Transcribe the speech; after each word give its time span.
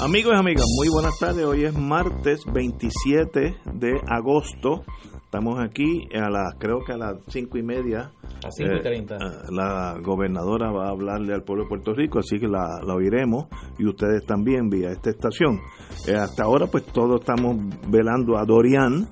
Amigos 0.00 0.32
y 0.32 0.38
amigas, 0.38 0.64
muy 0.76 0.88
buenas 0.90 1.18
tardes. 1.18 1.44
Hoy 1.44 1.64
es 1.64 1.76
martes 1.76 2.44
27 2.52 3.56
de 3.74 4.00
agosto. 4.06 4.84
Estamos 5.24 5.58
aquí 5.58 6.08
a 6.14 6.30
las, 6.30 6.54
creo 6.56 6.84
que 6.86 6.92
a 6.92 6.96
las 6.96 7.16
cinco 7.26 7.58
y 7.58 7.64
media. 7.64 8.12
A 8.46 8.50
5 8.50 8.76
y 8.76 8.80
30. 8.80 9.16
Eh, 9.16 9.18
la 9.50 9.98
gobernadora 10.00 10.70
va 10.70 10.86
a 10.86 10.90
hablarle 10.90 11.34
al 11.34 11.42
pueblo 11.42 11.64
de 11.64 11.68
Puerto 11.68 11.94
Rico, 11.94 12.20
así 12.20 12.38
que 12.38 12.46
la, 12.46 12.78
la 12.86 12.94
oiremos 12.94 13.48
y 13.76 13.88
ustedes 13.88 14.24
también 14.24 14.70
vía 14.70 14.90
esta 14.92 15.10
estación. 15.10 15.58
Eh, 16.06 16.14
hasta 16.14 16.44
ahora, 16.44 16.68
pues 16.68 16.84
todos 16.86 17.18
estamos 17.20 17.56
velando 17.88 18.38
a 18.38 18.44
Dorian, 18.44 19.08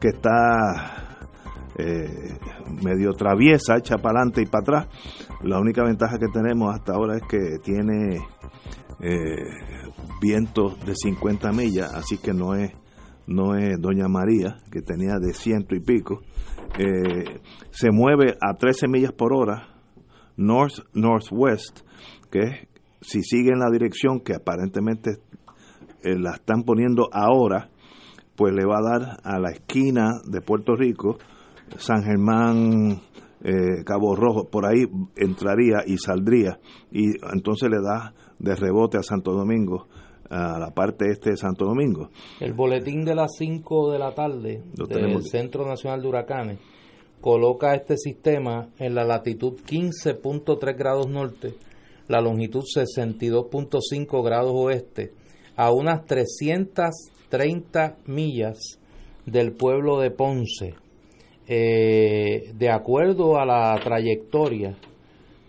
que 0.00 0.08
está 0.08 1.04
eh, 1.76 2.38
medio 2.82 3.12
traviesa, 3.12 3.76
echa 3.76 3.98
para 3.98 4.20
adelante 4.20 4.40
y 4.40 4.46
para 4.46 4.62
atrás. 4.62 4.88
La 5.42 5.58
única 5.58 5.84
ventaja 5.84 6.18
que 6.18 6.28
tenemos 6.32 6.74
hasta 6.74 6.94
ahora 6.94 7.16
es 7.16 7.22
que 7.28 7.58
tiene 7.62 8.20
eh, 9.00 9.83
vientos 10.24 10.80
de 10.86 10.94
50 10.94 11.52
millas, 11.52 11.92
así 11.92 12.16
que 12.16 12.32
no 12.32 12.54
es 12.54 12.72
no 13.26 13.56
es 13.56 13.78
Doña 13.78 14.08
María, 14.08 14.56
que 14.70 14.80
tenía 14.80 15.18
de 15.18 15.34
ciento 15.34 15.74
y 15.74 15.80
pico. 15.80 16.20
Eh, 16.78 17.40
se 17.70 17.90
mueve 17.90 18.36
a 18.40 18.54
13 18.54 18.88
millas 18.88 19.12
por 19.12 19.34
hora, 19.34 19.68
north 20.36 20.80
northwest, 20.94 21.80
que 22.30 22.40
es, 22.40 22.68
si 23.02 23.22
sigue 23.22 23.50
en 23.50 23.58
la 23.58 23.70
dirección 23.70 24.20
que 24.20 24.34
aparentemente 24.34 25.18
eh, 26.02 26.18
la 26.18 26.32
están 26.32 26.62
poniendo 26.62 27.08
ahora, 27.12 27.70
pues 28.34 28.54
le 28.54 28.64
va 28.64 28.78
a 28.78 28.98
dar 28.98 29.20
a 29.24 29.38
la 29.38 29.50
esquina 29.50 30.20
de 30.26 30.40
Puerto 30.40 30.74
Rico, 30.74 31.18
San 31.76 32.02
Germán, 32.02 33.00
eh, 33.42 33.84
Cabo 33.84 34.16
Rojo, 34.16 34.48
por 34.50 34.66
ahí 34.66 34.86
entraría 35.16 35.82
y 35.86 35.98
saldría, 35.98 36.58
y 36.90 37.10
entonces 37.32 37.70
le 37.70 37.80
da 37.82 38.14
de 38.38 38.54
rebote 38.54 38.98
a 38.98 39.02
Santo 39.02 39.32
Domingo, 39.32 39.88
a 40.30 40.58
la 40.58 40.70
parte 40.70 41.10
este 41.10 41.30
de 41.30 41.36
Santo 41.36 41.64
Domingo. 41.64 42.10
El 42.40 42.52
boletín 42.52 43.04
de 43.04 43.14
las 43.14 43.32
5 43.38 43.92
de 43.92 43.98
la 43.98 44.14
tarde 44.14 44.62
Lo 44.76 44.86
del 44.86 44.98
tenemos. 44.98 45.28
Centro 45.28 45.66
Nacional 45.66 46.02
de 46.02 46.08
Huracanes 46.08 46.58
coloca 47.20 47.74
este 47.74 47.96
sistema 47.96 48.68
en 48.78 48.94
la 48.94 49.04
latitud 49.04 49.54
15.3 49.66 50.76
grados 50.76 51.08
norte, 51.08 51.54
la 52.06 52.20
longitud 52.20 52.64
62.5 52.64 54.22
grados 54.22 54.52
oeste, 54.54 55.12
a 55.56 55.72
unas 55.72 56.04
330 56.04 57.96
millas 58.06 58.78
del 59.24 59.52
pueblo 59.52 60.00
de 60.00 60.10
Ponce. 60.10 60.74
Eh, 61.46 62.52
de 62.54 62.70
acuerdo 62.70 63.38
a 63.38 63.44
la 63.44 63.78
trayectoria 63.82 64.76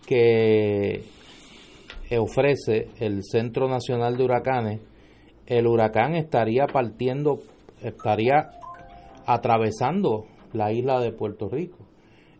que 0.05 1.03
ofrece 2.11 2.87
el 2.99 3.23
Centro 3.23 3.67
Nacional 3.67 4.17
de 4.17 4.23
Huracanes, 4.23 4.81
el 5.47 5.67
huracán 5.67 6.15
estaría 6.15 6.65
partiendo, 6.67 7.39
estaría 7.81 8.49
atravesando 9.25 10.25
la 10.53 10.71
isla 10.71 10.99
de 10.99 11.11
Puerto 11.11 11.49
Rico, 11.49 11.77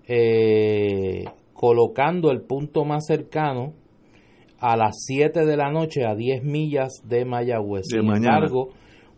eh, 0.07 1.25
colocando 1.53 2.31
el 2.31 2.41
punto 2.41 2.85
más 2.85 3.05
cercano 3.05 3.73
a 4.59 4.77
las 4.77 4.95
7 5.05 5.45
de 5.45 5.57
la 5.57 5.71
noche 5.71 6.05
a 6.05 6.15
10 6.15 6.43
millas 6.43 7.01
de 7.03 7.25
Mayagüez. 7.25 7.83
De 7.87 7.99
Sin 7.99 8.07
mañana. 8.07 8.37
embargo, 8.37 8.69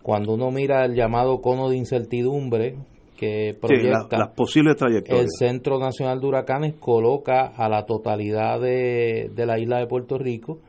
cuando 0.02 0.34
uno 0.34 0.52
mira 0.52 0.86
el 0.86 0.96
llamado 0.96 1.42
cono 1.42 1.70
de 1.70 1.78
incertidumbre 1.78 2.78
que 3.18 3.52
Sí, 3.52 3.60
la- 3.62 3.68
proyecta 3.68 4.18
las 4.18 4.30
posibles 4.30 4.74
el 4.74 4.78
trayectorias. 4.78 5.26
Centro 5.38 5.80
Nacional 5.80 6.20
de 6.22 6.28
Huracanes 6.28 6.76
coloca 6.80 7.48
a 7.48 7.68
la 7.68 7.86
totalidad 7.86 8.62
de, 8.62 9.30
de 9.36 9.46
la 9.46 9.60
isla 9.60 9.80
de 9.80 9.88
Puerto 9.88 10.18
Rico 10.18 10.60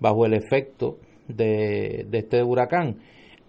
bajo 0.00 0.24
el 0.24 0.32
efecto 0.34 0.96
de, 1.28 2.06
de 2.08 2.18
este 2.18 2.42
huracán. 2.42 2.96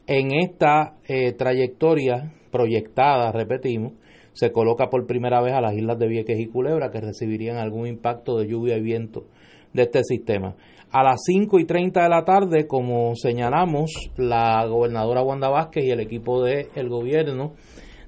En 0.07 0.31
esta 0.31 0.95
eh, 1.07 1.34
trayectoria 1.34 2.34
proyectada, 2.51 3.31
repetimos, 3.31 3.94
se 4.34 4.51
coloca 4.51 4.89
por 4.89 5.06
primera 5.06 5.41
vez 5.41 5.53
a 5.53 5.62
las 5.62 5.74
islas 5.74 5.97
de 6.00 6.07
Vieques 6.07 6.39
y 6.39 6.47
Culebra 6.47 6.91
que 6.91 7.01
recibirían 7.01 7.57
algún 7.57 7.88
impacto 7.88 8.38
de 8.38 8.47
lluvia 8.47 8.78
y 8.78 8.81
viento 8.81 9.25
de 9.74 9.84
este 9.84 10.03
sistema. 10.03 10.56
A 10.91 11.03
las 11.03 11.18
5 11.25 11.59
y 11.59 11.66
30 11.66 12.01
de 12.03 12.09
la 12.09 12.24
tarde, 12.24 12.66
como 12.66 13.13
señalamos, 13.16 13.91
la 14.16 14.66
gobernadora 14.66 15.22
Wanda 15.22 15.50
Vázquez 15.50 15.84
y 15.84 15.89
el 15.91 16.00
equipo 16.00 16.41
del 16.44 16.88
gobierno 16.88 17.53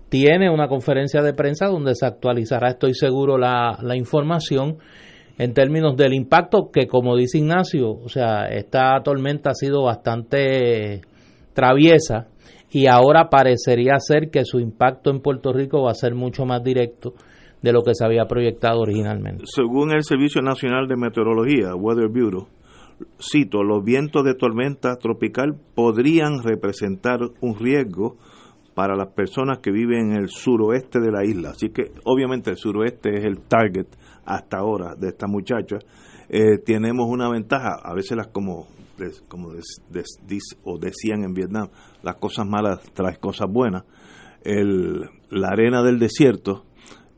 tiene 0.10 0.50
una 0.50 0.68
conferencia 0.68 1.22
de 1.22 1.34
prensa 1.34 1.68
donde 1.68 1.96
se 1.96 2.06
actualizará, 2.06 2.70
estoy 2.70 2.94
seguro, 2.94 3.38
la, 3.38 3.78
la 3.82 3.96
información 3.96 4.78
en 5.38 5.54
términos 5.54 5.96
del 5.96 6.14
impacto 6.14 6.70
que, 6.72 6.88
como 6.88 7.16
dice 7.16 7.38
Ignacio, 7.38 7.92
o 7.92 8.10
sea, 8.10 8.48
esta 8.48 9.00
tormenta 9.04 9.52
ha 9.52 9.56
sido 9.56 9.84
bastante 9.84 11.02
traviesa 11.54 12.28
y 12.72 12.88
ahora 12.88 13.30
parecería 13.30 13.98
ser 14.00 14.30
que 14.30 14.44
su 14.46 14.60
impacto 14.60 15.10
en 15.10 15.22
Puerto 15.22 15.54
Rico 15.54 15.84
va 15.84 15.92
a 15.92 15.96
ser 15.96 16.14
mucho 16.14 16.46
más 16.46 16.64
directo 16.64 17.14
de 17.62 17.72
lo 17.72 17.82
que 17.84 17.94
se 17.94 18.06
había 18.06 18.26
proyectado 18.26 18.82
originalmente. 18.82 19.44
Según 19.46 19.92
el 19.92 20.04
Servicio 20.04 20.42
Nacional 20.42 20.88
de 20.88 20.96
Meteorología, 20.96 21.76
Weather 21.76 22.10
Bureau, 22.10 22.48
cito, 23.20 23.64
los 23.64 23.84
vientos 23.84 24.24
de 24.24 24.36
tormenta 24.36 24.98
tropical 24.98 25.56
podrían 25.76 26.44
representar 26.44 27.20
un 27.42 27.56
riesgo 27.58 28.18
para 28.80 28.96
las 28.96 29.10
personas 29.10 29.60
que 29.60 29.72
viven 29.72 30.12
en 30.14 30.18
el 30.22 30.30
suroeste 30.30 31.02
de 31.02 31.12
la 31.12 31.26
isla. 31.26 31.50
Así 31.50 31.68
que 31.68 31.92
obviamente 32.06 32.50
el 32.50 32.56
suroeste 32.56 33.10
es 33.14 33.26
el 33.26 33.42
target 33.42 33.88
hasta 34.24 34.60
ahora 34.60 34.96
de 34.96 35.10
esta 35.10 35.28
muchacha. 35.28 35.80
Eh, 36.30 36.60
tenemos 36.66 37.06
una 37.10 37.30
ventaja, 37.30 37.76
a 37.84 37.94
veces 37.94 38.16
las 38.16 38.28
como 38.28 38.68
como 39.28 39.52
des- 39.52 40.58
o 40.64 40.78
decían 40.80 41.26
en 41.26 41.34
Vietnam, 41.34 41.68
las 42.04 42.16
cosas 42.16 42.48
malas 42.48 42.80
traen 42.94 43.18
cosas 43.20 43.48
buenas. 43.52 43.84
El, 44.46 45.10
la 45.30 45.50
arena 45.50 45.84
del 45.84 46.00
desierto 46.00 46.64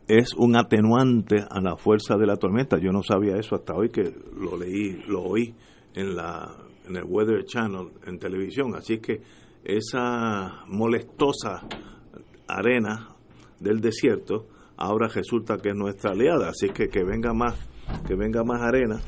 es 0.07 0.33
un 0.33 0.55
atenuante 0.55 1.45
a 1.47 1.61
la 1.61 1.75
fuerza 1.77 2.17
de 2.17 2.25
la 2.25 2.37
tormenta. 2.37 2.79
Yo 2.79 2.91
no 2.91 3.03
sabía 3.03 3.35
eso 3.37 3.53
hasta 3.53 3.75
hoy 3.75 3.89
que 3.89 4.11
lo 4.35 4.57
leí, 4.57 4.99
lo 5.07 5.21
oí 5.21 5.53
en 5.93 6.15
la 6.15 6.55
en 6.87 6.95
el 6.95 7.03
Weather 7.03 7.45
Channel 7.45 7.89
en 8.07 8.17
televisión. 8.17 8.73
Así 8.75 8.97
que 8.97 9.21
esa 9.63 10.63
molestosa 10.67 11.67
arena 12.47 13.09
del 13.59 13.79
desierto 13.79 14.47
ahora 14.77 15.07
resulta 15.07 15.57
que 15.57 15.69
es 15.69 15.75
nuestra 15.75 16.11
aliada. 16.11 16.49
Así 16.49 16.69
que 16.69 16.89
que 16.89 17.03
venga 17.03 17.33
más 17.33 17.55
que 18.07 18.15
venga 18.15 18.43
más 18.43 18.61
arena 18.61 19.01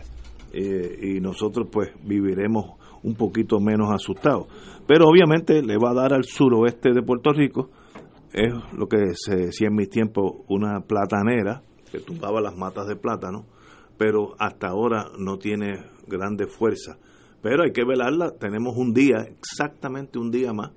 eh, 0.52 1.16
y 1.16 1.20
nosotros 1.20 1.68
pues 1.72 1.92
viviremos 2.04 2.80
un 3.04 3.16
poquito 3.16 3.60
menos 3.60 3.92
asustados. 3.92 4.48
Pero 4.88 5.08
obviamente 5.08 5.62
le 5.62 5.78
va 5.78 5.92
a 5.92 5.94
dar 5.94 6.14
al 6.14 6.26
suroeste 6.26 6.94
de 6.94 7.02
Puerto 7.02 7.32
Rico 7.32 7.70
es 8.34 8.52
lo 8.74 8.88
que 8.88 9.14
se 9.14 9.36
decía 9.36 9.68
en 9.68 9.76
mis 9.76 9.90
tiempos 9.90 10.34
una 10.48 10.82
platanera 10.82 11.62
que 11.92 12.00
tumbaba 12.00 12.42
las 12.42 12.58
matas 12.58 12.88
de 12.88 12.96
plátano, 12.96 13.46
pero 13.98 14.34
hasta 14.40 14.70
ahora 14.70 15.12
no 15.20 15.38
tiene 15.38 15.86
grande 16.08 16.48
fuerza. 16.48 16.98
Pero 17.44 17.64
hay 17.64 17.74
que 17.74 17.84
velarla, 17.84 18.32
tenemos 18.40 18.78
un 18.78 18.94
día, 18.94 19.18
exactamente 19.30 20.18
un 20.18 20.32
día 20.32 20.54
más, 20.54 20.72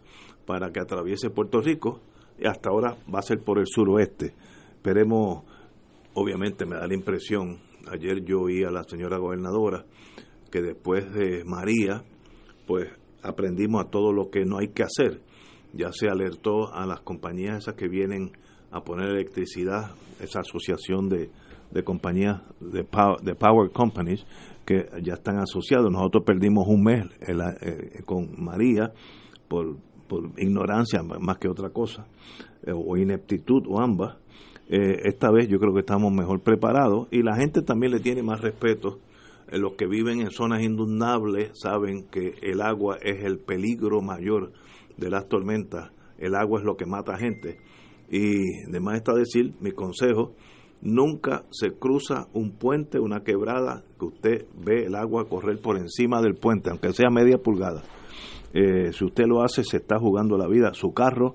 para 0.47 0.72
que 0.72 0.81
atraviese 0.81 1.31
Puerto 1.31 1.60
Rico, 1.60 2.00
y 2.41 2.47
hasta 2.49 2.71
ahora 2.71 2.97
va 3.13 3.21
a 3.21 3.22
ser 3.22 3.39
por 3.39 3.60
el 3.60 3.66
suroeste. 3.68 4.34
Esperemos, 4.74 5.45
obviamente 6.15 6.66
me 6.66 6.74
da 6.74 6.89
la 6.89 6.95
impresión, 6.95 7.60
ayer 7.89 8.24
yo 8.24 8.41
oí 8.41 8.65
a 8.65 8.72
la 8.72 8.83
señora 8.83 9.16
gobernadora, 9.18 9.84
que 10.51 10.60
después 10.60 11.09
de 11.15 11.45
María, 11.45 12.03
pues 12.66 12.89
aprendimos 13.22 13.84
a 13.84 13.89
todo 13.89 14.13
lo 14.13 14.28
que 14.28 14.45
no 14.45 14.59
hay 14.59 14.71
que 14.71 14.83
hacer. 14.83 15.22
Ya 15.72 15.92
se 15.92 16.09
alertó 16.09 16.74
a 16.74 16.84
las 16.84 17.01
compañías 17.03 17.59
esas 17.59 17.77
que 17.77 17.86
vienen 17.86 18.33
a 18.72 18.80
poner 18.80 19.10
electricidad, 19.10 19.92
esa 20.21 20.41
asociación 20.41 21.09
de, 21.09 21.30
de 21.71 21.84
compañías 21.84 22.42
de 22.59 22.83
power, 22.83 23.21
de 23.22 23.36
power 23.36 23.71
companies 23.71 24.27
que 24.66 24.86
ya 25.03 25.15
están 25.15 25.39
asociados. 25.39 25.91
Nosotros 25.91 26.24
perdimos 26.24 26.66
un 26.68 26.83
mes 26.83 27.07
eh, 27.21 28.03
con 28.04 28.28
María 28.36 28.92
por, 29.48 29.77
por 30.09 30.33
ignorancia 30.36 31.03
más 31.03 31.39
que 31.39 31.48
otra 31.48 31.71
cosa, 31.71 32.07
eh, 32.65 32.72
o 32.74 32.97
ineptitud 32.97 33.63
o 33.68 33.80
ambas. 33.80 34.16
Eh, 34.68 35.03
esta 35.04 35.30
vez 35.30 35.48
yo 35.48 35.59
creo 35.59 35.72
que 35.72 35.80
estamos 35.80 36.13
mejor 36.13 36.41
preparados 36.41 37.09
y 37.10 37.22
la 37.22 37.36
gente 37.36 37.63
también 37.63 37.92
le 37.92 38.01
tiene 38.01 38.22
más 38.22 38.41
respeto. 38.41 38.98
Los 39.51 39.74
que 39.74 39.86
viven 39.86 40.21
en 40.21 40.30
zonas 40.30 40.63
inundables 40.63 41.53
saben 41.54 42.09
que 42.10 42.34
el 42.42 42.60
agua 42.60 42.98
es 43.01 43.24
el 43.24 43.39
peligro 43.39 44.03
mayor 44.03 44.53
de 44.97 45.09
las 45.09 45.28
tormentas 45.28 45.92
el 46.18 46.34
agua 46.34 46.60
es 46.60 46.65
lo 46.65 46.77
que 46.77 46.86
mata 46.86 47.15
a 47.15 47.18
gente. 47.18 47.59
Y 48.10 48.65
además 48.68 48.97
está 48.97 49.13
decir, 49.15 49.54
mi 49.60 49.72
consejo, 49.72 50.34
nunca 50.83 51.45
se 51.51 51.73
cruza 51.73 52.28
un 52.33 52.53
puente, 52.53 52.99
una 52.99 53.21
quebrada, 53.21 53.83
que 53.99 54.05
usted 54.07 54.47
ve 54.65 54.87
el 54.87 54.95
agua 54.95 55.28
correr 55.28 55.61
por 55.61 55.77
encima 55.77 56.21
del 56.23 56.34
puente, 56.34 56.71
aunque 56.71 56.93
sea 56.93 57.11
media 57.11 57.39
pulgada. 57.39 57.83
Eh, 58.53 58.93
si 58.93 59.05
usted 59.05 59.25
lo 59.27 59.43
hace, 59.43 59.65
se 59.65 59.78
está 59.78 59.99
jugando 59.99 60.39
la 60.39 60.49
vida. 60.49 60.73
Su 60.73 60.93
carro 60.93 61.34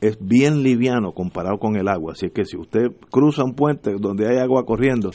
es 0.00 0.18
bien 0.20 0.62
liviano 0.62 1.12
comparado 1.12 1.58
con 1.58 1.76
el 1.76 1.88
agua. 1.88 2.12
Así 2.12 2.30
que 2.30 2.44
si 2.44 2.56
usted 2.56 2.92
cruza 3.10 3.44
un 3.44 3.54
puente 3.54 3.94
donde 3.98 4.28
hay 4.28 4.38
agua 4.38 4.64
corriendo, 4.64 5.10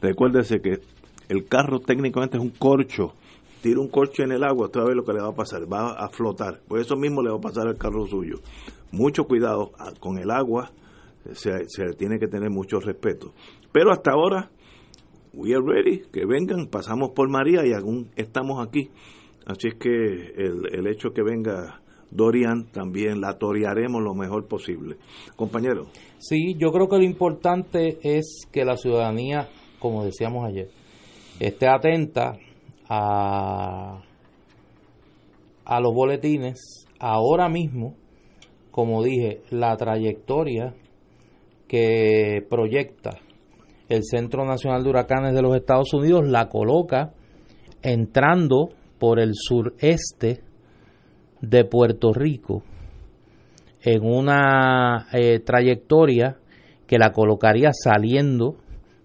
recuérdese 0.00 0.60
que 0.60 0.80
el 1.28 1.46
carro 1.46 1.80
técnicamente 1.80 2.36
es 2.36 2.42
un 2.42 2.50
corcho. 2.50 3.14
Tira 3.62 3.80
un 3.80 3.88
corcho 3.88 4.22
en 4.22 4.30
el 4.30 4.44
agua, 4.44 4.66
usted 4.66 4.80
va 4.80 4.84
a 4.84 4.88
ver 4.88 4.96
lo 4.96 5.04
que 5.04 5.12
le 5.12 5.20
va 5.20 5.30
a 5.30 5.34
pasar, 5.34 5.62
va 5.70 5.92
a 5.92 6.08
flotar. 6.10 6.60
Por 6.68 6.78
eso 6.78 6.96
mismo 6.96 7.22
le 7.22 7.30
va 7.30 7.38
a 7.38 7.40
pasar 7.40 7.66
al 7.66 7.76
carro 7.76 8.06
suyo. 8.06 8.36
Mucho 8.92 9.24
cuidado 9.24 9.72
con 9.98 10.18
el 10.18 10.30
agua, 10.30 10.70
se, 11.32 11.64
tiene 11.96 12.18
que 12.18 12.28
tener 12.28 12.50
mucho 12.50 12.80
respeto. 12.80 13.32
Pero 13.72 13.92
hasta 13.92 14.12
ahora, 14.12 14.50
we 15.32 15.54
are 15.54 15.64
ready, 15.64 16.02
que 16.12 16.26
vengan, 16.26 16.66
pasamos 16.66 17.10
por 17.10 17.28
María 17.28 17.66
y 17.66 17.72
aún 17.72 18.10
estamos 18.16 18.66
aquí. 18.66 18.90
Así 19.46 19.68
es 19.68 19.74
que 19.74 19.88
el, 19.88 20.62
el 20.72 20.86
hecho 20.86 21.10
que 21.10 21.22
venga 21.22 21.80
Dorian 22.10 22.66
también 22.72 23.20
la 23.20 23.38
torearemos 23.38 24.02
lo 24.02 24.14
mejor 24.14 24.46
posible. 24.46 24.96
Compañero. 25.36 25.86
Sí, 26.18 26.54
yo 26.58 26.72
creo 26.72 26.88
que 26.88 26.96
lo 26.96 27.04
importante 27.04 27.98
es 28.02 28.46
que 28.50 28.64
la 28.64 28.76
ciudadanía, 28.76 29.48
como 29.78 30.04
decíamos 30.04 30.46
ayer, 30.46 30.68
esté 31.38 31.68
atenta 31.68 32.38
a, 32.88 34.02
a 35.64 35.80
los 35.80 35.94
boletines. 35.94 36.86
Ahora 36.98 37.48
mismo, 37.48 37.94
como 38.70 39.02
dije, 39.02 39.42
la 39.50 39.76
trayectoria 39.76 40.74
que 41.68 42.44
proyecta 42.48 43.18
el 43.88 44.02
Centro 44.04 44.44
Nacional 44.44 44.82
de 44.82 44.90
Huracanes 44.90 45.34
de 45.34 45.42
los 45.42 45.54
Estados 45.54 45.92
Unidos 45.94 46.26
la 46.26 46.48
coloca 46.48 47.12
entrando 47.82 48.70
por 48.98 49.20
el 49.20 49.32
sureste 49.34 50.40
de 51.40 51.64
Puerto 51.64 52.12
Rico 52.12 52.62
en 53.82 54.04
una 54.04 55.06
eh, 55.12 55.40
trayectoria 55.40 56.36
que 56.86 56.98
la 56.98 57.12
colocaría 57.12 57.70
saliendo 57.72 58.56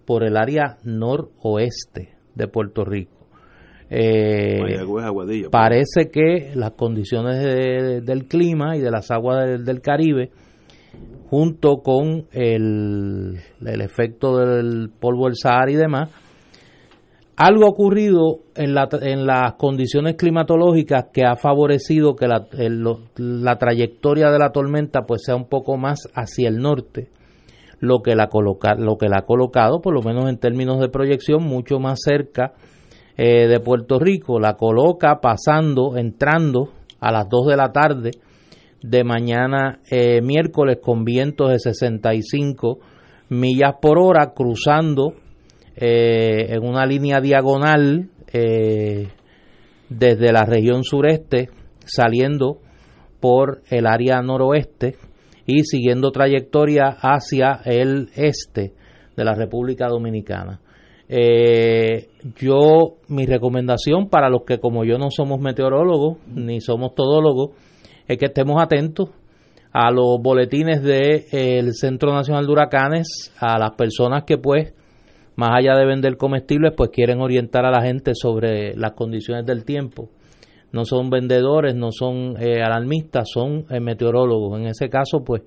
por 0.06 0.24
el 0.24 0.38
área 0.38 0.78
noroeste 0.84 2.16
de 2.34 2.48
Puerto 2.48 2.84
Rico. 2.84 3.24
Eh, 3.90 4.80
parece 5.52 6.10
que 6.10 6.54
las 6.56 6.72
condiciones 6.72 8.04
del 8.04 8.26
clima 8.26 8.76
y 8.76 8.80
de 8.80 8.90
las 8.90 9.12
aguas 9.12 9.64
del, 9.64 9.82
Caribe, 9.82 10.32
junto 11.34 11.78
con 11.78 12.28
el, 12.32 13.40
el 13.66 13.82
efecto 13.82 14.38
del 14.38 14.92
polvo 15.00 15.26
del 15.26 15.36
Sahara 15.36 15.72
y 15.72 15.74
demás, 15.74 16.12
algo 17.36 17.66
ha 17.66 17.70
ocurrido 17.70 18.42
en, 18.54 18.76
la, 18.76 18.88
en 19.02 19.26
las 19.26 19.54
condiciones 19.54 20.14
climatológicas 20.16 21.06
que 21.12 21.26
ha 21.26 21.36
favorecido 21.36 22.16
que 22.16 22.28
la, 22.28 22.46
la, 23.18 23.58
trayectoria 23.58 24.30
de 24.30 24.38
la 24.38 24.52
tormenta 24.52 25.08
pues 25.08 25.24
sea 25.26 25.36
un 25.36 25.50
poco 25.50 25.76
más 25.76 26.02
hacia 26.14 26.50
el 26.50 26.58
norte, 26.58 27.10
lo 27.80 28.04
que, 28.04 28.16
la 28.16 28.28
coloca, 28.28 28.76
lo 28.76 28.98
que 28.98 29.10
la 29.10 29.22
ha 29.22 29.26
colocado, 29.26 29.82
por 29.82 29.96
lo 29.96 30.04
menos 30.04 30.30
en 30.30 30.38
términos 30.38 30.80
de 30.82 30.90
proyección, 30.90 31.42
mucho 31.42 31.80
más 31.80 32.00
cerca 32.04 32.54
eh, 33.18 33.48
de 33.48 33.60
Puerto 33.60 33.98
Rico. 33.98 34.40
La 34.40 34.54
coloca 34.54 35.20
pasando, 35.20 35.98
entrando 35.98 36.70
a 37.00 37.12
las 37.12 37.28
2 37.28 37.48
de 37.48 37.58
la 37.58 37.72
tarde 37.72 38.12
de 38.84 39.04
mañana 39.06 39.80
eh, 39.90 40.22
miércoles 40.22 40.78
con 40.82 41.06
vientos 41.06 41.50
de 41.50 41.58
65 41.58 42.80
millas 43.30 43.76
por 43.82 43.98
hora, 43.98 44.34
cruzando 44.36 45.14
eh, 45.76 46.54
en 46.54 46.64
una 46.64 46.86
línea 46.86 47.22
diagonal 47.22 48.10
eh, 48.32 49.08
desde 49.90 50.34
la 50.34 50.46
región 50.46 50.84
sureste, 50.84 51.50
saliendo 51.86 52.60
por 53.22 53.62
el 53.70 53.88
área 53.88 54.22
noroeste 54.22 54.98
y 55.46 55.64
siguiendo 55.64 56.12
trayectoria 56.12 56.98
hacia 57.00 57.62
el 57.66 58.10
este 58.16 58.74
de 59.16 59.24
la 59.24 59.34
República 59.34 59.88
Dominicana. 59.88 60.60
Yo, 62.38 62.96
mi 63.08 63.26
recomendación 63.28 64.10
para 64.10 64.30
los 64.30 64.44
que 64.46 64.60
como 64.60 64.84
yo 64.84 64.98
no 64.98 65.10
somos 65.12 65.40
meteorólogos 65.40 66.18
ni 66.28 66.60
somos 66.60 66.96
todólogos, 66.96 67.52
es 68.08 68.18
que 68.18 68.26
estemos 68.26 68.62
atentos 68.62 69.10
a 69.72 69.92
los 69.92 70.20
boletines 70.22 70.84
del 70.84 71.74
Centro 71.74 72.14
Nacional 72.14 72.46
de 72.46 72.52
Huracanes, 72.52 73.34
a 73.40 73.58
las 73.58 73.72
personas 73.72 74.24
que 74.24 74.38
pues 74.38 74.74
más 75.36 75.52
allá 75.58 75.76
de 75.76 75.86
vender 75.86 76.16
comestibles, 76.18 76.74
pues 76.78 76.92
quieren 76.92 77.20
orientar 77.22 77.66
a 77.66 77.72
la 77.72 77.82
gente 77.82 78.12
sobre 78.14 78.76
las 78.76 78.92
condiciones 78.94 79.46
del 79.46 79.66
tiempo. 79.66 80.10
No 80.72 80.86
son 80.86 81.10
vendedores, 81.10 81.76
no 81.76 81.92
son 81.92 82.36
eh, 82.40 82.62
alarmistas, 82.62 83.30
son 83.32 83.66
eh, 83.70 83.80
meteorólogos. 83.80 84.60
En 84.60 84.68
ese 84.68 84.90
caso, 84.90 85.24
pues 85.24 85.42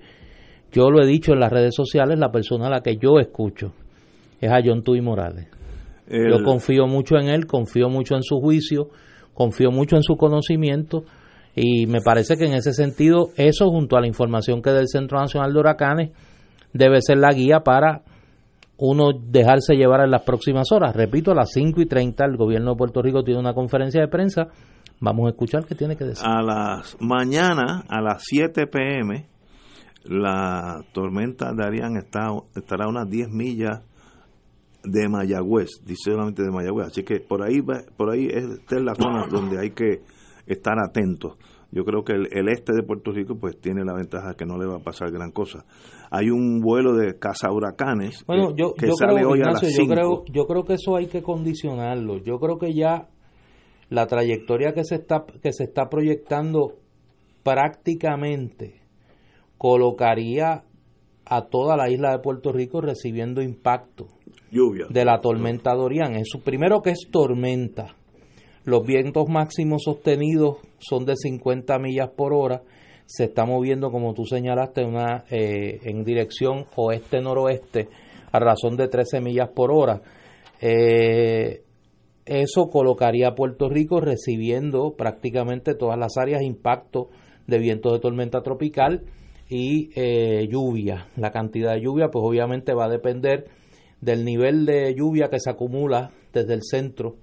yo 0.71 0.89
lo 0.89 1.01
he 1.01 1.05
dicho 1.05 1.33
en 1.33 1.39
las 1.39 1.51
redes 1.51 1.75
sociales, 1.75 2.19
la 2.19 2.31
persona 2.31 2.67
a 2.67 2.69
la 2.69 2.81
que 2.81 2.97
yo 2.97 3.19
escucho 3.19 3.73
es 4.41 4.51
a 4.51 4.59
John 4.63 4.83
Tuy 4.83 5.01
Morales. 5.01 5.47
Yo 6.09 6.41
confío 6.43 6.87
mucho 6.87 7.17
en 7.17 7.27
él, 7.27 7.47
confío 7.47 7.89
mucho 7.89 8.15
en 8.15 8.23
su 8.23 8.39
juicio, 8.39 8.89
confío 9.33 9.71
mucho 9.71 9.97
en 9.97 10.03
su 10.03 10.15
conocimiento 10.15 11.03
y 11.59 11.87
me 11.87 12.01
parece 12.01 12.37
que 12.37 12.45
en 12.45 12.53
ese 12.53 12.71
sentido 12.71 13.29
eso 13.35 13.69
junto 13.71 13.97
a 13.97 14.01
la 14.01 14.05
información 14.05 14.61
que 14.61 14.69
del 14.69 14.87
Centro 14.87 15.19
Nacional 15.19 15.51
de 15.51 15.59
Huracanes 15.59 16.11
debe 16.71 17.01
ser 17.01 17.17
la 17.17 17.33
guía 17.33 17.61
para 17.61 18.03
uno 18.77 19.09
dejarse 19.11 19.73
llevar 19.73 20.01
en 20.01 20.11
las 20.11 20.21
próximas 20.21 20.71
horas. 20.71 20.95
Repito, 20.95 21.31
a 21.31 21.35
las 21.35 21.49
5 21.53 21.81
y 21.81 21.87
30 21.87 22.25
el 22.25 22.37
gobierno 22.37 22.71
de 22.71 22.77
Puerto 22.77 23.01
Rico 23.01 23.23
tiene 23.23 23.39
una 23.39 23.55
conferencia 23.55 23.99
de 23.99 24.07
prensa. 24.07 24.49
Vamos 24.99 25.25
a 25.25 25.29
escuchar 25.29 25.65
qué 25.65 25.73
tiene 25.73 25.95
que 25.95 26.05
decir. 26.05 26.23
A 26.27 26.43
las 26.43 26.95
mañana, 26.99 27.83
a 27.89 28.01
las 28.01 28.23
7 28.23 28.67
pm, 28.67 29.25
la 30.03 30.83
tormenta 30.93 31.53
Darian 31.57 31.97
está, 31.97 32.27
estará 32.55 32.85
a 32.85 32.89
unas 32.89 33.09
10 33.09 33.29
millas 33.31 33.81
de 34.83 35.09
Mayagüez, 35.09 35.81
dice 35.83 36.11
solamente 36.11 36.43
de 36.43 36.51
Mayagüez. 36.51 36.89
Así 36.89 37.01
que 37.01 37.19
por 37.19 37.41
ahí, 37.41 37.63
por 37.63 38.11
ahí 38.11 38.27
esta 38.27 38.75
es 38.75 38.83
la 38.83 38.93
zona 38.93 39.25
donde 39.27 39.59
hay 39.59 39.71
que 39.71 40.03
estar 40.47 40.75
atentos 40.79 41.37
yo 41.71 41.83
creo 41.83 42.03
que 42.03 42.13
el, 42.13 42.49
este 42.49 42.73
de 42.73 42.83
Puerto 42.83 43.11
Rico 43.11 43.37
pues 43.39 43.59
tiene 43.59 43.83
la 43.83 43.93
ventaja 43.93 44.35
que 44.35 44.45
no 44.45 44.57
le 44.57 44.65
va 44.65 44.77
a 44.77 44.83
pasar 44.83 45.11
gran 45.11 45.31
cosa. 45.31 45.65
Hay 46.09 46.29
un 46.29 46.61
vuelo 46.61 46.95
de 46.95 47.19
cazahuracanes 47.19 48.23
bueno, 48.25 48.55
yo, 48.55 48.73
que 48.73 48.89
sale 48.93 49.25
hoy 49.25 49.41
a 49.41 49.51
las 49.51 49.61
Yo 49.61 49.85
creo, 49.85 50.23
yo 50.31 50.45
creo 50.45 50.63
que 50.63 50.75
eso 50.75 50.95
hay 50.95 51.07
que 51.07 51.21
condicionarlo. 51.21 52.17
Yo 52.23 52.39
creo 52.39 52.57
que 52.57 52.73
ya 52.73 53.09
la 53.89 54.07
trayectoria 54.07 54.73
que 54.73 54.85
se 54.85 54.95
está 54.95 55.25
que 55.41 55.51
se 55.51 55.65
está 55.65 55.89
proyectando 55.89 56.75
prácticamente 57.43 58.81
colocaría 59.57 60.63
a 61.25 61.41
toda 61.47 61.75
la 61.75 61.89
isla 61.89 62.11
de 62.11 62.19
Puerto 62.19 62.53
Rico 62.53 62.79
recibiendo 62.79 63.41
impacto 63.41 64.07
lluvia 64.51 64.85
de 64.89 65.03
la 65.03 65.19
tormenta 65.19 65.73
Dorian. 65.73 66.15
Eso 66.15 66.39
primero 66.39 66.81
que 66.81 66.91
es 66.91 67.09
tormenta 67.11 67.95
los 68.67 68.85
vientos 68.85 69.29
máximos 69.29 69.83
sostenidos 69.85 70.57
son 70.79 71.05
de 71.05 71.15
50 71.15 71.79
millas 71.79 72.09
por 72.09 72.33
hora. 72.33 72.63
Se 73.05 73.23
está 73.23 73.45
moviendo, 73.45 73.91
como 73.91 74.13
tú 74.13 74.25
señalaste, 74.25 74.83
una, 74.83 75.23
eh, 75.31 75.79
en 75.83 76.03
dirección 76.03 76.65
oeste-noroeste 76.75 77.87
a 78.29 78.39
razón 78.39 78.75
de 78.75 78.89
13 78.89 79.21
millas 79.21 79.51
por 79.55 79.71
hora. 79.71 80.01
Eh, 80.59 81.63
eso 82.25 82.67
colocaría 82.69 83.29
a 83.29 83.35
Puerto 83.35 83.69
Rico 83.69 84.01
recibiendo 84.01 84.95
prácticamente 84.97 85.73
todas 85.73 85.97
las 85.97 86.17
áreas 86.17 86.41
impacto 86.41 87.07
de 87.47 87.59
vientos 87.59 87.93
de 87.93 87.99
tormenta 87.99 88.41
tropical 88.41 89.05
y 89.47 89.91
eh, 89.95 90.45
lluvia. 90.51 91.07
La 91.15 91.31
cantidad 91.31 91.73
de 91.73 91.83
lluvia, 91.83 92.09
pues 92.11 92.21
obviamente 92.21 92.73
va 92.73 92.87
a 92.87 92.89
depender 92.89 93.45
del 94.01 94.25
nivel 94.25 94.65
de 94.65 94.93
lluvia 94.93 95.29
que 95.29 95.39
se 95.39 95.49
acumula 95.49 96.11
desde 96.33 96.53
el 96.53 96.63
centro 96.63 97.15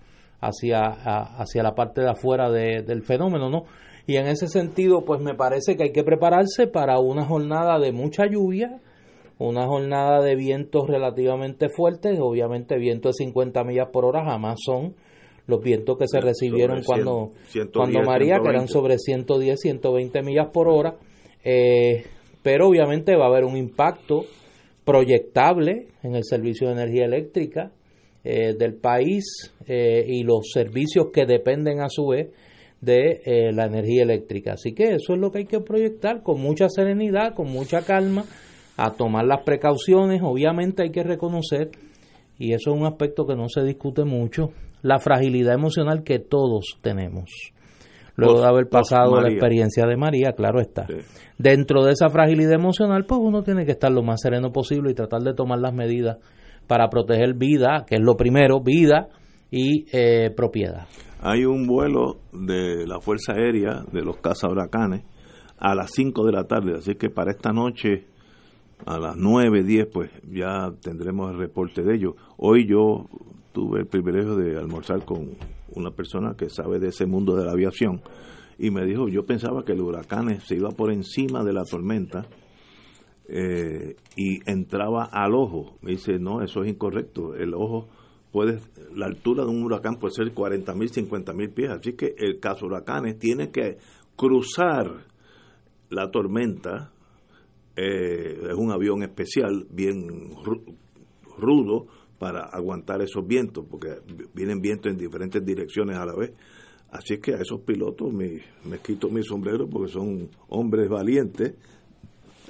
hacia, 0.47 0.87
hacia 0.87 1.63
la 1.63 1.75
parte 1.75 2.01
de 2.01 2.11
afuera 2.11 2.51
del 2.51 3.03
fenómeno, 3.03 3.51
¿no? 3.51 3.65
Y 4.07 4.17
en 4.17 4.27
ese 4.27 4.49
sentido, 4.49 5.05
pues 5.05 5.21
me 5.21 5.35
parece 5.35 5.77
que 5.77 5.85
hay 5.85 5.93
que 5.93 6.05
prepararse 6.05 6.67
para 6.67 6.99
una 6.99 7.25
jornada 7.25 7.79
de 7.79 7.93
mucha 7.93 8.27
lluvia, 8.27 8.81
una 9.39 9.67
jornada 9.67 10.23
de 10.23 10.37
vientos 10.37 10.87
relativamente 10.87 11.69
fuertes, 11.69 12.19
obviamente 12.21 12.79
vientos 12.79 13.17
de 13.17 13.25
50 13.25 13.65
millas 13.65 13.89
por 13.93 14.05
hora 14.05 14.25
jamás 14.25 14.59
son 14.65 14.95
los 15.47 15.61
vientos 15.61 15.99
que 15.99 16.07
se 16.07 16.21
recibieron 16.21 16.83
cuando, 16.85 17.31
cuando 17.73 18.03
María, 18.03 18.41
que 18.43 18.49
eran 18.49 18.69
sobre 18.69 18.99
110, 18.99 19.61
120 19.61 20.23
millas 20.23 20.49
por 20.53 20.69
hora, 20.69 20.97
eh, 21.45 22.05
pero 22.43 22.69
obviamente 22.69 23.17
va 23.17 23.27
a 23.27 23.29
haber 23.29 23.45
un 23.45 23.57
impacto 23.57 24.25
proyectable 24.85 25.89
en 26.03 26.15
el 26.15 26.25
servicio 26.25 26.69
de 26.69 26.75
energía 26.75 27.05
eléctrica, 27.05 27.73
eh, 28.25 28.55
del 28.59 28.75
país 28.75 29.53
eh, 29.67 30.03
y 30.07 30.23
los 30.23 30.51
servicios 30.51 31.09
que 31.13 31.27
dependen 31.27 31.83
a 31.83 31.91
su 31.91 32.07
vez 32.07 32.31
de 32.81 33.21
eh, 33.25 33.53
la 33.53 33.67
energía 33.67 34.03
eléctrica. 34.03 34.55
Así 34.55 34.73
que 34.73 34.95
eso 34.95 35.13
es 35.13 35.19
lo 35.19 35.31
que 35.31 35.41
hay 35.41 35.45
que 35.47 35.61
proyectar 35.61 36.23
con 36.23 36.41
mucha 36.41 36.69
serenidad, 36.71 37.35
con 37.35 37.51
mucha 37.51 37.83
calma, 37.83 38.25
a 38.77 38.93
tomar 38.93 39.27
las 39.27 39.43
precauciones. 39.43 40.23
Obviamente 40.23 40.83
hay 40.83 40.91
que 40.91 41.03
reconocer, 41.03 41.71
y 42.39 42.53
eso 42.53 42.73
es 42.73 42.81
un 42.81 42.87
aspecto 42.87 43.27
que 43.27 43.37
no 43.37 43.49
se 43.49 43.63
discute 43.63 44.05
mucho, 44.05 44.53
la 44.83 44.99
fragilidad 44.99 45.55
emocional 45.55 46.03
que 46.03 46.19
todos 46.19 46.79
tenemos. 46.81 47.31
Luego 48.17 48.41
de 48.41 48.47
haber 48.47 48.69
pasado 48.69 49.21
la 49.21 49.29
experiencia 49.29 49.87
de 49.87 49.97
María, 49.97 50.33
claro 50.33 50.61
está. 50.61 50.87
Dentro 51.37 51.85
de 51.85 51.93
esa 51.93 52.09
fragilidad 52.11 52.53
emocional, 52.53 53.07
pues 53.07 53.21
uno 53.23 53.43
tiene 53.43 53.67
que 53.67 53.73
estar 53.73 53.91
lo 53.91 54.03
más 54.03 54.21
sereno 54.21 54.53
posible 54.53 54.93
y 54.93 54.95
tratar 54.95 55.23
de 55.23 55.35
tomar 55.35 55.59
las 55.59 55.75
medidas 55.75 56.19
para 56.67 56.89
proteger 56.89 57.35
vida, 57.35 57.85
que 57.87 57.97
es 57.97 58.01
lo 58.01 58.17
primero, 58.17 58.61
vida 58.61 59.09
y 59.51 59.87
eh, 59.93 60.31
propiedad. 60.31 60.87
Hay 61.21 61.45
un 61.45 61.67
vuelo 61.67 62.19
de 62.33 62.87
la 62.87 63.01
Fuerza 63.01 63.33
Aérea 63.33 63.83
de 63.91 64.03
los 64.03 64.17
huracanes 64.43 65.05
a 65.59 65.75
las 65.75 65.91
5 65.93 66.27
de 66.27 66.33
la 66.33 66.45
tarde, 66.45 66.75
así 66.77 66.97
que 66.97 67.09
para 67.09 67.31
esta 67.31 67.53
noche 67.53 68.07
a 68.85 68.99
las 68.99 69.17
9, 69.17 69.63
10, 69.63 69.87
pues 69.93 70.11
ya 70.31 70.71
tendremos 70.83 71.31
el 71.31 71.39
reporte 71.39 71.83
de 71.83 71.95
ellos. 71.95 72.15
Hoy 72.37 72.67
yo 72.69 73.07
tuve 73.53 73.81
el 73.81 73.87
privilegio 73.87 74.37
de 74.37 74.59
almorzar 74.59 75.05
con 75.05 75.31
una 75.75 75.91
persona 75.91 76.35
que 76.37 76.51
sabe 76.51 76.79
de 76.79 76.89
ese 76.89 77.07
mundo 77.07 77.37
de 77.37 77.45
la 77.45 77.53
aviación 77.53 78.03
y 78.59 78.71
me 78.71 78.85
dijo, 78.85 79.09
yo 79.09 79.25
pensaba 79.25 79.65
que 79.65 79.73
el 79.73 79.81
huracán 79.81 80.41
se 80.41 80.57
iba 80.57 80.71
por 80.71 80.93
encima 80.93 81.43
de 81.45 81.53
la 81.53 81.65
tormenta 81.65 82.27
eh, 83.27 83.97
y 84.17 84.51
entraba 84.51 85.05
al 85.05 85.35
ojo. 85.35 85.79
Me 85.81 85.93
dice, 85.93 86.19
no, 86.19 86.43
eso 86.43 86.63
es 86.63 86.71
incorrecto. 86.71 87.35
El 87.35 87.55
ojo 87.55 87.89
puede, 88.31 88.59
la 88.95 89.07
altura 89.07 89.45
de 89.45 89.51
un 89.51 89.63
huracán 89.63 89.97
puede 89.97 90.15
ser 90.15 90.33
40 90.33 90.75
mil, 90.75 90.89
50 90.89 91.33
mil 91.33 91.51
pies. 91.51 91.71
Así 91.71 91.95
que 91.95 92.15
el 92.19 92.39
caso 92.39 92.67
huracanes 92.67 93.19
tiene 93.19 93.51
que 93.51 93.79
cruzar 94.17 95.07
la 95.91 96.11
tormenta. 96.11 96.93
Eh, 97.77 98.41
es 98.51 98.55
un 98.55 98.71
avión 98.71 99.03
especial, 99.03 99.67
bien 99.71 100.31
rudo, 101.37 101.87
para 102.19 102.45
aguantar 102.45 103.03
esos 103.03 103.27
vientos, 103.27 103.67
porque 103.69 103.97
vienen 104.35 104.61
vientos 104.61 104.93
en 104.93 104.99
diferentes 104.99 105.45
direcciones 105.45 105.97
a 105.97 106.07
la 106.07 106.15
vez. 106.15 106.33
Así 106.91 107.19
que 107.19 107.35
a 107.35 107.39
esos 107.39 107.63
pilotos 107.63 108.13
me, 108.13 108.41
me 108.71 108.79
quito 108.79 109.09
mi 109.09 109.23
sombrero 109.25 109.69
porque 109.69 109.91
son 109.91 110.29
hombres 110.49 110.89
valientes 110.89 111.55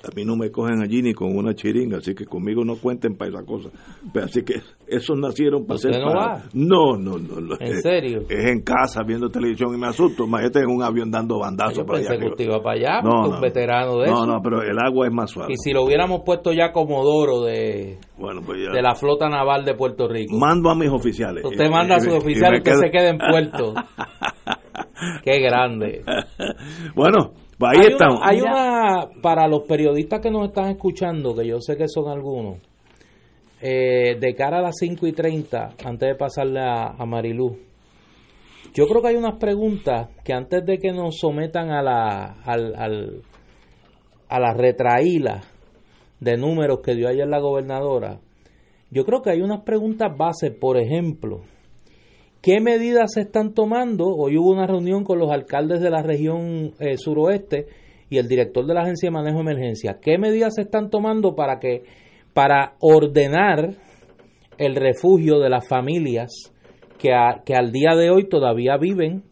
a 0.05 0.15
mí 0.15 0.25
no 0.25 0.37
me 0.37 0.51
cogen 0.51 0.83
allí 0.83 1.03
ni 1.03 1.15
con 1.15 1.37
una 1.37 1.55
chiringa, 1.55 1.99
así 1.99 2.15
que 2.15 2.27
conmigo 2.27 2.65
no 2.65 2.77
cuenten 2.77 3.17
para 3.17 3.31
esa 3.31 3.45
cosa. 3.45 3.71
Pero 4.13 4.27
así 4.27 4.43
que 4.43 4.55
esos 4.87 5.19
nacieron 5.19 5.67
para 5.67 5.79
ser 5.79 5.93
no 5.99 6.13
No, 6.53 6.97
no, 6.99 7.19
no, 7.19 7.57
¿En 7.59 7.81
serio? 7.81 8.23
Es 8.29 8.51
en 8.51 8.63
casa 8.63 9.03
viendo 9.07 9.29
televisión 9.29 9.75
y 9.75 9.79
me 9.79 9.89
asusto. 9.89 10.25
Imagínate 10.25 10.61
en 10.61 10.71
un 10.71 10.83
avión 10.83 11.11
dando 11.11 11.39
bandazos 11.39 11.85
para 11.85 11.99
allá. 12.01 12.35
Que 12.37 12.45
iba 12.45 12.63
para 12.63 12.77
allá, 12.77 13.03
no, 13.03 13.29
un 13.29 13.41
veterano 13.41 13.99
de 13.99 14.05
eso. 14.05 14.27
No, 14.27 14.35
no, 14.35 14.43
pero 14.43 14.63
el 14.63 14.79
agua 14.79 15.07
es 15.07 15.13
más 15.13 15.31
suave. 15.31 15.53
Y 15.53 15.57
si 15.57 15.73
lo 15.73 15.85
hubiéramos 15.85 16.23
puesto 16.25 16.53
ya 16.53 16.73
como 16.73 17.03
Doro 17.03 17.43
de, 17.43 17.99
bueno, 18.19 18.43
pues 18.45 18.61
ya. 18.65 18.73
de 18.73 18.83
la 18.83 18.95
flota 18.95 19.29
naval 19.29 19.65
de 19.65 19.75
Puerto 19.75 20.09
Rico. 20.09 20.37
Mando 20.37 20.71
a 20.71 20.75
mis 20.75 20.91
oficiales. 20.91 21.45
Usted 21.45 21.71
manda 21.71 21.97
a 21.97 22.01
sus 22.01 22.15
oficiales 22.15 22.63
que 22.63 22.75
se 22.75 22.91
queden 22.91 23.19
en 23.21 23.31
puerto. 23.31 23.75
Qué 25.23 25.41
grande. 25.41 26.03
bueno, 26.95 27.33
ahí 27.61 27.79
hay 27.81 27.97
hay 28.23 28.41
una, 28.41 29.09
para 29.23 29.47
los 29.49 29.63
periodistas 29.63 30.21
que 30.21 30.31
nos 30.31 30.49
están 30.49 30.71
escuchando, 30.71 31.35
que 31.35 31.47
yo 31.47 31.61
sé 31.61 31.77
que 31.77 31.89
son 31.89 32.09
algunos, 32.09 32.59
eh, 33.61 34.17
de 34.19 34.35
cara 34.35 34.59
a 34.59 34.63
las 34.63 34.77
5 34.79 35.07
y 35.07 35.13
30, 35.13 35.75
antes 35.85 36.09
de 36.09 36.15
pasarle 36.17 36.61
a, 36.61 36.95
a 36.99 37.07
Marilú, 37.07 37.57
yo 38.75 38.87
creo 38.87 39.01
que 39.01 39.09
hay 39.09 39.17
unas 39.17 39.39
preguntas 39.39 40.09
que 40.25 40.33
antes 40.33 40.65
de 40.67 40.79
que 40.79 40.93
nos 40.93 41.17
sometan 41.19 41.71
a 41.71 41.81
la, 41.81 42.41
al, 42.45 42.75
al, 42.75 43.23
a 44.29 44.41
la 44.41 44.53
retraíla 44.53 45.43
de 46.19 46.37
números 46.37 46.81
que 46.83 46.95
dio 46.95 47.09
ayer 47.09 47.29
la 47.29 47.39
gobernadora, 47.39 48.19
yo 48.91 49.05
creo 49.05 49.23
que 49.23 49.31
hay 49.31 49.43
unas 49.43 49.63
preguntas 49.63 50.17
base, 50.17 50.51
por 50.51 50.77
ejemplo, 50.77 51.43
¿Qué 52.45 52.61
medidas 52.61 53.13
se 53.15 53.23
están 53.23 53.55
tomando? 53.55 54.05
Hoy 54.05 54.37
hubo 54.37 54.53
una 54.53 54.67
reunión 54.67 55.03
con 55.03 55.19
los 55.19 55.31
alcaldes 55.31 55.81
de 55.81 55.89
la 55.89 56.03
región 56.03 56.75
eh, 56.79 56.99
suroeste 56.99 57.69
y 58.11 58.19
el 58.19 58.29
director 58.29 58.67
de 58.67 58.75
la 58.75 58.83
Agencia 58.83 59.07
de 59.07 59.13
Manejo 59.13 59.37
de 59.37 59.45
Emergencia. 59.45 59.99
¿Qué 59.99 60.19
medidas 60.19 60.57
se 60.57 60.61
están 60.61 60.91
tomando 60.91 61.35
para 61.35 61.59
que 61.59 61.85
para 62.35 62.75
ordenar 62.81 63.71
el 64.59 64.77
refugio 64.77 65.39
de 65.39 65.49
las 65.49 65.67
familias 65.67 66.53
que, 66.99 67.13
que 67.47 67.55
al 67.55 67.73
día 67.73 67.97
de 67.97 68.11
hoy 68.11 68.29
todavía 68.29 68.77
viven 68.77 69.23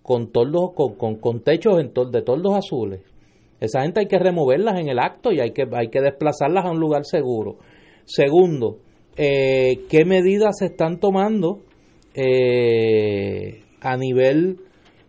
con 0.00 0.30
toldos 0.30 0.70
con, 0.76 1.16
con, 1.16 1.40
techos 1.42 1.80
en 1.80 1.92
de 2.12 2.22
toldos 2.22 2.54
azules? 2.54 3.00
Esa 3.58 3.82
gente 3.82 3.98
hay 3.98 4.06
que 4.06 4.20
removerlas 4.20 4.78
en 4.78 4.88
el 4.88 5.00
acto 5.00 5.32
y 5.32 5.40
hay 5.40 5.50
que 5.50 5.64
hay 5.72 5.88
que 5.88 6.00
desplazarlas 6.00 6.64
a 6.64 6.70
un 6.70 6.78
lugar 6.78 7.06
seguro. 7.06 7.56
Segundo, 8.04 8.78
eh, 9.16 9.80
¿qué 9.90 10.04
medidas 10.04 10.58
se 10.60 10.66
están 10.66 11.00
tomando? 11.00 11.62
Eh, 12.14 13.62
a 13.80 13.96
nivel 13.96 14.58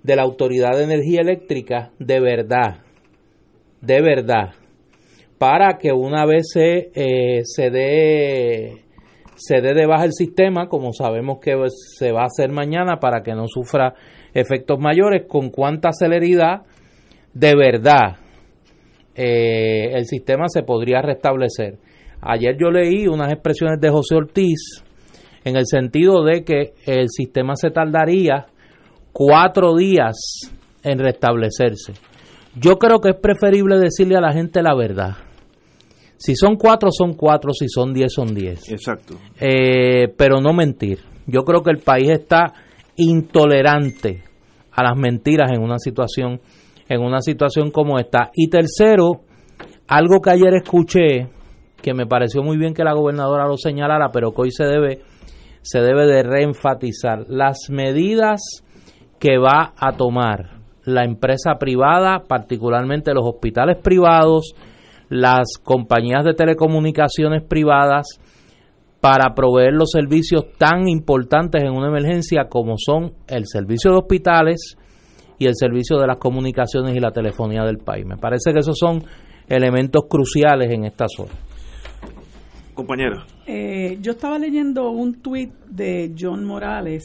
de 0.03 0.15
la 0.15 0.23
Autoridad 0.23 0.77
de 0.77 0.83
Energía 0.83 1.21
Eléctrica 1.21 1.91
de 1.99 2.19
verdad, 2.19 2.81
de 3.81 4.01
verdad, 4.01 4.53
para 5.37 5.77
que 5.77 5.91
una 5.91 6.25
vez 6.25 6.51
se, 6.51 6.91
eh, 6.93 7.41
se 7.43 7.69
dé 7.69 8.83
se 9.35 9.61
dé 9.61 9.73
de 9.73 9.85
baja 9.85 10.05
el 10.05 10.13
sistema, 10.13 10.67
como 10.67 10.93
sabemos 10.93 11.39
que 11.39 11.55
se 11.69 12.11
va 12.11 12.21
a 12.21 12.27
hacer 12.27 12.51
mañana 12.51 12.99
para 12.99 13.23
que 13.23 13.33
no 13.33 13.47
sufra 13.47 13.93
efectos 14.33 14.79
mayores, 14.79 15.23
con 15.27 15.49
cuánta 15.49 15.91
celeridad 15.91 16.61
de 17.33 17.55
verdad 17.55 18.17
eh, 19.15 19.91
el 19.93 20.05
sistema 20.05 20.45
se 20.47 20.63
podría 20.63 21.01
restablecer. 21.01 21.77
Ayer 22.21 22.55
yo 22.59 22.71
leí 22.71 23.07
unas 23.07 23.31
expresiones 23.31 23.79
de 23.79 23.89
José 23.89 24.15
Ortiz, 24.15 24.82
en 25.43 25.55
el 25.55 25.65
sentido 25.65 26.23
de 26.23 26.43
que 26.43 26.73
el 26.85 27.09
sistema 27.09 27.55
se 27.55 27.69
tardaría 27.69 28.47
cuatro 29.11 29.75
días 29.75 30.15
en 30.83 30.99
restablecerse. 30.99 31.93
Yo 32.55 32.77
creo 32.77 32.99
que 32.99 33.09
es 33.09 33.15
preferible 33.15 33.79
decirle 33.79 34.15
a 34.15 34.21
la 34.21 34.33
gente 34.33 34.61
la 34.61 34.75
verdad. 34.75 35.15
Si 36.17 36.35
son 36.35 36.55
cuatro, 36.55 36.89
son 36.91 37.13
cuatro, 37.13 37.51
si 37.51 37.67
son 37.67 37.93
diez, 37.93 38.13
son 38.13 38.33
diez. 38.33 38.69
Exacto. 38.71 39.15
Eh, 39.39 40.07
pero 40.17 40.39
no 40.39 40.53
mentir. 40.53 40.99
Yo 41.25 41.43
creo 41.43 41.61
que 41.61 41.71
el 41.71 41.79
país 41.79 42.09
está 42.09 42.53
intolerante 42.95 44.23
a 44.71 44.83
las 44.83 44.97
mentiras 44.97 45.51
en 45.51 45.61
una 45.61 45.79
situación, 45.79 46.39
en 46.87 47.01
una 47.01 47.21
situación 47.21 47.71
como 47.71 47.99
esta. 47.99 48.29
Y 48.33 48.49
tercero, 48.49 49.21
algo 49.87 50.21
que 50.21 50.29
ayer 50.29 50.53
escuché, 50.55 51.27
que 51.81 51.93
me 51.93 52.05
pareció 52.05 52.41
muy 52.43 52.57
bien 52.57 52.73
que 52.73 52.83
la 52.83 52.93
gobernadora 52.93 53.47
lo 53.47 53.57
señalara, 53.57 54.09
pero 54.11 54.31
que 54.31 54.41
hoy 54.43 54.51
se 54.51 54.63
debe 54.63 55.01
se 55.63 55.79
debe 55.79 56.05
de 56.05 56.23
reenfatizar 56.23 57.25
las 57.27 57.69
medidas 57.69 58.41
que 59.19 59.37
va 59.37 59.73
a 59.77 59.93
tomar 59.93 60.59
la 60.83 61.05
empresa 61.05 61.55
privada, 61.57 62.23
particularmente 62.27 63.13
los 63.13 63.25
hospitales 63.25 63.77
privados, 63.81 64.53
las 65.09 65.57
compañías 65.63 66.25
de 66.25 66.33
telecomunicaciones 66.33 67.41
privadas, 67.41 68.19
para 68.99 69.33
proveer 69.33 69.73
los 69.73 69.91
servicios 69.91 70.45
tan 70.57 70.87
importantes 70.87 71.63
en 71.63 71.73
una 71.73 71.87
emergencia 71.87 72.47
como 72.49 72.75
son 72.77 73.13
el 73.27 73.47
servicio 73.47 73.91
de 73.91 73.97
hospitales 73.97 74.77
y 75.37 75.47
el 75.47 75.55
servicio 75.55 75.97
de 75.97 76.07
las 76.07 76.17
comunicaciones 76.17 76.95
y 76.95 76.99
la 76.99 77.11
telefonía 77.11 77.63
del 77.63 77.79
país. 77.79 78.05
Me 78.05 78.17
parece 78.17 78.53
que 78.53 78.59
esos 78.59 78.77
son 78.77 79.03
elementos 79.47 80.03
cruciales 80.09 80.71
en 80.71 80.85
esta 80.85 81.05
zona. 81.07 81.31
Compañera. 82.73 83.25
Eh, 83.45 83.97
yo 84.01 84.13
estaba 84.13 84.39
leyendo 84.39 84.89
un 84.91 85.21
tuit 85.21 85.53
de 85.69 86.13
John 86.17 86.43
Morales, 86.45 87.03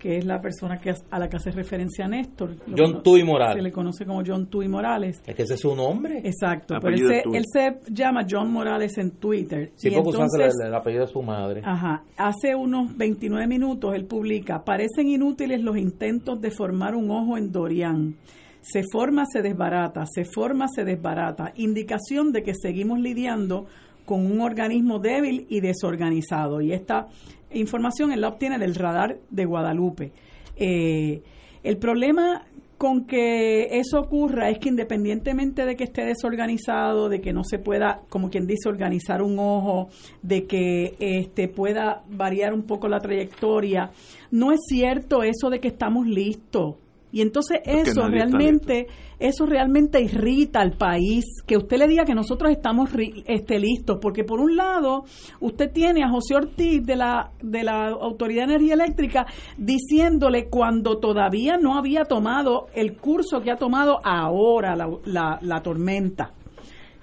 que 0.00 0.16
es 0.16 0.24
la 0.24 0.40
persona 0.40 0.80
que 0.80 0.94
a 1.10 1.18
la 1.18 1.28
que 1.28 1.36
hace 1.36 1.50
referencia 1.50 2.06
a 2.06 2.08
Néstor. 2.08 2.56
John 2.76 3.02
Tui 3.02 3.22
Morales. 3.22 3.56
Se 3.56 3.62
le 3.62 3.70
conoce 3.70 4.06
como 4.06 4.22
John 4.26 4.46
Tui 4.46 4.66
Morales. 4.66 5.20
Es 5.26 5.34
que 5.34 5.42
ese 5.42 5.54
es 5.54 5.60
su 5.60 5.76
nombre. 5.76 6.22
Exacto, 6.24 6.76
pero 6.80 6.96
él 6.96 7.44
se, 7.52 7.80
llama 7.92 8.26
John 8.28 8.50
Morales 8.50 8.96
en 8.98 9.12
Twitter. 9.12 9.72
Sí, 9.76 9.90
porque 9.90 10.10
entonces, 10.10 10.54
el, 10.62 10.68
el, 10.68 10.74
apellido 10.74 11.04
de 11.04 11.12
su 11.12 11.22
madre. 11.22 11.60
Ajá. 11.64 12.02
Hace 12.16 12.54
unos 12.54 12.96
29 12.96 13.46
minutos 13.46 13.94
él 13.94 14.06
publica, 14.06 14.64
parecen 14.64 15.08
inútiles 15.08 15.60
los 15.60 15.76
intentos 15.76 16.40
de 16.40 16.50
formar 16.50 16.94
un 16.94 17.10
ojo 17.10 17.36
en 17.36 17.52
Dorian. 17.52 18.16
Se 18.62 18.82
forma, 18.90 19.24
se 19.30 19.42
desbarata, 19.42 20.04
se 20.06 20.24
forma, 20.24 20.66
se 20.68 20.84
desbarata. 20.84 21.52
Indicación 21.56 22.32
de 22.32 22.42
que 22.42 22.52
seguimos 22.54 23.00
lidiando 23.00 23.66
con 24.10 24.26
un 24.26 24.40
organismo 24.40 24.98
débil 24.98 25.46
y 25.48 25.60
desorganizado. 25.60 26.60
Y 26.60 26.72
esta 26.72 27.06
información 27.52 28.10
él 28.10 28.22
la 28.22 28.26
obtiene 28.26 28.58
del 28.58 28.74
radar 28.74 29.18
de 29.30 29.44
Guadalupe. 29.44 30.10
Eh, 30.56 31.22
el 31.62 31.76
problema 31.76 32.44
con 32.76 33.06
que 33.06 33.78
eso 33.78 34.00
ocurra 34.00 34.50
es 34.50 34.58
que 34.58 34.68
independientemente 34.68 35.64
de 35.64 35.76
que 35.76 35.84
esté 35.84 36.04
desorganizado, 36.04 37.08
de 37.08 37.20
que 37.20 37.32
no 37.32 37.44
se 37.44 37.60
pueda, 37.60 38.00
como 38.08 38.30
quien 38.30 38.48
dice, 38.48 38.68
organizar 38.68 39.22
un 39.22 39.38
ojo, 39.38 39.90
de 40.22 40.44
que 40.48 40.96
este 40.98 41.46
pueda 41.46 42.02
variar 42.08 42.52
un 42.52 42.64
poco 42.64 42.88
la 42.88 42.98
trayectoria, 42.98 43.92
no 44.32 44.50
es 44.50 44.58
cierto 44.66 45.22
eso 45.22 45.50
de 45.50 45.60
que 45.60 45.68
estamos 45.68 46.04
listos. 46.08 46.74
Y 47.12 47.22
entonces 47.22 47.60
eso 47.64 48.06
realmente, 48.08 48.86
eso 49.18 49.46
realmente 49.46 50.00
irrita 50.00 50.60
al 50.60 50.72
país, 50.72 51.24
que 51.46 51.56
usted 51.56 51.78
le 51.78 51.88
diga 51.88 52.04
que 52.04 52.14
nosotros 52.14 52.50
estamos 52.52 52.90
este, 53.26 53.58
listos, 53.58 53.98
porque 54.00 54.24
por 54.24 54.40
un 54.40 54.56
lado 54.56 55.04
usted 55.40 55.72
tiene 55.72 56.04
a 56.04 56.08
José 56.08 56.36
Ortiz 56.36 56.84
de 56.84 56.96
la, 56.96 57.32
de 57.42 57.64
la 57.64 57.88
Autoridad 57.88 58.46
de 58.46 58.54
Energía 58.54 58.74
Eléctrica 58.74 59.26
diciéndole 59.56 60.48
cuando 60.48 60.98
todavía 60.98 61.56
no 61.56 61.76
había 61.76 62.04
tomado 62.04 62.68
el 62.74 62.96
curso 62.96 63.40
que 63.40 63.50
ha 63.50 63.56
tomado 63.56 63.98
ahora 64.04 64.76
la, 64.76 64.88
la, 65.04 65.38
la 65.42 65.62
tormenta 65.62 66.32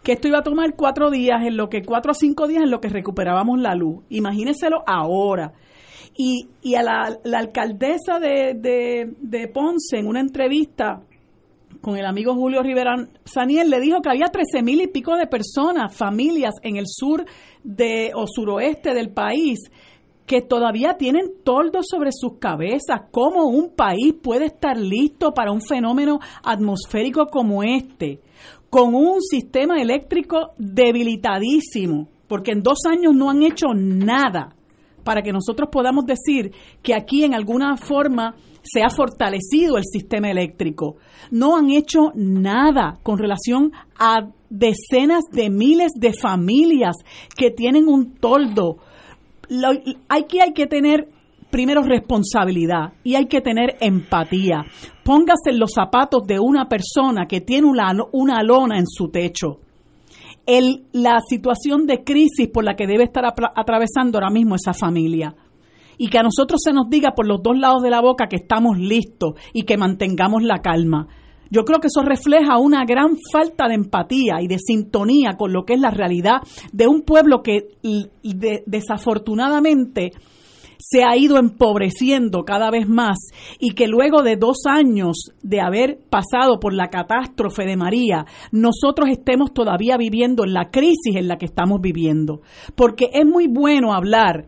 que 0.04 0.14
esto 0.14 0.30
iba 0.30 0.40
a 0.40 0.44
tomar 0.44 0.74
cuatro 0.78 1.12
días, 1.12 1.42
en 1.44 1.58
lo 1.58 1.68
que 1.68 1.84
cuatro 1.84 2.12
a 2.12 2.14
cinco 2.14 2.48
días 2.48 2.64
en 2.64 2.72
lo 2.72 2.80
que 2.80 2.88
recuperábamos 2.88 3.60
la 3.60 3.76
luz. 3.76 4.06
Imagínenselo 4.08 4.82
ahora. 4.88 5.52
Y, 6.18 6.48
y 6.64 6.74
a 6.74 6.82
la, 6.82 7.20
alcaldesa 7.38 8.20
de, 8.20 8.56
de, 9.20 9.48
Ponce, 9.50 10.00
en 10.00 10.08
una 10.08 10.20
entrevista 10.20 11.04
con 11.80 11.96
el 11.96 12.06
amigo 12.06 12.34
Julio 12.34 12.64
Rivera 12.64 12.96
Saniel, 13.24 13.70
le 13.70 13.80
dijo 13.80 14.02
que 14.02 14.10
había 14.10 14.26
trece 14.26 14.64
mil 14.64 14.82
y 14.82 14.88
pico 14.88 15.16
de 15.16 15.28
personas, 15.28 15.96
familias 15.96 16.56
en 16.64 16.78
el 16.78 16.86
sur 16.88 17.24
de, 17.64 18.12
o 18.16 18.26
suroeste 18.26 18.96
del 18.96 19.12
país 19.12 19.60
que 20.28 20.42
todavía 20.42 20.98
tienen 20.98 21.32
toldos 21.44 21.86
sobre 21.90 22.12
sus 22.12 22.38
cabezas. 22.38 23.04
¿Cómo 23.12 23.46
un 23.46 23.74
país 23.74 24.14
puede 24.22 24.48
estar 24.48 24.78
listo 24.78 25.34
para 25.34 25.52
un 25.52 25.62
fenómeno 25.62 26.20
atmosférico 26.44 27.28
como 27.28 27.64
este? 27.64 28.20
Con 28.70 28.94
un 28.94 29.22
sistema 29.22 29.82
eléctrico 29.82 30.52
debilitadísimo, 30.58 32.10
porque 32.28 32.52
en 32.52 32.62
dos 32.62 32.80
años 32.90 33.16
no 33.16 33.30
han 33.30 33.42
hecho 33.42 33.68
nada 33.74 34.57
para 35.08 35.22
que 35.22 35.32
nosotros 35.32 35.70
podamos 35.72 36.06
decir 36.06 36.52
que 36.84 36.94
aquí 36.94 37.24
en 37.24 37.34
alguna 37.34 37.78
forma 37.78 38.36
se 38.62 38.84
ha 38.84 38.90
fortalecido 38.90 39.78
el 39.78 39.86
sistema 39.86 40.30
eléctrico. 40.30 40.98
No 41.32 41.56
han 41.56 41.70
hecho 41.70 42.12
nada 42.14 43.00
con 43.04 43.18
relación 43.18 43.72
a 43.98 44.28
decenas 44.50 45.24
de 45.32 45.50
miles 45.50 45.94
de 45.96 46.12
familias 46.12 46.98
que 47.38 47.52
tienen 47.52 47.88
un 47.88 48.16
toldo. 48.16 48.80
hay 50.10 50.24
que 50.24 50.42
hay 50.42 50.52
que 50.52 50.68
tener 50.68 51.08
primero 51.50 51.84
responsabilidad 51.84 52.92
y 53.06 53.16
hay 53.16 53.28
que 53.28 53.40
tener 53.40 53.78
empatía. 53.80 54.66
Póngase 55.06 55.52
en 55.52 55.60
los 55.60 55.72
zapatos 55.72 56.24
de 56.28 56.38
una 56.38 56.68
persona 56.68 57.28
que 57.30 57.40
tiene 57.40 57.66
una 57.66 58.44
lona 58.44 58.78
en 58.78 58.88
su 58.88 59.08
techo 59.08 59.62
el, 60.48 60.86
la 60.94 61.20
situación 61.20 61.86
de 61.86 62.04
crisis 62.04 62.48
por 62.51 62.63
la 62.63 62.75
que 62.75 62.88
debe 62.88 63.04
estar 63.04 63.24
atravesando 63.56 64.18
ahora 64.18 64.32
mismo 64.32 64.56
esa 64.56 64.74
familia. 64.74 65.36
Y 66.00 66.08
que 66.10 66.18
a 66.18 66.24
nosotros 66.24 66.62
se 66.63 66.74
nos 66.74 66.89
diga 66.89 67.12
por 67.16 67.27
los 67.27 67.44
dos 67.44 67.58
lados 67.58 67.84
de 67.84 67.89
la 67.89 68.01
boca 68.01 68.27
que 68.27 68.38
estamos 68.38 68.77
listos 68.77 69.34
y 69.54 69.63
que 69.63 69.77
mantengamos 69.77 70.42
la 70.44 70.60
calma. 70.60 71.08
Yo 71.50 71.63
creo 71.63 71.80
que 71.80 71.88
eso 71.88 72.01
refleja 72.01 72.58
una 72.58 72.86
gran 72.86 73.18
falta 73.32 73.68
de 73.68 73.75
empatía 73.75 74.42
y 74.42 74.48
de 74.48 74.58
sintonía 74.60 75.34
con 75.38 75.54
lo 75.54 75.66
que 75.66 75.74
es 75.74 75.80
la 75.80 75.92
realidad 75.92 76.42
de 76.72 76.88
un 76.88 77.01
pueblo 77.01 77.42
que 77.42 77.70
desafortunadamente 78.66 80.12
se 80.78 81.04
ha 81.04 81.16
ido 81.18 81.38
empobreciendo 81.38 82.44
cada 82.44 82.70
vez 82.72 82.88
más 82.88 83.18
y 83.60 83.72
que 83.72 83.88
luego 83.88 84.24
de 84.24 84.36
dos 84.36 84.58
años 84.68 85.32
de 85.44 85.62
haber 85.62 86.00
pasado 86.10 86.60
por 86.60 86.74
la 86.74 86.90
catástrofe 86.90 87.66
de 87.66 87.78
María, 87.78 88.26
nosotros 88.52 89.10
estemos 89.10 89.54
todavía 89.54 89.98
viviendo 89.98 90.44
en 90.44 90.54
la 90.54 90.70
crisis 90.70 91.16
en 91.16 91.28
la 91.28 91.38
que 91.38 91.46
estamos 91.46 91.82
viviendo. 91.82 92.42
Porque 92.76 93.10
es 93.14 93.26
muy 93.26 93.48
bueno 93.48 93.94
hablar 93.94 94.46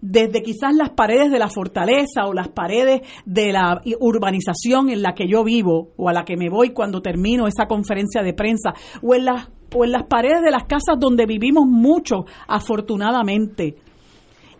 desde 0.00 0.42
quizás 0.42 0.74
las 0.74 0.90
paredes 0.90 1.30
de 1.30 1.38
la 1.38 1.48
fortaleza 1.48 2.26
o 2.26 2.32
las 2.32 2.48
paredes 2.48 3.02
de 3.26 3.52
la 3.52 3.80
urbanización 4.00 4.88
en 4.88 5.02
la 5.02 5.14
que 5.14 5.28
yo 5.28 5.44
vivo 5.44 5.90
o 5.96 6.08
a 6.08 6.12
la 6.12 6.24
que 6.24 6.36
me 6.36 6.48
voy 6.48 6.70
cuando 6.70 7.02
termino 7.02 7.46
esa 7.46 7.66
conferencia 7.66 8.22
de 8.22 8.32
prensa 8.32 8.72
o 9.02 9.14
en 9.14 9.26
las, 9.26 9.48
o 9.74 9.84
en 9.84 9.92
las 9.92 10.04
paredes 10.04 10.42
de 10.42 10.50
las 10.50 10.64
casas 10.64 10.96
donde 10.98 11.26
vivimos 11.26 11.66
mucho, 11.66 12.24
afortunadamente 12.48 13.76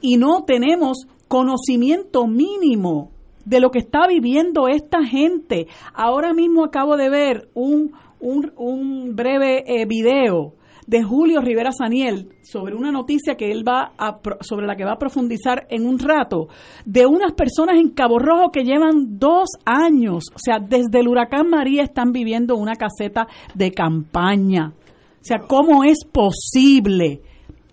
y 0.01 0.17
no 0.17 0.45
tenemos 0.45 1.07
conocimiento 1.29 2.27
mínimo 2.27 3.11
de 3.45 3.61
lo 3.61 3.71
que 3.71 3.79
está 3.79 4.07
viviendo 4.07 4.69
esta 4.69 5.05
gente. 5.05 5.67
Ahora 5.95 6.35
mismo 6.35 6.65
acabo 6.65 6.97
de 6.97 7.09
ver 7.09 7.49
un, 7.55 7.93
un, 8.21 9.15
breve 9.15 9.65
eh, 9.67 9.87
video 9.87 10.55
de 10.87 11.03
Julio 11.03 11.41
Rivera 11.41 11.71
Saniel 11.73 12.31
sobre 12.43 12.75
una 12.75 12.91
noticia 12.91 13.37
que 13.37 13.53
él 13.53 13.63
va 13.67 13.93
a, 13.97 14.21
sobre 14.41 14.67
la 14.67 14.75
que 14.75 14.85
va 14.85 14.95
a 14.95 14.99
profundizar 14.99 15.67
en 15.71 15.87
un 15.87 15.99
rato, 15.99 16.49
de 16.85 17.07
unas 17.07 17.33
personas 17.33 17.77
en 17.77 17.91
Cabo 17.91 18.19
Rojo 18.19 18.51
que 18.51 18.65
llevan 18.65 19.19
dos 19.19 19.51
años, 19.65 20.25
o 20.35 20.39
sea, 20.39 20.59
desde 20.59 21.01
el 21.01 21.09
huracán 21.09 21.49
María 21.49 21.85
están 21.85 22.13
viviendo 22.13 22.57
una 22.57 22.75
caseta 22.75 23.29
de 23.55 23.71
campaña. 23.71 24.73
O 25.21 25.25
sea, 25.25 25.39
¿cómo 25.41 25.85
es 25.85 26.05
posible 26.05 27.21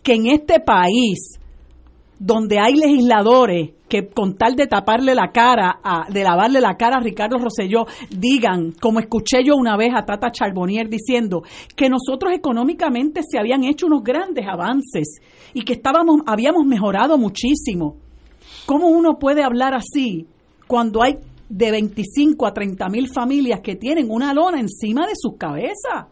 que 0.04 0.14
en 0.14 0.28
este 0.28 0.60
país 0.60 1.40
donde 2.20 2.60
hay 2.60 2.74
legisladores 2.74 3.72
que 3.88 4.10
con 4.10 4.36
tal 4.36 4.56
de 4.56 4.68
taparle 4.68 5.16
la 5.16 5.32
cara, 5.32 5.80
a, 5.84 6.12
de 6.12 6.24
lavarle 6.24 6.60
la 6.60 6.76
cara 6.76 6.98
a 6.98 7.04
Ricardo 7.04 7.38
Rosselló, 7.38 7.86
digan, 8.10 8.74
como 8.82 9.00
escuché 9.00 9.44
yo 9.46 9.56
una 9.56 9.78
vez 9.78 9.92
a 9.96 10.04
Tata 10.06 10.32
Charbonnier 10.32 10.90
diciendo, 10.90 11.44
que 11.76 11.90
nosotros 11.90 12.34
económicamente 12.34 13.22
se 13.28 13.40
habían 13.40 13.64
hecho 13.64 13.86
unos 13.86 14.04
grandes 14.04 14.46
avances 14.48 15.22
y 15.54 15.64
que 15.64 15.74
estábamos, 15.74 16.22
habíamos 16.26 16.66
mejorado 16.66 17.18
muchísimo. 17.18 17.96
¿Cómo 18.66 18.88
uno 18.90 19.18
puede 19.20 19.44
hablar 19.44 19.74
así 19.74 20.28
cuando 20.68 21.02
hay 21.02 21.18
de 21.48 21.72
25 21.72 22.46
a 22.46 22.54
30 22.54 22.90
mil 22.90 23.08
familias 23.08 23.62
que 23.62 23.76
tienen 23.76 24.08
una 24.10 24.34
lona 24.34 24.60
encima 24.60 25.08
de 25.08 25.14
sus 25.16 25.38
cabezas? 25.38 26.08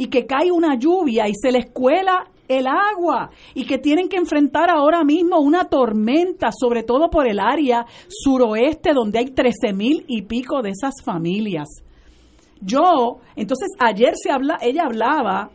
y 0.00 0.06
que 0.06 0.24
cae 0.24 0.50
una 0.50 0.78
lluvia 0.78 1.28
y 1.28 1.34
se 1.34 1.52
les 1.52 1.70
cuela 1.70 2.24
el 2.50 2.66
agua 2.66 3.30
y 3.54 3.64
que 3.64 3.78
tienen 3.78 4.08
que 4.08 4.16
enfrentar 4.16 4.70
ahora 4.70 5.04
mismo 5.04 5.38
una 5.38 5.66
tormenta, 5.66 6.50
sobre 6.50 6.82
todo 6.82 7.08
por 7.08 7.28
el 7.28 7.38
área 7.38 7.86
suroeste 8.08 8.92
donde 8.92 9.20
hay 9.20 9.26
13 9.26 9.72
mil 9.72 10.04
y 10.08 10.22
pico 10.22 10.60
de 10.60 10.70
esas 10.70 10.94
familias. 11.04 11.68
Yo, 12.60 13.20
entonces 13.36 13.68
ayer 13.78 14.14
se 14.16 14.32
habla, 14.32 14.58
ella 14.60 14.84
hablaba, 14.86 15.50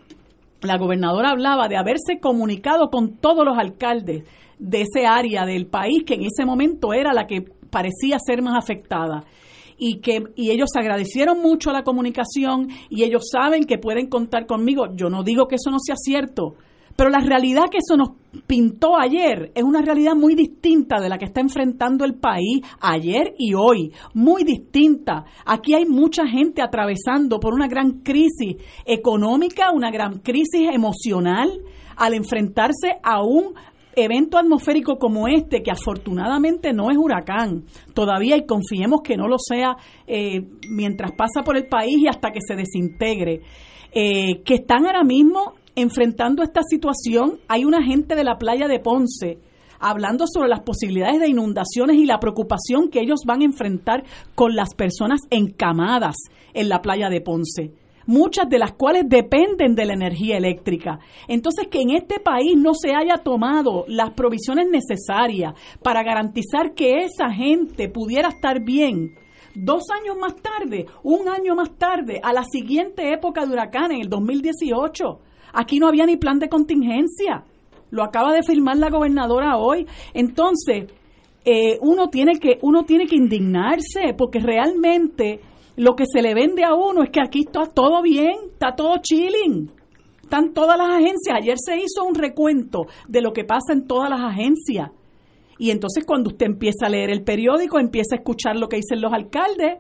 la 0.62 0.78
gobernadora 0.78 1.32
hablaba 1.32 1.68
de 1.68 1.76
haberse 1.76 2.20
comunicado 2.22 2.90
con 2.90 3.18
todos 3.18 3.46
los 3.46 3.58
alcaldes 3.58 4.24
de 4.58 4.82
ese 4.82 5.06
área 5.06 5.46
del 5.46 5.68
país 5.68 6.04
que 6.06 6.14
en 6.14 6.24
ese 6.24 6.46
momento 6.46 6.94
era 6.94 7.14
la 7.14 7.28
que 7.28 7.42
parecía 7.70 8.18
ser 8.26 8.42
más 8.42 8.58
afectada 8.58 9.26
y 9.78 10.00
que 10.00 10.24
y 10.38 10.52
ellos 10.52 10.70
agradecieron 10.78 11.42
mucho 11.42 11.74
la 11.74 11.84
comunicación 11.84 12.70
y 12.90 13.04
ellos 13.04 13.24
saben 13.30 13.66
que 13.66 13.78
pueden 13.78 14.08
contar 14.08 14.46
conmigo. 14.46 14.88
Yo 14.96 15.10
no 15.10 15.24
digo 15.24 15.48
que 15.48 15.56
eso 15.56 15.70
no 15.72 15.80
sea 15.80 15.96
cierto, 15.98 16.56
pero 16.96 17.10
la 17.10 17.20
realidad 17.20 17.66
que 17.70 17.80
eso 17.80 17.98
nos 17.98 18.12
pintó 18.48 18.98
ayer 18.98 19.52
es 19.56 19.64
una 19.64 19.82
realidad 19.82 20.16
muy 20.16 20.36
distinta 20.36 21.00
de 21.00 21.10
la 21.10 21.18
que 21.18 21.26
está 21.26 21.42
enfrentando 21.42 22.06
el 22.06 22.16
país 22.16 22.62
ayer 22.80 23.34
y 23.38 23.54
hoy, 23.54 23.92
muy 24.14 24.44
distinta. 24.44 25.26
Aquí 25.46 25.74
hay 25.74 25.86
mucha 25.86 26.26
gente 26.28 26.62
atravesando 26.62 27.40
por 27.40 27.54
una 27.54 27.68
gran 27.68 28.02
crisis 28.02 28.58
económica, 28.86 29.72
una 29.72 29.92
gran 29.92 30.20
crisis 30.20 30.70
emocional 30.72 31.50
al 31.98 32.14
enfrentarse 32.14 32.98
a 33.04 33.24
un 33.24 33.54
evento 33.96 34.38
atmosférico 34.38 34.98
como 34.98 35.28
este, 35.28 35.64
que 35.64 35.72
afortunadamente 35.72 36.74
no 36.74 36.92
es 36.92 36.98
huracán. 36.98 37.64
Todavía 37.94 38.38
y 38.38 38.46
confiemos 38.46 39.02
que 39.02 39.18
no 39.18 39.28
lo 39.28 39.38
sea 39.38 39.78
eh, 40.08 40.42
mientras 40.70 41.12
pasa 41.14 41.44
por 41.44 41.58
el 41.58 41.68
país 41.68 41.98
y 41.98 42.08
hasta 42.08 42.32
que 42.32 42.40
se 42.46 42.56
desintegre, 42.56 43.42
eh, 43.92 44.42
que 44.44 44.56
están 44.56 44.86
ahora 44.86 45.04
mismo 45.04 45.54
enfrentando 45.76 46.44
esta 46.44 46.62
situación. 46.64 47.40
Hay 47.48 47.66
una 47.66 47.84
gente 47.84 48.16
de 48.16 48.24
la 48.24 48.38
playa 48.38 48.68
de 48.68 48.80
Ponce 48.80 49.40
hablando 49.80 50.26
sobre 50.28 50.50
las 50.50 50.62
posibilidades 50.62 51.20
de 51.20 51.30
inundaciones 51.30 51.98
y 51.98 52.06
la 52.06 52.20
preocupación 52.20 52.90
que 52.90 53.02
ellos 53.02 53.22
van 53.26 53.42
a 53.42 53.46
enfrentar 53.46 54.04
con 54.34 54.56
las 54.56 54.74
personas 54.74 55.22
encamadas 55.30 56.16
en 56.54 56.70
la 56.70 56.82
playa 56.82 57.10
de 57.10 57.22
Ponce 57.22 57.74
muchas 58.08 58.48
de 58.50 58.60
las 58.60 58.74
cuales 58.74 59.06
dependen 59.08 59.76
de 59.76 59.86
la 59.86 59.94
energía 59.94 60.38
eléctrica. 60.38 61.00
Entonces, 61.28 61.68
que 61.68 61.82
en 61.82 61.92
este 61.92 62.20
país 62.20 62.56
no 62.56 62.74
se 62.74 62.94
haya 62.96 63.18
tomado 63.18 63.86
las 63.88 64.12
provisiones 64.12 64.68
necesarias 64.70 65.54
para 65.82 66.04
garantizar 66.04 66.74
que 66.76 67.00
esa 67.00 67.32
gente 67.32 67.90
pudiera 67.90 68.30
estar 68.30 68.64
bien. 68.64 69.16
Dos 69.56 69.84
años 69.90 70.18
más 70.18 70.36
tarde, 70.36 70.86
un 71.02 71.30
año 71.30 71.56
más 71.56 71.78
tarde, 71.78 72.20
a 72.22 72.34
la 72.34 72.44
siguiente 72.44 73.14
época 73.14 73.46
de 73.46 73.54
huracán, 73.54 73.92
en 73.92 74.02
el 74.02 74.10
2018, 74.10 75.20
Aquí 75.56 75.80
no 75.80 75.88
había 75.88 76.06
ni 76.06 76.18
plan 76.18 76.40
de 76.40 76.50
contingencia. 76.50 77.44
Lo 77.92 78.04
acaba 78.04 78.34
de 78.34 78.44
firmar 78.44 78.78
la 78.78 78.90
gobernadora 78.90 79.58
hoy. 79.58 79.88
Entonces, 80.14 80.92
eh, 81.46 81.78
uno, 81.82 82.10
tiene 82.10 82.40
que, 82.40 82.58
uno 82.62 82.84
tiene 82.84 83.08
que 83.08 83.16
indignarse 83.16 84.14
porque 84.18 84.40
realmente 84.40 85.40
lo 85.78 85.96
que 85.96 86.06
se 86.06 86.22
le 86.22 86.34
vende 86.34 86.64
a 86.64 86.74
uno 86.74 87.04
es 87.04 87.10
que 87.10 87.22
aquí 87.22 87.42
está 87.42 87.66
todo 87.66 88.02
bien, 88.02 88.36
está 88.54 88.76
todo 88.76 88.98
chilling. 89.02 89.72
Están 90.22 90.54
todas 90.54 90.78
las 90.78 90.90
agencias. 90.90 91.38
Ayer 91.40 91.56
se 91.58 91.78
hizo 91.78 92.04
un 92.04 92.16
recuento 92.16 92.88
de 93.08 93.22
lo 93.22 93.32
que 93.32 93.44
pasa 93.44 93.74
en 93.74 93.88
todas 93.88 94.10
las 94.10 94.22
agencias. 94.22 94.92
Y 95.58 95.72
entonces 95.72 96.04
cuando 96.06 96.32
usted 96.32 96.48
empieza 96.48 96.88
a 96.88 96.90
leer 96.90 97.12
el 97.12 97.24
periódico, 97.24 97.80
empieza 97.80 98.16
a 98.16 98.18
escuchar 98.18 98.58
lo 98.58 98.68
que 98.68 98.78
dicen 98.78 99.02
los 99.02 99.14
alcaldes, 99.14 99.78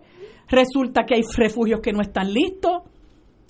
Resulta 0.47 1.05
que 1.05 1.15
hay 1.15 1.21
refugios 1.35 1.81
que 1.81 1.91
no 1.91 2.01
están 2.01 2.31
listos, 2.31 2.83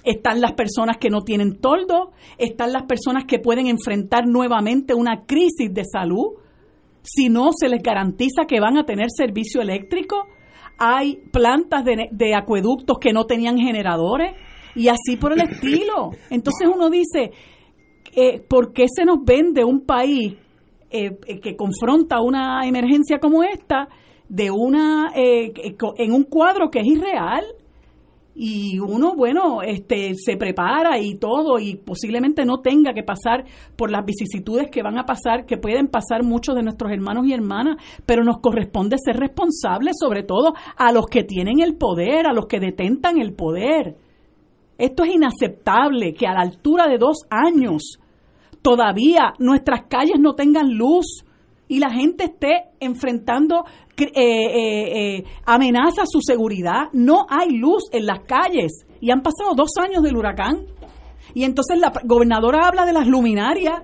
están 0.06 0.40
las 0.40 0.54
personas 0.54 0.98
que 0.98 1.10
no 1.10 1.22
tienen 1.22 1.60
toldo, 1.60 2.12
están 2.38 2.72
las 2.72 2.84
personas 2.84 3.26
que 3.26 3.40
pueden 3.40 3.68
enfrentar 3.68 4.28
nuevamente 4.28 4.94
una 4.94 5.26
crisis 5.26 5.74
de 5.74 5.84
salud 5.84 6.38
si 7.02 7.30
no 7.30 7.50
se 7.56 7.70
les 7.70 7.82
garantiza 7.82 8.46
que 8.48 8.60
van 8.60 8.78
a 8.78 8.86
tener 8.86 9.08
servicio 9.10 9.62
eléctrico. 9.62 10.28
Hay 10.78 11.18
plantas 11.32 11.84
de, 11.86 12.36
acueductos 12.36 12.98
que 13.00 13.14
no 13.14 13.26
tenían 13.26 13.58
generadores 13.58 14.34
y 14.76 14.88
así 14.90 15.18
por 15.20 15.34
el 15.34 15.42
estilo. 15.50 16.12
Entonces 16.30 16.68
uno 16.74 16.90
dice, 16.90 17.32
eh, 18.16 18.42
¿por 18.48 18.74
qué 18.74 18.86
se 18.88 19.06
nos 19.06 19.24
vende 19.24 19.64
un 19.64 19.86
país 19.86 20.36
eh, 20.92 21.18
eh, 21.28 21.40
que 21.40 21.56
confronta 21.56 22.22
una 22.22 22.68
emergencia 22.68 23.20
como 23.20 23.44
esta 23.44 23.88
de 24.28 24.50
una 24.50 25.12
en 25.16 26.12
un 26.12 26.24
cuadro 26.24 26.70
que 26.70 26.80
es 26.80 26.88
irreal? 26.88 27.46
Y 28.38 28.80
uno, 28.80 29.16
bueno, 29.16 29.62
este, 29.62 30.14
se 30.16 30.36
prepara 30.36 31.00
y 31.00 31.16
todo 31.16 31.58
y 31.58 31.78
posiblemente 31.78 32.44
no 32.44 32.60
tenga 32.60 32.94
que 32.94 33.02
pasar 33.02 33.46
por 33.78 33.90
las 33.90 34.06
vicisitudes 34.06 34.70
que 34.70 34.84
van 34.84 34.98
a 34.98 35.06
pasar, 35.06 35.46
que 35.46 35.58
pueden 35.58 35.88
pasar 35.88 36.24
muchos 36.24 36.54
de 36.54 36.62
nuestros 36.62 36.92
hermanos 36.92 37.26
y 37.26 37.34
hermanas, 37.34 37.78
pero 38.06 38.26
nos 38.26 38.40
corresponde 38.40 38.98
ser 38.98 39.16
responsables 39.16 39.96
sobre 39.98 40.24
todo 40.24 40.54
a 40.76 40.92
los 40.92 41.06
que 41.06 41.24
tienen 41.24 41.62
el 41.62 41.78
poder, 41.78 42.28
a 42.28 42.34
los 42.34 42.48
que 42.48 42.60
detentan 42.60 43.20
el 43.20 43.34
poder. 43.34 43.96
Esto 44.78 45.06
es 45.06 45.16
inaceptable 45.16 46.14
que 46.14 46.28
a 46.28 46.34
la 46.34 46.42
altura 46.42 46.88
de 46.90 46.98
dos 46.98 47.20
años 47.30 48.00
todavía 48.62 49.34
nuestras 49.40 49.84
calles 49.84 50.20
no 50.20 50.36
tengan 50.36 50.74
luz 50.74 51.24
y 51.70 51.80
la 51.80 51.90
gente 51.90 52.26
esté 52.26 52.66
enfrentando 52.80 53.64
eh, 53.98 54.12
eh, 54.16 55.16
eh, 55.16 55.24
amenaza 55.46 56.04
su 56.06 56.20
seguridad. 56.22 56.90
No 56.94 57.26
hay 57.30 57.52
luz 57.52 57.84
en 57.92 58.06
las 58.06 58.20
calles 58.22 58.86
y 59.00 59.12
han 59.12 59.22
pasado 59.22 59.56
dos 59.56 59.72
años 59.80 60.04
del 60.04 60.18
huracán. 60.18 60.66
Y 61.34 61.44
entonces 61.44 61.80
la 61.80 61.94
gobernadora 62.04 62.68
habla 62.68 62.86
de 62.86 62.94
las 62.94 63.08
luminarias. 63.08 63.82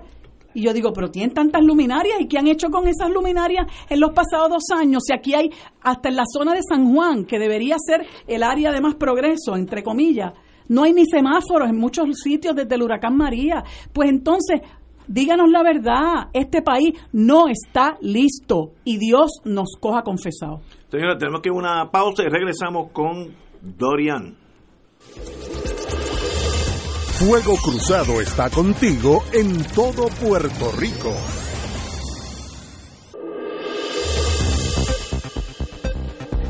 Y 0.54 0.62
yo 0.62 0.74
digo, 0.74 0.92
pero 0.92 1.10
tienen 1.10 1.32
tantas 1.32 1.62
luminarias 1.62 2.20
y 2.20 2.28
qué 2.28 2.38
han 2.38 2.46
hecho 2.46 2.68
con 2.68 2.86
esas 2.86 3.10
luminarias 3.10 3.66
en 3.88 4.00
los 4.00 4.12
pasados 4.12 4.50
dos 4.50 4.78
años. 4.78 5.02
Si 5.06 5.14
aquí 5.14 5.34
hay, 5.34 5.50
hasta 5.80 6.10
en 6.10 6.16
la 6.16 6.24
zona 6.30 6.52
de 6.52 6.60
San 6.62 6.92
Juan, 6.92 7.24
que 7.24 7.38
debería 7.38 7.76
ser 7.78 8.06
el 8.26 8.42
área 8.42 8.70
de 8.70 8.82
más 8.82 8.96
progreso, 8.96 9.56
entre 9.56 9.82
comillas, 9.82 10.34
no 10.68 10.84
hay 10.84 10.92
ni 10.92 11.06
semáforos 11.06 11.68
en 11.68 11.78
muchos 11.78 12.06
sitios 12.22 12.54
desde 12.54 12.74
el 12.74 12.82
huracán 12.82 13.16
María. 13.16 13.64
Pues 13.92 14.10
entonces, 14.10 14.60
díganos 15.06 15.50
la 15.50 15.62
verdad, 15.62 16.28
este 16.32 16.62
país 16.62 16.94
no 17.12 17.48
está 17.48 17.96
listo 18.00 18.72
y 18.84 18.98
Dios 18.98 19.40
nos 19.44 19.76
coja 19.80 20.02
confesado. 20.02 20.60
Señora, 20.90 21.16
tenemos 21.16 21.40
que 21.40 21.48
ir 21.48 21.54
a 21.54 21.58
una 21.58 21.90
pausa 21.90 22.22
y 22.22 22.28
regresamos 22.28 22.90
con 22.92 23.34
Dorian. 23.60 24.36
Fuego 27.18 27.54
Cruzado 27.62 28.20
está 28.20 28.50
contigo 28.50 29.22
en 29.32 29.62
todo 29.74 30.08
Puerto 30.08 30.72
Rico. 30.76 31.14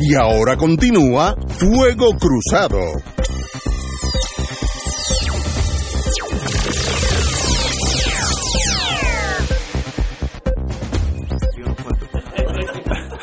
Y 0.01 0.15
ahora 0.15 0.57
continúa 0.57 1.37
Fuego 1.47 2.17
Cruzado. 2.19 2.81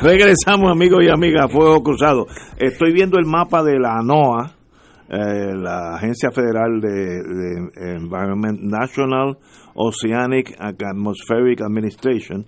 Regresamos, 0.02 0.70
amigos 0.72 1.04
y 1.04 1.10
amigas, 1.10 1.52
Fuego 1.52 1.82
Cruzado. 1.82 2.26
Estoy 2.56 2.90
viendo 2.94 3.18
el 3.18 3.26
mapa 3.26 3.62
de 3.62 3.78
la 3.78 4.00
NOAA, 4.02 4.54
eh, 5.10 5.54
la 5.54 5.96
Agencia 5.96 6.30
Federal 6.30 6.80
de, 6.80 7.96
Environment 7.96 8.58
National 8.62 9.36
Oceanic 9.74 10.56
Atmospheric 10.58 11.60
Administration, 11.60 12.46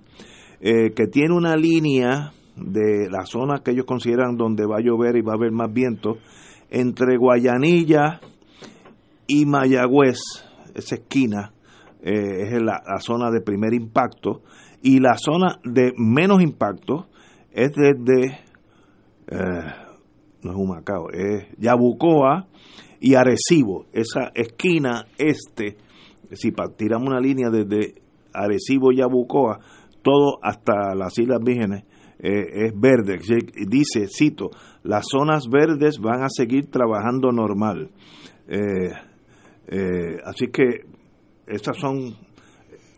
eh, 0.62 0.92
que 0.96 1.08
tiene 1.08 1.34
una 1.34 1.54
línea 1.54 2.32
de 2.56 3.10
la 3.10 3.26
zona 3.26 3.60
que 3.62 3.72
ellos 3.72 3.84
consideran 3.84 4.38
donde 4.38 4.64
va 4.64 4.78
a 4.78 4.82
llover 4.82 5.16
y 5.16 5.20
va 5.20 5.32
a 5.32 5.36
haber 5.36 5.52
más 5.52 5.70
viento, 5.70 6.16
entre 6.70 7.18
Guayanilla 7.18 8.20
y 9.26 9.44
Mayagüez, 9.44 10.20
esa 10.74 10.94
esquina, 10.94 11.52
eh, 12.02 12.48
es 12.48 12.62
la, 12.62 12.80
zona 13.00 13.30
de 13.30 13.42
primer 13.42 13.74
impacto, 13.74 14.40
y 14.82 15.00
la 15.00 15.18
zona 15.18 15.58
de 15.64 15.92
menos 15.98 16.40
impacto 16.40 17.08
es 17.52 17.72
desde, 17.72 18.38
eh, 19.28 19.72
no 20.42 20.50
es 20.50 20.56
Humacao, 20.56 21.10
es 21.10 21.46
Yabucoa 21.58 22.48
y 23.00 23.14
Arecibo, 23.14 23.86
esa 23.92 24.30
esquina 24.34 25.06
este, 25.18 25.76
si 26.32 26.52
tiramos 26.76 27.08
una 27.08 27.20
línea 27.20 27.50
desde 27.50 27.94
Arecibo 28.32 28.92
y 28.92 28.96
Yabucoa, 28.96 29.60
todo 30.02 30.38
hasta 30.42 30.94
las 30.94 31.18
Islas 31.18 31.40
Vírgenes, 31.44 31.84
eh, 32.18 32.66
es 32.66 32.72
verde. 32.80 33.18
Dice, 33.68 34.06
cito, 34.08 34.50
las 34.84 35.04
zonas 35.10 35.48
verdes 35.48 35.98
van 35.98 36.22
a 36.22 36.28
seguir 36.28 36.70
trabajando 36.70 37.32
normal. 37.32 37.90
Eh, 38.48 38.90
así 40.24 40.48
que 40.48 40.86
esas 41.46 41.76
son... 41.78 42.31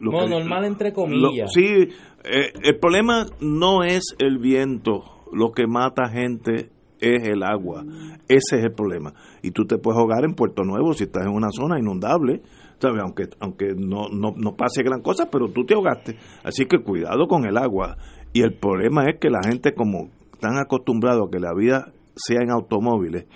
Lo 0.00 0.28
normal 0.28 0.64
entre 0.64 0.92
comillas. 0.92 1.52
sí, 1.52 1.88
eh, 2.24 2.52
el 2.62 2.78
problema 2.78 3.26
no 3.40 3.84
es 3.84 4.14
el 4.18 4.38
viento, 4.38 5.04
lo 5.32 5.52
que 5.52 5.66
mata 5.66 6.08
gente 6.08 6.70
es 7.00 7.28
el 7.28 7.42
agua. 7.42 7.84
Ese 8.28 8.56
es 8.58 8.64
el 8.64 8.72
problema. 8.72 9.12
Y 9.42 9.50
tú 9.50 9.66
te 9.66 9.78
puedes 9.78 9.98
ahogar 9.98 10.24
en 10.24 10.34
Puerto 10.34 10.62
Nuevo 10.62 10.94
si 10.94 11.04
estás 11.04 11.26
en 11.26 11.32
una 11.32 11.50
zona 11.50 11.78
inundable, 11.78 12.42
¿sabes? 12.78 13.02
aunque, 13.02 13.28
aunque 13.40 13.74
no, 13.76 14.08
no, 14.08 14.32
no 14.36 14.56
pase 14.56 14.82
gran 14.82 15.02
cosa, 15.02 15.28
pero 15.30 15.48
tú 15.48 15.64
te 15.64 15.74
ahogaste. 15.74 16.16
Así 16.42 16.66
que 16.66 16.78
cuidado 16.78 17.26
con 17.26 17.44
el 17.44 17.56
agua. 17.56 17.96
Y 18.32 18.42
el 18.42 18.54
problema 18.54 19.04
es 19.08 19.18
que 19.20 19.30
la 19.30 19.40
gente 19.44 19.74
como 19.74 20.10
están 20.32 20.58
acostumbrados 20.58 21.28
a 21.28 21.30
que 21.30 21.40
la 21.40 21.54
vida 21.54 21.92
sea 22.16 22.40
en 22.42 22.50
automóviles, 22.50 23.26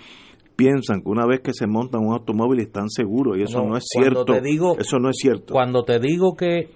piensan 0.59 1.01
que 1.01 1.09
una 1.09 1.25
vez 1.25 1.39
que 1.39 1.53
se 1.53 1.67
montan 1.67 2.01
un 2.01 2.11
automóvil 2.11 2.59
están 2.59 2.89
seguros 2.89 3.37
y 3.37 3.43
eso 3.43 3.63
no, 3.63 3.77
es 3.77 3.85
cierto. 3.87 4.25
Te 4.25 4.41
digo, 4.41 4.77
eso 4.77 4.99
no 4.99 5.09
es 5.09 5.15
cierto. 5.17 5.53
Cuando 5.53 5.83
te 5.83 5.99
digo 5.99 6.35
que 6.35 6.67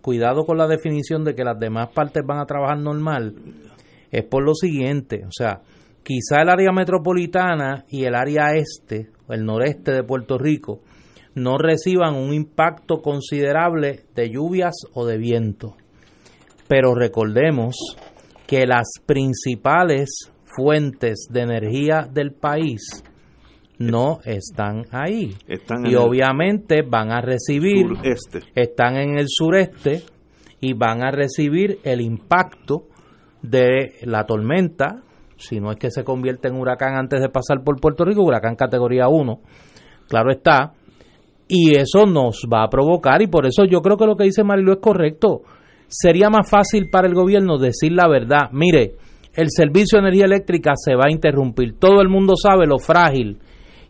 cuidado 0.00 0.44
con 0.44 0.58
la 0.58 0.66
definición 0.66 1.22
de 1.22 1.36
que 1.36 1.44
las 1.44 1.56
demás 1.56 1.90
partes 1.94 2.24
van 2.26 2.40
a 2.40 2.46
trabajar 2.46 2.80
normal, 2.80 3.36
es 4.10 4.24
por 4.24 4.42
lo 4.44 4.56
siguiente, 4.56 5.22
o 5.24 5.30
sea, 5.30 5.60
quizá 6.02 6.42
el 6.42 6.48
área 6.48 6.72
metropolitana 6.72 7.84
y 7.88 8.06
el 8.06 8.16
área 8.16 8.54
este, 8.56 9.10
el 9.28 9.44
noreste 9.44 9.92
de 9.92 10.02
Puerto 10.02 10.36
Rico, 10.36 10.80
no 11.36 11.58
reciban 11.58 12.16
un 12.16 12.34
impacto 12.34 13.00
considerable 13.02 14.00
de 14.16 14.30
lluvias 14.30 14.74
o 14.94 15.06
de 15.06 15.16
viento. 15.16 15.76
Pero 16.66 16.96
recordemos 16.96 17.76
que 18.48 18.66
las 18.66 18.88
principales 19.06 20.32
fuentes 20.56 21.28
de 21.30 21.40
energía 21.40 22.08
del 22.12 22.32
país 22.32 23.04
no 23.90 24.20
están 24.24 24.84
ahí. 24.92 25.34
y 25.84 25.94
obviamente 25.94 26.82
van 26.82 27.10
a 27.10 27.20
recibir, 27.20 27.86
están 28.54 28.96
en 28.96 29.18
el 29.18 29.26
sureste 29.28 30.02
y 30.60 30.74
van 30.74 31.02
a 31.02 31.10
recibir 31.10 31.80
el 31.82 32.00
impacto 32.00 32.84
de 33.42 33.94
la 34.04 34.24
tormenta, 34.24 35.02
si 35.36 35.58
no 35.58 35.72
es 35.72 35.78
que 35.78 35.90
se 35.90 36.04
convierte 36.04 36.48
en 36.48 36.54
huracán 36.54 36.94
antes 36.94 37.20
de 37.20 37.28
pasar 37.28 37.64
por 37.64 37.80
Puerto 37.80 38.04
Rico, 38.04 38.22
huracán 38.22 38.54
categoría 38.54 39.08
1, 39.08 39.40
claro 40.08 40.30
está, 40.30 40.74
y 41.48 41.76
eso 41.76 42.06
nos 42.06 42.46
va 42.52 42.62
a 42.62 42.70
provocar, 42.70 43.20
y 43.22 43.26
por 43.26 43.46
eso 43.46 43.64
yo 43.64 43.80
creo 43.80 43.96
que 43.96 44.06
lo 44.06 44.16
que 44.16 44.24
dice 44.24 44.44
Marilu 44.44 44.74
es 44.74 44.78
correcto, 44.78 45.42
sería 45.88 46.30
más 46.30 46.48
fácil 46.48 46.88
para 46.90 47.08
el 47.08 47.14
gobierno 47.14 47.58
decir 47.58 47.92
la 47.92 48.08
verdad, 48.08 48.50
mire, 48.52 48.94
el 49.34 49.48
servicio 49.50 49.98
de 49.98 50.06
energía 50.06 50.26
eléctrica 50.26 50.72
se 50.76 50.94
va 50.94 51.06
a 51.08 51.10
interrumpir, 51.10 51.78
todo 51.78 52.00
el 52.00 52.08
mundo 52.08 52.34
sabe 52.36 52.66
lo 52.66 52.78
frágil 52.78 53.38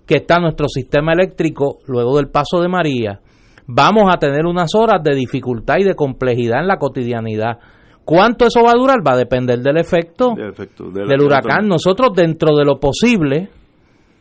que 0.07 0.17
está 0.17 0.38
nuestro 0.38 0.67
sistema 0.69 1.12
eléctrico 1.12 1.79
luego 1.87 2.17
del 2.17 2.29
paso 2.29 2.61
de 2.61 2.69
María, 2.69 3.21
vamos 3.67 4.05
a 4.12 4.19
tener 4.19 4.45
unas 4.47 4.75
horas 4.75 5.03
de 5.03 5.15
dificultad 5.15 5.77
y 5.79 5.85
de 5.85 5.95
complejidad 5.95 6.61
en 6.61 6.69
la 6.69 6.79
cotidianidad. 6.79 7.59
¿Cuánto 8.05 8.47
eso 8.47 8.62
va 8.65 8.73
a 8.73 8.79
durar? 8.79 8.99
Va 9.07 9.12
a 9.12 9.19
depender 9.19 9.61
del 9.61 9.77
efecto, 9.77 10.35
del 10.35 11.21
huracán. 11.23 11.69
Nosotros 11.69 12.11
dentro 12.17 12.57
de 12.57 12.65
lo 12.65 12.81
posible, 12.81 13.51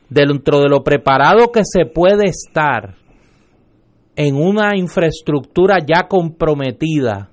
dentro 0.09 0.59
de 0.59 0.69
lo 0.69 0.83
preparado 0.83 1.51
que 1.51 1.61
se 1.63 1.85
puede 1.85 2.25
estar 2.25 2.95
en 4.15 4.35
una 4.35 4.77
infraestructura 4.77 5.77
ya 5.79 6.07
comprometida, 6.07 7.29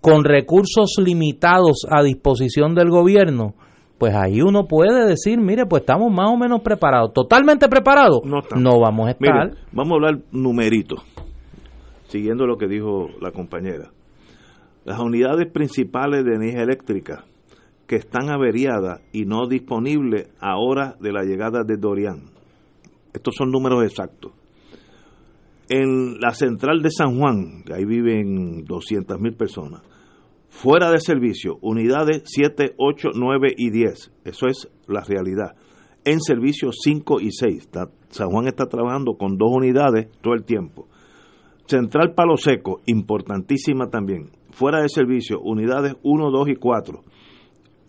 con 0.00 0.24
recursos 0.24 0.96
limitados 0.98 1.86
a 1.90 2.02
disposición 2.02 2.74
del 2.74 2.90
gobierno, 2.90 3.54
pues 3.98 4.14
ahí 4.14 4.42
uno 4.42 4.66
puede 4.66 5.06
decir, 5.06 5.40
mire, 5.40 5.66
pues 5.66 5.82
estamos 5.82 6.12
más 6.12 6.30
o 6.30 6.36
menos 6.36 6.60
preparados. 6.60 7.12
Totalmente 7.12 7.68
preparados, 7.68 8.20
no, 8.24 8.80
vamos 8.80 9.08
a 9.08 9.10
estar. 9.10 9.56
vamos 9.72 9.92
a 9.92 9.94
hablar 9.94 10.22
numerito, 10.32 10.96
siguiendo 12.08 12.46
lo 12.46 12.56
que 12.56 12.66
dijo 12.66 13.08
la 13.20 13.30
compañera. 13.30 13.90
Las 14.84 15.00
unidades 15.00 15.50
principales 15.50 16.24
de 16.24 16.34
energía 16.34 16.62
eléctrica 16.62 17.24
que 17.86 17.96
están 17.96 18.30
averiadas 18.30 19.00
y 19.12 19.24
no 19.24 19.46
disponibles 19.46 20.28
a 20.40 20.58
hora 20.58 20.96
de 21.00 21.12
la 21.12 21.22
llegada 21.22 21.62
de 21.64 21.76
Dorian. 21.76 22.30
Estos 23.12 23.34
son 23.36 23.50
números 23.50 23.84
exactos. 23.84 24.32
En 25.68 26.20
la 26.20 26.32
central 26.32 26.82
de 26.82 26.90
San 26.90 27.18
Juan, 27.18 27.64
ahí 27.74 27.84
viven 27.84 28.64
200 28.64 29.20
mil 29.20 29.34
personas, 29.34 29.82
fuera 30.56 30.90
de 30.90 31.00
servicio, 31.00 31.58
unidades 31.60 32.22
7, 32.24 32.74
8, 32.78 33.10
9 33.14 33.54
y 33.56 33.70
10. 33.70 34.12
Eso 34.24 34.46
es 34.46 34.68
la 34.88 35.02
realidad. 35.02 35.54
En 36.04 36.20
servicio 36.20 36.70
5 36.72 37.20
y 37.20 37.30
6. 37.30 37.68
San 38.08 38.30
Juan 38.30 38.46
está 38.46 38.64
trabajando 38.66 39.18
con 39.18 39.36
dos 39.36 39.50
unidades 39.52 40.08
todo 40.22 40.32
el 40.32 40.44
tiempo. 40.44 40.88
Central 41.66 42.14
Palo 42.14 42.38
Seco, 42.38 42.80
importantísima 42.86 43.90
también. 43.90 44.30
Fuera 44.52 44.80
de 44.80 44.88
servicio, 44.88 45.40
unidades 45.40 45.96
1, 46.02 46.30
2 46.30 46.48
y 46.48 46.56
4. 46.56 47.02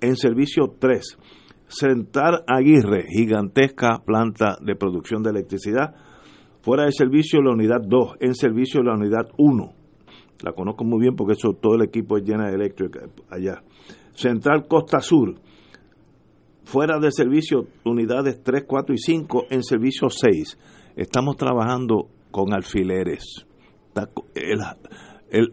En 0.01 0.17
servicio 0.17 0.73
3. 0.77 1.17
Central 1.67 2.43
Aguirre, 2.47 3.05
gigantesca 3.09 3.99
planta 4.05 4.57
de 4.61 4.75
producción 4.75 5.23
de 5.23 5.29
electricidad. 5.29 5.95
Fuera 6.61 6.83
de 6.83 6.91
servicio 6.91 7.41
la 7.41 7.51
unidad 7.53 7.79
2, 7.87 8.17
en 8.19 8.35
servicio 8.35 8.83
la 8.83 8.95
unidad 8.95 9.29
1. 9.37 9.76
La 10.43 10.53
conozco 10.53 10.83
muy 10.83 10.99
bien 10.99 11.15
porque 11.15 11.33
eso 11.33 11.53
todo 11.53 11.75
el 11.75 11.83
equipo 11.83 12.17
es 12.17 12.23
llena 12.23 12.49
de 12.49 12.55
eléctrica 12.55 13.07
allá. 13.29 13.63
Central 14.13 14.67
Costa 14.67 14.99
Sur, 14.99 15.35
fuera 16.63 16.99
de 16.99 17.11
servicio 17.11 17.67
unidades 17.85 18.41
3, 18.43 18.65
4 18.67 18.95
y 18.95 18.97
5, 18.97 19.45
en 19.49 19.63
servicio 19.63 20.09
6. 20.09 20.57
Estamos 20.95 21.37
trabajando 21.37 22.09
con 22.31 22.53
alfileres 22.53 23.45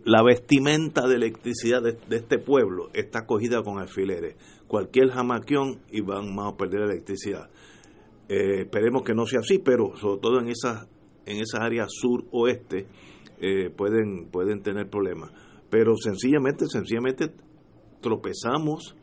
la 0.04 0.22
vestimenta 0.22 1.06
de 1.08 1.16
electricidad 1.16 1.82
de, 1.82 1.98
este 2.16 2.38
pueblo 2.38 2.90
está 2.92 3.26
cogida 3.26 3.62
con 3.62 3.78
alfileres. 3.78 4.36
Cualquier 4.68 5.10
jamaquión 5.10 5.80
y 5.90 6.00
van 6.00 6.38
a 6.38 6.56
perder 6.56 6.82
electricidad. 6.82 7.50
Eh, 8.28 8.62
esperemos 8.62 9.02
que 9.02 9.14
no 9.14 9.26
sea 9.26 9.40
así, 9.40 9.58
pero 9.58 9.96
sobre 9.96 10.20
todo 10.20 10.40
en 10.40 10.48
esas 10.48 10.88
en 11.26 11.38
esa 11.38 11.64
área 11.64 11.86
sur-oeste 11.88 12.86
eh, 13.40 13.70
pueden, 13.70 14.28
pueden 14.30 14.62
tener 14.62 14.88
problemas. 14.88 15.30
Pero 15.70 15.96
sencillamente, 15.96 16.66
sencillamente 16.66 17.32
tropezamos 18.00 18.96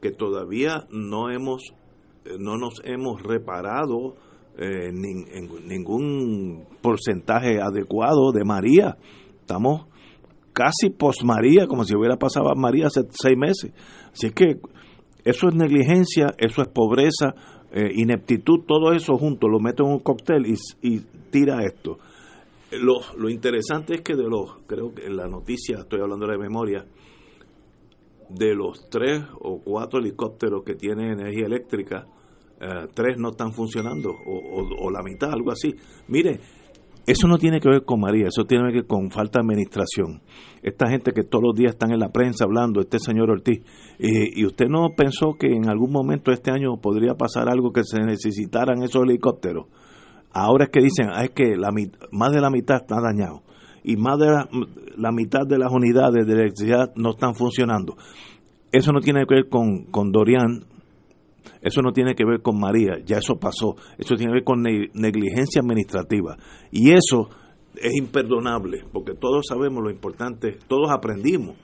que 0.00 0.10
todavía 0.10 0.86
no 0.90 1.30
hemos 1.30 1.74
eh, 2.24 2.36
no 2.38 2.56
nos 2.56 2.80
hemos 2.84 3.22
reparado 3.22 4.14
eh, 4.58 4.92
ningún 4.92 6.66
porcentaje 6.80 7.60
adecuado 7.60 8.32
de 8.32 8.44
María. 8.44 8.96
Estamos 9.40 9.86
casi 10.52 10.90
post 10.90 11.22
María, 11.24 11.66
como 11.66 11.84
si 11.84 11.96
hubiera 11.96 12.16
pasado 12.16 12.50
a 12.50 12.54
María 12.54 12.86
hace 12.86 13.02
seis 13.10 13.36
meses. 13.36 13.72
Así 14.12 14.30
que 14.30 14.60
eso 15.24 15.48
es 15.48 15.54
negligencia, 15.54 16.34
eso 16.38 16.62
es 16.62 16.68
pobreza, 16.68 17.34
eh, 17.72 17.90
ineptitud, 17.94 18.60
todo 18.66 18.92
eso 18.92 19.16
junto, 19.16 19.48
lo 19.48 19.58
meto 19.58 19.84
en 19.84 19.92
un 19.92 20.00
cóctel 20.00 20.46
y, 20.46 21.00
tira 21.30 21.64
esto. 21.64 21.98
Lo, 22.80 23.00
lo, 23.16 23.28
interesante 23.28 23.94
es 23.94 24.00
que 24.02 24.14
de 24.14 24.28
los, 24.28 24.56
creo 24.66 24.94
que 24.94 25.06
en 25.06 25.16
la 25.16 25.26
noticia, 25.28 25.80
estoy 25.80 26.00
hablando 26.00 26.26
de 26.26 26.38
memoria, 26.38 26.86
de 28.30 28.54
los 28.54 28.88
tres 28.88 29.22
o 29.40 29.60
cuatro 29.62 29.98
helicópteros 29.98 30.62
que 30.64 30.74
tienen 30.74 31.12
energía 31.12 31.46
eléctrica, 31.46 32.06
eh, 32.60 32.86
tres 32.94 33.18
no 33.18 33.30
están 33.30 33.52
funcionando, 33.52 34.10
o, 34.10 34.90
la 34.90 35.02
mitad, 35.02 35.32
algo 35.32 35.50
así. 35.50 35.74
Mire, 36.08 36.40
eso 37.06 37.26
no 37.26 37.36
tiene 37.36 37.60
que 37.60 37.68
ver 37.68 37.84
con 37.84 38.00
María, 38.00 38.28
eso 38.28 38.44
tiene 38.44 38.68
que 38.68 38.78
ver 38.78 38.86
con 38.86 39.10
falta 39.10 39.40
de 39.40 39.46
administración. 39.46 40.22
Esta 40.62 40.88
gente 40.88 41.12
que 41.12 41.24
todos 41.24 41.42
los 41.44 41.54
días 41.56 41.72
están 41.72 41.90
en 41.92 41.98
la 41.98 42.10
prensa 42.10 42.44
hablando, 42.44 42.80
este 42.80 42.98
señor 43.00 43.30
Ortiz, 43.30 43.62
y 43.98 44.46
usted 44.46 44.66
no 44.68 44.90
pensó 44.96 45.34
que 45.38 45.48
en 45.48 45.68
algún 45.68 45.90
momento 45.90 46.30
este 46.30 46.52
año 46.52 46.76
podría 46.80 47.14
pasar 47.14 47.48
algo 47.48 47.72
que 47.72 47.82
se 47.82 48.00
necesitaran 48.00 48.82
esos 48.82 49.02
helicópteros. 49.02 49.66
Ahora 50.32 50.64
es 50.64 50.70
que 50.70 50.80
dicen, 50.80 51.08
ah, 51.12 51.24
es 51.24 51.30
que 51.30 51.56
la, 51.56 51.70
más 52.10 52.32
de 52.32 52.40
la 52.40 52.50
mitad 52.50 52.76
está 52.82 53.00
dañado 53.00 53.42
y 53.84 53.96
más 53.96 54.18
de 54.18 54.26
la, 54.26 54.48
la, 54.96 55.12
mitad 55.12 55.46
de 55.46 55.58
las 55.58 55.72
unidades 55.72 56.26
de 56.26 56.32
electricidad 56.32 56.92
no 56.96 57.10
están 57.10 57.34
funcionando. 57.34 57.96
Eso 58.70 58.92
no 58.92 59.00
tiene 59.00 59.26
que 59.26 59.34
ver 59.34 59.48
con, 59.48 59.84
con 59.90 60.12
Dorian, 60.12 60.64
eso 61.60 61.82
no 61.82 61.92
tiene 61.92 62.14
que 62.14 62.24
ver 62.24 62.40
con 62.40 62.58
María, 62.58 62.98
ya 63.04 63.18
eso 63.18 63.36
pasó. 63.36 63.76
Eso 63.98 64.16
tiene 64.16 64.32
que 64.32 64.38
ver 64.38 64.44
con 64.44 64.62
negligencia 64.62 65.60
administrativa. 65.60 66.36
Y 66.70 66.90
eso 66.90 67.28
es 67.76 67.94
imperdonable, 67.96 68.84
porque 68.92 69.14
todos 69.14 69.46
sabemos 69.48 69.82
lo 69.82 69.90
importante, 69.90 70.58
todos 70.68 70.90
aprendimos 70.90 71.56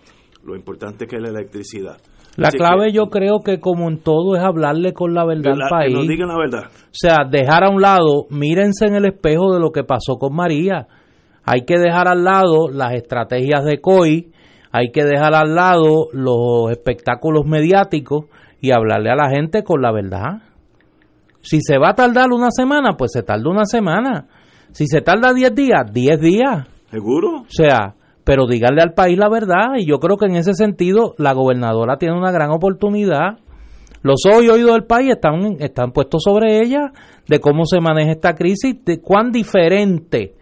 lo 0.45 0.57
importante 0.57 1.07
que 1.07 1.17
es 1.17 1.23
la 1.23 1.31
electricidad. 1.31 1.99
La 2.39 2.51
clave 2.51 2.93
yo 2.93 3.11
creo 3.11 3.41
que 3.41 3.59
como 3.59 3.89
en 3.89 3.99
todo 3.99 4.37
es 4.37 4.43
hablarle 4.43 4.93
con 4.93 5.13
la 5.13 5.25
verdad 5.27 5.55
al 5.55 5.69
país. 5.69 5.93
Que 5.93 5.99
nos 5.99 6.07
digan 6.07 6.29
la 6.29 6.39
verdad. 6.39 6.71
O 6.71 6.93
sea, 6.93 7.17
dejar 7.29 7.65
a 7.65 7.69
un 7.69 7.83
lado, 7.83 8.27
mírense 8.31 8.87
en 8.87 8.95
el 8.95 9.07
espejo 9.07 9.53
de 9.53 9.59
lo 9.59 9.73
que 9.73 9.83
pasó 9.83 10.19
con 10.21 10.37
María. 10.37 10.87
Hay 11.45 11.65
que 11.65 11.79
dejar 11.79 12.07
al 12.07 12.23
lado 12.23 12.69
las 12.71 12.93
estrategias 12.93 13.65
de 13.65 13.81
COI, 13.81 14.31
hay 14.71 14.93
que 14.93 15.05
dejar 15.05 15.35
al 15.35 15.57
lado 15.57 16.11
los 16.13 16.71
espectáculos 16.71 17.45
mediáticos 17.45 18.27
y 18.61 18.71
hablarle 18.71 19.11
a 19.11 19.17
la 19.17 19.31
gente 19.31 19.65
con 19.65 19.83
la 19.83 19.91
verdad. 19.91 20.43
Si 21.41 21.61
se 21.61 21.77
va 21.77 21.91
a 21.91 21.95
tardar 21.95 22.31
una 22.31 22.51
semana, 22.53 22.97
pues 22.97 23.11
se 23.15 23.25
tarda 23.25 23.51
una 23.51 23.65
semana. 23.65 24.29
Si 24.71 24.87
se 24.87 25.01
tarda 25.01 25.33
10 25.33 25.55
días, 25.57 25.93
10 25.93 26.21
días. 26.21 26.69
¿Seguro? 26.91 27.41
O 27.41 27.47
sea, 27.49 27.95
pero 28.29 28.47
díganle 28.47 28.83
al 28.83 28.93
país 28.93 29.17
la 29.17 29.31
verdad 29.31 29.77
y 29.79 29.87
yo 29.87 30.01
creo 30.01 30.19
que 30.19 30.27
en 30.27 30.37
ese 30.37 30.53
sentido 30.53 31.15
la 31.17 31.33
gobernadora 31.33 31.97
tiene 31.97 32.15
una 32.15 32.31
gran 32.31 32.51
oportunidad. 32.51 33.39
Los 34.03 34.27
ojos 34.31 34.45
y 34.45 34.51
oídos 34.51 34.73
del 34.73 34.85
país 34.85 35.13
están, 35.13 35.57
están 35.61 35.93
puestos 35.93 36.25
sobre 36.25 36.61
ella 36.61 36.93
de 37.27 37.41
cómo 37.41 37.65
se 37.65 37.81
maneja 37.81 38.11
esta 38.11 38.35
crisis, 38.35 38.85
de 38.85 39.01
cuán 39.01 39.33
diferente 39.33 40.35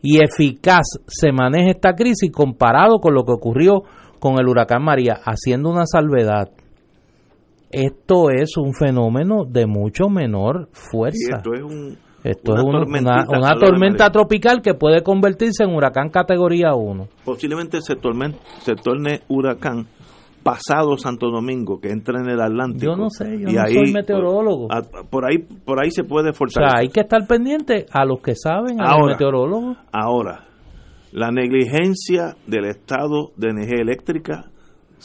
y 0.00 0.24
eficaz 0.24 0.86
se 1.06 1.32
maneja 1.32 1.70
esta 1.70 1.92
crisis 1.92 2.32
comparado 2.32 2.98
con 2.98 3.12
lo 3.12 3.24
que 3.24 3.32
ocurrió 3.32 3.82
con 4.18 4.38
el 4.38 4.48
huracán 4.48 4.82
María, 4.82 5.20
haciendo 5.22 5.68
una 5.68 5.84
salvedad 5.84 6.48
esto 7.74 8.30
es 8.30 8.56
un 8.56 8.72
fenómeno 8.72 9.44
de 9.44 9.66
mucho 9.66 10.08
menor 10.08 10.68
fuerza. 10.72 11.36
esto 11.36 11.52
es, 11.54 11.98
esto 12.24 12.54
una, 12.54 13.20
es 13.20 13.28
una, 13.28 13.54
tormenta 13.58 14.10
tropical 14.10 14.62
que 14.62 14.72
puede 14.72 15.02
convertirse 15.02 15.62
en 15.64 15.74
huracán 15.74 16.08
categoría 16.08 16.74
1. 16.74 17.06
Posiblemente 17.22 17.82
se, 17.82 17.94
se 18.60 18.74
torne 18.74 19.20
huracán 19.28 19.86
pasado 20.42 20.96
Santo 20.96 21.30
Domingo, 21.30 21.80
que 21.80 21.90
entra 21.90 22.20
en 22.20 22.30
el 22.30 22.40
Atlántico. 22.40 22.92
Yo 22.92 22.96
no 22.96 23.10
sé, 23.10 23.38
yo 23.38 23.48
no 23.50 23.66
soy 23.66 23.92
meteorólogo. 23.92 24.68
Por, 25.10 25.26
ahí, 25.26 25.38
por 25.38 25.82
ahí 25.82 25.90
se 25.90 26.04
puede 26.04 26.32
forzar. 26.32 26.64
O 26.64 26.68
sea, 26.70 26.78
hay 26.80 26.88
que 26.88 27.00
estar 27.00 27.26
pendiente 27.26 27.84
a 27.92 28.06
los 28.06 28.20
que 28.22 28.34
saben, 28.34 28.80
a 28.80 28.96
los 28.96 29.08
meteorólogos. 29.08 29.76
Ahora, 29.92 30.46
la 31.12 31.30
negligencia 31.30 32.36
del 32.46 32.64
Estado 32.64 33.32
de 33.36 33.50
energía 33.50 33.82
eléctrica 33.82 34.50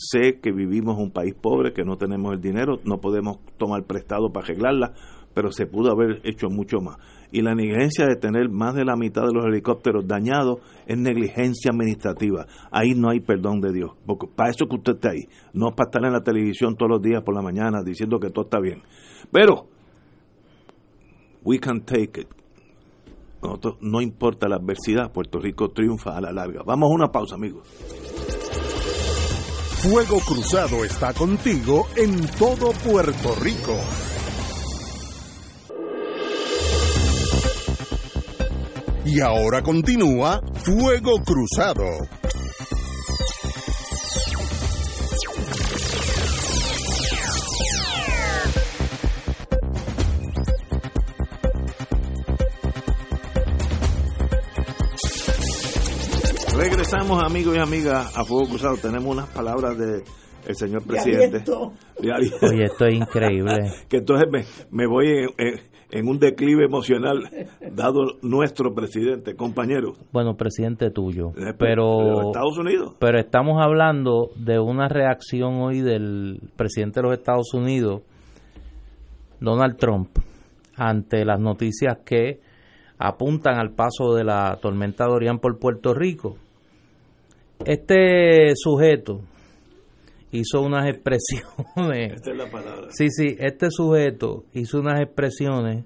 Sé 0.02 0.40
que 0.42 0.52
vivimos 0.54 0.98
en 0.98 1.04
un 1.04 1.12
país 1.12 1.34
pobre, 1.34 1.74
que 1.74 1.84
no 1.84 1.98
tenemos 1.98 2.34
el 2.34 2.40
dinero, 2.40 2.80
no 2.86 3.00
podemos 3.00 3.38
tomar 3.58 3.84
prestado 3.84 4.32
para 4.32 4.46
arreglarla, 4.46 4.94
pero 5.34 5.52
se 5.52 5.66
pudo 5.66 5.92
haber 5.92 6.22
hecho 6.24 6.50
mucho 6.50 6.80
más. 6.82 6.98
Y 7.32 7.42
la 7.42 7.54
negligencia 7.54 8.08
de 8.08 8.16
tener 8.16 8.50
más 8.50 8.74
de 8.74 8.86
la 8.86 8.96
mitad 8.96 9.22
de 9.22 9.34
los 9.34 9.46
helicópteros 9.46 10.08
dañados 10.08 10.60
es 10.88 10.98
negligencia 10.98 11.72
administrativa. 11.72 12.48
Ahí 12.72 12.96
no 12.96 13.10
hay 13.10 13.20
perdón 13.20 13.62
de 13.62 13.72
Dios. 13.72 13.92
Porque 14.06 14.28
para 14.28 14.50
eso 14.50 14.66
que 14.66 14.76
usted 14.76 14.94
está 14.94 15.12
ahí. 15.12 15.28
No 15.54 15.76
para 15.76 15.90
estar 15.90 16.04
en 16.06 16.14
la 16.14 16.24
televisión 16.24 16.76
todos 16.76 16.90
los 16.90 17.02
días 17.02 17.22
por 17.24 17.36
la 17.36 17.42
mañana 17.42 17.84
diciendo 17.84 18.20
que 18.20 18.32
todo 18.32 18.46
está 18.46 18.60
bien. 18.60 18.82
Pero, 19.32 19.68
we 21.44 21.60
can 21.60 21.82
take 21.82 22.22
it. 22.22 22.28
no 23.82 24.02
importa 24.02 24.50
la 24.50 24.56
adversidad, 24.56 25.12
Puerto 25.12 25.40
Rico 25.40 25.70
triunfa 25.70 26.18
a 26.18 26.22
la 26.22 26.32
larga. 26.32 26.64
Vamos 26.66 26.90
a 26.90 26.96
una 26.96 27.12
pausa, 27.12 27.36
amigos. 27.36 27.68
Fuego 29.82 30.20
Cruzado 30.20 30.84
está 30.84 31.14
contigo 31.14 31.88
en 31.96 32.28
todo 32.38 32.72
Puerto 32.84 33.36
Rico. 33.42 33.78
Y 39.12 39.22
ahora 39.22 39.64
continúa 39.64 40.40
Fuego 40.64 41.16
Cruzado. 41.26 41.84
Regresamos, 56.56 57.24
amigos 57.24 57.56
y 57.56 57.60
amigas, 57.60 58.16
a 58.16 58.24
Fuego 58.24 58.48
Cruzado. 58.50 58.78
Tenemos 58.78 59.06
unas 59.12 59.28
palabras 59.30 59.76
del 59.76 60.04
el 60.48 60.56
señor 60.56 60.84
presidente. 60.84 61.44
Oye, 61.98 62.66
esto 62.66 62.86
es 62.86 62.96
increíble. 62.96 63.72
que 63.90 63.98
entonces 63.98 64.28
me, 64.72 64.88
voy 64.88 65.28
en 65.92 66.08
un 66.08 66.20
declive 66.20 66.66
emocional 66.66 67.30
dado 67.72 68.18
nuestro 68.22 68.74
presidente, 68.74 69.36
compañero. 69.36 69.94
Bueno, 70.12 70.36
presidente 70.36 70.92
tuyo. 70.92 71.30
Eh, 71.38 71.54
Pero, 71.58 72.28
Estados 72.28 72.58
Unidos. 72.58 72.96
pero 73.00 73.20
estamos 73.20 73.62
hablando 73.62 74.30
de 74.36 74.60
una 74.60 74.88
reacción 74.88 75.56
hoy 75.62 75.82
del 75.82 76.40
presidente 76.56 77.02
de 77.02 77.08
los 77.08 77.18
Estados 77.18 77.54
Unidos, 77.54 78.02
Donald 79.40 79.78
Trump, 79.78 80.10
ante 80.76 81.26
las 81.26 81.40
noticias 81.40 82.00
que 82.06 82.40
apuntan 82.98 83.58
al 83.58 83.72
paso 83.72 84.14
de 84.14 84.24
la 84.24 84.58
tormenta 84.62 85.06
Dorian 85.06 85.40
por 85.40 85.58
Puerto 85.58 85.94
Rico. 85.94 86.36
Este 87.66 88.54
sujeto 88.56 89.22
hizo 90.32 90.62
unas 90.62 90.88
expresiones. 90.88 92.14
Esta 92.14 92.32
es 92.32 92.38
la 92.38 92.50
palabra. 92.50 92.88
Sí, 92.92 93.10
sí, 93.10 93.36
este 93.40 93.70
sujeto 93.72 94.44
hizo 94.54 94.80
unas 94.80 95.02
expresiones 95.02 95.86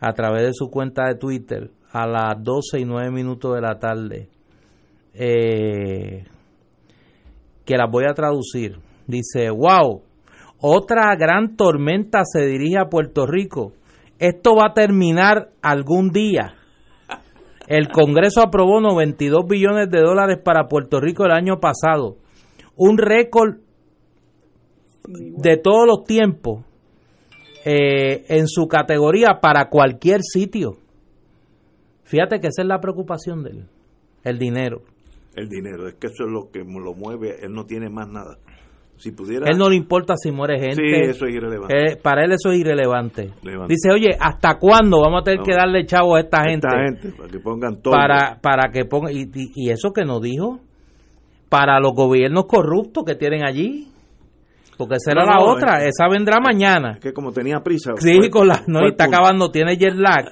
a 0.00 0.12
través 0.12 0.42
de 0.42 0.52
su 0.52 0.70
cuenta 0.70 1.08
de 1.08 1.16
Twitter 1.16 1.70
a 1.92 2.06
las 2.06 2.42
12 2.42 2.80
y 2.80 2.84
9 2.84 3.10
minutos 3.10 3.54
de 3.54 3.60
la 3.60 3.78
tarde, 3.78 4.28
eh, 5.14 6.24
que 7.64 7.76
las 7.76 7.90
voy 7.90 8.04
a 8.04 8.14
traducir. 8.14 8.78
Dice, 9.06 9.50
wow, 9.50 10.02
otra 10.60 11.14
gran 11.16 11.56
tormenta 11.56 12.20
se 12.24 12.46
dirige 12.46 12.78
a 12.78 12.88
Puerto 12.88 13.26
Rico. 13.26 13.72
Esto 14.18 14.56
va 14.56 14.70
a 14.70 14.74
terminar 14.74 15.50
algún 15.62 16.10
día. 16.10 16.54
El 17.66 17.88
Congreso 17.88 18.42
aprobó 18.42 18.80
92 18.80 19.46
billones 19.46 19.90
de 19.90 20.00
dólares 20.00 20.38
para 20.42 20.68
Puerto 20.68 21.00
Rico 21.00 21.24
el 21.24 21.32
año 21.32 21.60
pasado. 21.60 22.16
Un 22.76 22.98
récord 22.98 23.58
de 25.08 25.56
todos 25.56 25.86
los 25.86 26.04
tiempos 26.04 26.64
eh, 27.64 28.24
en 28.28 28.46
su 28.48 28.66
categoría 28.68 29.40
para 29.40 29.68
cualquier 29.68 30.20
sitio. 30.22 30.76
Fíjate 32.04 32.40
que 32.40 32.48
esa 32.48 32.62
es 32.62 32.68
la 32.68 32.80
preocupación 32.80 33.42
de 33.42 33.50
él, 33.50 33.64
el 34.24 34.38
dinero. 34.38 34.82
El 35.34 35.48
dinero, 35.48 35.86
es 35.88 35.94
que 35.94 36.08
eso 36.08 36.24
es 36.24 36.30
lo 36.30 36.50
que 36.50 36.60
lo 36.60 36.94
mueve, 36.94 37.36
él 37.44 37.52
no 37.52 37.64
tiene 37.64 37.88
más 37.90 38.08
nada. 38.08 38.38
Si 38.96 39.12
pudiera... 39.12 39.46
Él 39.48 39.56
no 39.58 39.68
le 39.68 39.76
importa 39.76 40.14
si 40.16 40.32
muere 40.32 40.58
gente. 40.58 40.82
Sí, 40.82 41.10
eso 41.10 41.26
es 41.26 41.34
irrelevante. 41.34 41.92
Eh, 41.92 41.96
para 41.96 42.24
él 42.24 42.32
eso 42.32 42.50
es 42.50 42.58
irrelevante. 42.58 43.30
Relevante. 43.44 43.72
Dice, 43.74 43.92
oye, 43.92 44.16
¿hasta 44.18 44.58
cuándo 44.58 45.00
vamos 45.00 45.20
a 45.20 45.24
tener 45.24 45.40
que 45.44 45.52
darle 45.54 45.86
chavo 45.86 46.16
a 46.16 46.20
esta 46.20 46.42
gente? 46.42 46.66
Esta 46.66 46.84
gente, 47.02 47.16
para 47.16 47.28
que 47.30 47.38
pongan 47.38 47.80
todo. 47.80 47.92
para, 47.94 48.40
para 48.40 48.70
que 48.72 48.80
y- 49.12 49.52
y 49.54 49.70
eso 49.70 49.92
que 49.92 50.04
nos 50.04 50.20
dijo, 50.20 50.58
para 51.48 51.78
los 51.78 51.92
gobiernos 51.94 52.46
corruptos 52.46 53.04
que 53.04 53.14
tienen 53.14 53.44
allí. 53.44 53.86
Porque 54.78 54.94
esa 54.94 55.10
era 55.10 55.24
No, 55.26 55.30
la 55.32 55.36
no, 55.38 55.52
otra, 55.52 55.82
es- 55.82 55.88
esa 55.88 56.08
vendrá 56.08 56.38
mañana. 56.40 56.92
Es 56.92 57.00
que 57.00 57.12
como 57.12 57.32
tenía 57.32 57.60
prisa. 57.60 57.92
Sí, 57.98 58.16
fue- 58.16 58.30
con 58.30 58.48
la, 58.48 58.62
no, 58.66 58.80
y 58.84 58.90
está 58.90 59.04
el 59.04 59.10
punto. 59.10 59.16
acabando, 59.18 59.50
tiene 59.50 59.76
jet 59.76 59.94
lag, 59.96 60.30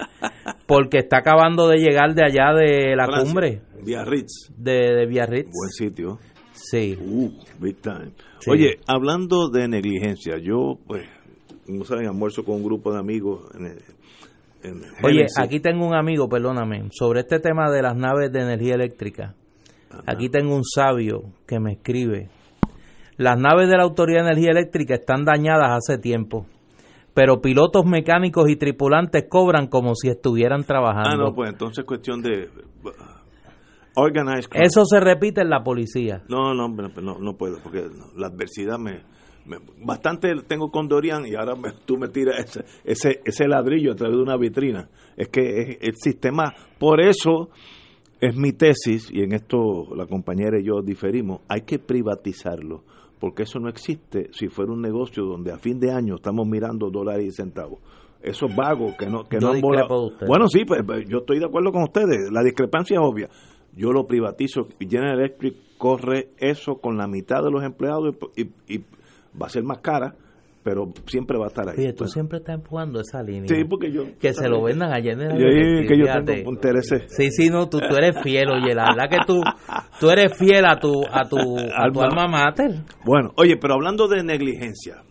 porque 0.67 0.99
está 0.99 1.19
acabando 1.19 1.69
de 1.69 1.79
llegar 1.79 2.15
de 2.15 2.25
allá 2.25 2.55
de 2.55 2.95
la 2.97 3.07
Francia, 3.07 3.25
cumbre 3.25 3.61
Biarritz, 3.85 4.53
de, 4.57 4.73
de 4.95 5.07
Biarritz. 5.07 5.51
buen 5.53 5.71
sitio. 5.71 6.19
Sí. 6.53 6.97
Uh, 6.99 7.31
big 7.61 7.77
time. 7.83 8.13
Sí. 8.39 8.51
Oye, 8.51 8.79
hablando 8.87 9.49
de 9.51 9.69
negligencia, 9.69 10.39
yo, 10.39 10.79
pues, 10.87 11.07
no 11.67 11.85
saben, 11.85 12.07
almuerzo 12.07 12.45
con 12.45 12.55
un 12.57 12.65
grupo 12.65 12.93
de 12.93 12.99
amigos 13.01 13.45
en, 13.55 13.67
en 14.63 14.81
Oye, 15.03 15.15
Genesis. 15.27 15.39
aquí 15.39 15.61
tengo 15.61 15.87
un 15.87 15.95
amigo, 15.95 16.29
perdóname, 16.29 16.89
sobre 16.93 17.21
este 17.21 17.41
tema 17.41 17.71
de 17.71 17.83
las 17.83 17.95
naves 17.97 18.33
de 18.33 18.41
energía 18.43 18.75
eléctrica. 18.75 19.35
Aquí 20.07 20.29
tengo 20.29 20.55
un 20.55 20.65
sabio 20.65 21.23
que 21.47 21.59
me 21.61 21.73
escribe. 21.73 22.29
Las 23.17 23.39
naves 23.39 23.69
de 23.69 23.77
la 23.77 23.85
Autoridad 23.85 24.25
de 24.25 24.31
Energía 24.33 24.51
Eléctrica 24.51 24.95
están 24.95 25.25
dañadas 25.25 25.71
hace 25.71 25.99
tiempo, 25.99 26.47
pero 27.15 27.41
pilotos 27.41 27.85
mecánicos 27.87 28.49
y 28.51 28.57
tripulantes 28.57 29.25
cobran 29.29 29.69
como 29.69 29.95
si 29.95 30.09
estuvieran 30.09 30.65
trabajando. 30.65 31.25
Ah, 31.25 31.29
no, 31.31 31.35
pues 31.35 31.51
entonces 31.51 31.85
cuestión 31.85 32.21
de 32.21 32.49
uh, 32.85 32.91
organized 33.95 34.51
crime. 34.51 34.67
Eso 34.67 34.85
se 34.85 35.01
repite 35.01 35.41
en 35.41 35.51
la 35.51 35.63
policía. 35.63 36.23
No, 36.29 36.55
no, 36.55 36.69
no, 36.69 36.89
no, 37.03 37.19
no 37.19 37.37
puedo, 37.37 37.59
porque 37.63 37.87
la 38.17 38.27
adversidad 38.27 38.79
me, 38.79 39.01
me- 39.47 39.59
Bastante 39.83 40.35
tengo 40.47 40.71
con 40.71 40.89
Dorian 40.89 41.25
y 41.27 41.35
ahora 41.35 41.55
me- 41.55 41.73
tú 41.87 41.97
me 41.97 42.09
tiras 42.09 42.39
ese, 42.39 42.65
ese, 42.85 43.21
ese 43.25 43.49
ladrillo 43.49 43.93
a 43.93 43.97
través 43.97 44.17
de 44.17 44.23
una 44.23 44.37
vitrina. 44.37 44.89
Es 45.17 45.29
que 45.29 45.61
es 45.61 45.79
el 45.81 45.95
sistema... 45.97 46.53
Por 46.79 47.01
eso 47.01 47.49
es 48.21 48.37
mi 48.37 48.53
tesis, 48.53 49.11
y 49.11 49.23
en 49.23 49.33
esto 49.33 49.95
la 49.95 50.07
compañera 50.07 50.59
y 50.61 50.65
yo 50.65 50.83
diferimos, 50.83 51.41
hay 51.49 51.63
que 51.63 51.79
privatizarlo, 51.79 52.83
porque 53.19 53.45
eso 53.45 53.59
no 53.59 53.69
existe 53.69 54.29
si 54.33 54.49
fuera 54.49 54.73
un 54.73 54.83
negocio 54.83 55.25
donde 55.25 55.53
a 55.53 55.59
fin 55.59 55.79
de 55.81 55.91
año 55.93 56.17
estamos 56.17 56.47
mirando 56.47 56.91
dólares 56.91 57.27
y 57.27 57.31
centavos. 57.33 57.81
Esos 58.23 58.55
vagos 58.57 58.95
que 58.99 59.07
no, 59.07 59.25
que 59.25 59.37
Yo 59.41 59.49
no 59.49 59.53
han 59.55 59.61
volado. 59.63 59.89
Bueno, 60.27 60.49
sí, 60.49 60.65
pues, 60.65 60.83
pues, 60.85 61.07
yo 61.09 61.19
estoy 61.19 61.39
de 61.39 61.45
acuerdo 61.47 61.71
con 61.73 61.83
ustedes. 61.85 62.31
La 62.33 62.43
discrepancia 62.43 62.97
es 62.97 63.03
obvia. 63.03 63.29
Yo 63.77 63.93
lo 63.93 64.07
privatizo 64.07 64.69
y 64.81 64.89
General 64.89 65.19
Electric 65.21 65.55
corre 65.79 66.31
eso 66.39 66.77
con 66.77 66.97
la 66.97 67.07
mitad 67.07 67.43
de 67.43 67.51
los 67.51 67.63
empleados 67.63 68.15
y, 68.37 68.43
y- 68.43 68.51
y 68.77 68.79
va 69.41 69.47
a 69.47 69.51
ser 69.51 69.63
más 69.65 69.79
cara, 69.79 70.15
pero 70.67 70.93
siempre 71.07 71.39
va 71.39 71.45
a 71.45 71.47
estar 71.47 71.69
ahí. 71.69 71.77
Oye, 71.79 71.93
tú 71.93 71.99
Bueno, 71.99 72.13
siempre 72.13 72.39
estás 72.39 72.57
empujando 72.57 73.01
esa 73.01 73.23
línea. 73.23 73.47
sí, 73.47 73.63
porque 73.71 73.93
yo... 73.93 74.03
que 74.19 74.33
se 74.35 74.49
lo 74.49 74.65
vendan 74.65 74.93
allá 74.93 75.13
en 75.13 75.21
el 75.21 75.31
Yo 75.39 75.89
que 75.89 75.97
yo 75.97 76.25
tengo 76.25 76.51
intereses. 76.51 77.05
Sí, 77.17 77.31
sí, 77.31 77.49
no, 77.51 77.69
tú, 77.69 77.79
tú 77.79 77.95
eres 77.95 78.21
fiel, 78.21 78.51
oye, 78.51 78.75
la 78.75 78.87
verdad 78.93 79.09
que 79.09 79.19
tú, 79.25 79.41
tú 80.01 80.11
eres 80.11 80.37
fiel 80.37 80.65
a 80.67 80.77
tu, 80.81 81.05
a 81.09 81.23
tu, 81.29 81.39
a 81.57 81.89
tu 81.93 82.01
Alma- 82.03 82.25
alma 82.25 82.27
mater. 82.27 82.83
Bueno, 83.05 83.31
oye, 83.37 83.57
pero 83.61 83.75
hablando 83.75 84.09
de 84.09 84.25
negligencia, 84.25 85.05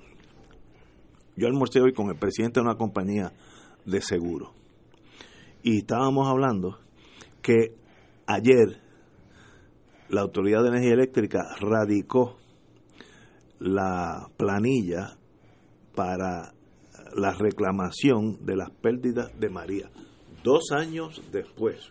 yo 1.37 1.47
almorcé 1.47 1.79
hoy 1.79 1.93
con 1.93 2.09
el 2.09 2.17
presidente 2.17 2.59
de 2.59 2.65
una 2.65 2.75
compañía 2.75 3.31
de 3.85 4.01
seguro 4.01 4.51
y 5.63 5.77
estábamos 5.77 6.27
hablando 6.27 6.79
que 7.41 7.75
ayer 8.27 8.81
la 10.09 10.19
Autoridad 10.21 10.63
de 10.63 10.67
Energía 10.69 10.93
Eléctrica 10.95 11.43
radicó 11.61 12.35
la 13.59 14.27
planilla 14.35 15.17
para 15.95 16.53
la 17.15 17.33
reclamación 17.33 18.45
de 18.45 18.57
las 18.57 18.69
pérdidas 18.69 19.31
de 19.39 19.49
María. 19.49 19.89
Dos 20.43 20.71
años 20.71 21.21
después, 21.31 21.89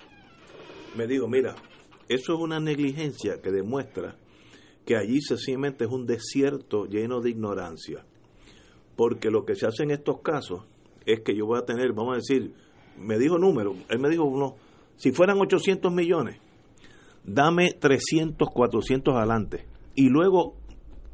me 0.97 1.07
digo, 1.07 1.29
mira, 1.29 1.55
eso 2.09 2.35
es 2.35 2.41
una 2.41 2.61
negligencia 2.61 3.41
que 3.43 3.51
demuestra 3.51 4.17
que 4.85 4.97
allí 4.97 5.21
sencillamente 5.21 5.85
es 5.85 5.91
un 5.91 6.07
desierto 6.07 6.85
lleno 6.87 7.21
de 7.21 7.31
ignorancia. 7.31 8.05
Porque 8.97 9.31
lo 9.31 9.45
que 9.45 9.55
se 9.55 9.67
hace 9.67 9.83
en 9.83 9.91
estos 9.91 10.21
casos 10.21 10.65
es 11.07 11.21
que 11.21 11.35
yo 11.35 11.47
voy 11.47 11.59
a 11.59 11.65
tener, 11.65 11.93
vamos 11.93 12.13
a 12.13 12.17
decir, 12.17 12.53
me 12.99 13.19
dijo 13.19 13.39
número, 13.39 13.75
él 13.89 13.99
me 13.99 14.09
dijo 14.09 14.25
uno, 14.25 14.57
si 14.97 15.11
fueran 15.13 15.41
800 15.41 15.93
millones, 15.93 16.39
dame 17.25 17.73
300, 17.73 18.49
400 18.51 19.15
adelante. 19.15 19.67
Y 19.95 20.09
luego 20.09 20.55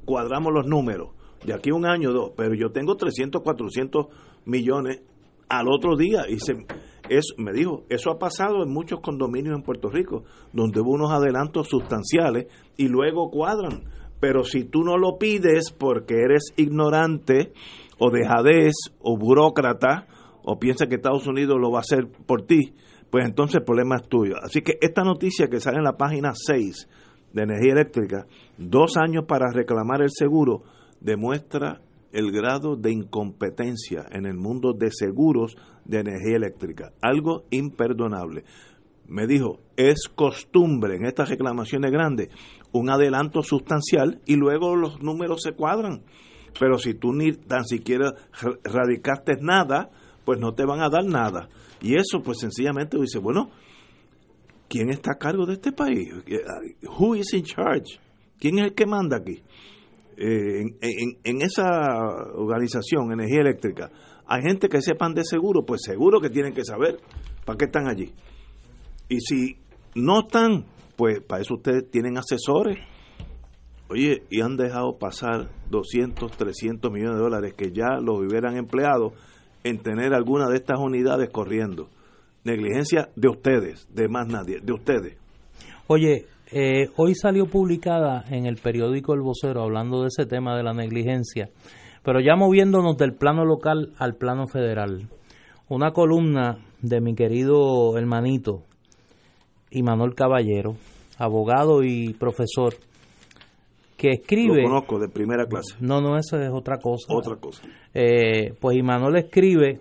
cuadramos 0.05 0.53
los 0.53 0.67
números, 0.67 1.11
de 1.45 1.55
aquí 1.55 1.71
un 1.71 1.87
año 1.87 2.11
o 2.11 2.13
dos, 2.13 2.33
pero 2.37 2.55
yo 2.55 2.71
tengo 2.71 2.97
300, 2.97 3.43
400 3.43 4.07
millones 4.45 5.03
al 5.49 5.69
otro 5.69 5.97
día. 5.97 6.23
Y 6.29 6.39
se, 6.39 6.55
es, 7.09 7.35
me 7.37 7.53
dijo, 7.53 7.85
eso 7.89 8.11
ha 8.11 8.19
pasado 8.19 8.63
en 8.63 8.73
muchos 8.73 9.01
condominios 9.01 9.55
en 9.55 9.63
Puerto 9.63 9.89
Rico, 9.89 10.25
donde 10.53 10.81
hubo 10.81 10.93
unos 10.93 11.11
adelantos 11.11 11.69
sustanciales 11.69 12.47
y 12.77 12.89
luego 12.89 13.31
cuadran. 13.31 13.85
Pero 14.21 14.45
si 14.45 14.65
tú 14.65 14.85
no 14.85 14.99
lo 14.99 15.19
pides 15.19 15.73
porque 15.73 16.15
eres 16.15 16.53
ignorante 16.57 17.53
o 17.99 18.11
dejadez 18.11 18.75
o 19.01 19.17
burócrata 19.17 20.07
o 20.43 20.59
piensas 20.59 20.89
que 20.89 20.97
Estados 20.97 21.27
Unidos 21.27 21.59
lo 21.61 21.71
va 21.71 21.79
a 21.79 21.81
hacer 21.81 22.07
por 22.27 22.43
ti, 22.43 22.75
pues 23.11 23.27
entonces 23.27 23.57
el 23.57 23.65
problema 23.65 23.97
es 23.97 24.09
tuyo. 24.09 24.35
Así 24.43 24.63
que 24.63 24.79
esta 24.81 25.03
noticia 25.03 25.49
que 25.49 25.61
sale 25.61 25.79
en 25.79 25.85
la 25.85 25.97
página 25.97 26.33
6 26.35 26.89
de 27.33 27.43
energía 27.43 27.73
eléctrica, 27.73 28.27
dos 28.57 28.97
años 28.97 29.25
para 29.27 29.51
reclamar 29.53 30.03
el 30.03 30.11
seguro, 30.11 30.63
demuestra 31.01 31.81
el 32.13 32.33
grado 32.33 32.77
de 32.77 32.93
incompetencia 32.93 34.05
en 34.11 34.27
el 34.27 34.37
mundo 34.37 34.73
de 34.73 34.91
seguros 34.91 35.57
de 35.85 36.01
energía 36.01 36.37
eléctrica. 36.37 36.93
Algo 37.01 37.45
imperdonable. 37.51 38.45
Me 39.07 39.27
dijo, 39.27 39.59
es 39.77 40.09
costumbre 40.15 40.97
en 40.97 41.05
estas 41.07 41.29
reclamaciones 41.31 41.91
grandes 41.91 42.29
un 42.73 42.91
adelanto 42.91 43.43
sustancial 43.43 44.21
y 44.27 44.37
luego 44.37 44.77
los 44.77 45.03
números 45.03 45.43
se 45.43 45.53
cuadran. 45.53 46.03
Pero 46.59 46.79
si 46.79 46.95
tú 46.95 47.13
ni 47.13 47.33
tan 47.33 47.65
siquiera 47.65 48.13
ra- 48.41 48.59
radicaste 48.65 49.37
nada, 49.41 49.91
pues 50.25 50.39
no 50.39 50.53
te 50.55 50.65
van 50.65 50.81
a 50.81 50.89
dar 50.89 51.05
nada. 51.05 51.49
Y 51.81 51.95
eso 51.95 52.21
pues 52.25 52.39
sencillamente 52.39 52.99
dice, 53.01 53.19
bueno, 53.19 53.51
¿quién 54.69 54.91
está 54.91 55.13
a 55.13 55.19
cargo 55.19 55.47
de 55.47 55.55
este 55.55 55.73
país? 55.73 56.09
Who 56.99 57.17
is 57.17 57.33
in 57.35 57.45
charge? 57.45 57.99
¿Quién 58.39 58.59
es 58.59 58.67
el 58.67 58.75
que 58.75 58.87
manda 58.87 59.17
aquí? 59.19 59.43
Eh, 60.23 60.61
en, 60.61 60.77
en- 60.83 61.19
en 61.25 61.43
esa 61.43 61.65
organización, 62.35 63.11
energía 63.13 63.41
eléctrica, 63.41 63.91
hay 64.27 64.43
gente 64.43 64.69
que 64.69 64.83
sepan 64.83 65.15
de 65.15 65.25
seguro, 65.25 65.65
pues 65.65 65.81
seguro 65.85 66.21
que 66.21 66.29
tienen 66.29 66.53
que 66.53 66.63
saber 66.65 66.99
para 67.47 67.57
qué 67.57 67.65
están 67.65 67.89
allí. 67.89 68.13
Y 69.09 69.19
si 69.21 69.57
no 69.95 70.21
están, 70.21 70.67
pues 70.97 71.21
para 71.23 71.41
eso 71.43 71.55
ustedes 71.55 71.91
tienen 71.91 72.19
asesores. 72.19 72.79
Oye, 73.89 74.23
y 74.31 74.41
han 74.41 74.57
dejado 74.57 74.99
pasar 74.99 75.49
200, 75.71 76.31
300 76.37 76.93
millones 76.93 77.17
de 77.17 77.23
dólares 77.23 77.55
que 77.57 77.73
ya 77.73 77.99
los 78.01 78.19
hubieran 78.21 78.57
empleado 78.57 79.13
en 79.65 79.79
tener 79.79 80.15
alguna 80.15 80.49
de 80.49 80.57
estas 80.57 80.79
unidades 80.79 81.31
corriendo. 81.31 81.89
Negligencia 82.45 83.09
de 83.17 83.29
ustedes, 83.29 83.89
de 83.93 84.09
más 84.09 84.29
nadie, 84.29 84.61
de 84.63 84.73
ustedes. 84.73 85.17
Oye, 85.89 86.27
eh, 86.53 86.89
hoy 86.97 87.15
salió 87.15 87.47
publicada 87.47 88.25
en 88.31 88.47
el 88.47 88.57
periódico 88.57 89.15
El 89.15 89.21
Vocero 89.21 89.63
hablando 89.63 90.03
de 90.03 90.09
ese 90.09 90.27
tema 90.27 90.57
de 90.57 90.63
la 90.63 90.73
negligencia, 90.73 91.49
pero 92.03 92.21
ya 92.21 92.35
moviéndonos 92.37 92.97
del 92.97 93.15
plano 93.15 93.45
local 93.45 93.93
al 93.99 94.17
plano 94.17 94.47
federal. 94.47 95.09
Una 95.69 95.93
columna 95.93 96.59
de 96.83 97.01
mi 97.01 97.15
querido 97.15 97.97
hermanito 97.97 98.63
Imanol 99.71 100.15
Caballero, 100.15 100.77
abogado 101.19 101.85
y 101.85 102.15
profesor, 102.15 102.75
que 103.97 104.11
escribe... 104.11 104.63
Lo 104.63 104.69
conozco 104.69 104.99
de 104.99 105.09
primera 105.09 105.47
clase. 105.47 105.77
No, 105.81 106.01
no, 106.01 106.19
eso 106.19 106.41
es 106.41 106.51
otra 106.51 106.79
cosa. 106.79 107.15
Otra 107.15 107.37
cosa. 107.37 107.63
Eh, 107.95 108.55
pues 108.59 108.77
Imanol 108.77 109.17
escribe 109.17 109.79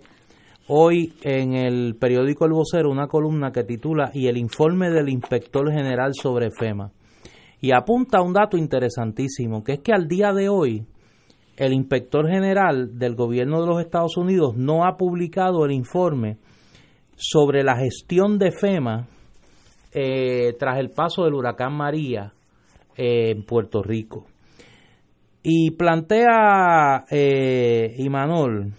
hoy 0.72 1.12
en 1.22 1.54
el 1.54 1.96
periódico 1.96 2.44
El 2.44 2.52
Vocero 2.52 2.90
una 2.90 3.08
columna 3.08 3.50
que 3.50 3.64
titula 3.64 4.12
Y 4.14 4.28
el 4.28 4.36
informe 4.36 4.88
del 4.90 5.08
inspector 5.08 5.68
general 5.72 6.12
sobre 6.14 6.50
FEMA. 6.52 6.92
Y 7.60 7.72
apunta 7.72 8.22
un 8.22 8.32
dato 8.32 8.56
interesantísimo, 8.56 9.64
que 9.64 9.74
es 9.74 9.80
que 9.80 9.92
al 9.92 10.06
día 10.06 10.32
de 10.32 10.48
hoy 10.48 10.86
el 11.56 11.72
inspector 11.72 12.28
general 12.28 12.96
del 12.98 13.16
gobierno 13.16 13.60
de 13.60 13.66
los 13.66 13.80
Estados 13.80 14.16
Unidos 14.16 14.56
no 14.56 14.86
ha 14.86 14.96
publicado 14.96 15.64
el 15.64 15.72
informe 15.72 16.38
sobre 17.16 17.64
la 17.64 17.76
gestión 17.76 18.38
de 18.38 18.52
FEMA 18.52 19.08
eh, 19.92 20.54
tras 20.56 20.78
el 20.78 20.90
paso 20.90 21.24
del 21.24 21.34
huracán 21.34 21.74
María 21.74 22.32
en 22.96 23.44
Puerto 23.44 23.82
Rico. 23.82 24.26
Y 25.42 25.72
plantea 25.72 27.06
eh, 27.10 27.92
Imanol 27.98 28.72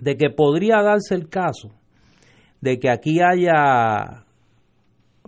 de 0.00 0.16
que 0.16 0.30
podría 0.30 0.82
darse 0.82 1.14
el 1.14 1.28
caso 1.28 1.70
de 2.60 2.78
que 2.78 2.90
aquí 2.90 3.20
haya 3.20 4.24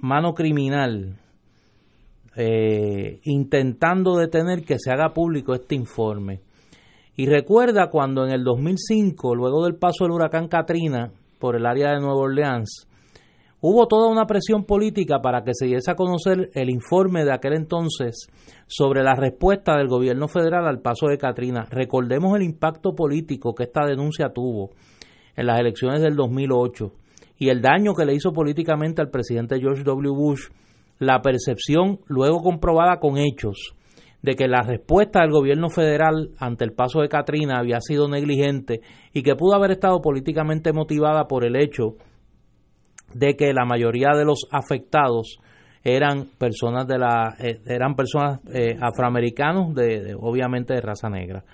mano 0.01 0.35
criminal 0.35 1.19
eh, 2.35 3.21
intentando 3.25 4.17
detener 4.17 4.64
que 4.64 4.79
se 4.79 4.91
haga 4.91 5.12
público 5.12 5.55
este 5.55 5.75
informe. 5.75 6.41
Y 7.14 7.27
recuerda 7.27 7.89
cuando 7.91 8.27
en 8.27 8.33
el 8.33 8.45
2005, 8.45 9.35
luego 9.35 9.64
del 9.64 9.77
paso 9.77 10.05
del 10.05 10.12
huracán 10.12 10.49
Katrina 10.49 11.11
por 11.39 11.57
el 11.57 11.67
área 11.67 11.93
de 11.93 12.01
Nueva 12.01 12.17
Orleans, 12.17 12.87
Hubo 13.69 13.89
toda 13.89 14.09
una 14.09 14.29
presión 14.29 14.62
política 14.62 15.19
para 15.21 15.43
que 15.43 15.51
se 15.53 15.67
diese 15.67 15.91
a 15.91 15.97
conocer 15.97 16.51
el 16.55 16.71
informe 16.71 17.25
de 17.25 17.33
aquel 17.33 17.55
entonces 17.55 18.29
sobre 18.69 19.03
la 19.03 19.17
respuesta 19.17 19.77
del 19.77 19.89
gobierno 19.89 20.29
federal 20.29 20.69
al 20.69 20.83
paso 20.83 21.09
de 21.09 21.19
Katrina. 21.19 21.67
Recordemos 21.69 22.37
el 22.37 22.45
impacto 22.45 22.95
político 22.95 23.57
que 23.57 23.64
esta 23.64 23.85
denuncia 23.85 24.29
tuvo 24.29 24.71
en 25.35 25.47
las 25.47 25.59
elecciones 25.59 26.01
del 26.01 26.14
2008 26.14 26.93
y 27.39 27.49
el 27.49 27.61
daño 27.61 27.95
que 27.95 28.05
le 28.05 28.14
hizo 28.14 28.33
políticamente 28.33 29.03
al 29.03 29.11
presidente 29.11 29.59
George 29.59 29.83
W. 29.83 30.14
Bush, 30.14 30.47
la 31.01 31.21
percepción 31.21 31.99
luego 32.07 32.43
comprobada 32.43 33.01
con 33.01 33.19
hechos 33.19 33.75
de 34.23 34.37
que 34.37 34.47
la 34.47 34.62
respuesta 34.62 35.23
del 35.23 35.33
gobierno 35.33 35.71
federal 35.71 36.31
ante 36.39 36.64
el 36.64 36.73
paso 36.73 37.01
de 37.01 37.09
Katrina 37.09 37.59
había 37.59 37.81
sido 37.81 38.07
negligente 38.07 38.83
y 39.12 39.25
que 39.25 39.35
pudo 39.35 39.57
haber 39.57 39.73
estado 39.73 40.01
políticamente 40.01 40.73
motivada 40.73 41.27
por 41.27 41.45
el 41.45 41.57
hecho 41.57 41.97
de 43.19 43.35
que 43.35 43.53
la 43.53 43.64
mayoría 43.64 44.11
de 44.17 44.25
los 44.25 44.47
afectados 44.51 45.39
eran 45.83 46.27
personas 46.39 46.87
de 46.87 46.99
la 46.99 47.35
eh, 47.39 47.61
eran 47.67 47.95
personas 47.95 48.41
eh, 48.53 48.77
afroamericanos 48.81 49.75
de, 49.75 50.14
obviamente 50.19 50.75
de 50.75 50.81
raza 50.81 51.09
negra. 51.09 51.45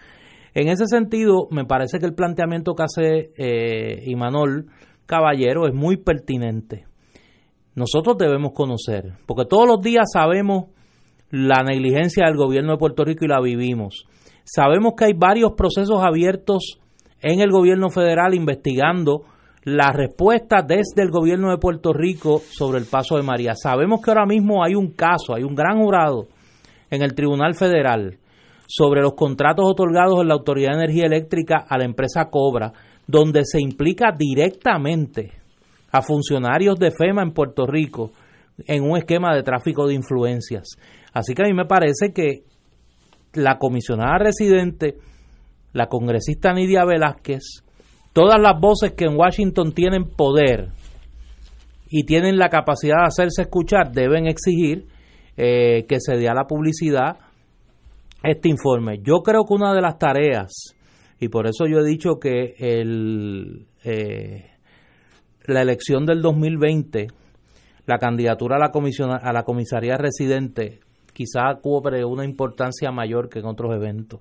En 0.54 0.68
ese 0.68 0.86
sentido 0.86 1.46
me 1.50 1.64
parece 1.64 1.98
que 1.98 2.06
el 2.06 2.14
planteamiento 2.14 2.74
que 2.74 2.82
hace 2.82 3.30
eh, 3.36 4.02
Imanol 4.06 4.66
Caballero 5.06 5.66
es 5.66 5.74
muy 5.74 5.98
pertinente. 5.98 6.86
Nosotros 7.74 8.16
debemos 8.18 8.52
conocer 8.52 9.12
porque 9.26 9.44
todos 9.44 9.66
los 9.66 9.82
días 9.82 10.06
sabemos 10.12 10.66
la 11.30 11.62
negligencia 11.62 12.26
del 12.26 12.36
gobierno 12.36 12.72
de 12.72 12.78
Puerto 12.78 13.04
Rico 13.04 13.24
y 13.24 13.28
la 13.28 13.40
vivimos. 13.40 14.04
Sabemos 14.44 14.94
que 14.96 15.06
hay 15.06 15.12
varios 15.14 15.52
procesos 15.56 16.02
abiertos 16.02 16.80
en 17.20 17.40
el 17.40 17.50
gobierno 17.50 17.88
federal 17.90 18.34
investigando 18.34 19.22
la 19.64 19.92
respuesta 19.92 20.62
desde 20.62 21.02
el 21.02 21.10
gobierno 21.10 21.50
de 21.50 21.58
Puerto 21.58 21.92
Rico 21.92 22.40
sobre 22.50 22.78
el 22.78 22.86
paso 22.86 23.16
de 23.16 23.22
María. 23.22 23.54
Sabemos 23.54 24.00
que 24.02 24.10
ahora 24.10 24.26
mismo 24.26 24.64
hay 24.64 24.74
un 24.74 24.92
caso, 24.92 25.34
hay 25.34 25.44
un 25.44 25.54
gran 25.54 25.80
jurado 25.80 26.26
en 26.90 27.02
el 27.02 27.14
Tribunal 27.14 27.54
Federal 27.54 28.18
sobre 28.66 29.02
los 29.02 29.14
contratos 29.14 29.64
otorgados 29.68 30.20
en 30.20 30.28
la 30.28 30.34
Autoridad 30.34 30.70
de 30.70 30.84
Energía 30.84 31.06
Eléctrica 31.06 31.64
a 31.68 31.78
la 31.78 31.84
empresa 31.84 32.28
Cobra, 32.30 32.72
donde 33.06 33.44
se 33.44 33.60
implica 33.60 34.12
directamente 34.16 35.32
a 35.92 36.02
funcionarios 36.02 36.78
de 36.78 36.90
FEMA 36.90 37.22
en 37.22 37.32
Puerto 37.32 37.66
Rico 37.66 38.10
en 38.66 38.82
un 38.82 38.96
esquema 38.96 39.34
de 39.34 39.42
tráfico 39.42 39.86
de 39.86 39.94
influencias. 39.94 40.76
Así 41.12 41.34
que 41.34 41.42
a 41.42 41.46
mí 41.46 41.54
me 41.54 41.66
parece 41.66 42.12
que 42.12 42.44
la 43.34 43.58
comisionada 43.58 44.18
residente, 44.18 44.96
la 45.72 45.86
congresista 45.86 46.52
Nidia 46.52 46.84
Velázquez, 46.84 47.62
Todas 48.12 48.40
las 48.40 48.60
voces 48.60 48.92
que 48.92 49.06
en 49.06 49.16
Washington 49.16 49.72
tienen 49.72 50.04
poder 50.04 50.68
y 51.88 52.04
tienen 52.04 52.36
la 52.38 52.48
capacidad 52.48 53.00
de 53.00 53.06
hacerse 53.06 53.42
escuchar 53.42 53.92
deben 53.92 54.26
exigir 54.26 54.86
eh, 55.36 55.86
que 55.86 55.98
se 55.98 56.16
dé 56.16 56.28
a 56.28 56.34
la 56.34 56.44
publicidad 56.44 57.16
este 58.22 58.48
informe. 58.48 59.00
Yo 59.02 59.22
creo 59.22 59.44
que 59.44 59.54
una 59.54 59.74
de 59.74 59.80
las 59.80 59.98
tareas, 59.98 60.74
y 61.20 61.28
por 61.28 61.46
eso 61.46 61.66
yo 61.66 61.78
he 61.78 61.84
dicho 61.84 62.18
que 62.20 62.54
el, 62.58 63.66
eh, 63.84 64.50
la 65.46 65.62
elección 65.62 66.06
del 66.06 66.20
2020, 66.22 67.08
la 67.86 67.98
candidatura 67.98 68.56
a 68.56 68.58
la, 68.58 68.70
comisión, 68.70 69.10
a 69.10 69.32
la 69.32 69.42
comisaría 69.42 69.96
residente, 69.96 70.80
quizá 71.12 71.54
cubre 71.60 72.04
una 72.04 72.24
importancia 72.24 72.90
mayor 72.90 73.28
que 73.28 73.40
en 73.40 73.46
otros 73.46 73.74
eventos. 73.74 74.20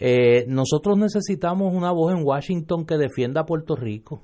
Eh, 0.00 0.44
nosotros 0.46 0.96
necesitamos 0.96 1.74
una 1.74 1.90
voz 1.90 2.14
en 2.14 2.24
Washington 2.24 2.86
que 2.86 2.96
defienda 2.96 3.40
a 3.40 3.46
Puerto 3.46 3.74
Rico, 3.74 4.22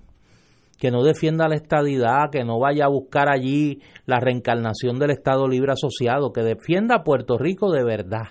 que 0.78 0.92
no 0.92 1.02
defienda 1.02 1.48
la 1.48 1.56
estadidad, 1.56 2.30
que 2.30 2.44
no 2.44 2.60
vaya 2.60 2.84
a 2.84 2.88
buscar 2.88 3.28
allí 3.28 3.80
la 4.06 4.20
reencarnación 4.20 5.00
del 5.00 5.10
Estado 5.10 5.48
Libre 5.48 5.72
Asociado, 5.72 6.32
que 6.32 6.42
defienda 6.42 6.96
a 6.96 7.02
Puerto 7.02 7.38
Rico 7.38 7.72
de 7.72 7.82
verdad. 7.82 8.28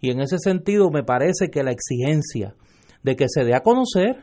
Y 0.00 0.12
en 0.12 0.20
ese 0.20 0.38
sentido 0.38 0.90
me 0.90 1.02
parece 1.02 1.50
que 1.50 1.64
la 1.64 1.72
exigencia 1.72 2.54
de 3.02 3.16
que 3.16 3.26
se 3.28 3.44
dé 3.44 3.56
a 3.56 3.62
conocer 3.62 4.18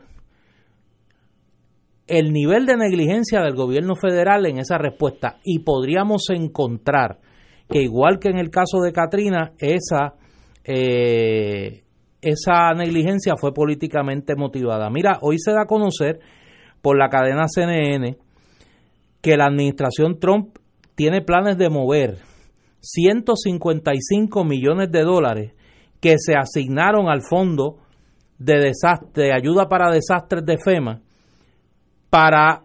el 2.06 2.32
nivel 2.32 2.64
de 2.64 2.78
negligencia 2.78 3.42
del 3.42 3.54
gobierno 3.54 3.94
federal 3.94 4.46
en 4.46 4.58
esa 4.58 4.78
respuesta 4.78 5.38
y 5.44 5.58
podríamos 5.58 6.30
encontrar 6.30 7.18
que 7.68 7.82
igual 7.82 8.18
que 8.18 8.30
en 8.30 8.38
el 8.38 8.48
caso 8.48 8.80
de 8.80 8.92
Katrina, 8.92 9.52
esa 9.58 10.14
eh, 10.64 11.84
esa 12.20 12.72
negligencia 12.74 13.34
fue 13.36 13.52
políticamente 13.52 14.34
motivada. 14.36 14.90
Mira, 14.90 15.18
hoy 15.22 15.38
se 15.38 15.52
da 15.52 15.62
a 15.62 15.66
conocer 15.66 16.20
por 16.82 16.98
la 16.98 17.08
cadena 17.08 17.46
CNN 17.48 18.16
que 19.20 19.36
la 19.36 19.46
administración 19.46 20.18
Trump 20.18 20.58
tiene 20.94 21.22
planes 21.22 21.58
de 21.58 21.70
mover 21.70 22.18
155 22.80 24.44
millones 24.44 24.90
de 24.90 25.02
dólares 25.02 25.52
que 26.00 26.16
se 26.18 26.34
asignaron 26.34 27.08
al 27.08 27.22
fondo 27.22 27.78
de 28.38 28.72
de 29.14 29.32
ayuda 29.32 29.68
para 29.68 29.90
desastres 29.90 30.44
de 30.44 30.58
FEMA 30.58 31.00
para 32.08 32.62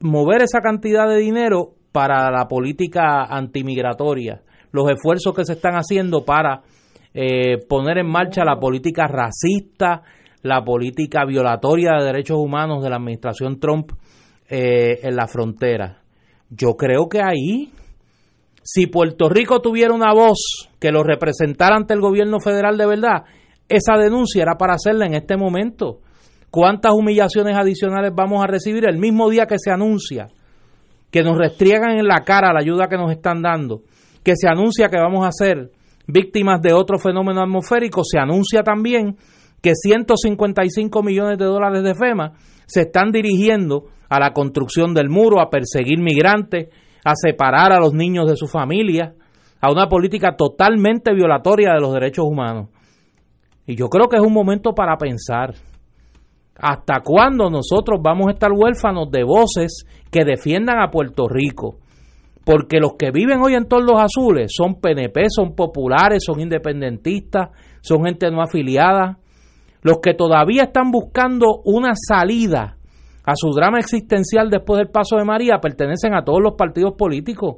mover 0.00 0.42
esa 0.42 0.60
cantidad 0.60 1.08
de 1.08 1.16
dinero 1.16 1.74
para 1.92 2.30
la 2.30 2.46
política 2.46 3.24
antimigratoria, 3.24 4.42
los 4.70 4.88
esfuerzos 4.90 5.34
que 5.34 5.44
se 5.44 5.54
están 5.54 5.74
haciendo 5.74 6.24
para 6.24 6.62
eh, 7.20 7.58
poner 7.68 7.98
en 7.98 8.06
marcha 8.06 8.44
la 8.44 8.60
política 8.60 9.08
racista, 9.08 10.02
la 10.42 10.62
política 10.62 11.24
violatoria 11.24 11.94
de 11.98 12.04
derechos 12.04 12.36
humanos 12.38 12.80
de 12.80 12.90
la 12.90 12.96
administración 12.96 13.58
Trump 13.58 13.90
eh, 14.48 15.00
en 15.02 15.16
la 15.16 15.26
frontera. 15.26 16.00
Yo 16.48 16.76
creo 16.76 17.08
que 17.08 17.20
ahí, 17.20 17.72
si 18.62 18.86
Puerto 18.86 19.28
Rico 19.28 19.60
tuviera 19.60 19.92
una 19.92 20.14
voz 20.14 20.68
que 20.78 20.92
lo 20.92 21.02
representara 21.02 21.74
ante 21.74 21.92
el 21.92 22.00
gobierno 22.00 22.38
federal 22.38 22.78
de 22.78 22.86
verdad, 22.86 23.24
esa 23.68 23.96
denuncia 23.96 24.42
era 24.42 24.54
para 24.56 24.74
hacerla 24.74 25.06
en 25.06 25.14
este 25.14 25.36
momento. 25.36 25.98
¿Cuántas 26.52 26.92
humillaciones 26.92 27.56
adicionales 27.56 28.12
vamos 28.14 28.44
a 28.44 28.46
recibir 28.46 28.88
el 28.88 28.96
mismo 28.96 29.28
día 29.28 29.46
que 29.46 29.58
se 29.58 29.72
anuncia 29.72 30.28
que 31.10 31.24
nos 31.24 31.36
restriegan 31.36 31.98
en 31.98 32.06
la 32.06 32.22
cara 32.24 32.52
la 32.52 32.60
ayuda 32.60 32.86
que 32.86 32.96
nos 32.96 33.10
están 33.10 33.42
dando? 33.42 33.80
Que 34.22 34.34
se 34.36 34.48
anuncia 34.48 34.88
que 34.88 35.00
vamos 35.00 35.24
a 35.24 35.30
hacer 35.30 35.72
víctimas 36.08 36.60
de 36.60 36.72
otro 36.72 36.98
fenómeno 36.98 37.42
atmosférico, 37.42 38.02
se 38.02 38.18
anuncia 38.18 38.62
también 38.62 39.16
que 39.62 39.74
155 39.74 41.02
millones 41.02 41.38
de 41.38 41.44
dólares 41.44 41.84
de 41.84 41.94
FEMA 41.94 42.32
se 42.66 42.82
están 42.82 43.12
dirigiendo 43.12 43.84
a 44.08 44.18
la 44.18 44.32
construcción 44.32 44.94
del 44.94 45.10
muro, 45.10 45.40
a 45.40 45.50
perseguir 45.50 45.98
migrantes, 46.00 46.68
a 47.04 47.12
separar 47.14 47.72
a 47.72 47.80
los 47.80 47.92
niños 47.92 48.28
de 48.28 48.36
su 48.36 48.46
familia, 48.46 49.14
a 49.60 49.70
una 49.70 49.88
política 49.88 50.34
totalmente 50.36 51.12
violatoria 51.14 51.72
de 51.74 51.80
los 51.80 51.92
derechos 51.92 52.24
humanos. 52.26 52.68
Y 53.66 53.76
yo 53.76 53.88
creo 53.88 54.08
que 54.08 54.16
es 54.16 54.22
un 54.22 54.32
momento 54.32 54.72
para 54.74 54.96
pensar. 54.96 55.54
¿Hasta 56.56 57.00
cuándo 57.00 57.50
nosotros 57.50 58.00
vamos 58.02 58.28
a 58.28 58.32
estar 58.32 58.50
huérfanos 58.52 59.10
de 59.10 59.24
voces 59.24 59.84
que 60.10 60.24
defiendan 60.24 60.80
a 60.80 60.90
Puerto 60.90 61.28
Rico? 61.28 61.78
Porque 62.48 62.80
los 62.80 62.94
que 62.98 63.10
viven 63.10 63.42
hoy 63.42 63.56
en 63.56 63.68
todos 63.68 63.82
los 63.84 64.00
azules 64.00 64.50
son 64.56 64.80
PNP, 64.80 65.26
son 65.28 65.54
populares, 65.54 66.22
son 66.24 66.40
independentistas, 66.40 67.50
son 67.82 68.06
gente 68.06 68.30
no 68.30 68.40
afiliada. 68.40 69.18
Los 69.82 69.98
que 70.02 70.14
todavía 70.14 70.62
están 70.62 70.90
buscando 70.90 71.60
una 71.66 71.92
salida 71.94 72.78
a 73.22 73.32
su 73.34 73.50
drama 73.50 73.78
existencial 73.80 74.48
después 74.48 74.78
del 74.78 74.88
paso 74.88 75.18
de 75.18 75.26
María 75.26 75.58
pertenecen 75.60 76.14
a 76.14 76.24
todos 76.24 76.40
los 76.42 76.54
partidos 76.54 76.94
políticos 76.96 77.56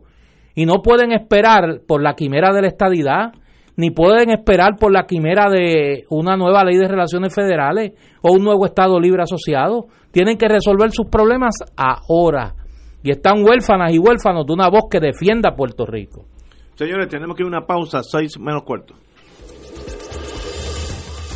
y 0.57 0.66
no 0.66 0.82
pueden 0.82 1.12
esperar 1.12 1.82
por 1.86 2.03
la 2.03 2.14
quimera 2.14 2.53
de 2.53 2.62
la 2.62 2.66
estadidad, 2.66 3.32
ni 3.76 3.93
pueden 3.93 4.30
esperar 4.30 4.74
por 4.74 4.91
la 4.93 5.07
quimera 5.07 5.49
de 5.51 6.03
una 6.11 6.36
nueva 6.36 6.64
ley 6.64 6.76
de 6.78 6.88
relaciones 6.88 7.32
federales 7.32 7.93
o 8.22 8.32
un 8.32 8.43
nuevo 8.43 8.66
Estado 8.66 8.99
libre 8.99 9.22
asociado. 9.22 9.86
Tienen 10.11 10.36
que 10.36 10.49
resolver 10.49 10.91
sus 10.91 11.07
problemas 11.07 11.55
ahora. 11.76 12.57
Y 13.03 13.11
están 13.11 13.44
huérfanas 13.44 13.92
y 13.92 13.98
huérfanos 13.98 14.46
de 14.46 14.53
una 14.53 14.68
voz 14.68 14.84
que 14.90 15.01
defienda 15.01 15.51
a 15.51 15.57
Puerto 15.57 15.86
Rico. 15.86 16.26
Señores, 16.74 17.09
tenemos 17.09 17.36
que 17.36 17.42
ir 17.42 17.46
a 17.46 17.48
una 17.48 17.66
pausa, 17.66 18.03
seis 18.03 18.38
menos 18.38 18.62
cuarto. 18.62 18.94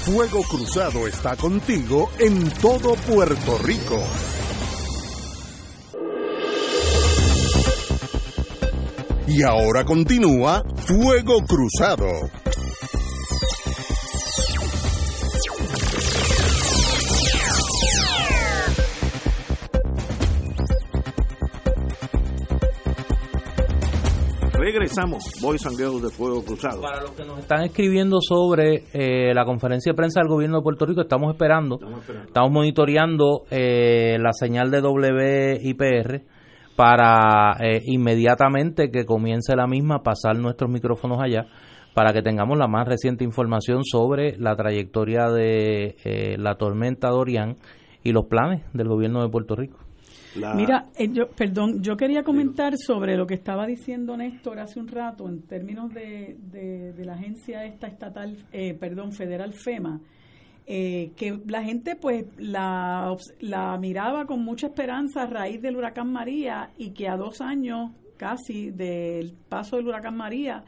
Fuego 0.05 0.43
Cruzado 0.43 1.07
está 1.07 1.35
contigo 1.35 2.11
en 2.19 2.51
todo 2.61 2.95
Puerto 3.09 3.59
Rico. 3.65 3.99
Y 9.27 9.43
ahora 9.43 9.85
continúa 9.85 10.63
Fuego 10.77 11.39
Cruzado. 11.47 12.07
Regresamos, 24.65 25.25
Boys 25.43 25.67
and 25.67 25.77
Girls 25.77 26.01
de 26.01 26.09
Fuego 26.09 26.43
Cruzado. 26.43 26.81
Para 26.81 27.03
los 27.03 27.11
que 27.11 27.23
nos 27.23 27.39
están 27.41 27.65
escribiendo 27.65 28.17
sobre 28.23 28.85
eh, 28.95 29.35
la 29.35 29.45
conferencia 29.45 29.93
de 29.93 29.95
prensa 29.95 30.21
del 30.21 30.29
gobierno 30.31 30.57
de 30.57 30.63
Puerto 30.63 30.87
Rico, 30.87 31.03
estamos 31.03 31.35
esperando, 31.35 31.79
estamos, 32.27 32.51
monitoreando 32.51 33.43
eh, 33.51 34.17
la 34.19 34.33
señal 34.33 34.71
de 34.71 34.81
WIPR 34.81 36.23
para 36.77 37.59
eh, 37.61 37.83
inmediatamente 37.85 38.91
que 38.91 39.05
comience 39.05 39.55
la 39.55 39.67
misma 39.67 40.03
pasar 40.03 40.39
nuestros 40.39 40.71
micrófonos 40.71 41.19
allá 41.23 41.45
para 41.93 42.15
que 42.15 42.23
tengamos 42.23 42.57
la 42.57 42.67
más 42.67 42.89
reciente 42.89 43.23
información 43.23 43.85
sobre 43.85 44.39
la 44.39 44.57
trayectoria 44.57 45.29
de 45.29 46.37
la 46.39 46.55
tormenta 46.55 47.11
Dorian 47.11 47.59
y 48.03 48.13
los 48.13 48.25
planes 48.31 48.63
del 48.73 48.89
gobierno 48.89 49.23
de 49.23 49.29
Puerto 49.29 49.57
Rico. 49.57 49.84
Mira, 50.37 50.87
eh, 50.97 51.09
yo, 51.13 51.29
perdón, 51.29 51.83
yo 51.83 51.97
quería 51.97 52.25
comentar 52.25 52.77
sobre 52.77 53.17
lo 53.17 53.27
que 53.27 53.35
estaba 53.35 53.67
diciendo 53.67 54.17
Néstor 54.17 54.59
hace 54.59 54.81
un 54.81 54.89
rato 54.89 55.29
en 55.29 55.43
términos 55.43 55.93
de, 55.95 56.37
de, 56.51 57.05
la 57.05 57.15
agencia 57.15 57.65
esta 57.65 57.87
estatal, 57.87 58.37
eh, 58.53 58.75
perdón, 58.75 59.13
federal 59.13 59.53
FEMA, 59.53 60.01
eh, 60.67 61.13
que 61.17 61.39
la 61.47 61.63
gente 61.63 61.95
pues 61.95 62.25
la, 62.39 63.15
la 63.41 63.79
miraba 63.79 64.27
con 64.27 64.45
mucha 64.45 64.69
esperanza 64.69 65.23
a 65.23 65.27
raíz 65.27 65.61
del 65.63 65.77
huracán 65.77 66.11
María 66.11 66.71
y 66.79 66.91
que 66.91 67.09
a 67.09 67.17
dos 67.17 67.41
años 67.41 67.93
casi 68.17 68.71
del 68.71 69.35
paso 69.49 69.77
del 69.77 69.89
huracán 69.89 70.17
María, 70.17 70.65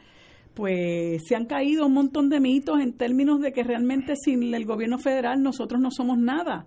pues 0.53 1.23
se 1.27 1.35
han 1.35 1.45
caído 1.45 1.87
un 1.87 1.93
montón 1.93 2.29
de 2.29 2.39
mitos 2.39 2.79
en 2.79 2.93
términos 2.93 3.41
de 3.41 3.51
que 3.51 3.63
realmente 3.63 4.15
sin 4.15 4.53
el 4.53 4.65
gobierno 4.65 4.97
federal 4.97 5.41
nosotros 5.41 5.81
no 5.81 5.91
somos 5.91 6.17
nada 6.17 6.65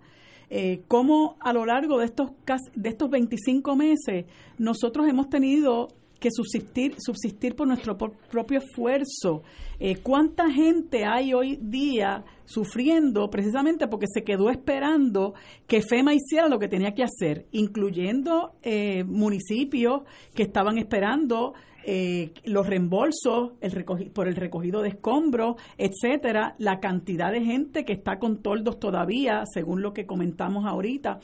eh, 0.53 0.83
cómo 0.89 1.37
a 1.39 1.53
lo 1.53 1.65
largo 1.65 1.97
de 1.99 2.05
estos, 2.05 2.31
de 2.75 2.89
estos 2.89 3.09
25 3.09 3.73
meses 3.77 4.25
nosotros 4.57 5.07
hemos 5.07 5.29
tenido 5.29 5.87
que 6.21 6.29
subsistir, 6.31 6.95
subsistir 6.99 7.55
por 7.55 7.67
nuestro 7.67 7.97
propio 7.97 8.59
esfuerzo. 8.59 9.41
Eh, 9.79 9.97
¿Cuánta 9.97 10.51
gente 10.51 11.03
hay 11.03 11.33
hoy 11.33 11.57
día 11.59 12.23
sufriendo 12.45 13.29
precisamente 13.31 13.87
porque 13.87 14.05
se 14.07 14.23
quedó 14.23 14.51
esperando 14.51 15.33
que 15.67 15.81
FEMA 15.81 16.13
hiciera 16.13 16.47
lo 16.47 16.59
que 16.59 16.67
tenía 16.67 16.93
que 16.93 17.03
hacer, 17.03 17.47
incluyendo 17.51 18.53
eh, 18.61 19.03
municipios 19.03 20.03
que 20.35 20.43
estaban 20.43 20.77
esperando 20.77 21.53
eh, 21.83 22.31
los 22.45 22.67
reembolsos 22.67 23.53
el 23.59 23.83
por 24.13 24.27
el 24.27 24.35
recogido 24.35 24.83
de 24.83 24.89
escombros, 24.89 25.55
etcétera, 25.79 26.53
la 26.59 26.79
cantidad 26.79 27.31
de 27.31 27.41
gente 27.41 27.83
que 27.83 27.93
está 27.93 28.19
con 28.19 28.43
toldos 28.43 28.79
todavía, 28.79 29.43
según 29.51 29.81
lo 29.81 29.91
que 29.91 30.05
comentamos 30.05 30.65
ahorita. 30.67 31.19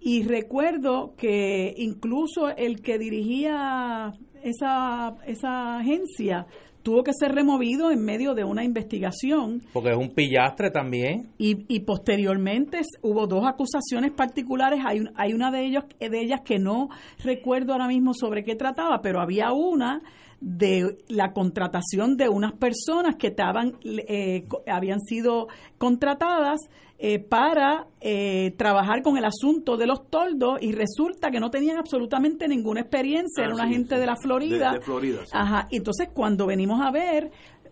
Y 0.00 0.22
recuerdo 0.22 1.14
que 1.16 1.74
incluso 1.76 2.48
el 2.56 2.80
que 2.80 2.98
dirigía 2.98 4.14
esa, 4.42 5.16
esa 5.26 5.78
agencia 5.78 6.46
tuvo 6.82 7.02
que 7.02 7.12
ser 7.12 7.32
removido 7.32 7.90
en 7.90 8.02
medio 8.02 8.34
de 8.34 8.44
una 8.44 8.64
investigación. 8.64 9.60
Porque 9.72 9.90
es 9.90 9.96
un 9.96 10.14
pillastre 10.14 10.70
también. 10.70 11.30
Y, 11.36 11.66
y 11.68 11.80
posteriormente 11.80 12.80
hubo 13.02 13.26
dos 13.26 13.46
acusaciones 13.46 14.12
particulares. 14.12 14.80
Hay, 14.86 15.00
hay 15.14 15.34
una 15.34 15.50
de, 15.50 15.66
ellos, 15.66 15.84
de 16.00 16.20
ellas 16.20 16.40
que 16.44 16.58
no 16.58 16.88
recuerdo 17.22 17.72
ahora 17.72 17.88
mismo 17.88 18.14
sobre 18.14 18.42
qué 18.42 18.54
trataba, 18.54 19.00
pero 19.02 19.20
había 19.20 19.52
una 19.52 20.00
de 20.40 20.98
la 21.08 21.32
contratación 21.32 22.16
de 22.16 22.28
unas 22.28 22.52
personas 22.52 23.16
que 23.16 23.28
estaban, 23.28 23.76
eh, 23.84 24.46
habían 24.66 25.00
sido 25.00 25.48
contratadas 25.78 26.60
eh, 27.00 27.20
para 27.20 27.86
eh, 28.00 28.54
trabajar 28.56 29.02
con 29.02 29.16
el 29.16 29.24
asunto 29.24 29.76
de 29.76 29.86
los 29.86 30.10
toldos 30.10 30.58
y 30.60 30.72
resulta 30.72 31.30
que 31.30 31.38
no 31.38 31.48
tenían 31.48 31.76
absolutamente 31.76 32.48
ninguna 32.48 32.80
experiencia, 32.80 33.44
era 33.44 33.52
ah, 33.52 33.54
una 33.54 33.68
gente 33.68 33.98
de 33.98 34.04
la 34.06 34.16
Florida. 34.16 34.72
De, 34.72 34.80
Florida 34.80 35.20
Ajá, 35.32 35.68
entonces 35.70 36.08
cuando 36.12 36.46
venimos 36.46 36.80
a 36.84 36.90
ver, 36.90 37.30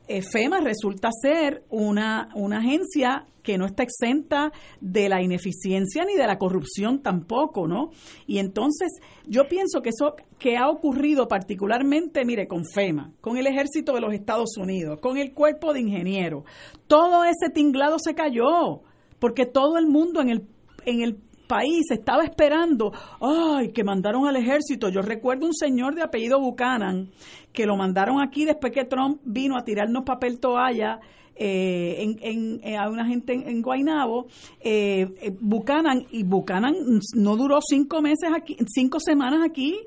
FEMA 0.08 0.60
resulta 0.60 1.10
ser 1.12 1.64
una, 1.70 2.28
una 2.34 2.58
agencia 2.58 3.26
que 3.46 3.58
no 3.58 3.66
está 3.66 3.84
exenta 3.84 4.52
de 4.80 5.08
la 5.08 5.22
ineficiencia 5.22 6.04
ni 6.04 6.14
de 6.14 6.26
la 6.26 6.36
corrupción 6.36 7.00
tampoco, 7.00 7.68
¿no? 7.68 7.90
Y 8.26 8.38
entonces 8.38 8.88
yo 9.28 9.46
pienso 9.48 9.82
que 9.82 9.90
eso 9.90 10.16
que 10.38 10.56
ha 10.56 10.68
ocurrido 10.68 11.28
particularmente, 11.28 12.24
mire, 12.24 12.48
con 12.48 12.64
FEMA, 12.64 13.12
con 13.20 13.36
el 13.36 13.46
ejército 13.46 13.94
de 13.94 14.00
los 14.00 14.12
Estados 14.12 14.56
Unidos, 14.58 14.98
con 15.00 15.16
el 15.16 15.32
cuerpo 15.32 15.72
de 15.72 15.80
ingenieros, 15.80 16.42
todo 16.88 17.24
ese 17.24 17.48
tinglado 17.54 17.98
se 18.00 18.14
cayó, 18.16 18.82
porque 19.20 19.46
todo 19.46 19.78
el 19.78 19.86
mundo 19.86 20.20
en 20.20 20.30
el, 20.30 20.48
en 20.84 21.02
el 21.02 21.16
país 21.46 21.90
estaba 21.90 22.24
esperando, 22.24 22.92
ay, 23.20 23.72
que 23.72 23.84
mandaron 23.84 24.26
al 24.26 24.36
ejército. 24.36 24.88
Yo 24.88 25.02
recuerdo 25.02 25.46
un 25.46 25.54
señor 25.54 25.94
de 25.94 26.02
apellido 26.02 26.40
Buchanan 26.40 27.10
que 27.52 27.66
lo 27.66 27.76
mandaron 27.76 28.20
aquí 28.20 28.44
después 28.44 28.72
que 28.72 28.84
Trump 28.84 29.20
vino 29.24 29.56
a 29.56 29.64
tirarnos 29.64 30.04
papel 30.04 30.38
toalla 30.38 31.00
eh, 31.34 32.16
en, 32.22 32.60
eh, 32.62 32.76
a 32.76 32.88
una 32.88 33.06
gente 33.06 33.34
en, 33.34 33.62
Guainabo, 33.62 34.26
eh, 34.60 35.06
eh, 35.20 35.36
Buchanan, 35.38 36.06
y 36.10 36.22
Buchanan 36.22 36.74
no 37.14 37.36
duró 37.36 37.58
cinco 37.60 38.00
meses 38.00 38.30
aquí, 38.34 38.56
cinco 38.66 39.00
semanas 39.00 39.40
aquí. 39.44 39.78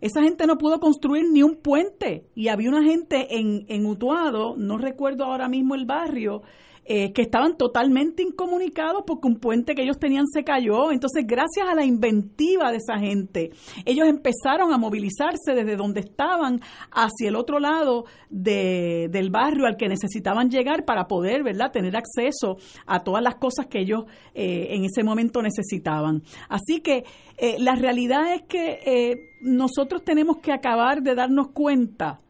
Esa 0.00 0.22
gente 0.22 0.46
no 0.46 0.56
pudo 0.56 0.78
construir 0.78 1.24
ni 1.30 1.42
un 1.42 1.56
puente. 1.56 2.26
Y 2.34 2.48
había 2.48 2.70
una 2.70 2.84
gente 2.84 3.36
en, 3.36 3.66
en 3.68 3.84
Utuado, 3.84 4.56
no 4.56 4.78
recuerdo 4.78 5.24
ahora 5.24 5.48
mismo 5.48 5.74
el 5.74 5.86
barrio, 5.86 6.42
eh, 6.90 7.12
que 7.12 7.20
estaban 7.20 7.58
totalmente 7.58 8.22
incomunicados 8.22 9.02
porque 9.06 9.28
un 9.28 9.36
puente 9.36 9.74
que 9.74 9.82
ellos 9.82 9.98
tenían 9.98 10.26
se 10.26 10.42
cayó. 10.42 10.90
Entonces, 10.90 11.24
gracias 11.26 11.68
a 11.68 11.74
la 11.74 11.84
inventiva 11.84 12.70
de 12.70 12.78
esa 12.78 12.98
gente, 12.98 13.50
ellos 13.84 14.08
empezaron 14.08 14.72
a 14.72 14.78
movilizarse 14.78 15.54
desde 15.54 15.76
donde 15.76 16.00
estaban 16.00 16.60
hacia 16.90 17.28
el 17.28 17.36
otro 17.36 17.58
lado 17.60 18.06
de, 18.30 19.08
del 19.10 19.28
barrio 19.28 19.66
al 19.66 19.76
que 19.76 19.86
necesitaban 19.86 20.48
llegar 20.48 20.86
para 20.86 21.06
poder, 21.08 21.42
¿verdad?, 21.42 21.72
tener 21.72 21.94
acceso 21.94 22.56
a 22.86 23.04
todas 23.04 23.22
las 23.22 23.34
cosas 23.34 23.66
que 23.66 23.80
ellos 23.80 24.04
eh, 24.34 24.68
en 24.70 24.86
ese 24.86 25.04
momento 25.04 25.42
necesitaban. 25.42 26.22
Así 26.48 26.80
que 26.80 27.04
eh, 27.36 27.56
la 27.58 27.74
realidad 27.74 28.32
es 28.32 28.44
que 28.44 29.36
nosotros 29.42 30.04
tenemos 30.04 30.38
que 30.38 30.52
acabar 30.52 31.02
de 31.02 31.14
darnos 31.14 31.48
cuenta 31.48 32.20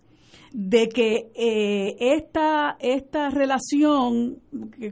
de 0.60 0.88
que 0.88 1.30
eh, 1.36 1.94
esta, 2.00 2.76
esta 2.80 3.30
relación 3.30 4.40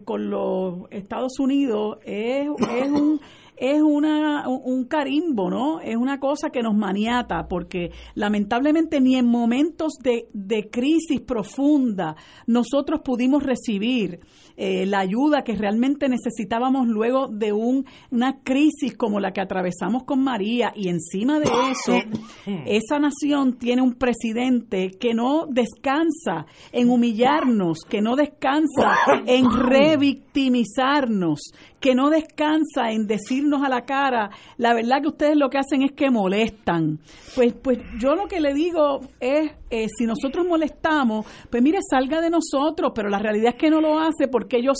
con 0.05 0.31
los 0.31 0.85
Estados 0.93 1.41
Unidos 1.41 1.99
es, 2.05 2.47
es, 2.71 2.89
un, 2.89 3.21
es 3.57 3.83
una, 3.83 4.49
un 4.49 4.85
carimbo, 4.85 5.51
¿no? 5.51 5.81
Es 5.81 5.97
una 5.97 6.21
cosa 6.21 6.51
que 6.51 6.62
nos 6.62 6.77
maniata, 6.77 7.49
porque 7.49 7.91
lamentablemente 8.14 9.01
ni 9.01 9.17
en 9.17 9.27
momentos 9.27 9.95
de, 10.01 10.29
de 10.33 10.71
crisis 10.71 11.21
profunda 11.21 12.14
nosotros 12.47 13.01
pudimos 13.05 13.43
recibir 13.43 14.21
eh, 14.57 14.87
la 14.87 15.01
ayuda 15.01 15.43
que 15.43 15.55
realmente 15.55 16.09
necesitábamos 16.09 16.87
luego 16.89 17.29
de 17.29 17.53
un, 17.53 17.85
una 18.11 18.41
crisis 18.43 18.97
como 18.97 19.21
la 19.21 19.33
que 19.33 19.41
atravesamos 19.41 20.05
con 20.05 20.23
María. 20.23 20.73
Y 20.75 20.89
encima 20.89 21.39
de 21.39 21.49
eso, 21.71 21.99
esa 22.67 22.99
nación 22.99 23.59
tiene 23.59 23.83
un 23.83 23.95
presidente 23.95 24.91
que 24.99 25.15
no 25.15 25.47
descansa 25.49 26.47
en 26.73 26.91
humillarnos, 26.91 27.81
que 27.89 28.01
no 28.01 28.17
descansa 28.17 28.97
en 29.27 29.51
revictimizarnos, 29.51 31.41
que 31.81 31.95
no 31.95 32.11
descansa 32.11 32.91
en 32.91 33.07
decirnos 33.07 33.62
a 33.62 33.68
la 33.68 33.85
cara, 33.85 34.31
la 34.57 34.74
verdad 34.74 35.03
que 35.03 35.09
ustedes 35.09 35.37
lo 35.37 35.51
que 35.51 35.59
hacen 35.59 35.83
es 35.83 35.93
que 35.93 36.11
molestan. 36.11 36.99
Pues, 37.35 37.53
pues 37.55 37.79
yo 37.99 38.14
lo 38.14 38.27
que 38.27 38.41
le 38.41 38.55
digo 38.55 39.01
es, 39.20 39.53
eh, 39.70 39.87
si 39.97 40.07
nosotros 40.07 40.47
molestamos, 40.47 41.27
pues 41.51 41.62
mire, 41.62 41.79
salga 41.89 42.20
de 42.20 42.31
nosotros, 42.31 42.93
pero 42.95 43.09
la 43.09 43.18
realidad 43.18 43.51
es 43.51 43.57
que 43.57 43.70
no 43.70 43.81
lo 43.81 43.99
hace 43.99 44.29
porque 44.29 44.59
ellos, 44.59 44.79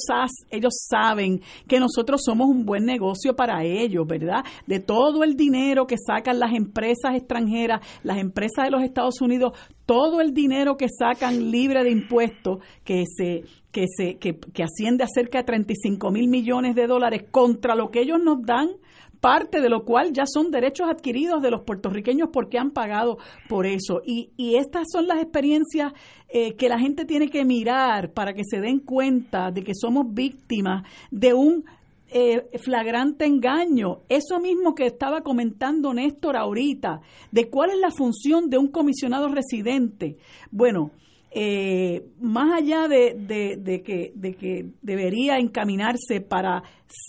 ellos 0.51 0.75
saben 0.89 1.41
que 1.69 1.81
nosotros 1.81 2.23
somos 2.25 2.49
un 2.49 2.65
buen 2.65 2.85
negocio 2.85 3.37
para 3.37 3.65
ellos, 3.65 4.07
¿verdad? 4.07 4.45
De 4.67 4.81
todo 4.81 5.25
el 5.25 5.37
dinero 5.37 5.87
que 5.87 5.97
sacan 5.99 6.39
las 6.39 6.55
empresas 6.55 7.15
extranjeras, 7.15 7.81
las 8.03 8.19
empresas 8.19 8.65
de 8.65 8.71
los 8.71 8.83
Estados 8.83 9.21
Unidos, 9.21 9.53
todo 9.85 10.21
el 10.21 10.33
dinero 10.33 10.77
que 10.77 10.89
sacan 10.89 11.51
libre 11.51 11.85
de 11.85 11.91
impuestos, 11.91 12.59
que 12.85 13.05
se 13.07 13.45
que, 13.77 13.89
se, 13.95 14.17
que, 14.17 14.39
que 14.39 14.63
asciende 14.63 15.05
a 15.05 15.07
cerca 15.07 15.41
de 15.41 15.45
35 15.45 16.11
mil 16.11 16.29
millones 16.29 16.75
de 16.75 16.87
dólares 16.87 17.25
contra 17.31 17.75
lo 17.75 17.91
que 17.91 18.01
ellos 18.01 18.19
nos 18.25 18.41
dan, 18.41 18.71
parte 19.21 19.61
de 19.61 19.69
lo 19.69 19.85
cual 19.85 20.15
ya 20.15 20.25
son 20.25 20.51
derechos 20.51 20.89
adquiridos 20.89 21.43
de 21.43 21.51
los 21.51 21.61
puertorriqueños 21.61 22.31
porque 22.33 22.59
han 22.59 22.71
pagado 22.71 23.19
por 23.51 23.67
eso. 23.67 24.01
Y, 24.07 24.31
y 24.39 24.55
estas 24.57 24.87
son 24.91 25.07
las 25.07 25.21
experiencias 25.21 25.93
eh, 26.31 26.55
que 26.55 26.71
la 26.71 26.79
gente 26.79 27.05
tiene 27.05 27.29
que 27.29 27.45
mirar 27.45 28.15
para 28.15 28.33
que 28.33 28.45
se 28.49 28.63
den 28.63 28.79
cuenta 28.79 29.51
de 29.51 29.63
que 29.63 29.75
somos 29.75 30.07
víctimas 30.09 30.89
de 31.11 31.35
un 31.35 31.67
eh, 32.09 32.47
flagrante 32.59 33.27
engaño. 33.27 33.99
Eso 34.09 34.41
mismo 34.41 34.75
que 34.75 34.87
estaba 34.87 35.21
comentando 35.21 35.93
Néstor 35.93 36.35
ahorita, 36.39 37.03
de 37.31 37.51
cuál 37.51 37.73
es 37.73 37.79
la 37.79 37.91
función 37.91 38.49
de 38.49 38.57
un 38.57 38.69
comisionado 38.69 39.29
residente. 39.29 40.17
Bueno, 40.51 40.93
eh, 41.31 42.07
más 42.21 42.63
allá 42.63 42.89
de, 42.89 43.15
de, 43.59 43.83
que, 43.83 44.13
de 44.15 44.35
que 44.35 44.67
debería 44.83 45.39
encaminarse 45.39 46.21
para 46.21 46.63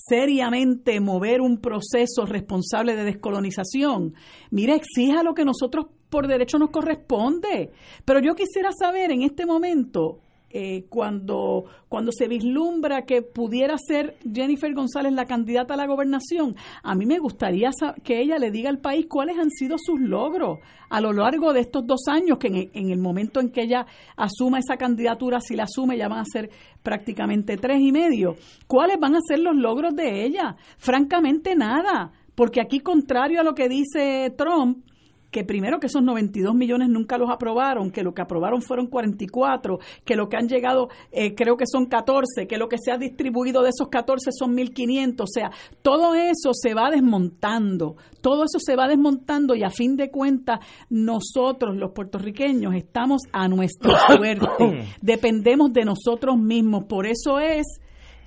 seriamente 0.08 1.00
mover 1.00 1.42
un 1.42 1.60
proceso 1.60 2.26
responsable 2.26 2.96
de 2.96 3.04
descolonización, 3.04 4.16
mire, 4.52 4.76
exija 4.76 5.24
lo 5.24 5.34
que 5.34 5.46
nosotros 5.46 5.86
por 6.10 6.28
derecho 6.28 6.58
nos 6.58 6.72
corresponde. 6.72 7.72
Pero 8.06 8.20
yo 8.20 8.36
quisiera 8.36 8.72
saber 8.78 9.12
en 9.12 9.22
este 9.22 9.46
momento 9.46 10.20
eh, 10.50 10.86
cuando, 10.90 11.66
cuando 11.90 12.12
se 12.12 12.28
vislumbra 12.28 13.04
que 13.04 13.22
pudiera 13.22 13.78
ser 13.78 14.18
Jennifer 14.34 14.74
González 14.74 15.12
la 15.14 15.26
candidata 15.26 15.74
a 15.74 15.78
la 15.78 15.88
gobernación, 15.88 16.56
a 16.84 16.96
mí 16.96 17.06
me 17.06 17.20
gustaría 17.20 17.70
que 18.04 18.22
ella 18.22 18.38
le 18.38 18.52
diga 18.52 18.70
al 18.70 18.80
país 18.80 19.08
cuáles 19.10 19.38
han 19.38 19.50
sido 19.50 19.78
sus 19.78 20.00
logros 20.00 20.60
a 20.90 21.02
lo 21.02 21.12
largo 21.12 21.52
de 21.52 21.60
estos 21.60 21.86
dos 21.86 22.08
años, 22.08 22.38
que 22.38 22.48
en, 22.48 22.70
en 22.74 22.92
el 22.92 23.00
momento 23.00 23.40
en 23.40 23.50
que 23.50 23.64
ella 23.64 23.86
asuma 24.16 24.60
esa 24.60 24.78
candidatura, 24.78 25.42
si 25.42 25.56
la 25.56 25.64
asume, 25.64 25.98
ya 25.98 26.08
van 26.08 26.20
a 26.20 26.26
ser 26.26 26.50
prácticamente 26.82 27.58
tres 27.58 27.82
y 27.82 27.92
medio. 27.92 28.36
¿Cuáles 28.68 29.00
van 29.00 29.16
a 29.16 29.20
ser 29.28 29.40
los 29.40 29.56
logros 29.56 29.96
de 29.96 30.26
ella? 30.26 30.56
Francamente, 30.78 31.56
nada. 31.56 32.14
Porque 32.36 32.62
aquí, 32.62 32.80
contrario 32.80 33.42
a 33.42 33.44
lo 33.44 33.54
que 33.54 33.68
dice 33.68 34.34
Trump, 34.38 34.86
que 35.32 35.44
primero 35.44 35.80
que 35.80 35.88
esos 35.88 36.02
92 36.04 36.56
millones 36.56 36.90
nunca 36.90 37.18
los 37.18 37.30
aprobaron, 37.30 37.92
que 37.92 38.04
lo 38.04 38.14
que 38.14 38.22
aprobaron 38.22 38.62
fueron 38.62 38.88
44, 38.88 39.80
que 40.06 40.16
lo 40.16 40.30
que 40.30 40.38
han 40.38 40.48
llegado 40.48 40.90
eh, 41.12 41.36
creo 41.36 41.58
que 41.58 41.66
son 41.70 41.86
14, 41.86 42.48
que 42.48 42.58
lo 42.58 42.70
que 42.70 42.78
se 42.78 42.92
ha 42.92 42.98
distribuido 42.98 43.62
de 43.62 43.70
esos 43.70 43.90
14 43.90 44.32
son 44.32 44.56
1.500, 44.56 45.22
o 45.22 45.28
sea, 45.28 45.52
todo 45.82 46.16
eso 46.16 46.52
se 46.54 46.74
va 46.74 46.90
desmontando, 46.90 47.98
todo 48.22 48.46
eso 48.46 48.60
se 48.60 48.76
va 48.76 48.88
desmontando 48.88 49.56
y 49.56 49.64
a 49.64 49.70
fin 49.70 49.98
de 49.98 50.10
cuentas 50.10 50.60
nosotros 50.90 51.76
los 51.76 51.92
puertorriqueños 51.92 52.74
estamos 52.76 53.24
a 53.32 53.48
nuestra 53.48 53.98
suerte, 54.16 54.86
dependemos 55.02 55.74
de 55.74 55.86
nosotros 55.86 56.38
mismos, 56.38 56.86
por 56.86 57.06
eso 57.06 57.40
es 57.40 57.66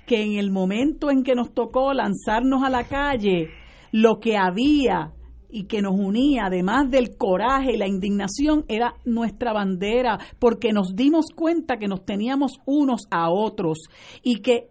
que 0.05 0.21
en 0.21 0.33
el 0.33 0.51
momento 0.51 1.09
en 1.09 1.23
que 1.23 1.35
nos 1.35 1.53
tocó 1.53 1.93
lanzarnos 1.93 2.63
a 2.63 2.69
la 2.69 2.83
calle, 2.83 3.49
lo 3.91 4.19
que 4.19 4.37
había 4.37 5.13
y 5.51 5.65
que 5.65 5.81
nos 5.81 5.93
unía, 5.93 6.45
además 6.45 6.89
del 6.89 7.17
coraje 7.17 7.73
y 7.73 7.77
la 7.77 7.87
indignación, 7.87 8.65
era 8.67 8.95
nuestra 9.05 9.53
bandera, 9.53 10.19
porque 10.39 10.71
nos 10.71 10.95
dimos 10.95 11.27
cuenta 11.35 11.77
que 11.77 11.87
nos 11.87 12.05
teníamos 12.05 12.53
unos 12.65 13.01
a 13.11 13.29
otros 13.29 13.79
y 14.23 14.41
que 14.41 14.69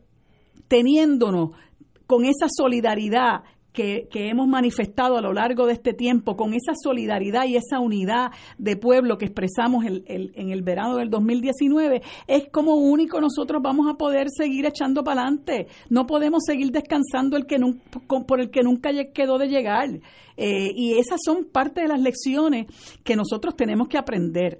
teniéndonos 0.68 1.51
con 2.07 2.24
esa 2.24 2.47
solidaridad 2.49 3.43
que, 3.73 4.09
hemos 4.12 4.49
manifestado 4.49 5.16
a 5.16 5.21
lo 5.21 5.33
largo 5.33 5.66
de 5.66 5.75
este 5.75 5.93
tiempo, 5.95 6.37
con 6.37 6.55
esa 6.55 6.73
solidaridad 6.75 7.47
y 7.47 7.57
esa 7.57 7.81
unidad 7.81 8.31
de 8.59 8.77
pueblo 8.77 9.18
que 9.18 9.27
expresamos 9.27 9.85
el, 9.85 10.05
en 10.07 10.51
el 10.51 10.62
verano 10.62 10.97
del 10.97 11.11
2019, 11.11 12.03
es 12.27 12.49
como 12.51 12.75
único 12.75 13.21
nosotros 13.21 13.62
vamos 13.62 13.87
a 13.89 13.95
poder 13.95 14.29
seguir 14.31 14.66
echando 14.66 15.05
para 15.05 15.23
adelante. 15.23 15.68
No 15.89 16.07
podemos 16.07 16.43
seguir 16.45 16.71
descansando 16.71 17.37
el 17.37 17.47
que 17.47 17.59
por 18.27 18.41
el 18.41 18.51
que 18.51 18.62
nunca 18.62 18.91
quedó 19.12 19.39
de 19.39 19.49
llegar. 19.49 19.89
Eh, 20.37 20.73
y 20.75 20.95
esas 20.95 21.21
son 21.25 21.45
parte 21.45 21.83
de 21.83 21.89
las 21.89 22.01
lecciones 22.01 22.66
que 23.05 23.16
nosotros 23.16 23.55
tenemos 23.57 23.89
que 23.89 23.99
aprender. 23.99 24.59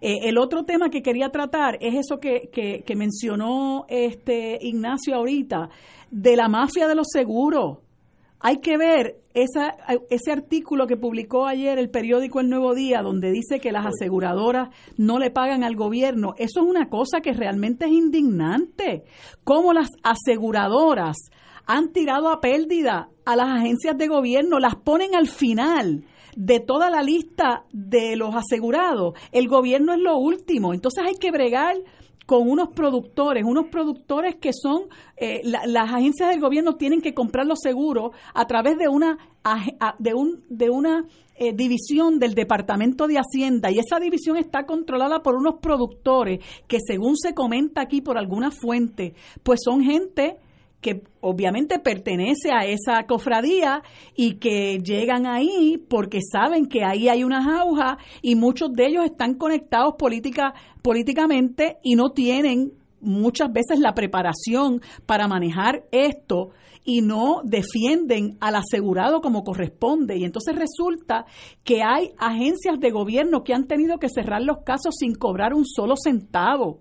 Eh, 0.00 0.28
el 0.28 0.36
otro 0.36 0.64
tema 0.64 0.90
que 0.90 1.02
quería 1.02 1.30
tratar 1.30 1.78
es 1.80 1.94
eso 1.94 2.18
que, 2.18 2.50
que, 2.52 2.82
que 2.84 2.96
mencionó 2.96 3.86
este 3.88 4.58
Ignacio 4.60 5.14
ahorita, 5.14 5.70
de 6.10 6.36
la 6.36 6.48
mafia 6.48 6.88
de 6.88 6.94
los 6.94 7.06
seguros 7.10 7.78
hay 8.42 8.58
que 8.58 8.76
ver 8.76 9.20
ese 9.34 10.32
artículo 10.32 10.86
que 10.86 10.96
publicó 10.96 11.46
ayer 11.46 11.78
el 11.78 11.90
periódico 11.90 12.40
El 12.40 12.50
Nuevo 12.50 12.74
Día, 12.74 13.00
donde 13.00 13.30
dice 13.30 13.60
que 13.60 13.72
las 13.72 13.86
aseguradoras 13.86 14.68
no 14.96 15.18
le 15.18 15.30
pagan 15.30 15.62
al 15.64 15.76
gobierno. 15.76 16.34
Eso 16.36 16.60
es 16.60 16.66
una 16.66 16.88
cosa 16.88 17.20
que 17.20 17.32
realmente 17.32 17.86
es 17.86 17.92
indignante. 17.92 19.04
Cómo 19.44 19.72
las 19.72 19.88
aseguradoras 20.02 21.16
han 21.66 21.92
tirado 21.92 22.28
a 22.28 22.40
pérdida 22.40 23.08
a 23.24 23.36
las 23.36 23.48
agencias 23.48 23.96
de 23.96 24.08
gobierno, 24.08 24.58
las 24.58 24.74
ponen 24.74 25.14
al 25.14 25.28
final 25.28 26.04
de 26.34 26.58
toda 26.60 26.90
la 26.90 27.02
lista 27.02 27.64
de 27.72 28.16
los 28.16 28.34
asegurados. 28.34 29.14
El 29.30 29.46
gobierno 29.48 29.92
es 29.92 30.00
lo 30.00 30.16
último. 30.16 30.74
Entonces 30.74 31.04
hay 31.06 31.14
que 31.14 31.30
bregar 31.30 31.76
con 32.26 32.48
unos 32.48 32.68
productores, 32.68 33.44
unos 33.44 33.66
productores 33.66 34.36
que 34.36 34.52
son, 34.52 34.84
eh, 35.16 35.40
las 35.44 35.92
agencias 35.92 36.30
del 36.30 36.40
gobierno 36.40 36.76
tienen 36.76 37.00
que 37.00 37.14
comprar 37.14 37.46
los 37.46 37.60
seguros 37.60 38.12
a 38.34 38.46
través 38.46 38.78
de 38.78 38.88
una, 38.88 39.18
de 39.98 40.14
un, 40.14 40.44
de 40.48 40.70
una 40.70 41.04
eh, 41.34 41.52
división 41.54 42.18
del 42.18 42.34
Departamento 42.34 43.06
de 43.06 43.18
Hacienda. 43.18 43.70
Y 43.70 43.78
esa 43.78 43.98
división 43.98 44.36
está 44.36 44.64
controlada 44.64 45.22
por 45.22 45.34
unos 45.34 45.56
productores 45.60 46.44
que 46.68 46.78
según 46.86 47.16
se 47.16 47.34
comenta 47.34 47.80
aquí 47.80 48.00
por 48.00 48.18
alguna 48.18 48.50
fuente, 48.50 49.14
pues 49.42 49.60
son 49.64 49.82
gente 49.82 50.36
que 50.82 51.04
obviamente 51.20 51.78
pertenece 51.78 52.50
a 52.52 52.66
esa 52.66 53.06
cofradía 53.06 53.82
y 54.14 54.34
que 54.34 54.80
llegan 54.80 55.26
ahí 55.26 55.82
porque 55.88 56.18
saben 56.20 56.66
que 56.66 56.84
ahí 56.84 57.08
hay 57.08 57.24
unas 57.24 57.46
aujas 57.46 57.96
y 58.20 58.34
muchos 58.34 58.72
de 58.72 58.88
ellos 58.88 59.04
están 59.04 59.34
conectados 59.34 59.94
política, 59.96 60.52
políticamente 60.82 61.78
y 61.82 61.94
no 61.94 62.10
tienen 62.10 62.72
muchas 63.00 63.52
veces 63.52 63.78
la 63.78 63.94
preparación 63.94 64.82
para 65.06 65.28
manejar 65.28 65.84
esto 65.92 66.50
y 66.84 67.00
no 67.00 67.42
defienden 67.44 68.36
al 68.40 68.56
asegurado 68.56 69.20
como 69.20 69.44
corresponde. 69.44 70.18
Y 70.18 70.24
entonces 70.24 70.56
resulta 70.56 71.26
que 71.62 71.82
hay 71.82 72.10
agencias 72.18 72.80
de 72.80 72.90
gobierno 72.90 73.44
que 73.44 73.54
han 73.54 73.66
tenido 73.66 73.98
que 73.98 74.08
cerrar 74.08 74.42
los 74.42 74.58
casos 74.64 74.96
sin 74.98 75.14
cobrar 75.14 75.54
un 75.54 75.64
solo 75.64 75.94
centavo. 75.96 76.80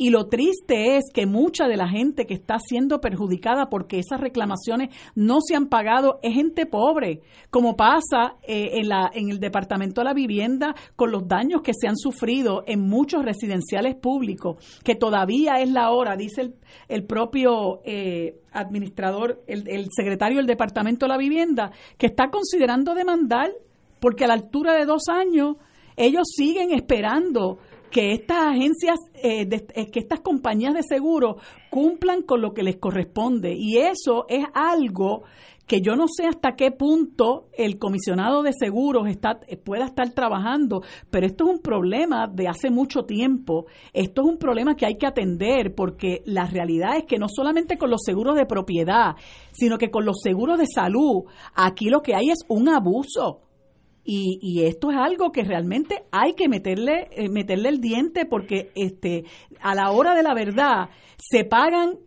Y 0.00 0.10
lo 0.10 0.28
triste 0.28 0.96
es 0.96 1.06
que 1.12 1.26
mucha 1.26 1.66
de 1.66 1.76
la 1.76 1.88
gente 1.88 2.24
que 2.24 2.34
está 2.34 2.60
siendo 2.60 3.00
perjudicada 3.00 3.68
porque 3.68 3.98
esas 3.98 4.20
reclamaciones 4.20 4.90
no 5.16 5.40
se 5.40 5.56
han 5.56 5.66
pagado 5.66 6.20
es 6.22 6.34
gente 6.34 6.66
pobre, 6.66 7.22
como 7.50 7.74
pasa 7.74 8.36
eh, 8.46 8.78
en, 8.78 8.88
la, 8.88 9.10
en 9.12 9.28
el 9.28 9.40
Departamento 9.40 10.00
de 10.00 10.04
la 10.04 10.14
Vivienda 10.14 10.76
con 10.94 11.10
los 11.10 11.26
daños 11.26 11.62
que 11.62 11.72
se 11.74 11.88
han 11.88 11.96
sufrido 11.96 12.62
en 12.68 12.80
muchos 12.80 13.24
residenciales 13.24 13.96
públicos, 13.96 14.80
que 14.84 14.94
todavía 14.94 15.60
es 15.60 15.68
la 15.68 15.90
hora, 15.90 16.16
dice 16.16 16.52
el, 16.86 17.04
propio 17.04 17.80
eh, 17.84 18.40
administrador, 18.52 19.42
el, 19.48 19.68
el 19.68 19.88
secretario 19.90 20.36
del 20.36 20.46
Departamento 20.46 21.06
de 21.06 21.10
la 21.10 21.18
Vivienda, 21.18 21.72
que 21.96 22.06
está 22.06 22.30
considerando 22.30 22.94
demandar 22.94 23.50
porque 23.98 24.24
a 24.24 24.28
la 24.28 24.34
altura 24.34 24.74
de 24.74 24.84
dos 24.84 25.08
años 25.08 25.56
ellos 25.98 26.28
siguen 26.34 26.72
esperando 26.72 27.58
que 27.90 28.12
estas 28.12 28.38
agencias, 28.38 28.98
eh, 29.14 29.48
eh, 29.50 29.90
que 29.90 29.98
estas 29.98 30.20
compañías 30.20 30.74
de 30.74 30.82
seguro 30.82 31.36
cumplan 31.70 32.22
con 32.22 32.40
lo 32.40 32.54
que 32.54 32.62
les 32.62 32.76
corresponde. 32.76 33.54
Y 33.56 33.78
eso 33.78 34.26
es 34.28 34.44
algo 34.54 35.24
que 35.68 35.82
yo 35.82 35.94
no 35.94 36.06
sé 36.08 36.26
hasta 36.26 36.56
qué 36.56 36.70
punto 36.72 37.48
el 37.52 37.78
comisionado 37.78 38.42
de 38.42 38.52
seguros 38.58 39.06
está, 39.06 39.38
pueda 39.64 39.84
estar 39.84 40.10
trabajando, 40.10 40.80
pero 41.10 41.26
esto 41.26 41.44
es 41.44 41.50
un 41.50 41.60
problema 41.60 42.26
de 42.26 42.48
hace 42.48 42.70
mucho 42.70 43.04
tiempo. 43.04 43.66
Esto 43.92 44.22
es 44.22 44.28
un 44.28 44.38
problema 44.38 44.74
que 44.74 44.86
hay 44.86 44.96
que 44.96 45.06
atender 45.06 45.74
porque 45.74 46.22
la 46.24 46.46
realidad 46.46 46.96
es 46.96 47.04
que 47.04 47.18
no 47.18 47.26
solamente 47.28 47.76
con 47.76 47.90
los 47.90 48.00
seguros 48.02 48.34
de 48.34 48.46
propiedad, 48.46 49.14
sino 49.52 49.76
que 49.76 49.90
con 49.90 50.06
los 50.06 50.20
seguros 50.22 50.58
de 50.58 50.66
salud, 50.66 51.24
aquí 51.54 51.90
lo 51.90 52.00
que 52.00 52.14
hay 52.14 52.30
es 52.30 52.38
un 52.48 52.70
abuso. 52.70 53.47
Y, 54.10 54.38
y, 54.40 54.64
esto 54.64 54.90
es 54.90 54.96
algo 54.96 55.32
que 55.32 55.44
realmente 55.44 56.04
hay 56.12 56.32
que 56.32 56.48
meterle 56.48 57.08
eh, 57.10 57.28
meterle 57.28 57.68
el 57.68 57.78
diente 57.78 58.24
porque 58.24 58.70
este 58.74 59.24
a 59.60 59.74
la 59.74 59.90
hora 59.90 60.14
de 60.14 60.22
la 60.22 60.32
verdad 60.32 60.88
se 61.18 61.44
pagan 61.44 61.98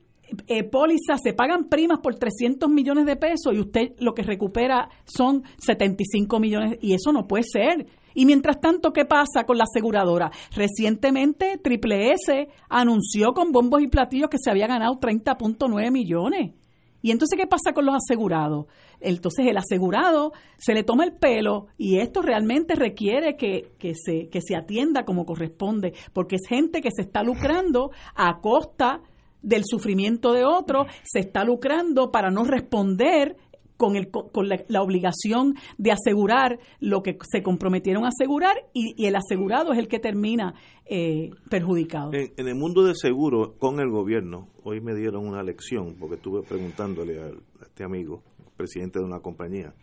eh, 0.47 0.63
pólizas, 0.63 1.19
se 1.23 1.33
pagan 1.33 1.69
primas 1.69 1.99
por 1.99 2.15
300 2.15 2.67
millones 2.71 3.05
de 3.05 3.17
pesos 3.17 3.53
y 3.53 3.59
usted 3.59 3.91
lo 3.99 4.15
que 4.15 4.23
recupera 4.23 4.89
son 5.05 5.43
75 5.59 6.39
millones 6.39 6.79
y 6.81 6.95
eso 6.95 7.11
no 7.11 7.27
puede 7.27 7.43
ser. 7.43 7.85
Y 8.15 8.25
mientras 8.25 8.59
tanto, 8.59 8.93
¿qué 8.93 9.05
pasa 9.05 9.43
con 9.45 9.59
la 9.59 9.65
aseguradora? 9.65 10.31
Recientemente 10.55 11.59
Triple 11.63 12.13
S 12.13 12.47
anunció 12.67 13.33
con 13.33 13.51
bombos 13.51 13.83
y 13.83 13.87
platillos 13.87 14.31
que 14.31 14.39
se 14.41 14.49
había 14.49 14.65
ganado 14.65 14.99
30.9 14.99 15.91
millones. 15.91 16.61
¿Y 17.01 17.11
entonces 17.11 17.37
qué 17.37 17.47
pasa 17.47 17.73
con 17.73 17.85
los 17.85 17.95
asegurados? 17.95 18.65
Entonces 18.99 19.47
el 19.47 19.57
asegurado 19.57 20.33
se 20.57 20.73
le 20.73 20.83
toma 20.83 21.03
el 21.03 21.13
pelo 21.13 21.67
y 21.77 21.97
esto 21.97 22.21
realmente 22.21 22.75
requiere 22.75 23.35
que, 23.35 23.73
que, 23.79 23.93
se, 23.95 24.29
que 24.29 24.41
se 24.41 24.55
atienda 24.55 25.03
como 25.05 25.25
corresponde, 25.25 25.93
porque 26.13 26.35
es 26.35 26.47
gente 26.47 26.81
que 26.81 26.91
se 26.91 27.01
está 27.01 27.23
lucrando 27.23 27.91
a 28.15 28.39
costa 28.39 29.01
del 29.41 29.63
sufrimiento 29.65 30.33
de 30.33 30.45
otro, 30.45 30.85
se 31.03 31.19
está 31.19 31.43
lucrando 31.43 32.11
para 32.11 32.29
no 32.29 32.43
responder 32.43 33.37
con, 33.82 33.95
el, 33.95 34.11
con 34.11 34.47
la, 34.47 34.82
obligación 34.84 35.55
de 35.79 35.91
asegurar 35.91 36.59
lo 36.79 37.01
que 37.01 37.17
se 37.23 37.41
comprometieron 37.41 38.05
a 38.05 38.09
asegurar 38.09 38.55
y, 38.75 39.07
el 39.07 39.15
asegurado 39.15 39.73
es 39.73 39.79
el 39.79 39.88
que 39.88 39.97
termina 39.97 40.53
eh, 40.86 41.32
perjudicado. 41.49 42.11
En, 42.13 42.47
el 42.47 42.53
mundo 42.53 42.84
de 42.84 42.93
seguro, 42.93 43.55
con 43.57 43.79
el 43.79 43.89
gobierno, 43.89 44.49
hoy 44.63 44.82
me 44.82 44.93
dieron 44.93 45.25
una 45.25 45.41
lección, 45.41 45.95
porque 45.99 46.17
estuve 46.17 46.43
preguntándole 46.43 47.19
a, 47.21 47.32
este 47.63 47.84
amigo, 47.84 48.21
presidente 48.55 48.99
de 48.99 49.05
una 49.05 49.19
compañía, 49.19 49.73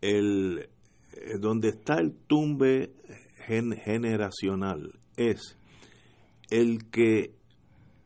el, 0.00 0.68
eh, 1.12 1.38
donde 1.40 1.70
está 1.70 1.98
el 1.98 2.12
tumbe 2.28 2.92
generacional 3.84 4.92
es 5.16 5.58
el 6.50 6.88
que 6.92 7.32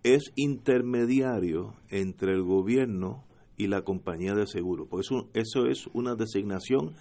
es 0.05 0.33
intermediario 0.37 1.75
entre 1.91 2.33
el 2.33 2.45
gobierno 2.45 3.25
y 3.63 3.69
la 3.69 3.83
compañía 3.83 4.35
de 4.35 4.47
seguro. 4.47 4.87
Por 4.87 5.01
eso, 5.01 5.29
eso 5.35 5.67
es 5.67 5.87
una 5.95 6.17
designación 6.17 6.95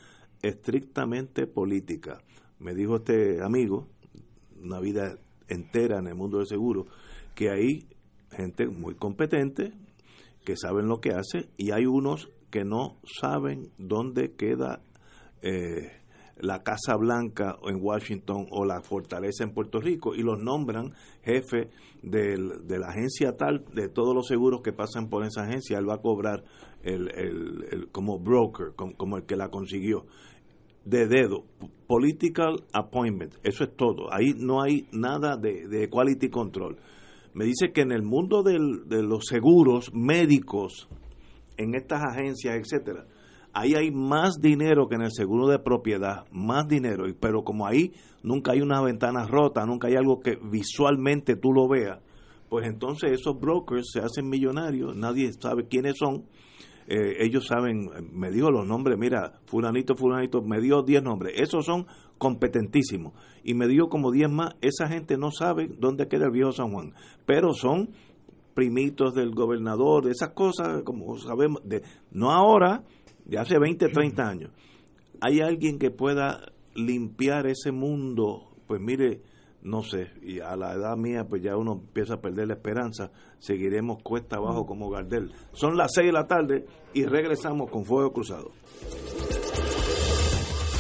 estrictamente 0.44 1.48
política. 1.48 2.22
Me 2.60 2.76
dijo 2.76 2.98
este 2.98 3.42
amigo, 3.42 3.88
una 4.62 4.80
vida 4.80 5.18
entera 5.48 5.98
en 5.98 6.08
el 6.08 6.16
mundo 6.16 6.38
del 6.38 6.48
seguro, 6.48 6.86
que 7.34 7.50
hay 7.50 7.88
gente 8.32 8.68
muy 8.68 8.94
competente, 8.94 9.74
que 10.46 10.56
saben 10.56 10.88
lo 10.88 11.02
que 11.02 11.14
hace, 11.14 11.50
y 11.58 11.72
hay 11.72 11.88
unos 11.88 12.30
que 12.52 12.64
no 12.64 12.98
saben 13.20 13.72
dónde 13.80 14.34
queda 14.34 14.82
eh, 15.42 16.01
la 16.42 16.64
Casa 16.64 16.96
Blanca 16.96 17.58
en 17.64 17.80
Washington 17.82 18.48
o 18.52 18.66
la 18.66 18.82
Fortaleza 18.82 19.44
en 19.44 19.54
Puerto 19.54 19.80
Rico 19.80 20.16
y 20.16 20.24
los 20.24 20.42
nombran 20.42 20.94
jefe 21.24 21.70
de 22.02 22.80
la 22.80 22.88
agencia 22.88 23.38
tal, 23.38 23.64
de 23.74 23.88
todos 23.88 24.16
los 24.16 24.28
seguros 24.28 24.62
que 24.62 24.74
pasan 24.74 25.08
por 25.08 25.24
esa 25.24 25.44
agencia, 25.44 25.78
él 25.78 25.88
va 25.88 25.96
a 25.96 26.02
cobrar 26.02 26.44
el, 26.84 27.10
el, 27.16 27.90
como 27.92 28.20
broker, 28.20 28.74
como, 28.76 29.18
el 29.18 29.26
que 29.26 29.36
la 29.36 29.50
consiguió 29.50 30.06
de 30.84 31.08
dedo, 31.08 31.46
political 31.86 32.64
appointment, 32.74 33.36
eso 33.44 33.64
es 33.64 33.76
todo, 33.76 34.12
ahí 34.12 34.34
no 34.36 34.64
hay 34.64 34.88
nada 34.92 35.38
de, 35.38 35.68
de 35.68 35.90
quality 35.90 36.30
control. 36.30 36.78
Me 37.34 37.46
dice 37.46 37.72
que 37.72 37.82
en 37.82 37.92
el 37.92 38.02
mundo 38.02 38.42
del, 38.42 38.90
de 38.90 39.04
los 39.04 39.26
seguros 39.28 39.94
médicos, 39.94 40.90
en 41.58 41.76
estas 41.76 42.02
agencias, 42.04 42.56
etcétera, 42.56 43.06
ahí 43.54 43.74
hay 43.76 43.92
más 43.92 44.40
dinero 44.40 44.88
que 44.88 44.96
en 44.96 45.02
el 45.02 45.12
seguro 45.12 45.48
de 45.48 45.60
propiedad, 45.60 46.26
más 46.32 46.68
dinero, 46.68 47.06
pero 47.20 47.44
como 47.44 47.68
ahí 47.68 47.94
nunca 48.24 48.54
hay 48.54 48.62
una 48.62 48.82
ventana 48.82 49.26
rota, 49.28 49.66
nunca 49.66 49.88
hay 49.88 49.96
algo 49.96 50.20
que 50.20 50.38
visualmente 50.42 51.36
tú 51.36 51.52
lo 51.54 51.68
veas, 51.68 52.00
pues 52.50 52.66
entonces 52.66 53.12
esos 53.12 53.40
brokers 53.40 53.92
se 53.92 54.00
hacen 54.00 54.30
millonarios, 54.30 54.96
nadie 54.96 55.32
sabe 55.34 55.68
quiénes 55.68 55.98
son, 55.98 56.26
eh, 56.88 57.18
ellos 57.20 57.48
saben, 57.48 57.90
me 58.12 58.32
dijo 58.32 58.52
los 58.52 58.66
nombres, 58.68 58.98
mira, 58.98 59.40
fulanito, 59.46 59.96
fulanito, 59.96 60.42
me 60.42 60.60
dio 60.60 60.84
10 60.84 61.04
nombres, 61.04 61.40
esos 61.40 61.66
son 61.66 61.88
competentísimos, 62.18 63.14
y 63.44 63.54
me 63.54 63.68
dio 63.68 63.88
como 63.90 64.12
10 64.12 64.30
más, 64.30 64.56
esa 64.62 64.88
gente 64.88 65.18
no 65.18 65.32
sabe 65.32 65.70
dónde 65.78 66.08
queda 66.08 66.26
el 66.26 66.32
viejo 66.32 66.52
San 66.52 66.72
Juan, 66.72 66.94
pero 67.26 67.54
son 67.54 67.90
primitos 68.54 69.14
del 69.14 69.32
gobernador, 69.32 70.08
esas 70.08 70.30
cosas, 70.30 70.84
como 70.84 71.18
sabemos, 71.18 71.62
de, 71.64 71.84
no 72.12 72.32
ahora, 72.32 72.84
de 73.32 73.40
hace 73.40 73.58
20, 73.58 73.88
30 73.88 74.28
años, 74.28 74.52
hay 75.22 75.40
alguien 75.40 75.80
que 75.80 75.90
pueda 75.90 76.52
limpiar 76.76 77.48
ese 77.48 77.72
mundo, 77.72 78.52
pues 78.68 78.82
mire, 78.82 79.22
no 79.62 79.84
sé, 79.84 80.10
y 80.22 80.42
a 80.42 80.58
la 80.58 80.74
edad 80.74 80.98
mía 80.98 81.26
pues 81.30 81.42
ya 81.42 81.56
uno 81.56 81.74
empieza 81.74 82.16
a 82.16 82.22
perder 82.22 82.50
la 82.50 82.56
esperanza, 82.56 83.10
seguiremos 83.40 84.04
cuesta 84.04 84.36
abajo 84.36 84.66
como 84.66 84.90
Gardel. 84.90 85.32
Son 85.54 85.78
las 85.78 85.94
6 85.96 86.08
de 86.08 86.12
la 86.12 86.28
tarde 86.28 86.66
y 86.94 87.06
regresamos 87.06 87.72
con 87.72 87.86
Fuego 87.86 88.12
Cruzado. 88.12 88.52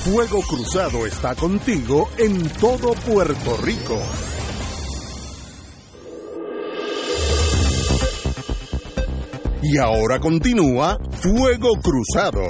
Fuego 0.03 0.41
Cruzado 0.41 1.05
está 1.05 1.35
contigo 1.35 2.09
en 2.17 2.49
todo 2.59 2.93
Puerto 3.05 3.55
Rico. 3.63 3.97
Y 9.64 9.78
ahora 9.78 10.20
continúa 10.20 10.97
Fuego 11.12 11.70
Cruzado. 11.84 12.41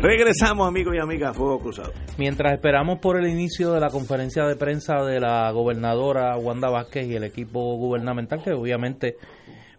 Regresamos 0.00 0.66
amigos 0.66 0.94
y 0.96 0.98
amigas 0.98 1.30
a 1.30 1.34
Fuego 1.34 1.58
Cruzado. 1.58 1.92
Mientras 2.16 2.54
esperamos 2.54 2.98
por 3.00 3.18
el 3.18 3.28
inicio 3.28 3.72
de 3.72 3.80
la 3.80 3.90
conferencia 3.90 4.44
de 4.46 4.56
prensa 4.56 5.04
de 5.04 5.20
la 5.20 5.50
gobernadora 5.50 6.36
Wanda 6.38 6.70
Vázquez 6.70 7.06
y 7.06 7.16
el 7.16 7.24
equipo 7.24 7.76
gubernamental, 7.76 8.42
que 8.42 8.52
obviamente 8.52 9.16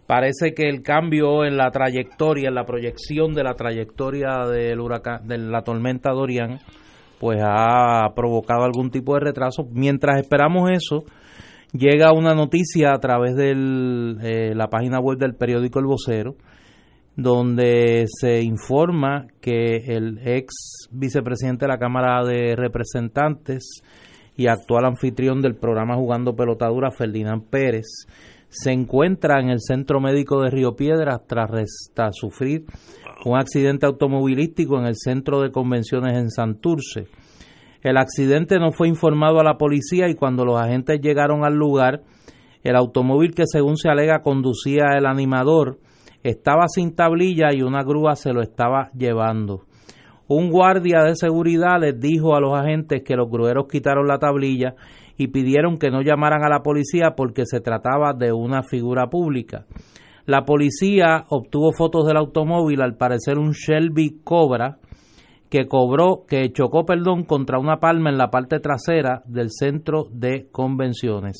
parece 0.06 0.54
que 0.54 0.68
el 0.68 0.82
cambio 0.82 1.44
en 1.44 1.56
la 1.56 1.72
trayectoria, 1.72 2.48
en 2.50 2.54
la 2.54 2.64
proyección 2.64 3.34
de 3.34 3.42
la 3.42 3.54
trayectoria 3.54 4.46
del 4.46 4.78
huracán, 4.78 5.26
de 5.26 5.38
la 5.38 5.62
tormenta 5.62 6.12
Dorian, 6.12 6.60
pues 7.24 7.40
ha 7.42 8.12
provocado 8.14 8.64
algún 8.64 8.90
tipo 8.90 9.14
de 9.14 9.20
retraso. 9.20 9.66
Mientras 9.72 10.20
esperamos 10.20 10.70
eso, 10.70 11.04
llega 11.72 12.12
una 12.12 12.34
noticia 12.34 12.92
a 12.92 12.98
través 12.98 13.34
de 13.34 13.52
eh, 13.52 14.54
la 14.54 14.68
página 14.68 15.00
web 15.00 15.16
del 15.16 15.34
periódico 15.34 15.78
El 15.78 15.86
Vocero, 15.86 16.34
donde 17.16 18.04
se 18.08 18.42
informa 18.42 19.26
que 19.40 19.76
el 19.86 20.18
ex 20.22 20.52
vicepresidente 20.90 21.64
de 21.64 21.72
la 21.72 21.78
Cámara 21.78 22.22
de 22.26 22.56
Representantes 22.56 23.80
y 24.36 24.48
actual 24.48 24.84
anfitrión 24.84 25.40
del 25.40 25.56
programa 25.56 25.96
Jugando 25.96 26.36
Pelotadura, 26.36 26.90
Ferdinand 26.90 27.48
Pérez, 27.48 28.06
se 28.50 28.70
encuentra 28.70 29.40
en 29.40 29.48
el 29.48 29.60
centro 29.60 29.98
médico 29.98 30.42
de 30.42 30.50
Río 30.50 30.76
Piedras 30.76 31.22
tras, 31.26 31.48
tras 31.94 32.14
sufrir 32.16 32.66
un 33.24 33.38
accidente 33.38 33.86
automovilístico 33.86 34.78
en 34.78 34.86
el 34.86 34.96
centro 34.96 35.40
de 35.40 35.50
convenciones 35.50 36.16
en 36.18 36.30
Santurce. 36.30 37.06
El 37.82 37.96
accidente 37.96 38.58
no 38.58 38.72
fue 38.72 38.88
informado 38.88 39.40
a 39.40 39.44
la 39.44 39.58
policía 39.58 40.08
y 40.08 40.14
cuando 40.14 40.44
los 40.44 40.60
agentes 40.60 41.00
llegaron 41.00 41.44
al 41.44 41.54
lugar, 41.54 42.02
el 42.62 42.76
automóvil 42.76 43.34
que 43.34 43.44
según 43.46 43.76
se 43.76 43.90
alega 43.90 44.22
conducía 44.22 44.96
el 44.96 45.06
animador 45.06 45.78
estaba 46.22 46.66
sin 46.68 46.94
tablilla 46.94 47.52
y 47.52 47.62
una 47.62 47.82
grúa 47.82 48.16
se 48.16 48.32
lo 48.32 48.40
estaba 48.40 48.88
llevando. 48.96 49.64
Un 50.26 50.50
guardia 50.50 51.02
de 51.02 51.16
seguridad 51.16 51.78
les 51.78 52.00
dijo 52.00 52.34
a 52.34 52.40
los 52.40 52.58
agentes 52.58 53.02
que 53.04 53.16
los 53.16 53.30
grueros 53.30 53.66
quitaron 53.70 54.06
la 54.06 54.18
tablilla 54.18 54.74
y 55.18 55.28
pidieron 55.28 55.76
que 55.76 55.90
no 55.90 56.00
llamaran 56.00 56.42
a 56.42 56.48
la 56.48 56.62
policía 56.62 57.14
porque 57.14 57.44
se 57.44 57.60
trataba 57.60 58.14
de 58.14 58.32
una 58.32 58.62
figura 58.62 59.08
pública. 59.08 59.66
La 60.26 60.44
policía 60.44 61.24
obtuvo 61.28 61.72
fotos 61.72 62.06
del 62.06 62.16
automóvil, 62.16 62.80
al 62.80 62.96
parecer 62.96 63.38
un 63.38 63.52
Shelby 63.52 64.20
Cobra, 64.24 64.78
que 65.50 65.66
cobró, 65.66 66.24
que 66.26 66.50
chocó, 66.50 66.84
perdón, 66.84 67.24
contra 67.24 67.58
una 67.58 67.78
palma 67.78 68.10
en 68.10 68.18
la 68.18 68.30
parte 68.30 68.58
trasera 68.58 69.22
del 69.26 69.50
centro 69.50 70.06
de 70.10 70.48
convenciones. 70.50 71.36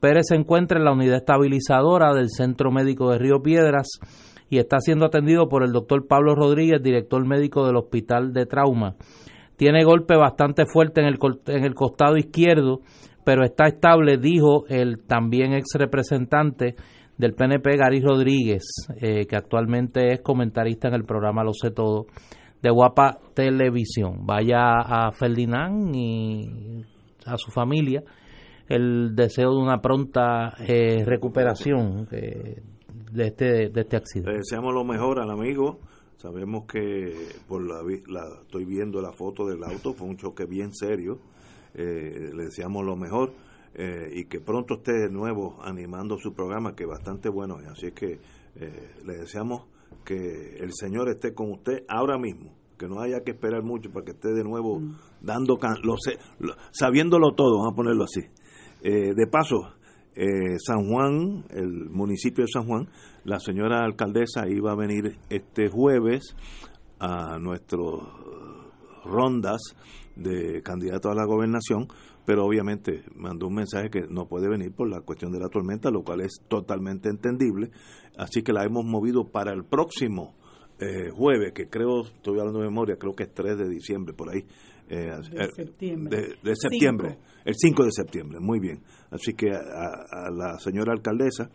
Pérez 0.00 0.26
se 0.28 0.34
encuentra 0.34 0.78
en 0.78 0.84
la 0.84 0.92
unidad 0.92 1.16
estabilizadora 1.18 2.12
del 2.12 2.28
Centro 2.28 2.70
Médico 2.70 3.10
de 3.10 3.18
Río 3.18 3.40
Piedras 3.40 4.00
y 4.50 4.58
está 4.58 4.80
siendo 4.80 5.06
atendido 5.06 5.48
por 5.48 5.62
el 5.62 5.72
doctor 5.72 6.06
Pablo 6.06 6.34
Rodríguez, 6.34 6.82
director 6.82 7.24
médico 7.26 7.66
del 7.66 7.76
Hospital 7.76 8.32
de 8.32 8.46
Trauma. 8.46 8.96
Tiene 9.56 9.84
golpe 9.84 10.16
bastante 10.16 10.64
fuerte 10.66 11.00
en 11.00 11.06
el, 11.06 11.18
en 11.46 11.64
el 11.64 11.74
costado 11.74 12.16
izquierdo, 12.16 12.80
pero 13.24 13.44
está 13.44 13.66
estable, 13.66 14.18
dijo 14.18 14.66
el 14.68 15.04
también 15.04 15.52
ex 15.52 15.74
representante 15.74 16.76
del 17.18 17.34
PNP, 17.34 17.76
Gary 17.76 18.00
Rodríguez, 18.00 18.64
eh, 19.00 19.26
que 19.26 19.36
actualmente 19.36 20.12
es 20.12 20.20
comentarista 20.20 20.88
en 20.88 20.94
el 20.94 21.04
programa 21.04 21.44
Lo 21.44 21.52
sé 21.52 21.70
todo 21.70 22.06
de 22.62 22.70
Guapa 22.70 23.18
Televisión. 23.34 24.24
Vaya 24.24 24.80
a 24.80 25.12
Ferdinand 25.12 25.94
y 25.94 26.84
a 27.26 27.36
su 27.36 27.50
familia 27.50 28.02
el 28.68 29.14
deseo 29.14 29.54
de 29.54 29.62
una 29.62 29.80
pronta 29.80 30.54
eh, 30.60 31.02
recuperación 31.04 32.06
eh, 32.12 32.60
de, 33.12 33.26
este, 33.26 33.70
de 33.70 33.80
este 33.80 33.96
accidente. 33.96 34.30
Le 34.30 34.38
deseamos 34.38 34.74
lo 34.74 34.84
mejor 34.84 35.20
al 35.20 35.30
amigo. 35.30 35.80
Sabemos 36.16 36.64
que 36.66 37.14
por 37.46 37.62
la, 37.62 37.80
estoy 38.42 38.64
viendo 38.64 39.00
la 39.00 39.12
foto 39.12 39.46
del 39.46 39.62
auto, 39.62 39.94
fue 39.94 40.08
un 40.08 40.16
choque 40.16 40.44
bien 40.44 40.74
serio. 40.74 41.20
Eh, 41.74 42.30
le 42.34 42.44
deseamos 42.44 42.84
lo 42.84 42.96
mejor 42.96 43.32
y 43.74 44.24
que 44.24 44.40
pronto 44.40 44.74
esté 44.74 44.92
de 44.92 45.10
nuevo 45.10 45.56
animando 45.62 46.18
su 46.18 46.32
programa, 46.32 46.74
que 46.74 46.84
bastante 46.84 47.28
bueno 47.28 47.60
es. 47.60 47.68
Así 47.68 47.86
es 47.86 47.92
que 47.92 48.18
le 49.04 49.18
deseamos 49.18 49.66
que 50.04 50.56
el 50.58 50.70
Señor 50.72 51.08
esté 51.08 51.34
con 51.34 51.52
usted 51.52 51.84
ahora 51.88 52.18
mismo 52.18 52.58
que 52.78 52.88
no 52.88 53.00
haya 53.00 53.20
que 53.24 53.32
esperar 53.32 53.62
mucho 53.62 53.90
para 53.90 54.04
que 54.04 54.12
esté 54.12 54.32
de 54.32 54.44
nuevo 54.44 54.78
mm. 54.78 54.96
dando, 55.20 55.58
lo 55.82 55.96
sé, 55.98 56.18
sabiéndolo 56.70 57.34
todo, 57.34 57.58
vamos 57.58 57.72
a 57.72 57.76
ponerlo 57.76 58.04
así. 58.04 58.20
Eh, 58.80 59.12
de 59.14 59.26
paso, 59.26 59.74
eh, 60.14 60.56
San 60.64 60.88
Juan, 60.88 61.44
el 61.50 61.90
municipio 61.90 62.44
de 62.44 62.48
San 62.52 62.66
Juan, 62.66 62.88
la 63.24 63.40
señora 63.40 63.84
alcaldesa 63.84 64.48
iba 64.48 64.72
a 64.72 64.76
venir 64.76 65.18
este 65.28 65.68
jueves 65.68 66.36
a 67.00 67.38
nuestras 67.38 67.82
rondas 69.04 69.60
de 70.18 70.62
candidato 70.62 71.10
a 71.10 71.14
la 71.14 71.24
gobernación, 71.24 71.86
pero 72.26 72.44
obviamente 72.44 73.04
mandó 73.14 73.46
un 73.46 73.54
mensaje 73.54 73.88
que 73.88 74.02
no 74.08 74.26
puede 74.26 74.48
venir 74.48 74.72
por 74.72 74.88
la 74.88 75.00
cuestión 75.00 75.32
de 75.32 75.40
la 75.40 75.48
tormenta, 75.48 75.90
lo 75.90 76.02
cual 76.02 76.20
es 76.20 76.42
totalmente 76.48 77.08
entendible, 77.08 77.70
así 78.18 78.42
que 78.42 78.52
la 78.52 78.64
hemos 78.64 78.84
movido 78.84 79.30
para 79.30 79.52
el 79.52 79.64
próximo 79.64 80.34
eh, 80.80 81.10
jueves, 81.10 81.52
que 81.54 81.68
creo, 81.68 82.02
estoy 82.02 82.38
hablando 82.38 82.60
de 82.60 82.66
memoria, 82.66 82.96
creo 82.96 83.12
que 83.12 83.24
es 83.24 83.34
3 83.34 83.58
de 83.58 83.68
diciembre, 83.68 84.14
por 84.14 84.30
ahí. 84.30 84.44
Eh, 84.88 85.10
de 85.32 85.44
eh, 85.44 85.48
septiembre. 85.54 86.20
De, 86.40 86.54
septiembre, 86.54 87.18
el 87.44 87.54
5 87.56 87.84
de 87.84 87.90
septiembre, 87.90 88.38
muy 88.40 88.60
bien. 88.60 88.82
Así 89.10 89.34
que 89.34 89.50
a, 89.50 90.30
la 90.30 90.56
señora 90.60 90.92
alcaldesa 90.92 91.50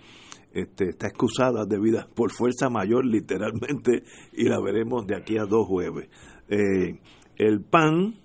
este, 0.51 0.89
está 0.89 1.07
excusada 1.07 1.65
debido 1.65 2.05
por 2.13 2.31
fuerza 2.31 2.69
mayor, 2.69 3.05
literalmente, 3.05 4.03
y 4.33 4.43
la 4.49 4.59
veremos 4.59 5.07
de 5.07 5.15
aquí 5.15 5.37
a 5.37 5.45
dos 5.45 5.67
jueves. 5.67 6.09
el 6.49 7.61
pan, 7.61 8.15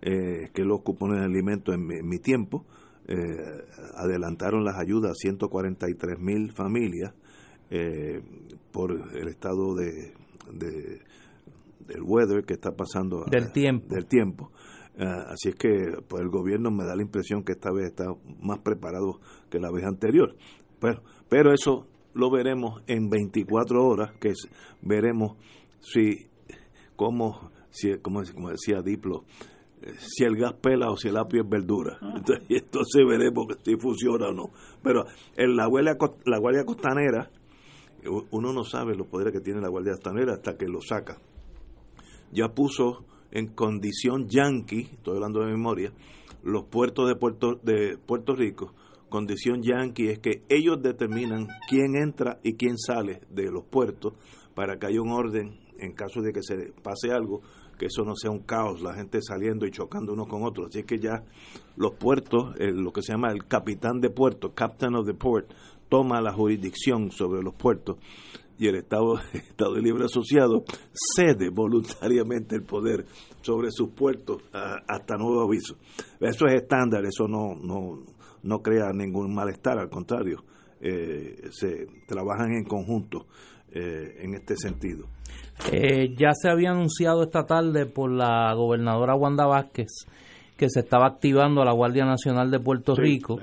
que 0.00 0.64
lo 0.64 0.76
ocupó 0.76 1.06
en 1.06 1.18
el 1.18 1.24
alimento 1.24 1.72
en 1.72 1.86
mi, 1.86 2.18
tiempo, 2.18 2.64
adelantaron 3.94 4.64
las 4.64 4.76
ayudas 4.78 5.12
a 5.12 5.14
143 5.14 6.18
mil 6.18 6.52
familias 6.52 7.14
por 8.72 8.92
el 8.92 9.28
estado 9.28 9.74
de 9.74 10.12
de, 10.52 11.00
del 11.86 12.02
weather 12.02 12.44
que 12.44 12.54
está 12.54 12.72
pasando 12.72 13.24
del 13.30 13.52
tiempo. 13.52 13.94
del 13.94 14.06
tiempo. 14.06 14.50
Ah, 14.98 15.26
así 15.28 15.50
es 15.50 15.54
que 15.54 16.02
pues 16.08 16.22
el 16.22 16.28
gobierno 16.28 16.70
me 16.70 16.84
da 16.84 16.96
la 16.96 17.02
impresión 17.02 17.44
que 17.44 17.52
esta 17.52 17.70
vez 17.70 17.86
está 17.86 18.06
más 18.40 18.58
preparado 18.58 19.20
que 19.50 19.58
la 19.58 19.70
vez 19.70 19.84
anterior. 19.84 20.34
Pero 20.80 21.02
pero 21.28 21.52
eso 21.52 21.86
lo 22.14 22.30
veremos 22.30 22.82
en 22.86 23.08
24 23.08 23.86
horas 23.86 24.12
que 24.20 24.32
veremos 24.82 25.36
si 25.80 26.26
cómo 26.96 27.50
si 27.70 27.96
como, 27.98 28.22
como 28.34 28.50
decía 28.50 28.82
Diplo 28.82 29.20
eh, 29.20 29.56
si 29.98 30.24
el 30.24 30.36
gas 30.36 30.54
pela 30.54 30.90
o 30.90 30.96
si 30.96 31.08
el 31.08 31.16
apio 31.16 31.42
es 31.42 31.48
verdura. 31.48 31.98
Ah. 32.00 32.14
Entonces, 32.16 32.44
entonces 32.48 33.06
veremos 33.06 33.46
si 33.64 33.76
funciona 33.76 34.28
o 34.28 34.32
no. 34.32 34.50
Pero 34.82 35.04
en 35.36 35.56
la, 35.56 35.68
la 36.24 36.38
Guardia 36.38 36.64
Costanera 36.64 37.30
uno 38.30 38.52
no 38.52 38.64
sabe 38.64 38.96
los 38.96 39.06
poderes 39.06 39.32
que 39.32 39.40
tiene 39.40 39.60
la 39.60 39.68
Guardia 39.68 39.94
Costanera 39.94 40.34
hasta 40.34 40.56
que 40.56 40.66
lo 40.66 40.80
saca. 40.80 41.18
Ya 42.32 42.48
puso 42.48 43.04
en 43.30 43.48
condición 43.48 44.28
yanqui, 44.28 44.88
estoy 44.92 45.16
hablando 45.16 45.40
de 45.40 45.52
memoria, 45.52 45.92
los 46.42 46.64
puertos 46.64 47.08
de 47.08 47.16
Puerto, 47.16 47.58
de 47.62 47.98
Puerto 47.98 48.34
Rico. 48.34 48.74
Condición 49.08 49.62
yanqui 49.62 50.08
es 50.08 50.18
que 50.18 50.42
ellos 50.48 50.82
determinan 50.82 51.48
quién 51.68 51.96
entra 51.96 52.38
y 52.42 52.54
quién 52.54 52.78
sale 52.78 53.20
de 53.30 53.50
los 53.50 53.64
puertos 53.64 54.14
para 54.54 54.78
que 54.78 54.86
haya 54.86 55.00
un 55.00 55.10
orden 55.10 55.58
en 55.78 55.92
caso 55.92 56.20
de 56.20 56.32
que 56.32 56.42
se 56.42 56.72
pase 56.82 57.10
algo, 57.12 57.40
que 57.78 57.86
eso 57.86 58.04
no 58.04 58.14
sea 58.16 58.30
un 58.30 58.40
caos, 58.40 58.82
la 58.82 58.94
gente 58.94 59.20
saliendo 59.22 59.66
y 59.66 59.70
chocando 59.70 60.12
uno 60.12 60.26
con 60.26 60.44
otro. 60.44 60.66
Así 60.66 60.82
que 60.82 60.98
ya 60.98 61.22
los 61.76 61.94
puertos, 61.94 62.54
lo 62.58 62.92
que 62.92 63.02
se 63.02 63.12
llama 63.12 63.30
el 63.30 63.46
capitán 63.46 64.00
de 64.00 64.10
puerto, 64.10 64.52
captain 64.54 64.94
of 64.96 65.06
the 65.06 65.14
port, 65.14 65.50
toma 65.88 66.20
la 66.20 66.32
jurisdicción 66.32 67.10
sobre 67.10 67.42
los 67.42 67.54
puertos 67.54 67.96
y 68.58 68.66
el 68.66 68.74
Estado, 68.74 69.18
Estado 69.32 69.74
de 69.74 69.82
Libre 69.82 70.04
Asociado 70.04 70.64
cede 70.92 71.48
voluntariamente 71.50 72.56
el 72.56 72.62
poder 72.62 73.06
sobre 73.40 73.70
sus 73.70 73.90
puertos 73.90 74.42
hasta 74.52 75.16
nuevo 75.16 75.42
aviso. 75.42 75.76
Eso 76.20 76.46
es 76.46 76.62
estándar, 76.62 77.04
eso 77.04 77.28
no, 77.28 77.54
no, 77.54 78.04
no 78.42 78.58
crea 78.58 78.92
ningún 78.92 79.32
malestar, 79.34 79.78
al 79.78 79.88
contrario, 79.88 80.44
eh, 80.80 81.48
se 81.50 81.86
trabajan 82.06 82.52
en 82.52 82.64
conjunto 82.64 83.26
eh, 83.70 84.16
en 84.20 84.34
este 84.34 84.56
sentido. 84.56 85.06
Eh, 85.72 86.14
ya 86.16 86.30
se 86.34 86.48
había 86.48 86.70
anunciado 86.70 87.22
esta 87.22 87.44
tarde 87.44 87.86
por 87.86 88.10
la 88.10 88.52
gobernadora 88.54 89.14
Wanda 89.14 89.46
Vázquez 89.46 90.06
que 90.58 90.68
se 90.68 90.80
estaba 90.80 91.06
activando 91.06 91.64
la 91.64 91.72
Guardia 91.72 92.04
Nacional 92.04 92.50
de 92.50 92.58
Puerto 92.58 92.96
Rico, 92.96 93.38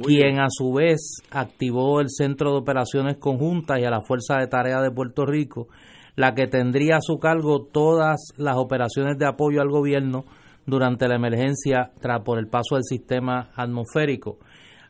quien 0.00 0.38
a 0.38 0.46
su 0.48 0.72
vez 0.72 1.20
activó 1.32 2.00
el 2.00 2.06
Centro 2.08 2.52
de 2.52 2.58
Operaciones 2.58 3.16
Conjuntas 3.16 3.80
y 3.80 3.84
a 3.84 3.90
la 3.90 4.02
Fuerza 4.02 4.38
de 4.38 4.46
Tarea 4.46 4.80
de 4.80 4.92
Puerto 4.92 5.26
Rico, 5.26 5.66
la 6.14 6.32
que 6.32 6.46
tendría 6.46 6.98
a 6.98 7.00
su 7.00 7.18
cargo 7.18 7.66
todas 7.72 8.28
las 8.36 8.56
operaciones 8.56 9.18
de 9.18 9.26
apoyo 9.26 9.60
al 9.60 9.68
gobierno 9.68 10.26
durante 10.64 11.08
la 11.08 11.16
emergencia 11.16 11.90
tras 12.00 12.22
por 12.22 12.38
el 12.38 12.46
paso 12.46 12.76
del 12.76 12.84
sistema 12.84 13.50
atmosférico. 13.56 14.38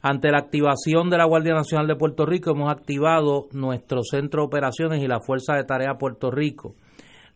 Ante 0.07 0.31
la 0.31 0.37
activación 0.37 1.09
de 1.09 1.17
la 1.17 1.25
Guardia 1.25 1.55
Nacional 1.55 1.87
de 1.87 1.97
Puerto 1.97 2.27
Rico 2.27 2.51
hemos 2.51 2.71
activado 2.71 3.47
nuestro 3.53 4.03
Centro 4.03 4.43
de 4.43 4.47
Operaciones 4.49 5.03
y 5.03 5.09
la 5.09 5.21
Fuerza 5.21 5.55
de 5.55 5.65
Tarea 5.65 5.95
Puerto 5.95 6.31
Rico 6.31 6.75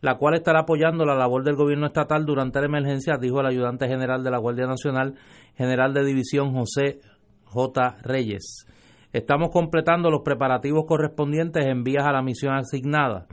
la 0.01 0.17
cual 0.17 0.35
estará 0.35 0.59
apoyando 0.59 1.03
la 1.03 1.15
labor 1.15 1.43
del 1.43 1.55
gobierno 1.55 1.87
estatal 1.87 2.25
durante 2.25 2.59
la 2.59 2.67
emergencia, 2.67 3.17
dijo 3.19 3.41
el 3.41 3.47
ayudante 3.47 3.87
general 3.87 4.23
de 4.23 4.29
la 4.29 4.37
Guardia 4.37 4.67
Nacional, 4.67 5.15
general 5.55 5.95
de 5.95 6.05
división 6.05 6.53
José 6.53 6.99
J. 7.45 7.97
Reyes. 8.03 8.67
Estamos 9.11 9.49
completando 9.51 10.11
los 10.11 10.21
preparativos 10.21 10.85
correspondientes 10.87 11.65
en 11.65 11.83
vías 11.83 12.05
a 12.05 12.13
la 12.13 12.21
misión 12.21 12.53
asignada. 12.53 13.25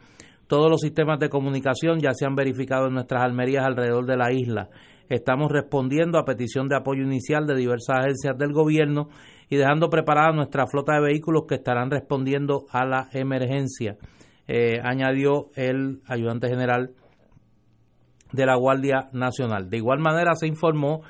Todos 0.47 0.71
los 0.71 0.81
sistemas 0.81 1.21
de 1.21 1.29
comunicación 1.29 2.01
ya 2.01 2.15
se 2.15 2.25
han 2.25 2.35
verificado 2.35 2.87
en 2.87 2.95
nuestras 2.95 3.23
almerías 3.23 3.67
alrededor 3.67 4.07
de 4.07 4.17
la 4.17 4.33
isla. 4.33 4.71
Estamos 5.09 5.51
respondiendo 5.53 6.19
a 6.19 6.25
petición 6.25 6.69
de 6.69 6.77
apoyo 6.77 7.03
inicial 7.03 7.47
de 7.47 7.55
diversas 7.55 7.99
agencias 8.01 8.37
del 8.37 8.53
gobierno 8.53 9.09
y 9.49 9.57
dejando 9.57 9.89
preparada 9.89 10.33
nuestra 10.33 10.67
flota 10.67 10.95
de 10.95 11.01
vehículos 11.01 11.45
que 11.49 11.57
estarán 11.57 11.91
respondiendo 11.91 12.67
a 12.71 12.85
la 12.85 13.09
emergencia. 13.13 13.97
Eh, 14.49 14.81
añadió 14.83 15.47
el 15.55 16.01
ayudante 16.07 16.49
general 16.49 16.91
de 18.33 18.47
la 18.47 18.57
Guardia 18.57 19.09
Nacional. 19.13 19.71
De 19.71 19.77
igual 19.77 20.01
manera 20.01 20.35
se 20.35 20.47
informó 20.47 21.03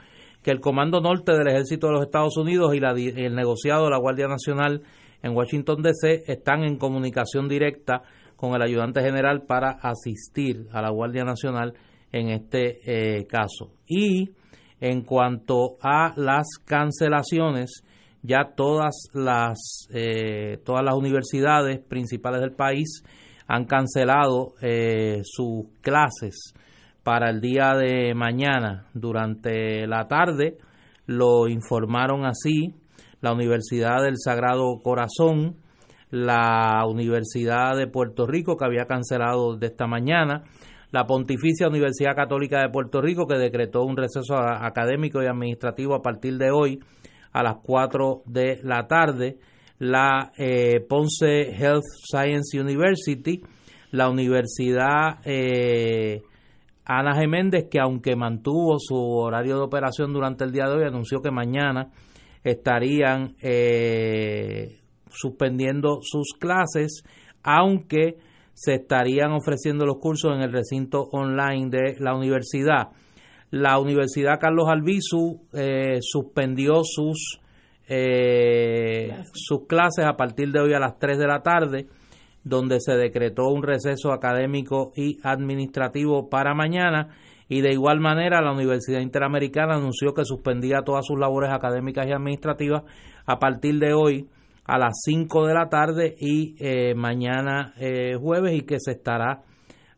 que 0.43 0.51
el 0.51 0.61
Comando 0.61 1.01
Norte 1.01 1.33
del 1.33 1.49
Ejército 1.49 1.89
de 1.89 1.95
los 1.95 2.03
Estados 2.05 2.37
Unidos 2.37 2.75
y, 2.75 2.79
el 2.79 3.35
negociado 3.35 3.85
de 3.85 3.91
la 3.91 3.99
Guardia 3.99 4.29
Nacional 4.29 4.83
en 5.23 5.35
Washington, 5.35 5.83
D.C. 5.83 6.25
están 6.27 6.63
en 6.63 6.77
comunicación 6.77 7.49
directa 7.49 8.03
con 8.37 8.55
el 8.55 8.63
ayudante 8.63 9.01
general 9.01 9.43
para 9.43 9.71
asistir 9.71 10.69
a 10.73 10.83
la 10.83 10.91
Guardia 10.91 11.25
Nacional 11.25 11.75
en 12.19 12.31
este 12.31 12.79
eh, 12.87 13.27
caso. 13.27 13.73
Y 13.87 14.31
en 14.81 15.03
cuanto 15.03 15.77
a 15.81 16.13
las 16.17 16.47
cancelaciones, 16.65 17.83
ya 18.23 18.53
todas 18.57 18.95
las, 19.15 19.89
eh, 19.93 20.59
todas 20.65 20.85
las 20.85 20.95
universidades 20.95 21.81
principales 21.81 22.41
del 22.41 22.53
país 22.53 23.03
han 23.47 23.65
cancelado 23.65 24.55
eh, 24.61 25.21
sus 25.23 25.67
clases 25.81 26.53
para 27.03 27.31
el 27.31 27.41
día 27.41 27.75
de 27.75 28.15
mañana 28.15 28.87
durante 28.95 29.87
la 29.87 30.09
tarde. 30.09 30.59
Lo 31.07 31.47
informaron 31.47 32.25
así 32.25 32.75
la 33.21 33.33
Universidad 33.33 34.03
del 34.03 34.17
Sagrado 34.19 34.79
Corazón, 34.83 35.57
la 36.11 36.85
Universidad 36.87 37.77
de 37.77 37.87
Puerto 37.87 38.27
Rico, 38.27 38.57
que 38.57 38.65
había 38.65 38.87
cancelado 38.87 39.57
de 39.57 39.67
esta 39.67 39.87
mañana, 39.87 40.45
la 40.97 41.05
Pontificia 41.05 41.69
Universidad 41.69 42.17
Católica 42.17 42.63
de 42.63 42.71
Puerto 42.71 43.03
Rico, 43.03 43.27
que 43.27 43.37
decretó 43.37 43.83
un 43.83 43.99
receso 43.99 44.35
académico 44.35 45.23
y 45.23 45.27
administrativo 45.27 45.95
a 45.95 46.01
partir 46.01 46.39
de 46.39 46.51
hoy 46.51 46.81
a 47.33 47.43
las 47.43 47.57
4 47.63 48.23
de 48.25 48.61
la 48.63 48.87
tarde, 48.87 49.37
la 49.79 50.33
eh, 50.39 50.81
Ponce 50.89 51.51
Health 51.51 51.85
Science 52.11 52.59
University, 52.59 53.43
la 53.91 54.09
Universidad 54.09 55.19
eh, 55.27 56.23
Ana 56.87 57.15
Geméndez, 57.15 57.67
que 57.71 57.79
aunque 57.79 58.17
mantuvo 58.17 58.79
su 58.79 58.97
horario 58.97 59.57
de 59.57 59.65
operación 59.65 60.15
durante 60.15 60.45
el 60.45 60.53
día 60.53 60.65
de 60.65 60.77
hoy, 60.77 60.85
anunció 60.85 61.21
que 61.21 61.31
mañana 61.31 61.91
estarían 62.43 63.35
eh, 63.43 64.81
suspendiendo 65.11 65.99
sus 66.01 66.33
clases, 66.41 67.03
aunque 67.43 68.17
se 68.57 68.77
estarían 68.77 69.33
ofreciendo 69.33 69.85
los 69.85 69.99
cursos 69.99 70.35
en 70.35 70.41
el 70.41 70.51
recinto 70.51 71.11
online 71.13 71.69
de 71.69 71.97
la 72.01 72.15
universidad. 72.15 72.89
La 73.51 73.79
Universidad 73.79 74.41
Carlos 74.41 74.67
Albizu 74.67 75.43
eh, 75.53 75.99
suspendió 76.01 76.81
sus, 76.83 77.39
eh, 77.87 79.15
sus 79.35 79.67
clases 79.67 80.07
a 80.07 80.17
partir 80.17 80.53
de 80.53 80.61
hoy 80.61 80.73
a 80.73 80.79
las 80.79 80.99
3 80.99 81.19
de 81.19 81.27
la 81.27 81.43
tarde, 81.43 81.87
donde 82.45 82.81
se 82.81 82.97
decretó 82.97 83.47
un 83.49 83.63
receso 83.63 84.11
académico 84.11 84.91
y 84.97 85.19
administrativo 85.23 86.31
para 86.31 86.55
mañana. 86.55 87.11
Y 87.51 87.61
de 87.61 87.73
igual 87.73 88.01
manera, 88.01 88.41
la 88.41 88.53
Universidad 88.53 89.01
Interamericana 89.01 89.75
anunció 89.75 90.15
que 90.15 90.25
suspendía 90.25 90.81
todas 90.83 91.05
sus 91.05 91.19
labores 91.19 91.51
académicas 91.51 92.07
y 92.07 92.13
administrativas 92.13 92.85
a 93.27 93.39
partir 93.39 93.79
de 93.81 93.93
hoy 93.93 94.31
a 94.67 94.79
las 94.79 95.01
5 95.05 95.47
de 95.47 95.55
la 95.55 95.69
tarde 95.69 96.15
y 96.19 96.57
eh, 96.59 96.95
mañana 96.95 97.75
jueves 98.21 98.55
y 98.55 98.63
que 98.63 98.79
se 98.81 98.93
estará 98.93 99.43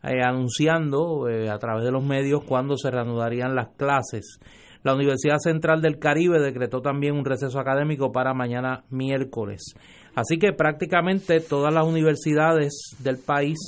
eh, 0.00 0.22
anunciando 0.22 1.28
eh, 1.28 1.50
a 1.50 1.58
través 1.58 1.84
de 1.84 1.90
los 1.90 2.04
medios 2.04 2.44
cuándo 2.44 2.76
se 2.76 2.88
reanudarían 2.88 3.56
las 3.56 3.70
clases. 3.76 4.38
La 4.84 4.94
Universidad 4.94 5.38
Central 5.38 5.82
del 5.82 5.98
Caribe 5.98 6.38
decretó 6.38 6.80
también 6.80 7.16
un 7.16 7.24
receso 7.24 7.58
académico 7.58 8.12
para 8.12 8.32
mañana 8.32 8.84
miércoles. 8.90 9.74
Así 10.14 10.38
que 10.38 10.52
prácticamente 10.52 11.40
todas 11.40 11.74
las 11.74 11.84
universidades 11.84 12.72
del 13.00 13.18
país 13.18 13.58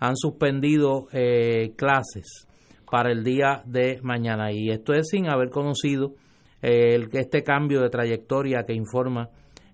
han 0.00 0.16
suspendido 0.16 1.06
eh, 1.12 1.74
clases 1.76 2.48
para 2.90 3.12
el 3.12 3.22
día 3.22 3.62
de 3.64 4.00
mañana. 4.02 4.50
Y 4.50 4.70
esto 4.70 4.94
es 4.94 5.06
sin 5.08 5.30
haber 5.30 5.50
conocido 5.50 6.14
este 6.60 7.44
cambio 7.44 7.82
de 7.82 7.88
trayectoria 7.88 8.64
que 8.66 8.74
informa 8.74 9.28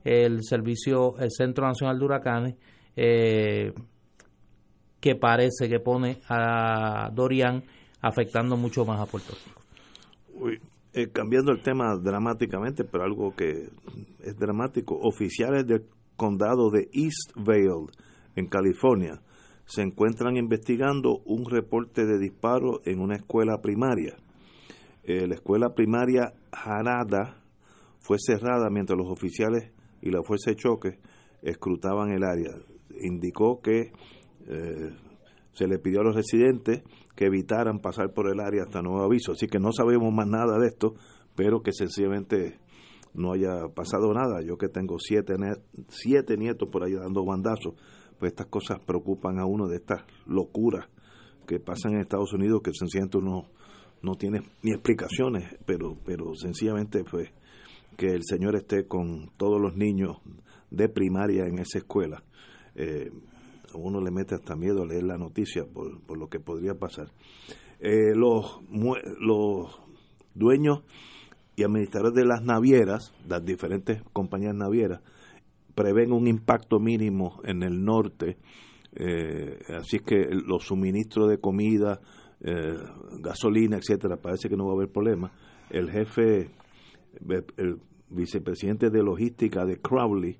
el 0.04 0.44
servicio, 0.44 1.18
el 1.18 1.30
Centro 1.30 1.66
Nacional 1.66 1.98
de 1.98 2.04
Huracanes, 2.04 2.54
eh, 2.94 3.72
que 5.00 5.16
parece 5.16 5.68
que 5.68 5.80
pone 5.80 6.20
a 6.28 7.10
Dorian 7.12 7.64
afectando 8.00 8.56
mucho 8.56 8.84
más 8.84 9.00
a 9.00 9.06
Puerto 9.06 9.32
Rico. 9.32 9.60
Eh, 10.92 11.08
cambiando 11.10 11.50
el 11.50 11.62
tema 11.62 11.96
dramáticamente, 11.96 12.84
pero 12.84 13.04
algo 13.04 13.34
que 13.34 13.68
es 14.22 14.38
dramático, 14.38 14.96
oficiales 15.02 15.66
del 15.66 15.86
condado 16.16 16.70
de 16.70 16.88
East 16.92 17.32
Vale, 17.34 17.86
en 18.36 18.46
California, 18.46 19.20
se 19.66 19.82
encuentran 19.82 20.36
investigando 20.36 21.18
un 21.24 21.48
reporte 21.48 22.04
de 22.04 22.18
disparo 22.18 22.80
en 22.84 23.00
una 23.00 23.16
escuela 23.16 23.60
primaria. 23.60 24.16
Eh, 25.02 25.26
la 25.26 25.34
escuela 25.34 25.74
primaria 25.74 26.32
Harada 26.52 27.42
fue 28.00 28.18
cerrada 28.18 28.70
mientras 28.70 28.98
los 28.98 29.10
oficiales 29.10 29.72
y 30.04 30.10
la 30.10 30.22
fuerza 30.22 30.50
de 30.50 30.56
choque 30.56 30.98
escrutaban 31.42 32.10
el 32.10 32.22
área. 32.24 32.50
Indicó 33.02 33.60
que 33.62 33.90
eh, 34.46 34.90
se 35.52 35.66
le 35.66 35.78
pidió 35.78 36.00
a 36.00 36.04
los 36.04 36.14
residentes 36.14 36.82
que 37.16 37.26
evitaran 37.26 37.80
pasar 37.80 38.12
por 38.12 38.30
el 38.30 38.38
área 38.38 38.64
hasta 38.64 38.82
nuevo 38.82 39.02
aviso. 39.02 39.32
Así 39.32 39.46
que 39.46 39.58
no 39.58 39.72
sabemos 39.72 40.12
más 40.12 40.28
nada 40.28 40.58
de 40.58 40.68
esto, 40.68 40.94
pero 41.34 41.62
que 41.62 41.72
sencillamente 41.72 42.58
no 43.14 43.32
haya 43.32 43.68
pasado 43.74 44.12
nada. 44.12 44.42
Yo 44.44 44.58
que 44.58 44.68
tengo 44.68 44.98
siete, 44.98 45.34
siete 45.88 46.36
nietos 46.36 46.68
por 46.68 46.84
ahí 46.84 46.92
dando 46.92 47.24
bandazos, 47.24 47.74
pues 48.18 48.32
estas 48.32 48.48
cosas 48.48 48.80
preocupan 48.84 49.38
a 49.38 49.46
uno 49.46 49.68
de 49.68 49.76
estas 49.76 50.02
locuras 50.26 50.86
que 51.46 51.60
pasan 51.60 51.94
en 51.94 52.00
Estados 52.00 52.34
Unidos 52.34 52.60
que 52.62 52.72
sencillamente 52.74 53.18
uno 53.18 53.48
no 54.02 54.16
tiene 54.16 54.42
ni 54.62 54.72
explicaciones, 54.72 55.56
pero, 55.64 55.96
pero 56.04 56.34
sencillamente 56.34 57.04
pues 57.04 57.30
que 57.96 58.14
el 58.14 58.22
Señor 58.24 58.56
esté 58.56 58.86
con 58.86 59.30
todos 59.36 59.60
los 59.60 59.76
niños 59.76 60.18
de 60.70 60.88
primaria 60.88 61.46
en 61.46 61.58
esa 61.58 61.78
escuela. 61.78 62.22
Eh, 62.74 63.10
uno 63.74 64.00
le 64.00 64.10
mete 64.10 64.34
hasta 64.34 64.56
miedo 64.56 64.84
leer 64.84 65.04
la 65.04 65.16
noticia 65.16 65.64
por, 65.64 66.00
por 66.02 66.18
lo 66.18 66.28
que 66.28 66.40
podría 66.40 66.74
pasar. 66.74 67.08
Eh, 67.80 68.14
los, 68.14 68.60
los 69.20 69.80
dueños 70.34 70.82
y 71.56 71.64
administradores 71.64 72.14
de 72.14 72.24
las 72.24 72.42
navieras, 72.42 73.12
las 73.28 73.44
diferentes 73.44 74.02
compañías 74.12 74.54
navieras, 74.54 75.00
prevén 75.74 76.12
un 76.12 76.26
impacto 76.26 76.78
mínimo 76.78 77.40
en 77.44 77.62
el 77.62 77.84
norte, 77.84 78.38
eh, 78.96 79.58
así 79.76 79.98
que 79.98 80.28
los 80.30 80.64
suministros 80.64 81.28
de 81.28 81.38
comida, 81.38 82.00
gasolina, 83.20 83.78
etcétera, 83.78 84.18
parece 84.18 84.50
que 84.50 84.56
no 84.56 84.66
va 84.66 84.72
a 84.72 84.76
haber 84.76 84.90
problema. 84.90 85.32
El 85.70 85.90
jefe, 85.90 86.50
el 87.56 87.78
vicepresidente 88.08 88.90
de 88.90 89.02
logística 89.02 89.64
de 89.64 89.80
Crowley, 89.80 90.38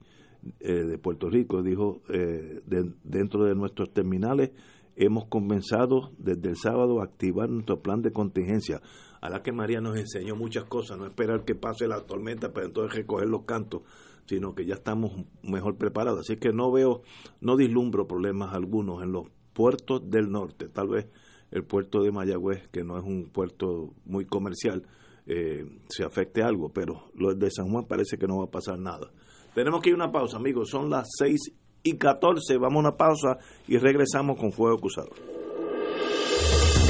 eh, 0.60 0.72
de 0.72 0.98
Puerto 0.98 1.30
Rico 1.30 1.62
dijo, 1.62 2.02
eh, 2.08 2.60
dentro 3.02 3.44
de 3.44 3.54
nuestros 3.54 3.92
terminales 3.92 4.50
hemos 4.96 5.26
comenzado 5.26 6.12
desde 6.18 6.50
el 6.50 6.56
sábado 6.56 7.00
a 7.00 7.04
activar 7.04 7.48
nuestro 7.48 7.80
plan 7.80 8.02
de 8.02 8.12
contingencia. 8.12 8.80
A 9.20 9.30
la 9.30 9.42
que 9.42 9.52
María 9.52 9.80
nos 9.80 9.96
enseñó 9.96 10.36
muchas 10.36 10.64
cosas, 10.64 10.98
no 10.98 11.06
esperar 11.06 11.44
que 11.44 11.54
pase 11.54 11.88
la 11.88 12.00
tormenta 12.02 12.52
para 12.52 12.66
entonces 12.66 12.94
recoger 12.94 13.26
los 13.26 13.44
cantos, 13.44 13.82
sino 14.26 14.54
que 14.54 14.66
ya 14.66 14.74
estamos 14.74 15.12
mejor 15.42 15.76
preparados. 15.76 16.20
Así 16.20 16.36
que 16.36 16.52
no 16.52 16.70
veo, 16.70 17.02
no 17.40 17.56
dislumbro 17.56 18.06
problemas 18.06 18.52
algunos 18.52 19.02
en 19.02 19.12
los 19.12 19.28
puertos 19.54 20.10
del 20.10 20.30
norte, 20.30 20.68
tal 20.68 20.88
vez 20.88 21.06
el 21.50 21.64
puerto 21.64 22.02
de 22.02 22.12
Mayagüez, 22.12 22.68
que 22.68 22.84
no 22.84 22.98
es 22.98 23.04
un 23.04 23.30
puerto 23.30 23.94
muy 24.04 24.26
comercial, 24.26 24.82
eh, 25.26 25.64
se 25.88 26.04
afecte 26.04 26.42
algo, 26.42 26.70
pero 26.70 27.10
lo 27.14 27.34
de 27.34 27.50
San 27.50 27.70
Juan 27.70 27.86
parece 27.86 28.18
que 28.18 28.26
no 28.26 28.38
va 28.38 28.44
a 28.44 28.50
pasar 28.50 28.78
nada. 28.78 29.10
Tenemos 29.54 29.80
que 29.80 29.90
ir 29.90 29.94
a 29.94 29.96
una 29.96 30.12
pausa, 30.12 30.36
amigos. 30.36 30.68
Son 30.70 30.90
las 30.90 31.08
6 31.18 31.52
y 31.84 31.96
14. 31.96 32.58
Vamos 32.58 32.76
a 32.76 32.88
una 32.88 32.96
pausa 32.96 33.38
y 33.68 33.78
regresamos 33.78 34.38
con 34.38 34.52
Fuego 34.52 34.78
Cruzado. 34.78 35.10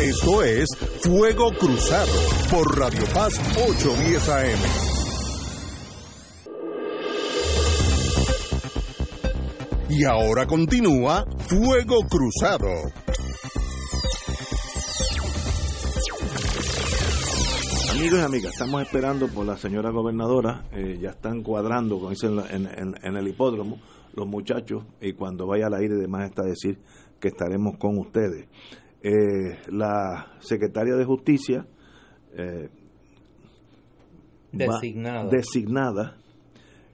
Esto 0.00 0.42
es 0.42 0.68
Fuego 1.02 1.50
Cruzado 1.52 2.12
por 2.50 2.78
Radio 2.78 3.04
Paz 3.14 3.38
810 3.68 4.28
AM. 4.28 4.94
Y 9.90 10.04
ahora 10.04 10.46
continúa 10.46 11.24
Fuego 11.46 12.00
Cruzado. 12.08 13.03
Amigos 17.96 18.18
y 18.18 18.22
amigas, 18.22 18.52
estamos 18.54 18.82
esperando 18.82 19.28
por 19.28 19.46
la 19.46 19.56
señora 19.56 19.90
gobernadora, 19.90 20.64
eh, 20.72 20.98
ya 21.00 21.10
están 21.10 21.44
cuadrando, 21.44 21.98
como 21.98 22.10
dicen 22.10 22.36
en, 22.50 23.16
el 23.16 23.28
hipódromo, 23.28 23.78
los 24.14 24.26
muchachos, 24.26 24.84
y 25.00 25.12
cuando 25.12 25.46
vaya 25.46 25.68
al 25.68 25.74
aire, 25.74 25.94
además 25.94 26.28
está 26.28 26.42
decir 26.42 26.80
que 27.20 27.28
estaremos 27.28 27.78
con 27.78 27.96
ustedes. 27.98 28.48
Eh, 29.00 29.60
la 29.68 30.26
secretaria 30.40 30.96
de 30.96 31.04
Justicia, 31.04 31.68
eh, 32.36 32.68
designada, 34.50 35.28
designada 35.30 36.16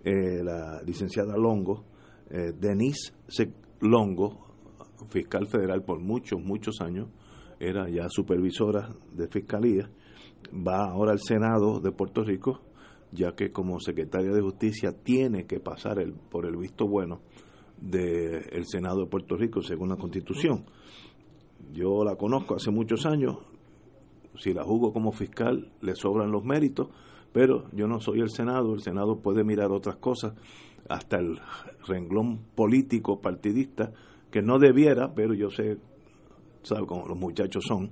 la 0.05 0.83
licenciada 0.83 1.35
Longo, 1.35 1.87
Denise 2.29 3.15
Longo, 3.81 4.39
fiscal 5.09 5.47
federal 5.47 5.83
por 5.83 5.99
muchos, 5.99 6.39
muchos 6.43 6.83
años, 6.83 7.09
era 7.59 7.89
ya 7.89 8.07
supervisora 8.11 8.91
de 9.13 9.29
fiscalía 9.29 9.91
va 10.55 10.91
ahora 10.91 11.13
al 11.13 11.21
Senado 11.21 11.81
de 11.81 11.93
Puerto 11.93 12.25
Rico, 12.25 12.61
ya 13.13 13.35
que 13.35 13.51
como 13.51 13.81
secretaria 13.81 14.31
de 14.31 14.41
Justicia 14.41 14.93
tiene 14.93 15.47
que 15.47 15.61
pasar 15.61 15.99
el, 15.99 16.13
por 16.13 16.47
el 16.47 16.57
visto 16.57 16.87
bueno 16.87 17.21
del 17.81 18.67
Senado 18.67 19.01
de 19.01 19.07
Puerto 19.07 19.37
Rico 19.37 19.63
según 19.63 19.89
la 19.89 19.97
Constitución. 19.97 20.65
Yo 21.73 22.05
la 22.05 22.17
conozco 22.17 22.57
hace 22.57 22.71
muchos 22.71 23.07
años, 23.07 23.39
si 24.37 24.53
la 24.53 24.65
juzgo 24.65 24.93
como 24.93 25.13
fiscal 25.13 25.73
le 25.81 25.95
sobran 25.95 26.31
los 26.31 26.45
méritos, 26.45 26.89
pero 27.33 27.71
yo 27.73 27.87
no 27.87 28.01
soy 28.01 28.21
el 28.21 28.31
Senado, 28.31 28.75
el 28.75 28.81
Senado 28.81 29.21
puede 29.21 29.45
mirar 29.45 29.71
otras 29.71 29.97
cosas, 29.97 30.35
hasta 30.89 31.19
el 31.19 31.39
renglón 31.87 32.41
político 32.55 33.21
partidista, 33.21 33.93
que 34.31 34.43
no 34.43 34.59
debiera, 34.59 35.15
pero 35.15 35.35
yo 35.35 35.51
sé, 35.51 35.79
sabe 36.63 36.87
cómo 36.87 37.07
los 37.07 37.19
muchachos 37.19 37.65
son, 37.67 37.91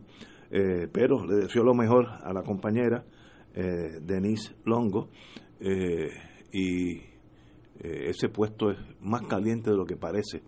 eh, 0.50 0.88
pero 0.90 1.26
le 1.26 1.36
deseo 1.36 1.62
lo 1.62 1.74
mejor 1.74 2.06
a 2.06 2.32
la 2.32 2.42
compañera 2.42 3.04
eh, 3.54 3.98
Denise 4.00 4.54
Longo 4.64 5.10
eh, 5.60 6.10
y 6.52 7.02
ese 7.80 8.28
puesto 8.28 8.70
es 8.70 8.78
más 9.00 9.22
caliente 9.28 9.70
de 9.70 9.76
lo 9.76 9.84
que 9.84 9.96
parece. 9.96 10.42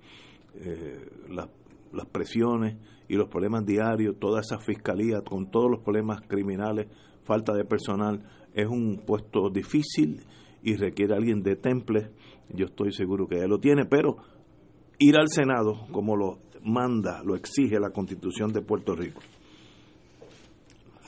las 1.31 2.07
presiones 2.11 2.77
y 3.09 3.15
los 3.15 3.29
problemas 3.29 3.65
diarios, 3.65 4.19
toda 4.19 4.41
esa 4.41 4.59
fiscalía 4.59 5.21
con 5.21 5.49
todos 5.49 5.71
los 5.71 5.81
problemas 5.81 6.23
criminales, 6.27 6.89
falta 7.23 7.53
de 7.53 7.65
personal, 7.65 8.25
es 8.53 8.67
un 8.67 9.05
puesto 9.07 9.49
difícil 9.49 10.25
y 10.65 10.75
requiere 10.75 11.15
alguien 11.15 11.43
de 11.43 11.55
temple, 11.55 12.11
yo 12.49 12.67
estoy 12.67 12.93
seguro 12.93 13.29
que 13.29 13.39
ya 13.39 13.47
lo 13.47 13.61
tiene, 13.61 13.85
pero 13.85 14.17
ir 14.99 15.17
al 15.17 15.29
Senado 15.29 15.87
como 15.93 16.17
lo 16.17 16.41
manda, 16.65 17.23
lo 17.23 17.37
exige 17.37 17.79
la 17.79 17.91
Constitución 17.91 18.53
de 18.53 18.63
Puerto 18.63 18.97
Rico. 18.97 19.21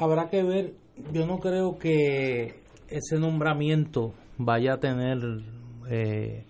Habrá 0.02 0.28
que 0.28 0.42
ver, 0.42 0.74
yo 1.12 1.28
no 1.28 1.38
creo 1.38 1.78
que 1.78 2.60
ese 2.88 3.20
nombramiento 3.20 4.14
vaya 4.36 4.72
a 4.72 4.80
tener 4.80 5.18
eh, 5.88 6.44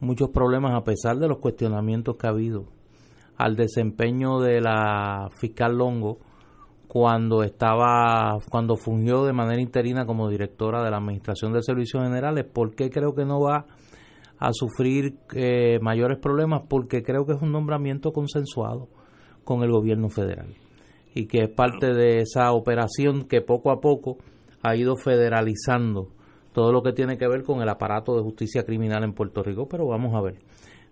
muchos 0.00 0.30
problemas 0.30 0.74
a 0.74 0.82
pesar 0.82 1.18
de 1.18 1.28
los 1.28 1.38
cuestionamientos 1.38 2.16
que 2.16 2.26
ha 2.26 2.30
habido 2.30 2.64
al 3.36 3.54
desempeño 3.54 4.40
de 4.40 4.60
la 4.60 5.28
fiscal 5.38 5.78
Longo 5.78 6.18
cuando 6.88 7.44
estaba 7.44 8.36
cuando 8.50 8.74
fungió 8.74 9.26
de 9.26 9.32
manera 9.32 9.62
interina 9.62 10.04
como 10.04 10.28
directora 10.28 10.82
de 10.82 10.90
la 10.90 10.96
Administración 10.96 11.52
de 11.52 11.62
Servicios 11.62 12.02
Generales, 12.02 12.46
¿por 12.52 12.74
qué 12.74 12.90
creo 12.90 13.14
que 13.14 13.24
no 13.24 13.40
va 13.40 13.64
a 14.40 14.50
sufrir 14.52 15.18
eh, 15.36 15.78
mayores 15.80 16.18
problemas? 16.18 16.62
Porque 16.68 17.04
creo 17.04 17.26
que 17.26 17.34
es 17.34 17.42
un 17.42 17.52
nombramiento 17.52 18.10
consensuado 18.12 18.88
con 19.44 19.62
el 19.62 19.70
gobierno 19.70 20.08
federal 20.08 20.56
y 21.14 21.26
que 21.26 21.44
es 21.44 21.50
parte 21.50 21.92
de 21.92 22.20
esa 22.20 22.52
operación 22.52 23.24
que 23.24 23.40
poco 23.40 23.70
a 23.70 23.80
poco 23.80 24.18
ha 24.62 24.76
ido 24.76 24.96
federalizando 24.96 26.08
todo 26.52 26.72
lo 26.72 26.82
que 26.82 26.92
tiene 26.92 27.16
que 27.16 27.28
ver 27.28 27.42
con 27.42 27.62
el 27.62 27.68
aparato 27.68 28.16
de 28.16 28.22
justicia 28.22 28.64
criminal 28.64 29.04
en 29.04 29.12
Puerto 29.12 29.42
Rico, 29.42 29.66
pero 29.68 29.86
vamos 29.86 30.14
a 30.14 30.20
ver. 30.20 30.36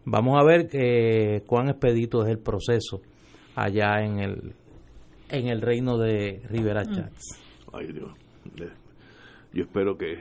Vamos 0.05 0.41
a 0.41 0.45
ver 0.45 0.69
eh, 0.73 1.43
cuán 1.47 1.69
expedito 1.69 2.25
es 2.25 2.31
el 2.31 2.39
proceso 2.39 3.03
allá 3.55 4.03
en 4.03 4.21
el 4.21 4.55
en 5.29 5.49
el 5.49 5.61
reino 5.61 5.97
de 5.99 6.43
Rivera 6.49 6.83
mm. 6.83 6.93
Chats. 6.93 7.41
Ay 7.73 7.93
Dios, 7.93 8.11
yo 9.53 9.63
espero 9.63 9.97
que 9.97 10.19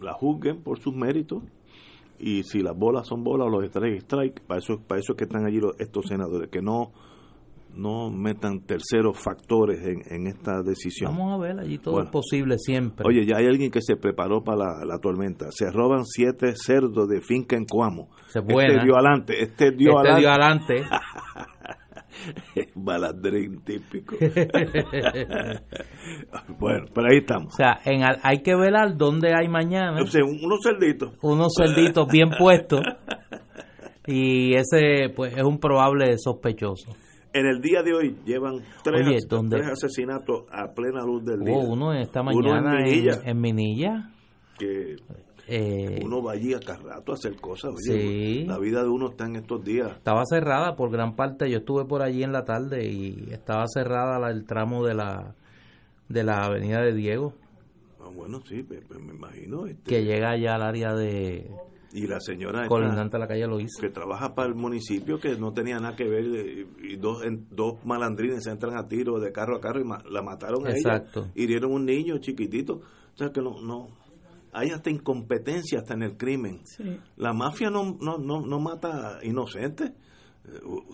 la 0.00 0.12
juzguen 0.12 0.62
por 0.62 0.80
sus 0.80 0.94
méritos 0.94 1.42
y 2.18 2.42
si 2.42 2.62
las 2.62 2.76
bolas 2.76 3.06
son 3.06 3.22
bolas 3.22 3.46
o 3.46 3.50
los 3.50 3.64
strike 3.64 4.02
strike, 4.02 4.40
para 4.40 4.58
eso 4.58 4.80
para 4.80 5.00
eso 5.00 5.12
es 5.12 5.18
que 5.18 5.24
están 5.24 5.46
allí 5.46 5.60
estos 5.78 6.06
senadores 6.06 6.50
que 6.50 6.62
no 6.62 6.90
no 7.74 8.10
metan 8.10 8.60
terceros 8.60 9.18
factores 9.18 9.80
en, 9.82 10.02
en 10.10 10.26
esta 10.26 10.62
decisión. 10.62 11.12
Vamos 11.12 11.34
a 11.34 11.38
ver, 11.38 11.60
allí 11.60 11.78
todo 11.78 12.02
es 12.02 12.10
posible 12.10 12.56
siempre. 12.58 13.04
Oye, 13.06 13.24
ya 13.26 13.36
hay 13.38 13.46
alguien 13.46 13.70
que 13.70 13.80
se 13.80 13.96
preparó 13.96 14.42
para 14.42 14.84
la, 14.84 14.98
tormenta. 14.98 15.46
Se 15.50 15.70
roban 15.70 16.04
siete 16.04 16.54
cerdos 16.54 17.08
de 17.08 17.20
finca 17.20 17.56
en 17.56 17.64
Cuamo. 17.64 18.08
Se 18.28 18.40
este 18.40 18.84
dio 18.84 18.94
adelante, 18.94 19.42
este 19.42 19.70
dio 19.72 19.98
este 19.98 20.10
adelante. 20.10 20.74
Dio 20.74 20.84
adelante. 20.84 20.84
Baladrín 22.74 23.62
típico. 23.62 24.16
bueno, 26.58 26.86
pero 26.94 27.06
ahí 27.10 27.18
estamos. 27.18 27.54
O 27.54 27.56
sea, 27.56 27.80
en, 27.84 28.02
hay 28.22 28.42
que 28.42 28.54
velar 28.54 28.96
dónde 28.96 29.32
hay 29.34 29.48
mañana. 29.48 30.00
O 30.02 30.06
sea, 30.06 30.22
unos 30.24 30.60
cerditos. 30.62 31.14
Unos 31.22 31.52
cerditos 31.56 32.06
bien 32.08 32.30
puestos. 32.38 32.82
Y 34.06 34.54
ese 34.54 35.10
pues 35.14 35.36
es 35.36 35.44
un 35.44 35.60
probable 35.60 36.16
sospechoso. 36.18 36.96
En 37.32 37.46
el 37.46 37.60
día 37.60 37.82
de 37.82 37.94
hoy 37.94 38.16
llevan 38.24 38.56
tres, 38.82 39.28
asesinatos 39.70 40.44
a 40.50 40.72
plena 40.74 41.04
luz 41.04 41.24
del 41.24 41.40
día. 41.40 41.56
uno 41.56 41.92
esta 41.92 42.22
mañana 42.22 42.84
en 42.84 43.40
Minilla. 43.40 44.10
Que 44.58 44.96
eh, 45.46 46.00
uno 46.04 46.22
va 46.22 46.32
allí 46.32 46.54
a 46.54 46.60
cada 46.60 46.96
rato 46.96 47.12
a 47.12 47.14
hacer 47.14 47.36
cosas. 47.40 47.72
La 47.86 48.58
vida 48.58 48.82
de 48.82 48.88
uno 48.88 49.10
está 49.10 49.26
en 49.26 49.36
estos 49.36 49.64
días. 49.64 49.92
Estaba 49.96 50.22
cerrada 50.24 50.76
por 50.76 50.90
gran 50.90 51.16
parte. 51.16 51.50
Yo 51.50 51.58
estuve 51.58 51.84
por 51.84 52.02
allí 52.02 52.22
en 52.22 52.32
la 52.32 52.44
tarde 52.44 52.88
y 52.88 53.28
estaba 53.32 53.64
cerrada 53.66 54.30
el 54.30 54.44
tramo 54.44 54.84
de 54.84 54.94
la 54.94 55.34
de 56.08 56.24
la 56.24 56.44
avenida 56.44 56.82
de 56.82 56.92
Diego. 56.94 57.34
Ah, 58.00 58.10
bueno, 58.14 58.40
sí, 58.46 58.64
me, 58.68 59.12
imagino. 59.12 59.66
Este, 59.66 59.82
que 59.88 60.04
llega 60.04 60.36
ya 60.36 60.56
al 60.56 60.62
área 60.62 60.94
de 60.94 61.48
y 61.92 62.06
la 62.06 62.20
señora 62.20 62.68
colindante 62.68 63.18
la 63.18 63.26
calle 63.26 63.46
que 63.80 63.90
trabaja 63.90 64.34
para 64.34 64.48
el 64.48 64.54
municipio 64.54 65.18
que 65.18 65.36
no 65.36 65.52
tenía 65.52 65.78
nada 65.78 65.96
que 65.96 66.08
ver 66.08 66.24
y 66.82 66.96
dos 66.96 67.22
dos 67.50 67.84
malandrines 67.84 68.46
entran 68.46 68.76
a 68.76 68.86
tiro 68.86 69.18
de 69.18 69.32
carro 69.32 69.56
a 69.56 69.60
carro 69.60 69.80
y 69.80 70.10
la 70.10 70.22
mataron 70.22 70.66
a 70.66 70.70
Exacto. 70.70 71.20
ella 71.20 71.32
hirieron 71.34 71.72
un 71.72 71.86
niño 71.86 72.18
chiquitito. 72.18 72.74
O 72.74 73.16
sea 73.16 73.30
que 73.30 73.40
no 73.40 73.60
no 73.60 73.88
hay 74.52 74.70
hasta 74.70 74.90
incompetencia 74.90 75.80
hasta 75.80 75.94
en 75.94 76.02
el 76.02 76.16
crimen. 76.16 76.60
La 77.16 77.32
mafia 77.32 77.70
no 77.70 77.96
no 78.00 78.18
no, 78.18 78.40
no 78.40 78.60
mata 78.60 79.18
inocentes 79.22 79.92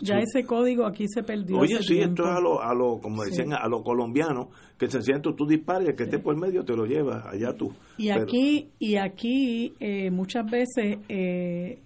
ya 0.01 0.19
ese 0.19 0.45
código 0.45 0.87
aquí 0.87 1.07
se 1.09 1.23
perdió. 1.23 1.59
Oye, 1.59 1.83
sí, 1.83 1.99
esto 1.99 2.25
es 2.25 2.29
a 2.29 2.41
lo, 2.41 2.63
a 2.63 2.75
lo 2.75 2.99
como 2.99 3.25
decían, 3.25 3.53
a 3.53 3.69
los 3.69 3.83
colombianos, 3.83 4.49
que 4.79 4.91
se 4.91 5.01
siente 5.03 5.31
tú 5.33 5.47
el 5.49 5.95
que 5.95 6.05
esté 6.05 6.19
por 6.19 6.37
medio 6.37 6.65
te 6.65 6.77
lo 6.77 6.85
llevas, 6.85 7.25
allá 7.27 7.55
tú. 7.57 7.73
Y 7.97 8.11
aquí, 8.11 8.69
y 8.79 8.97
aquí 8.97 9.75
eh, 9.81 10.11
muchas 10.11 10.51
veces, 10.51 10.99
eh, 11.09 11.79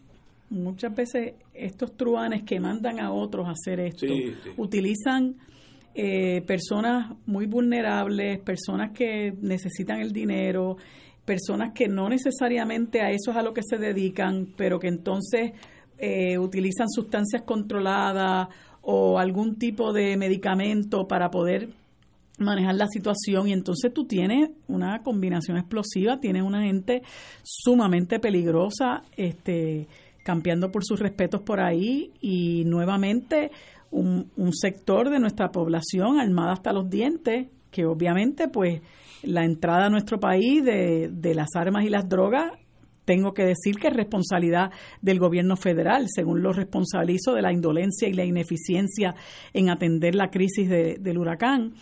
muchas 0.49 0.95
veces 0.95 1.35
estos 1.55 1.97
truanes 1.97 2.43
que 2.43 2.59
mandan 2.59 3.01
a 3.01 3.13
otros 3.13 3.47
a 3.47 3.53
hacer 3.53 3.81
esto, 3.81 4.07
utilizan 4.57 5.37
eh, 5.95 6.43
personas 6.43 7.13
muy 7.27 7.47
vulnerables, 7.47 8.41
personas 8.41 8.93
que 8.93 9.33
necesitan 9.41 10.01
el 10.01 10.13
dinero, 10.13 10.77
personas 11.25 11.73
que 11.73 11.89
no 11.89 12.09
necesariamente 12.09 13.01
a 13.01 13.11
eso 13.11 13.31
es 13.31 13.37
a 13.37 13.43
lo 13.43 13.53
que 13.53 13.63
se 13.63 13.77
dedican, 13.77 14.49
pero 14.57 14.79
que 14.79 14.89
entonces 14.89 15.53
eh, 16.01 16.39
utilizan 16.39 16.89
sustancias 16.89 17.43
controladas 17.43 18.49
o 18.83 19.19
algún 19.19 19.57
tipo 19.57 19.93
de 19.93 20.17
medicamento 20.17 21.07
para 21.07 21.31
poder 21.31 21.69
manejar 22.39 22.75
la 22.75 22.87
situación 22.87 23.49
y 23.49 23.53
entonces 23.53 23.93
tú 23.93 24.07
tienes 24.07 24.51
una 24.67 25.03
combinación 25.03 25.59
explosiva, 25.59 26.19
tienes 26.19 26.43
una 26.43 26.63
gente 26.63 27.03
sumamente 27.43 28.19
peligrosa, 28.19 29.03
este, 29.17 29.87
campeando 30.25 30.71
por 30.71 30.85
sus 30.85 30.99
respetos 30.99 31.43
por 31.43 31.61
ahí 31.61 32.13
y 32.21 32.65
nuevamente 32.65 33.51
un, 33.91 34.31
un 34.37 34.55
sector 34.55 35.11
de 35.11 35.19
nuestra 35.19 35.51
población 35.51 36.19
armada 36.19 36.53
hasta 36.53 36.73
los 36.73 36.89
dientes, 36.89 37.49
que 37.71 37.85
obviamente 37.85 38.49
pues 38.49 38.81
la 39.23 39.45
entrada 39.45 39.87
a 39.87 39.91
nuestro 39.91 40.19
país 40.19 40.65
de, 40.65 41.11
de 41.13 41.35
las 41.35 41.49
armas 41.55 41.85
y 41.85 41.91
las 41.91 42.09
drogas 42.09 42.53
tengo 43.11 43.35
que 43.35 43.45
decir 43.45 43.75
que 43.75 43.89
es 43.89 43.93
responsabilidad 43.93 44.71
del 45.03 45.19
gobierno 45.19 45.57
federal, 45.57 46.07
según 46.09 46.45
lo 46.45 46.53
responsabilizo 46.53 47.35
de 47.35 47.43
la 47.43 47.53
indolencia 47.53 48.09
y 48.09 48.13
la 48.13 48.25
ineficiencia 48.25 49.17
en 49.53 49.69
atender 49.69 50.15
la 50.15 50.31
crisis 50.31 50.69
del 50.69 51.19
huracán. 51.19 51.73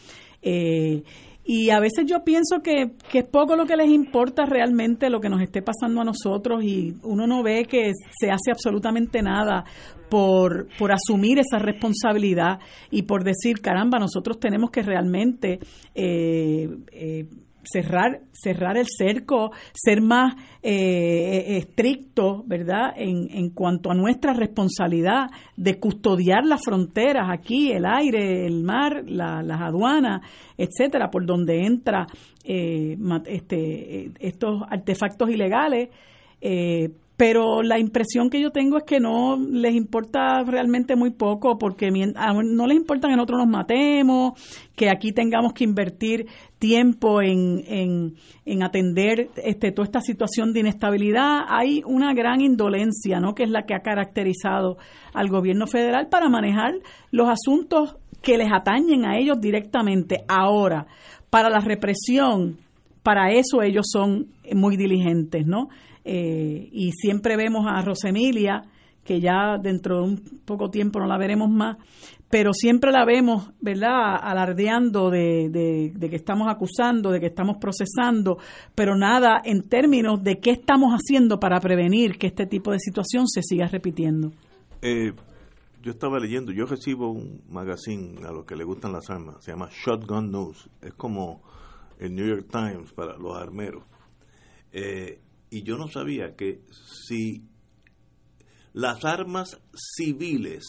Eh, 0.40 1.02
y 1.44 1.68
a 1.68 1.80
veces 1.80 2.06
yo 2.06 2.24
pienso 2.24 2.62
que, 2.62 2.92
es 3.12 3.28
poco 3.28 3.56
lo 3.56 3.66
que 3.66 3.76
les 3.76 3.90
importa 3.90 4.46
realmente 4.46 5.10
lo 5.10 5.20
que 5.20 5.28
nos 5.28 5.42
esté 5.42 5.60
pasando 5.60 6.00
a 6.00 6.04
nosotros 6.04 6.64
y 6.64 6.94
uno 7.02 7.26
no 7.26 7.42
ve 7.42 7.66
que 7.66 7.92
se 8.18 8.30
hace 8.30 8.50
absolutamente 8.50 9.20
nada 9.20 9.66
por, 10.08 10.68
por 10.78 10.92
asumir 10.92 11.40
esa 11.40 11.58
responsabilidad 11.58 12.58
y 12.90 13.02
por 13.02 13.22
decir, 13.22 13.60
caramba, 13.60 13.98
nosotros 13.98 14.40
tenemos 14.40 14.70
que 14.70 14.80
realmente 14.80 15.58
eh, 15.94 16.70
eh, 16.90 17.26
cerrar, 17.70 18.20
cerrar 18.32 18.76
el 18.76 18.86
cerco, 18.86 19.50
ser 19.72 20.00
más 20.00 20.34
eh, 20.62 21.58
estricto, 21.58 22.42
¿verdad?, 22.46 22.92
en, 22.96 23.28
en 23.30 23.50
cuanto 23.50 23.90
a 23.90 23.94
nuestra 23.94 24.32
responsabilidad 24.32 25.26
de 25.56 25.78
custodiar 25.78 26.44
las 26.44 26.62
fronteras 26.64 27.28
aquí, 27.30 27.70
el 27.70 27.84
aire, 27.86 28.46
el 28.46 28.62
mar, 28.62 29.02
las 29.06 29.60
aduanas, 29.60 30.22
etcétera, 30.56 31.10
por 31.10 31.26
donde 31.26 31.64
entra 31.64 32.06
eh, 32.44 32.96
este, 33.26 34.10
estos 34.18 34.62
artefactos 34.68 35.30
ilegales. 35.30 35.90
Eh, 36.40 36.90
pero 37.18 37.64
la 37.64 37.80
impresión 37.80 38.30
que 38.30 38.40
yo 38.40 38.52
tengo 38.52 38.76
es 38.76 38.84
que 38.84 39.00
no 39.00 39.36
les 39.36 39.74
importa 39.74 40.44
realmente 40.44 40.94
muy 40.94 41.10
poco 41.10 41.58
porque 41.58 41.90
no 41.90 42.66
les 42.68 42.76
importa 42.76 43.08
que 43.08 43.16
nosotros 43.16 43.40
nos 43.40 43.48
matemos, 43.48 44.34
que 44.76 44.88
aquí 44.88 45.10
tengamos 45.10 45.52
que 45.52 45.64
invertir 45.64 46.26
tiempo 46.60 47.20
en, 47.20 47.64
en, 47.66 48.14
en, 48.46 48.62
atender 48.62 49.30
este, 49.44 49.72
toda 49.72 49.86
esta 49.86 50.00
situación 50.00 50.52
de 50.52 50.60
inestabilidad. 50.60 51.40
Hay 51.48 51.82
una 51.84 52.14
gran 52.14 52.40
indolencia, 52.40 53.18
¿no? 53.18 53.34
que 53.34 53.42
es 53.42 53.50
la 53.50 53.66
que 53.66 53.74
ha 53.74 53.80
caracterizado 53.80 54.76
al 55.12 55.28
gobierno 55.28 55.66
federal 55.66 56.06
para 56.08 56.28
manejar 56.28 56.74
los 57.10 57.28
asuntos 57.28 57.96
que 58.22 58.38
les 58.38 58.52
atañen 58.52 59.04
a 59.06 59.18
ellos 59.18 59.40
directamente. 59.40 60.22
Ahora, 60.28 60.86
para 61.30 61.50
la 61.50 61.58
represión, 61.58 62.58
para 63.02 63.32
eso 63.32 63.60
ellos 63.60 63.86
son 63.90 64.28
muy 64.54 64.76
diligentes, 64.76 65.44
¿no? 65.44 65.68
Eh, 66.04 66.68
y 66.72 66.92
siempre 66.92 67.36
vemos 67.36 67.66
a 67.66 67.82
Rosemilia, 67.82 68.62
que 69.04 69.20
ya 69.20 69.56
dentro 69.62 69.98
de 69.98 70.02
un 70.02 70.40
poco 70.44 70.68
tiempo 70.68 71.00
no 71.00 71.06
la 71.06 71.16
veremos 71.16 71.50
más, 71.50 71.78
pero 72.30 72.52
siempre 72.52 72.92
la 72.92 73.06
vemos, 73.06 73.50
¿verdad?, 73.60 74.16
alardeando 74.20 75.10
de, 75.10 75.48
de, 75.94 76.10
que 76.10 76.16
estamos 76.16 76.48
acusando, 76.48 77.10
de 77.10 77.20
que 77.20 77.26
estamos 77.26 77.56
procesando, 77.58 78.36
pero 78.74 78.96
nada 78.96 79.40
en 79.44 79.62
términos 79.62 80.22
de 80.22 80.40
qué 80.40 80.50
estamos 80.50 80.92
haciendo 80.92 81.40
para 81.40 81.58
prevenir 81.58 82.18
que 82.18 82.26
este 82.26 82.46
tipo 82.46 82.70
de 82.70 82.80
situación 82.80 83.26
se 83.28 83.42
siga 83.42 83.66
repitiendo. 83.66 84.30
Eh, 84.82 85.12
yo 85.82 85.90
estaba 85.90 86.18
leyendo, 86.18 86.52
yo 86.52 86.66
recibo 86.66 87.10
un 87.10 87.40
magazine 87.48 88.26
a 88.26 88.32
los 88.32 88.44
que 88.44 88.56
le 88.56 88.64
gustan 88.64 88.92
las 88.92 89.08
armas, 89.08 89.42
se 89.42 89.52
llama 89.52 89.70
Shotgun 89.70 90.30
News, 90.30 90.68
es 90.82 90.92
como 90.92 91.40
el 91.98 92.14
New 92.14 92.26
York 92.26 92.46
Times 92.50 92.92
para 92.92 93.16
los 93.16 93.36
armeros. 93.36 93.84
Eh, 94.70 95.18
y 95.50 95.62
yo 95.62 95.76
no 95.76 95.88
sabía 95.88 96.36
que 96.36 96.60
si 97.06 97.44
las 98.72 99.04
armas 99.04 99.60
civiles 99.74 100.64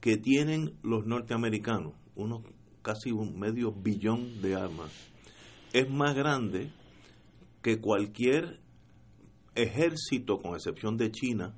que 0.00 0.16
tienen 0.16 0.78
los 0.82 1.06
norteamericanos, 1.06 1.94
unos 2.14 2.42
casi 2.82 3.10
un 3.10 3.38
medio 3.38 3.72
billón 3.72 4.40
de 4.40 4.54
armas, 4.54 4.90
es 5.72 5.90
más 5.90 6.14
grande 6.14 6.70
que 7.62 7.80
cualquier 7.80 8.60
ejército, 9.54 10.38
con 10.38 10.54
excepción 10.54 10.96
de 10.96 11.10
China 11.10 11.54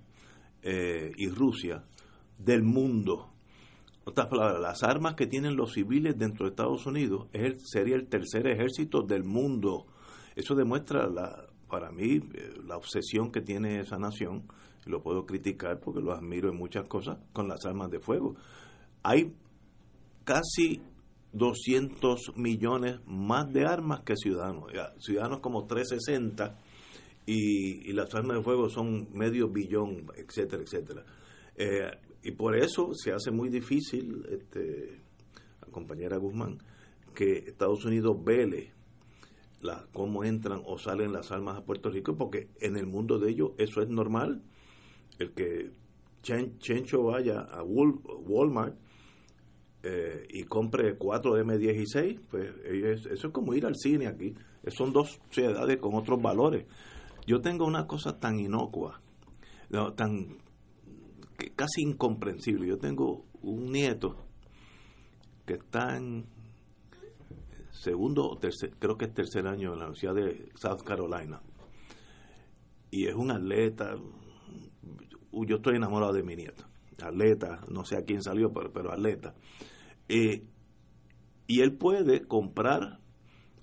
eh, 0.62 1.12
y 1.16 1.28
Rusia, 1.28 1.85
del 2.39 2.62
mundo. 2.62 3.31
Otras 4.05 4.27
palabras, 4.28 4.60
las 4.60 4.82
armas 4.82 5.14
que 5.14 5.27
tienen 5.27 5.56
los 5.56 5.74
civiles 5.74 6.18
dentro 6.18 6.47
de 6.47 6.51
Estados 6.51 6.86
Unidos 6.86 7.28
sería 7.64 7.97
el 7.97 8.09
tercer 8.09 8.47
ejército 8.47 9.02
del 9.02 9.24
mundo. 9.24 9.86
Eso 10.35 10.55
demuestra, 10.55 11.06
la, 11.06 11.49
para 11.71 11.91
mí, 11.91 12.17
eh, 12.17 12.55
la 12.67 12.77
obsesión 12.77 13.31
que 13.31 13.41
tiene 13.41 13.81
esa 13.81 13.99
nación, 13.99 14.45
y 14.85 14.91
lo 14.91 15.03
puedo 15.03 15.25
criticar 15.25 15.81
porque 15.81 16.01
lo 16.01 16.13
admiro 16.13 16.51
en 16.51 16.57
muchas 16.57 16.89
cosas, 16.89 17.19
con 17.33 17.49
las 17.49 17.65
armas 17.65 17.91
de 17.91 18.01
fuego. 18.01 18.35
Hay 19.03 19.33
casi 20.25 20.83
200 21.33 22.37
millones 22.37 23.01
más 23.07 23.53
de 23.53 23.65
armas 23.65 24.01
que 24.01 24.17
ciudadanos. 24.17 24.65
Ciudadanos 24.99 25.41
como 25.41 25.67
360 25.67 26.59
y, 27.27 27.89
y 27.89 27.93
las 27.93 28.15
armas 28.15 28.39
de 28.39 28.43
fuego 28.43 28.69
son 28.69 29.09
medio 29.13 29.49
billón, 29.49 30.07
etcétera, 30.17 30.63
etcétera. 30.63 31.05
Eh, 31.57 31.91
y 32.23 32.33
por 32.33 32.57
eso 32.57 32.93
se 32.95 33.13
hace 33.13 33.31
muy 33.31 33.49
difícil, 33.49 34.27
este, 34.31 35.01
la 35.61 35.69
compañera 35.71 36.19
Guzmán, 36.19 36.59
que 37.15 37.45
Estados 37.47 37.85
Unidos 37.85 38.17
vele 38.25 38.73
la, 39.62 39.87
cómo 39.93 40.24
entran 40.24 40.62
o 40.65 40.78
salen 40.78 41.12
las 41.12 41.31
armas 41.31 41.59
a 41.59 41.65
Puerto 41.65 41.91
Rico, 41.91 42.16
porque 42.16 42.49
en 42.61 42.77
el 42.77 42.87
mundo 42.87 43.19
de 43.19 43.31
ellos 43.31 43.53
eso 43.59 43.82
es 43.82 43.89
normal. 43.89 44.43
El 45.19 45.32
que 45.32 45.70
Chencho 46.23 47.03
vaya 47.05 47.41
a 47.41 47.62
Walmart 47.62 48.77
eh, 49.82 50.27
y 50.28 50.45
compre 50.45 50.97
cuatro 50.97 51.39
M16, 51.39 52.20
pues 52.31 52.53
eso 53.11 53.27
es 53.28 53.32
como 53.32 53.55
ir 53.55 53.66
al 53.66 53.77
cine 53.77 54.07
aquí. 54.07 54.35
Son 54.69 54.93
dos 54.93 55.20
ciudades 55.31 55.78
con 55.78 55.95
otros 55.95 56.20
valores. 56.20 56.66
Yo 57.27 57.41
tengo 57.41 57.66
una 57.66 57.87
cosa 57.87 58.19
tan 58.19 58.39
inocua, 58.39 59.01
tan 59.97 60.39
casi 61.57 61.82
incomprensible. 61.82 62.66
Yo 62.66 62.78
tengo 62.78 63.24
un 63.43 63.73
nieto 63.73 64.16
que 65.47 65.55
está 65.55 65.97
en 65.97 66.27
segundo 67.81 68.28
o 68.28 68.36
tercer, 68.36 68.74
creo 68.78 68.98
que 68.98 69.07
es 69.07 69.15
tercer 69.15 69.47
año 69.47 69.73
en 69.73 69.78
la 69.78 69.86
Universidad 69.86 70.15
de 70.15 70.51
South 70.55 70.82
Carolina. 70.85 71.40
Y 72.90 73.07
es 73.07 73.15
un 73.15 73.31
atleta. 73.31 73.97
Yo 75.32 75.57
estoy 75.57 75.77
enamorado 75.77 76.12
de 76.12 76.23
mi 76.23 76.36
nieto. 76.36 76.65
Atleta, 77.02 77.61
no 77.70 77.85
sé 77.85 77.97
a 77.97 78.05
quién 78.05 78.23
salió, 78.23 78.52
pero, 78.52 78.70
pero 78.70 78.93
atleta. 78.93 79.35
Eh, 80.09 80.44
y 81.47 81.61
él 81.61 81.73
puede 81.78 82.27
comprar 82.27 82.98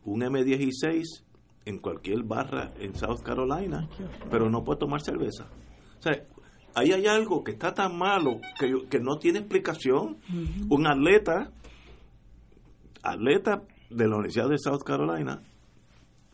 un 0.03 0.21
M16 0.21 1.03
en 1.65 1.77
cualquier 1.77 2.23
barra 2.23 2.73
en 2.79 2.95
South 2.95 3.21
Carolina, 3.23 3.87
pero 4.31 4.49
no 4.49 4.63
puede 4.63 4.79
tomar 4.79 5.01
cerveza. 5.01 5.47
O 5.99 6.01
sea, 6.01 6.25
ahí 6.73 6.91
hay 6.91 7.05
algo 7.05 7.43
que 7.43 7.51
está 7.51 7.73
tan 7.73 7.95
malo 7.95 8.39
que, 8.59 8.87
que 8.89 8.99
no 8.99 9.19
tiene 9.19 9.39
explicación. 9.39 10.17
Un 10.69 10.87
atleta, 10.87 11.51
atleta 13.03 13.63
de 13.89 14.07
la 14.07 14.15
Universidad 14.15 14.49
de 14.49 14.57
South 14.57 14.83
Carolina, 14.85 15.41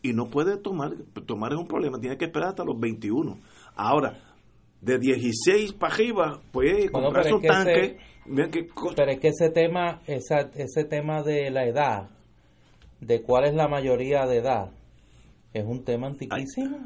y 0.02 0.12
no 0.12 0.26
puede 0.28 0.58
tomar, 0.58 0.92
tomar 1.26 1.52
es 1.52 1.58
un 1.58 1.66
problema, 1.66 1.98
tiene 1.98 2.18
que 2.18 2.26
esperar 2.26 2.50
hasta 2.50 2.64
los 2.64 2.78
21. 2.78 3.38
Ahora, 3.74 4.18
de 4.80 4.98
16 4.98 5.72
para 5.72 5.94
arriba, 5.94 6.40
pues 6.52 6.90
comprar 6.90 7.26
su 7.26 7.40
tanque. 7.40 7.96
pero 8.94 9.10
es 9.10 9.18
que 9.18 9.28
ese 9.28 9.48
tema, 9.50 10.02
esa, 10.06 10.50
ese 10.54 10.84
tema 10.84 11.22
de 11.22 11.50
la 11.50 11.64
edad, 11.66 12.10
de 13.00 13.22
cuál 13.22 13.44
es 13.44 13.54
la 13.54 13.66
mayoría 13.66 14.26
de 14.26 14.38
edad, 14.38 14.70
es 15.54 15.64
un 15.64 15.84
tema 15.84 16.08
antiquísimo. 16.08 16.78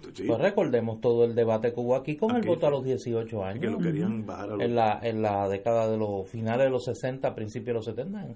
Pues 0.00 0.40
recordemos 0.40 1.00
todo 1.00 1.24
el 1.24 1.34
debate 1.34 1.72
que 1.72 1.80
hubo 1.80 1.96
aquí 1.96 2.16
con 2.16 2.34
el 2.34 2.42
voto 2.42 2.66
a 2.66 2.70
los 2.70 2.84
18 2.84 3.44
años. 3.44 3.60
Que 3.60 3.70
lo 3.70 3.78
querían 3.78 4.24
bajar 4.26 4.60
en, 4.60 4.74
la, 4.74 5.00
en 5.02 5.22
la 5.22 5.48
década 5.48 5.88
de 5.90 5.96
los 5.96 6.28
finales 6.28 6.66
de 6.66 6.70
los 6.70 6.84
60, 6.84 7.34
principios 7.34 7.66
de 7.66 7.72
los 7.74 7.84
70. 7.84 8.26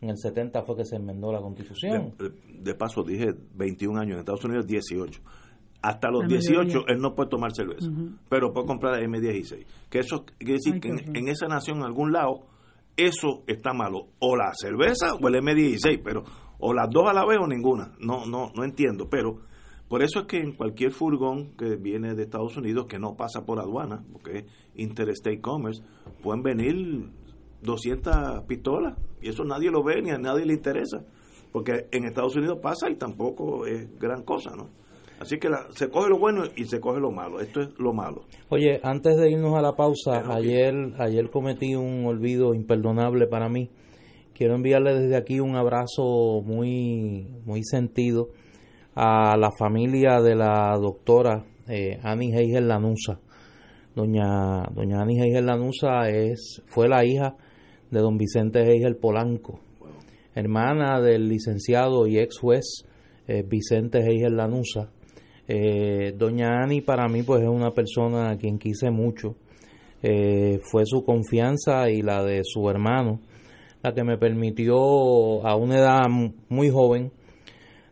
En, 0.00 0.10
el 0.10 0.16
70 0.16 0.62
fue 0.62 0.76
que 0.76 0.84
se 0.84 0.96
enmendó 0.96 1.32
la 1.32 1.40
constitución. 1.40 2.14
De, 2.60 2.74
paso, 2.74 3.02
dije 3.02 3.34
21 3.54 4.00
años, 4.00 4.14
en 4.14 4.18
Estados 4.20 4.44
Unidos 4.44 4.66
18. 4.66 5.20
Hasta 5.82 6.10
los 6.10 6.26
18 6.26 6.88
él 6.88 6.98
no 6.98 7.14
puede 7.14 7.30
tomar 7.30 7.52
cerveza, 7.54 7.88
pero 8.28 8.52
puede 8.52 8.66
comprar 8.66 9.00
M16. 9.00 9.64
Que 9.88 10.00
eso 10.00 10.24
quiere 10.38 10.54
decir 10.54 10.80
que 10.80 10.88
en, 10.88 11.16
en, 11.16 11.28
esa 11.28 11.46
nación, 11.46 11.78
en 11.78 11.84
algún 11.84 12.12
lado, 12.12 12.46
eso 12.96 13.44
está 13.46 13.72
malo. 13.72 14.08
O 14.18 14.36
la 14.36 14.52
cerveza 14.54 15.14
o 15.14 15.28
el 15.28 15.34
M16, 15.34 16.00
pero 16.02 16.24
o 16.58 16.72
las 16.72 16.88
dos 16.90 17.08
a 17.08 17.12
la 17.12 17.24
vez 17.24 17.38
o 17.40 17.46
ninguna. 17.46 17.92
No, 18.00 18.26
no, 18.26 18.50
no 18.54 18.64
entiendo. 18.64 19.08
Pero 19.08 19.38
por 19.88 20.02
eso 20.02 20.20
es 20.20 20.26
que 20.26 20.38
en 20.38 20.52
cualquier 20.52 20.92
furgón 20.92 21.56
que 21.56 21.76
viene 21.76 22.14
de 22.14 22.24
Estados 22.24 22.56
Unidos, 22.56 22.86
que 22.88 22.98
no 22.98 23.16
pasa 23.16 23.44
por 23.44 23.60
aduana, 23.60 24.04
porque 24.12 24.38
es 24.38 24.44
Interstate 24.74 25.40
Commerce, 25.40 25.82
pueden 26.22 26.42
venir 26.42 27.10
200 27.66 28.44
pistolas. 28.46 28.96
Y 29.20 29.28
eso 29.28 29.44
nadie 29.44 29.70
lo 29.70 29.82
ve 29.82 30.00
ni 30.00 30.10
a 30.10 30.18
nadie 30.18 30.46
le 30.46 30.54
interesa. 30.54 31.04
Porque 31.52 31.86
en 31.92 32.06
Estados 32.06 32.34
Unidos 32.36 32.60
pasa 32.62 32.88
y 32.88 32.96
tampoco 32.96 33.66
es 33.66 33.98
gran 33.98 34.22
cosa, 34.22 34.56
¿no? 34.56 34.70
Así 35.20 35.38
que 35.38 35.48
se 35.70 35.88
coge 35.90 36.08
lo 36.08 36.18
bueno 36.18 36.44
y 36.56 36.64
se 36.64 36.80
coge 36.80 37.00
lo 37.00 37.10
malo. 37.10 37.40
Esto 37.40 37.60
es 37.60 37.68
lo 37.78 37.92
malo. 37.92 38.24
Oye, 38.48 38.80
antes 38.82 39.16
de 39.16 39.30
irnos 39.30 39.54
a 39.54 39.62
la 39.62 39.74
pausa, 39.74 40.24
ayer, 40.34 40.74
ayer 40.98 41.30
cometí 41.30 41.74
un 41.74 42.06
olvido 42.06 42.54
imperdonable 42.54 43.26
para 43.26 43.48
mí 43.48 43.70
Quiero 44.36 44.54
enviarle 44.54 44.94
desde 44.94 45.16
aquí 45.16 45.40
un 45.40 45.56
abrazo 45.56 46.42
muy, 46.44 47.26
muy 47.46 47.62
sentido 47.64 48.28
a 48.94 49.34
la 49.38 49.50
familia 49.58 50.20
de 50.20 50.34
la 50.34 50.76
doctora 50.76 51.46
eh, 51.66 51.98
Annie 52.02 52.36
Heigel 52.36 52.68
Lanusa. 52.68 53.18
Doña, 53.94 54.64
doña 54.74 55.00
Annie 55.00 55.22
Heigel 55.22 55.46
Lanusa 55.46 56.10
es, 56.10 56.62
fue 56.66 56.86
la 56.86 57.02
hija 57.06 57.34
de 57.90 58.00
don 58.00 58.16
Vicente 58.18 58.62
Heigel 58.62 58.96
Polanco, 58.96 59.60
hermana 60.34 61.00
del 61.00 61.28
licenciado 61.28 62.06
y 62.06 62.18
ex 62.18 62.38
juez 62.38 62.84
eh, 63.26 63.42
Vicente 63.46 64.00
Heigel 64.00 64.36
Lanusa. 64.36 64.90
Eh, 65.48 66.12
doña 66.16 66.62
Annie 66.62 66.82
para 66.82 67.06
mí 67.08 67.22
pues 67.22 67.42
es 67.42 67.48
una 67.48 67.72
persona 67.72 68.30
a 68.30 68.36
quien 68.36 68.58
quise 68.58 68.90
mucho. 68.90 69.36
fue 70.70 70.84
su 70.84 71.04
confianza 71.04 71.90
y 71.90 72.02
la 72.02 72.22
de 72.22 72.42
su 72.44 72.68
hermano 72.70 73.20
que 73.94 74.04
me 74.04 74.18
permitió 74.18 75.46
a 75.46 75.56
una 75.56 75.78
edad 75.78 76.02
muy 76.48 76.70
joven 76.70 77.12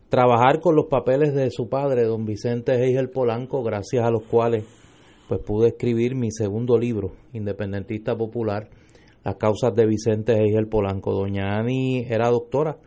trabajar 0.09 0.59
con 0.59 0.75
los 0.75 0.85
papeles 0.85 1.33
de 1.33 1.49
su 1.51 1.67
padre, 1.67 2.03
don 2.05 2.25
Vicente 2.25 2.73
Heigel 2.73 3.09
Polanco, 3.09 3.63
gracias 3.63 4.05
a 4.05 4.11
los 4.11 4.23
cuales 4.23 4.65
pues 5.27 5.41
pude 5.41 5.69
escribir 5.69 6.15
mi 6.15 6.31
segundo 6.31 6.77
libro, 6.77 7.13
Independentista 7.33 8.15
Popular, 8.15 8.69
Las 9.25 9.37
causas 9.37 9.73
de 9.73 9.87
Vicente 9.87 10.33
Heigel 10.33 10.67
Polanco. 10.67 11.11
Doña 11.11 11.57
Ani 11.57 12.05
era 12.07 12.29
doctora, 12.29 12.77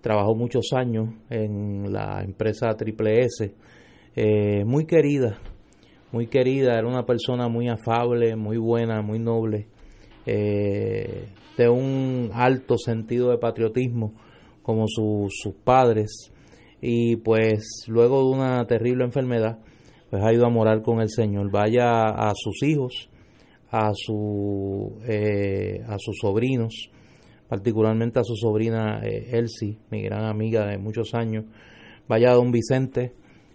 trabajó 0.00 0.36
muchos 0.36 0.72
años 0.76 1.08
en 1.28 1.92
la 1.92 2.22
empresa 2.22 2.76
Triple 2.76 3.22
S, 3.24 3.52
eh, 4.14 4.64
muy 4.64 4.86
querida, 4.86 5.40
muy 6.12 6.28
querida, 6.28 6.78
era 6.78 6.86
una 6.86 7.04
persona 7.04 7.48
muy 7.48 7.68
afable, 7.68 8.36
muy 8.36 8.58
buena, 8.58 9.02
muy 9.02 9.18
noble. 9.18 9.66
Eh, 10.24 11.26
de 11.58 11.68
un 11.68 12.30
alto 12.32 12.78
sentido 12.78 13.30
de 13.30 13.38
patriotismo 13.38 14.14
como 14.62 14.86
sus 14.86 15.32
padres 15.64 16.32
y 16.80 17.16
pues 17.16 17.86
luego 17.88 18.20
de 18.20 18.36
una 18.36 18.64
terrible 18.66 19.04
enfermedad 19.04 19.58
pues 20.10 20.22
ha 20.22 20.32
ido 20.32 20.46
a 20.46 20.48
morar 20.48 20.82
con 20.82 21.00
el 21.00 21.10
Señor 21.10 21.50
vaya 21.50 22.04
a 22.04 22.32
sus 22.36 22.62
hijos 22.62 23.10
a 23.72 23.90
su 23.94 24.92
eh, 25.08 25.82
a 25.88 25.98
sus 25.98 26.18
sobrinos 26.20 26.90
particularmente 27.48 28.20
a 28.20 28.24
su 28.24 28.36
sobrina 28.36 29.00
eh, 29.02 29.30
Elsie 29.32 29.78
mi 29.90 30.02
gran 30.02 30.24
amiga 30.24 30.66
de 30.66 30.78
muchos 30.78 31.14
años 31.14 31.46
vaya 32.06 32.32
don 32.32 32.52
Vicente 32.52 33.12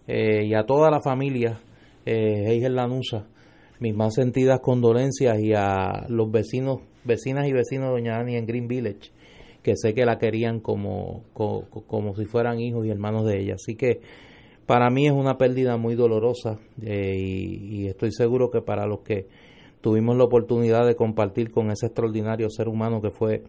eh, 0.08 0.46
y 0.46 0.54
a 0.54 0.66
toda 0.66 0.92
la 0.92 1.00
familia 1.00 1.60
eh, 2.06 2.70
Lanusa 2.70 3.28
mis 3.80 3.96
más 3.96 4.16
sentidas 4.16 4.60
condolencias 4.60 5.40
y 5.40 5.54
a 5.54 6.06
los 6.10 6.30
vecinos 6.32 6.82
vecinas 7.08 7.48
y 7.48 7.54
vecinos 7.54 7.88
de 7.88 7.92
Doña 7.92 8.20
Ani 8.20 8.36
en 8.36 8.46
Green 8.46 8.68
Village, 8.68 9.12
que 9.64 9.76
sé 9.76 9.94
que 9.94 10.06
la 10.06 10.20
querían 10.20 10.60
como, 10.60 11.24
como, 11.34 12.16
si 12.16 12.26
fueran 12.26 12.60
hijos 12.60 12.86
y 12.86 12.90
hermanos 12.90 13.26
de 13.26 13.40
ella. 13.40 13.56
Así 13.56 13.76
que 13.76 14.02
para 14.66 14.90
mí 14.90 15.08
es 15.08 15.14
una 15.14 15.38
pérdida 15.38 15.78
muy 15.78 15.96
dolorosa 15.96 16.60
eh, 16.82 17.16
y, 17.18 17.88
estoy 17.88 18.12
seguro 18.12 18.52
que 18.52 18.62
para 18.62 18.86
los 18.86 19.00
que 19.00 19.28
tuvimos 19.88 20.18
la 20.18 20.26
oportunidad 20.26 20.86
de 20.86 20.98
compartir 20.98 21.50
con 21.50 21.72
ese 21.72 21.86
extraordinario 21.86 22.50
ser 22.50 22.68
humano 22.68 23.02
que 23.02 23.10
fue 23.10 23.46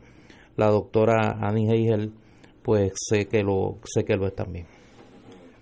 la 0.55 0.71
doctora 0.71 1.37
Annie 1.41 1.69
Heigel, 1.69 2.13
pues 2.63 2.93
sé 2.95 3.27
que 3.27 3.43
lo, 3.43 3.79
sé 3.83 4.05
que 4.05 4.17
lo 4.17 4.29
es 4.29 4.37
también. 4.37 4.69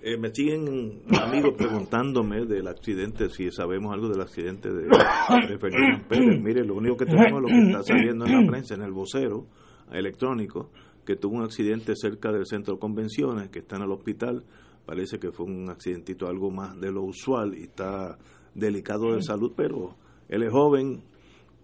Eh, 0.02 0.18
me 0.18 0.28
siguen 0.34 1.00
amigos 1.18 1.54
preguntándome 1.56 2.44
del 2.44 2.68
accidente, 2.68 3.30
si 3.30 3.50
sabemos 3.50 3.94
algo 3.94 4.10
del 4.10 4.20
accidente 4.20 4.68
de, 4.68 4.82
de 4.82 5.58
Pérez. 5.58 6.42
Mire, 6.42 6.62
lo 6.62 6.74
único 6.74 6.98
que 6.98 7.06
tenemos 7.06 7.40
es 7.40 7.40
lo 7.40 7.46
que 7.46 7.66
está 7.68 7.82
saliendo 7.82 8.26
en 8.26 8.32
la 8.32 8.46
prensa, 8.46 8.74
en 8.74 8.82
el 8.82 8.92
vocero 8.92 9.46
electrónico, 9.90 10.72
que 11.06 11.16
tuvo 11.16 11.36
un 11.36 11.44
accidente 11.44 11.94
cerca 11.96 12.30
del 12.32 12.44
centro 12.44 12.74
de 12.74 12.80
convenciones, 12.80 13.48
que 13.48 13.60
está 13.60 13.76
en 13.76 13.82
el 13.84 13.92
hospital. 13.92 14.44
Parece 14.84 15.18
que 15.18 15.32
fue 15.32 15.46
un 15.46 15.70
accidentito 15.70 16.28
algo 16.28 16.50
más 16.50 16.78
de 16.78 16.92
lo 16.92 17.02
usual 17.02 17.54
y 17.56 17.62
está 17.62 18.18
delicado 18.54 19.14
de 19.14 19.22
salud, 19.22 19.54
pero 19.56 19.96
él 20.28 20.42
es 20.42 20.50
joven, 20.52 21.02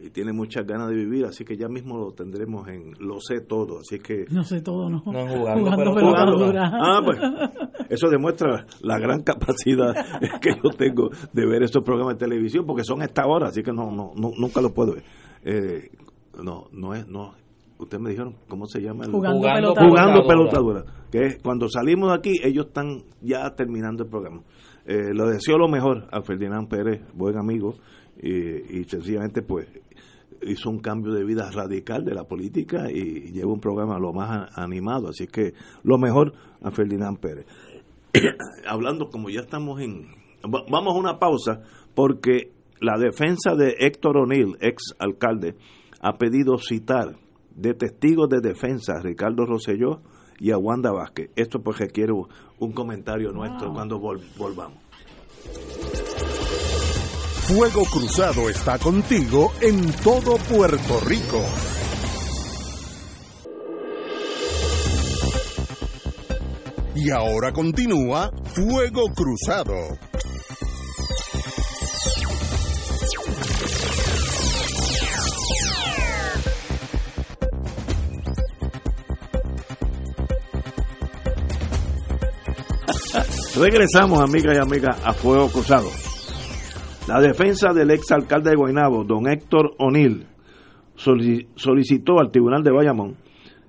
y 0.00 0.10
tiene 0.10 0.32
muchas 0.32 0.66
ganas 0.66 0.88
de 0.88 0.96
vivir, 0.96 1.24
así 1.26 1.44
que 1.44 1.56
ya 1.56 1.68
mismo 1.68 1.96
lo 1.96 2.10
tendremos 2.12 2.66
en 2.66 2.92
Lo 2.98 3.20
sé 3.20 3.40
todo, 3.40 3.78
así 3.80 4.00
que... 4.00 4.24
No 4.30 4.42
sé 4.42 4.60
todo, 4.60 4.90
no. 4.90 5.00
No 5.06 5.26
jugando, 5.28 5.60
Jugando 5.70 5.94
pero 5.94 6.08
jugando. 6.10 6.38
dura. 6.46 6.70
Ah, 6.74 7.00
pues 7.04 7.18
eso 7.88 8.08
demuestra 8.08 8.66
la 8.80 8.98
gran 8.98 9.22
capacidad 9.22 9.94
que 10.40 10.50
yo 10.56 10.70
tengo 10.76 11.10
de 11.32 11.46
ver 11.46 11.62
estos 11.62 11.84
programas 11.84 12.14
de 12.18 12.24
televisión, 12.26 12.66
porque 12.66 12.82
son 12.82 13.02
esta 13.02 13.26
hora, 13.26 13.48
así 13.48 13.62
que 13.62 13.72
no, 13.72 13.92
no, 13.92 14.10
no- 14.16 14.32
nunca 14.36 14.60
los 14.60 14.72
puedo 14.72 14.94
ver. 14.94 15.04
Eh, 15.44 15.88
no, 16.42 16.64
no 16.72 16.94
es, 16.94 17.06
no. 17.06 17.34
Ustedes 17.78 18.02
me 18.02 18.10
dijeron, 18.10 18.34
¿cómo 18.48 18.66
se 18.66 18.80
llama? 18.80 19.04
El, 19.04 19.10
Jugando 19.12 19.38
Jugando 19.38 19.74
pelota 19.74 19.88
Jugando 19.88 20.26
pelota 20.26 20.50
pelota 20.50 20.58
dura. 20.60 20.84
Que 21.10 21.26
es 21.26 21.38
cuando 21.42 21.68
salimos 21.68 22.10
de 22.10 22.16
aquí, 22.16 22.32
ellos 22.42 22.66
están 22.66 23.02
ya 23.20 23.54
terminando 23.54 24.04
el 24.04 24.08
programa. 24.10 24.42
Eh, 24.84 25.12
le 25.14 25.24
deseo 25.32 25.58
lo 25.58 25.68
mejor 25.68 26.08
a 26.10 26.22
Ferdinand 26.22 26.68
Pérez, 26.68 27.02
buen 27.14 27.36
amigo, 27.38 27.74
y, 28.22 28.78
y 28.80 28.84
sencillamente 28.84 29.42
pues 29.42 29.68
hizo 30.44 30.70
un 30.70 30.78
cambio 30.80 31.12
de 31.12 31.24
vida 31.24 31.50
radical 31.52 32.04
de 32.04 32.14
la 32.14 32.24
política 32.24 32.90
y 32.90 33.32
lleva 33.32 33.52
un 33.52 33.60
programa 33.60 33.98
lo 33.98 34.12
más 34.12 34.56
animado. 34.58 35.08
Así 35.08 35.26
que 35.26 35.52
lo 35.84 35.98
mejor 35.98 36.32
a 36.62 36.70
Ferdinand 36.70 37.18
Pérez. 37.18 37.46
Hablando 38.66 39.08
como 39.08 39.28
ya 39.30 39.40
estamos 39.40 39.80
en... 39.80 40.06
va- 40.44 40.64
Vamos 40.70 40.94
a 40.94 40.98
una 40.98 41.18
pausa 41.18 41.60
porque 41.94 42.50
la 42.80 42.98
defensa 42.98 43.54
de 43.54 43.76
Héctor 43.78 44.16
O'Neill, 44.16 44.56
ex 44.60 44.82
alcalde, 44.98 45.54
ha 46.00 46.18
pedido 46.18 46.58
citar 46.58 47.16
de 47.54 47.74
testigos 47.74 48.28
de 48.28 48.40
defensa 48.40 48.94
a 48.98 49.02
Ricardo 49.02 49.44
Rosselló 49.46 50.00
y 50.40 50.50
a 50.50 50.58
Wanda 50.58 50.90
Vázquez. 50.90 51.30
Esto 51.36 51.60
pues 51.62 51.78
requiere 51.78 52.12
un 52.58 52.72
comentario 52.72 53.30
nuestro 53.30 53.72
cuando 53.72 54.00
vol- 54.00 54.22
volvamos. 54.36 54.78
Fuego 57.54 57.84
Cruzado 57.84 58.48
está 58.48 58.78
contigo 58.78 59.52
en 59.60 59.92
todo 60.02 60.38
Puerto 60.38 61.00
Rico. 61.00 61.44
Y 66.94 67.10
ahora 67.10 67.52
continúa 67.52 68.30
Fuego 68.54 69.02
Cruzado. 69.14 69.74
Regresamos, 83.56 84.22
amigas 84.22 84.56
y 84.56 84.58
amigas, 84.58 84.96
a 85.04 85.12
Fuego 85.12 85.48
Cruzado. 85.48 86.11
La 87.08 87.20
defensa 87.20 87.72
del 87.72 87.90
ex 87.90 88.10
alcalde 88.12 88.50
de 88.50 88.56
Guaynabo, 88.56 89.04
don 89.04 89.26
Héctor 89.28 89.74
O'Neill, 89.78 90.26
solici- 90.96 91.46
solicitó 91.56 92.18
al 92.20 92.30
Tribunal 92.30 92.62
de 92.62 92.70
Bayamón 92.72 93.16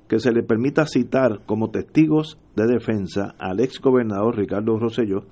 que 0.07 0.19
se 0.19 0.31
le 0.31 0.43
permita 0.43 0.85
citar 0.85 1.39
como 1.45 1.71
testigos 1.71 2.37
de 2.55 2.67
defensa 2.67 3.33
al 3.39 3.59
ex 3.59 3.79
gobernador 3.79 4.37
Ricardo 4.37 4.77
Rosselló 4.77 5.23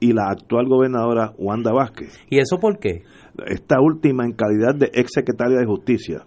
y 0.00 0.12
la 0.12 0.30
actual 0.30 0.66
gobernadora 0.68 1.32
Wanda 1.36 1.72
Vázquez, 1.72 2.18
¿Y 2.30 2.38
eso 2.38 2.58
por 2.58 2.78
qué? 2.78 3.02
esta 3.46 3.80
última 3.80 4.24
en 4.24 4.32
calidad 4.32 4.74
de 4.74 4.90
ex 4.94 5.10
secretaria 5.12 5.58
de 5.58 5.66
Justicia. 5.66 6.22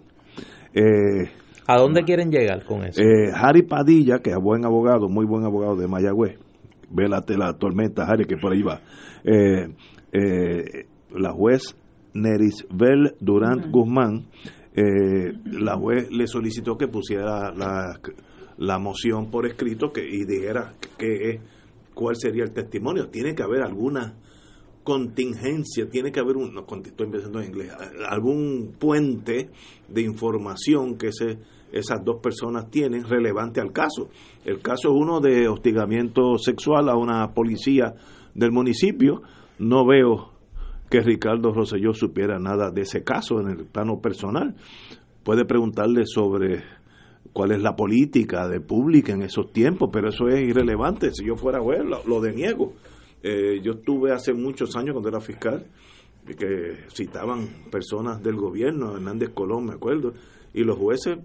Eh, 0.74 1.30
¿A 1.66 1.76
dónde 1.78 2.04
quieren 2.04 2.30
llegar 2.30 2.64
con 2.64 2.84
eso? 2.84 3.00
eh, 3.02 3.32
Harry 3.34 3.62
Padilla, 3.62 4.20
que 4.20 4.30
es 4.30 4.36
buen 4.40 4.64
abogado, 4.64 5.08
muy 5.08 5.26
buen 5.26 5.44
abogado 5.44 5.74
de 5.76 5.88
Mayagüez, 5.88 6.38
vélate 6.90 7.36
la 7.36 7.54
tormenta, 7.54 8.04
Harry, 8.04 8.26
que 8.26 8.36
por 8.36 8.52
ahí 8.52 8.62
va. 8.62 8.80
Eh, 9.24 9.68
eh, 10.12 10.86
la 11.10 11.32
juez 11.32 11.76
Nerisbel 12.14 13.14
Durant 13.20 13.70
Guzmán, 13.70 14.26
eh, 14.74 15.32
la 15.44 15.76
juez 15.76 16.10
le 16.10 16.26
solicitó 16.26 16.76
que 16.76 16.88
pusiera 16.88 17.52
la, 17.52 17.98
la 18.58 18.78
moción 18.78 19.30
por 19.30 19.46
escrito 19.46 19.92
que, 19.92 20.06
y 20.06 20.24
dijera 20.24 20.74
que, 20.96 21.40
cuál 21.94 22.16
sería 22.16 22.44
el 22.44 22.52
testimonio. 22.52 23.08
Tiene 23.08 23.34
que 23.34 23.42
haber 23.42 23.62
alguna 23.62 24.14
contingencia, 24.84 25.88
tiene 25.90 26.12
que 26.12 26.20
haber 26.20 26.36
un, 26.36 26.54
no, 26.54 26.60
estoy 26.60 27.06
empezando 27.06 27.40
en 27.40 27.48
inglés, 27.48 27.72
algún 28.08 28.74
puente 28.78 29.50
de 29.88 30.02
información 30.02 30.96
que 30.96 31.08
ese, 31.08 31.38
esas 31.72 32.02
dos 32.04 32.20
personas 32.22 32.70
tienen 32.70 33.04
relevante 33.04 33.60
al 33.60 33.72
caso. 33.72 34.08
El 34.44 34.60
caso 34.60 34.88
es 34.88 34.94
uno 34.94 35.20
de 35.20 35.48
hostigamiento 35.48 36.38
sexual 36.38 36.88
a 36.88 36.96
una 36.96 37.34
policía 37.34 37.94
del 38.34 38.52
municipio. 38.52 39.22
No 39.58 39.84
veo 39.86 40.37
que 40.90 41.00
Ricardo 41.00 41.52
Rosselló 41.52 41.92
supiera 41.92 42.38
nada 42.38 42.70
de 42.70 42.82
ese 42.82 43.02
caso 43.04 43.40
en 43.40 43.48
el 43.48 43.66
plano 43.66 44.00
personal. 44.00 44.54
Puede 45.22 45.44
preguntarle 45.44 46.04
sobre 46.06 46.62
cuál 47.32 47.52
es 47.52 47.62
la 47.62 47.76
política 47.76 48.48
de 48.48 48.60
pública 48.60 49.12
en 49.12 49.22
esos 49.22 49.52
tiempos, 49.52 49.90
pero 49.92 50.08
eso 50.08 50.28
es 50.28 50.40
irrelevante. 50.40 51.12
Si 51.12 51.24
yo 51.24 51.36
fuera 51.36 51.60
juez, 51.60 51.80
lo, 51.84 52.20
deniego. 52.20 52.74
Eh, 53.22 53.60
yo 53.62 53.72
estuve 53.72 54.12
hace 54.12 54.32
muchos 54.32 54.74
años 54.76 54.92
cuando 54.92 55.08
era 55.08 55.20
fiscal, 55.20 55.66
que 56.26 56.84
citaban 56.92 57.48
personas 57.70 58.22
del 58.22 58.36
gobierno, 58.36 58.96
Hernández 58.96 59.30
Colón, 59.30 59.66
me 59.66 59.74
acuerdo, 59.74 60.12
y 60.52 60.62
los 60.62 60.76
jueces 60.78 61.18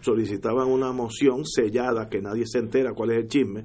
solicitaban 0.00 0.68
una 0.68 0.92
moción 0.92 1.44
sellada 1.44 2.08
que 2.08 2.20
nadie 2.20 2.44
se 2.46 2.58
entera 2.58 2.92
cuál 2.94 3.12
es 3.12 3.18
el 3.18 3.28
chisme, 3.28 3.64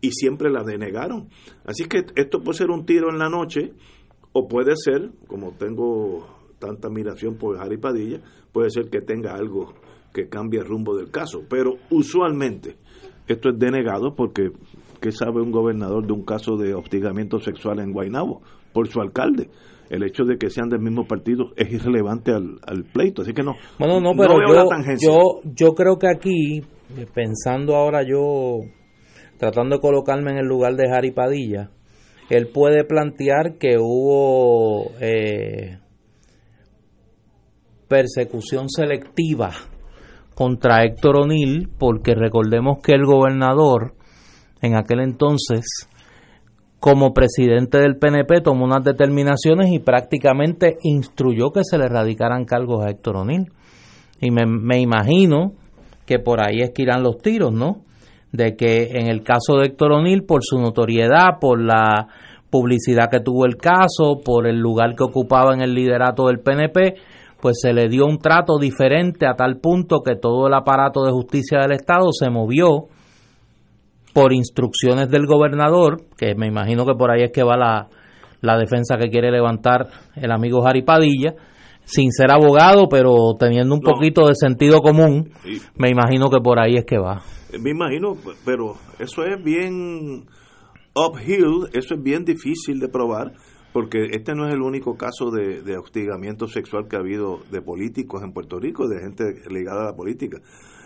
y 0.00 0.10
siempre 0.10 0.50
la 0.50 0.64
denegaron. 0.64 1.28
Así 1.64 1.84
que 1.84 2.04
esto 2.16 2.42
puede 2.42 2.58
ser 2.58 2.70
un 2.70 2.84
tiro 2.84 3.10
en 3.10 3.18
la 3.18 3.28
noche, 3.28 3.72
o 4.32 4.48
puede 4.48 4.72
ser, 4.76 5.10
como 5.26 5.52
tengo 5.52 6.26
tanta 6.58 6.88
admiración 6.88 7.36
por 7.36 7.60
Harry 7.60 7.76
Padilla, 7.76 8.20
puede 8.52 8.70
ser 8.70 8.88
que 8.88 9.00
tenga 9.00 9.34
algo 9.34 9.74
que 10.12 10.28
cambie 10.28 10.60
el 10.60 10.66
rumbo 10.66 10.96
del 10.96 11.10
caso. 11.10 11.42
Pero 11.48 11.74
usualmente 11.90 12.76
esto 13.26 13.50
es 13.50 13.58
denegado 13.58 14.14
porque, 14.14 14.50
¿qué 15.00 15.12
sabe 15.12 15.40
un 15.42 15.50
gobernador 15.50 16.06
de 16.06 16.12
un 16.12 16.24
caso 16.24 16.56
de 16.56 16.74
hostigamiento 16.74 17.38
sexual 17.38 17.80
en 17.80 17.92
Guaynabo? 17.92 18.42
Por 18.72 18.88
su 18.88 19.00
alcalde. 19.00 19.50
El 19.90 20.02
hecho 20.04 20.24
de 20.24 20.38
que 20.38 20.48
sean 20.48 20.70
del 20.70 20.80
mismo 20.80 21.06
partido 21.06 21.50
es 21.56 21.70
irrelevante 21.70 22.32
al, 22.32 22.58
al 22.66 22.84
pleito. 22.84 23.22
Así 23.22 23.34
que 23.34 23.42
no. 23.42 23.54
Bueno, 23.78 24.00
no, 24.00 24.12
pero 24.16 24.38
yo, 24.40 24.66
tangencia. 24.66 25.06
yo, 25.06 25.40
yo 25.44 25.74
creo 25.74 25.98
que 25.98 26.08
aquí, 26.08 26.62
eh, 26.96 27.06
pensando 27.12 27.76
ahora 27.76 28.02
yo, 28.02 28.60
tratando 29.36 29.76
de 29.76 29.82
colocarme 29.82 30.30
en 30.30 30.38
el 30.38 30.46
lugar 30.46 30.76
de 30.76 30.88
Harry 30.90 31.10
Padilla, 31.10 31.70
él 32.36 32.48
puede 32.48 32.84
plantear 32.84 33.58
que 33.58 33.76
hubo 33.78 34.92
eh, 35.00 35.78
persecución 37.88 38.70
selectiva 38.70 39.50
contra 40.34 40.82
Héctor 40.84 41.20
O'Neill, 41.20 41.68
porque 41.78 42.14
recordemos 42.14 42.78
que 42.82 42.92
el 42.92 43.04
gobernador 43.04 43.94
en 44.62 44.76
aquel 44.76 45.00
entonces, 45.00 45.88
como 46.78 47.12
presidente 47.12 47.78
del 47.78 47.98
PNP, 47.98 48.40
tomó 48.40 48.64
unas 48.64 48.82
determinaciones 48.82 49.70
y 49.70 49.80
prácticamente 49.80 50.78
instruyó 50.82 51.50
que 51.50 51.64
se 51.64 51.76
le 51.76 51.88
radicaran 51.88 52.44
cargos 52.44 52.84
a 52.84 52.90
Héctor 52.90 53.16
O'Neill. 53.16 53.52
Y 54.20 54.30
me, 54.30 54.46
me 54.46 54.80
imagino 54.80 55.52
que 56.06 56.18
por 56.18 56.40
ahí 56.40 56.62
es 56.62 56.70
que 56.70 56.82
irán 56.82 57.02
los 57.02 57.18
tiros, 57.18 57.52
¿no? 57.52 57.82
De 58.32 58.56
que 58.56 58.88
en 58.92 59.06
el 59.06 59.22
caso 59.22 59.58
de 59.58 59.66
Héctor 59.66 59.92
O'Neill, 59.92 60.24
por 60.24 60.40
su 60.42 60.58
notoriedad, 60.58 61.38
por 61.40 61.60
la 61.60 62.08
publicidad 62.50 63.10
que 63.10 63.20
tuvo 63.20 63.46
el 63.46 63.56
caso, 63.56 64.20
por 64.24 64.46
el 64.46 64.58
lugar 64.58 64.94
que 64.96 65.04
ocupaba 65.04 65.54
en 65.54 65.62
el 65.62 65.74
liderato 65.74 66.26
del 66.26 66.40
PNP, 66.40 66.96
pues 67.40 67.58
se 67.60 67.72
le 67.72 67.88
dio 67.88 68.06
un 68.06 68.18
trato 68.18 68.58
diferente 68.58 69.26
a 69.26 69.34
tal 69.34 69.56
punto 69.56 70.00
que 70.00 70.16
todo 70.16 70.46
el 70.46 70.54
aparato 70.54 71.04
de 71.04 71.12
justicia 71.12 71.58
del 71.60 71.72
Estado 71.72 72.12
se 72.12 72.30
movió 72.30 72.88
por 74.12 74.32
instrucciones 74.32 75.08
del 75.08 75.26
gobernador, 75.26 76.02
que 76.16 76.34
me 76.34 76.46
imagino 76.46 76.84
que 76.86 76.94
por 76.94 77.10
ahí 77.10 77.22
es 77.22 77.32
que 77.32 77.42
va 77.42 77.56
la, 77.56 77.88
la 78.42 78.58
defensa 78.58 78.96
que 78.96 79.08
quiere 79.08 79.30
levantar 79.30 79.88
el 80.14 80.30
amigo 80.30 80.62
Jari 80.62 80.82
Padilla, 80.82 81.34
sin 81.84 82.10
ser 82.12 82.30
abogado, 82.30 82.88
pero 82.88 83.14
teniendo 83.38 83.74
un 83.74 83.80
No. 83.82 83.90
poquito 83.92 84.26
de 84.28 84.34
sentido 84.34 84.80
común, 84.80 85.30
Y- 85.44 85.60
me 85.76 85.90
imagino 85.90 86.30
que 86.30 86.38
por 86.42 86.58
ahí 86.58 86.76
es 86.76 86.84
que 86.84 86.98
va. 86.98 87.22
Me 87.60 87.70
imagino, 87.70 88.16
pero 88.44 88.76
eso 88.98 89.24
es 89.24 89.42
bien 89.42 90.24
uphill, 90.94 91.68
eso 91.72 91.94
es 91.94 92.02
bien 92.02 92.24
difícil 92.24 92.78
de 92.80 92.88
probar, 92.88 93.32
porque 93.72 94.08
este 94.12 94.34
no 94.34 94.46
es 94.46 94.54
el 94.54 94.62
único 94.62 94.96
caso 94.96 95.30
de, 95.30 95.62
de 95.62 95.76
hostigamiento 95.78 96.46
sexual 96.46 96.86
que 96.88 96.96
ha 96.96 97.00
habido 97.00 97.40
de 97.50 97.62
políticos 97.62 98.22
en 98.22 98.32
Puerto 98.32 98.58
Rico, 98.58 98.88
de 98.88 99.00
gente 99.00 99.24
ligada 99.50 99.82
a 99.82 99.86
la 99.90 99.96
política. 99.96 100.38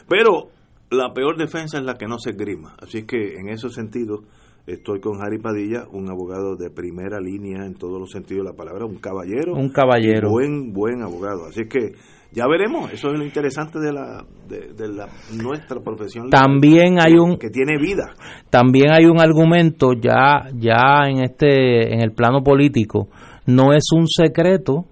Pero 0.09 0.49
la 0.91 1.13
peor 1.13 1.37
defensa 1.37 1.79
es 1.79 1.85
la 1.85 1.95
que 1.95 2.07
no 2.07 2.19
se 2.19 2.31
esgrima, 2.31 2.77
así 2.81 3.05
que 3.05 3.35
en 3.39 3.49
ese 3.49 3.69
sentido 3.71 4.23
Estoy 4.67 4.99
con 4.99 5.23
Harry 5.23 5.39
Padilla, 5.39 5.85
un 5.93 6.11
abogado 6.11 6.57
de 6.57 6.71
primera 6.71 7.21
línea 7.21 7.65
en 7.65 7.75
todos 7.75 8.01
los 8.01 8.11
sentidos 8.11 8.45
de 8.45 8.51
la 8.51 8.57
palabra, 8.57 8.85
un 8.85 8.97
caballero. 8.97 9.55
Un 9.55 9.69
caballero. 9.69 10.29
Buen, 10.29 10.73
buen 10.73 11.03
abogado. 11.03 11.47
Así 11.47 11.69
que 11.69 11.93
ya 12.33 12.49
veremos, 12.49 12.93
eso 12.93 13.13
es 13.13 13.19
lo 13.19 13.25
interesante 13.25 13.79
de 13.79 13.93
la 13.93 14.25
de, 14.49 14.89
la 14.89 15.09
nuestra 15.41 15.81
profesión. 15.81 16.31
También 16.31 17.01
hay 17.01 17.15
un 17.15 17.37
que 17.37 17.49
tiene 17.49 17.79
vida. 17.79 18.15
También 18.51 18.91
hay 18.91 19.05
un 19.05 19.21
argumento 19.21 19.93
ya 19.93 20.49
ya 20.53 21.09
en 21.09 21.23
este 21.23 21.95
en 21.95 22.03
el 22.03 22.11
plano 22.11 22.43
político, 22.43 23.09
no 23.47 23.73
es 23.73 23.85
un 23.95 24.09
secreto 24.09 24.87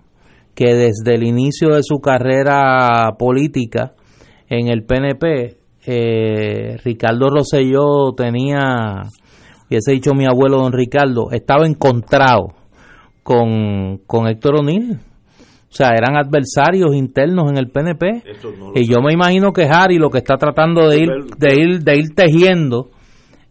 que 0.54 0.72
desde 0.72 1.16
el 1.16 1.24
inicio 1.24 1.74
de 1.74 1.82
su 1.82 1.98
carrera 1.98 3.10
política 3.18 3.94
en 4.48 4.68
el 4.68 4.84
PNP 4.84 5.56
eh, 5.86 6.78
Ricardo 6.84 7.28
Rosselló 7.28 8.12
tenía 8.16 9.02
hubiese 9.74 9.92
dicho 9.92 10.12
mi 10.14 10.26
abuelo 10.26 10.58
don 10.58 10.72
Ricardo, 10.72 11.30
estaba 11.30 11.66
encontrado 11.66 12.54
con, 13.22 13.98
con 14.06 14.28
Héctor 14.28 14.60
O'Neill. 14.60 14.92
O 14.92 15.76
sea, 15.76 15.88
eran 15.88 16.16
adversarios 16.16 16.94
internos 16.94 17.50
en 17.50 17.58
el 17.58 17.70
PNP. 17.70 18.22
y 18.76 18.88
yo 18.88 19.00
me 19.02 19.12
imagino 19.12 19.52
que 19.52 19.64
Harry 19.64 19.98
lo 19.98 20.08
que 20.08 20.18
está 20.18 20.36
tratando 20.36 20.88
de 20.88 20.98
ir, 20.98 21.08
de 21.36 21.54
ir, 21.54 21.80
de 21.80 21.96
ir 21.96 22.14
tejiendo 22.14 22.90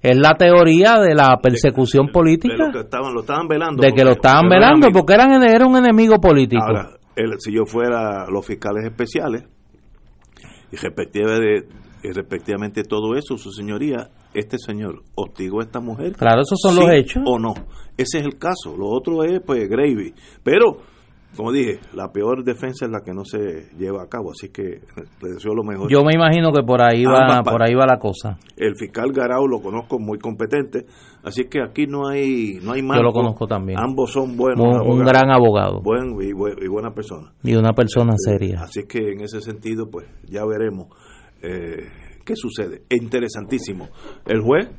es 0.02 0.18
la 0.18 0.36
teoría 0.36 1.00
de 1.00 1.16
la 1.16 1.38
persecución 1.42 2.08
política. 2.08 2.68
De, 2.68 2.72
que 2.72 2.80
estaban, 2.80 3.14
lo 3.14 3.22
estaban 3.22 3.48
velando. 3.48 3.82
De 3.82 3.92
que 3.92 4.04
lo 4.04 4.12
estaban 4.12 4.48
velando 4.50 4.88
porque 4.92 5.14
eran, 5.14 5.44
era 5.44 5.66
un 5.66 5.78
enemigo 5.78 6.16
político. 6.22 6.64
Ahora, 6.64 6.92
si 7.40 7.54
yo 7.54 7.66
fuera 7.66 8.26
los 8.30 8.46
fiscales 8.46 8.86
especiales 8.86 9.44
y 10.72 10.76
respectivamente, 10.76 11.68
y 12.04 12.12
respectivamente 12.12 12.84
todo 12.84 13.16
eso, 13.16 13.38
su 13.38 13.52
señoría, 13.52 14.10
este 14.34 14.58
señor 14.58 15.04
hostigó 15.16 15.62
a 15.62 15.64
esta 15.64 15.80
mujer. 15.80 16.14
Claro, 16.14 16.42
esos 16.42 16.60
son 16.62 16.76
los 16.76 16.90
hechos. 16.92 17.24
O 17.26 17.40
no. 17.40 17.54
Ese 17.98 18.20
es 18.20 18.26
el 18.26 18.38
caso. 18.38 18.76
Lo 18.78 18.90
otro 18.90 19.24
es, 19.24 19.40
pues, 19.46 19.70
gravy. 19.70 20.14
Pero, 20.44 20.80
como 21.38 21.54
dije, 21.54 21.80
la 21.94 22.12
peor 22.12 22.44
defensa 22.44 22.86
es 22.86 22.92
la 22.92 23.00
que 23.06 23.14
no 23.14 23.24
se 23.24 23.70
lleva 23.78 24.04
a 24.04 24.08
cabo. 24.10 24.32
Así 24.32 24.50
que 24.50 24.82
le 25.22 25.30
deseo 25.30 25.54
lo 25.54 25.64
mejor. 25.64 25.90
Yo 25.90 26.04
me 26.04 26.14
imagino 26.14 26.52
que 26.52 26.62
por 26.62 26.82
ahí 26.82 27.06
va, 27.06 27.42
por 27.42 27.64
ahí 27.64 27.74
va 27.74 27.86
la 27.86 27.98
cosa. 28.00 28.38
El 28.58 28.76
fiscal 28.76 29.14
Garau 29.14 29.48
lo 29.48 29.62
conozco 29.62 29.98
muy 29.98 30.20
competente. 30.20 30.86
Así 31.24 31.46
que 31.46 31.62
aquí 31.62 31.88
no 31.88 32.10
hay, 32.10 32.60
no 32.62 32.74
hay 32.74 32.82
más. 32.82 32.98
Yo 32.98 33.04
lo 33.04 33.14
conozco 33.14 33.48
también. 33.48 33.80
Ambos 33.80 34.12
son 34.12 34.36
buenos. 34.36 34.60
Un, 34.86 35.00
gran 35.06 35.32
abogado. 35.32 35.80
Buen 35.82 36.18
y, 36.22 36.34
buena 36.34 36.94
persona. 36.94 37.32
Y 37.44 37.56
una 37.56 37.72
persona 37.72 38.14
seria. 38.18 38.60
Así 38.64 38.82
que 38.90 39.14
en 39.14 39.22
ese 39.22 39.40
sentido, 39.40 39.90
pues, 39.90 40.06
ya 40.28 40.44
veremos. 40.46 40.88
Eh, 41.44 41.90
¿Qué 42.26 42.36
sucede? 42.36 42.84
Interesantísimo. 42.90 43.90
El 44.26 44.42
juez, 44.42 44.70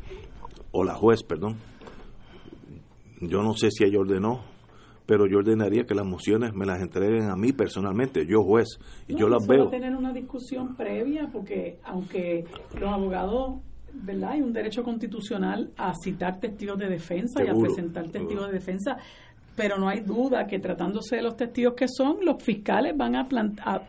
o 0.72 0.82
la 0.82 0.94
juez, 0.94 1.22
perdón, 1.22 1.58
yo 3.20 3.42
no 3.42 3.54
sé 3.54 3.70
si 3.70 3.84
ella 3.84 4.00
ordenó, 4.00 4.40
pero 5.06 5.26
yo 5.26 5.38
ordenaría 5.38 5.84
que 5.84 5.94
las 5.94 6.06
mociones 6.06 6.54
me 6.54 6.64
las 6.64 6.80
entreguen 6.80 7.30
a 7.30 7.36
mí 7.36 7.52
personalmente, 7.52 8.26
yo 8.26 8.42
juez, 8.42 8.78
y 9.06 9.14
yo 9.14 9.28
las 9.28 9.46
veo. 9.46 9.68
tener 9.68 9.94
una 9.94 10.12
discusión 10.12 10.74
previa, 10.74 11.28
porque 11.30 11.78
aunque 11.84 12.44
los 12.80 12.90
abogados 12.90 13.60
¿verdad? 13.94 14.32
Hay 14.32 14.42
un 14.42 14.52
derecho 14.52 14.82
constitucional 14.82 15.70
a 15.76 15.94
citar 15.94 16.40
testigos 16.40 16.78
de 16.78 16.88
defensa 16.88 17.44
y 17.44 17.48
a 17.48 17.54
presentar 17.54 18.10
testigos 18.10 18.48
de 18.48 18.54
defensa 18.54 18.96
pero 19.56 19.78
no 19.78 19.88
hay 19.88 20.00
duda 20.00 20.46
que 20.46 20.58
tratándose 20.58 21.16
de 21.16 21.22
los 21.22 21.36
testigos 21.36 21.74
que 21.74 21.86
son, 21.88 22.18
los 22.22 22.42
fiscales 22.42 22.96
van 22.96 23.16
a, 23.16 23.26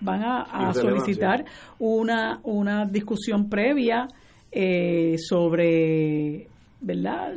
van 0.01 0.23
a, 0.23 0.73
solicitar 0.73 1.45
una, 1.79 2.39
una 2.43 2.85
discusión 2.85 3.49
previa 3.49 4.07
eh, 4.51 5.15
sobre 5.17 6.47
verdad 6.81 7.33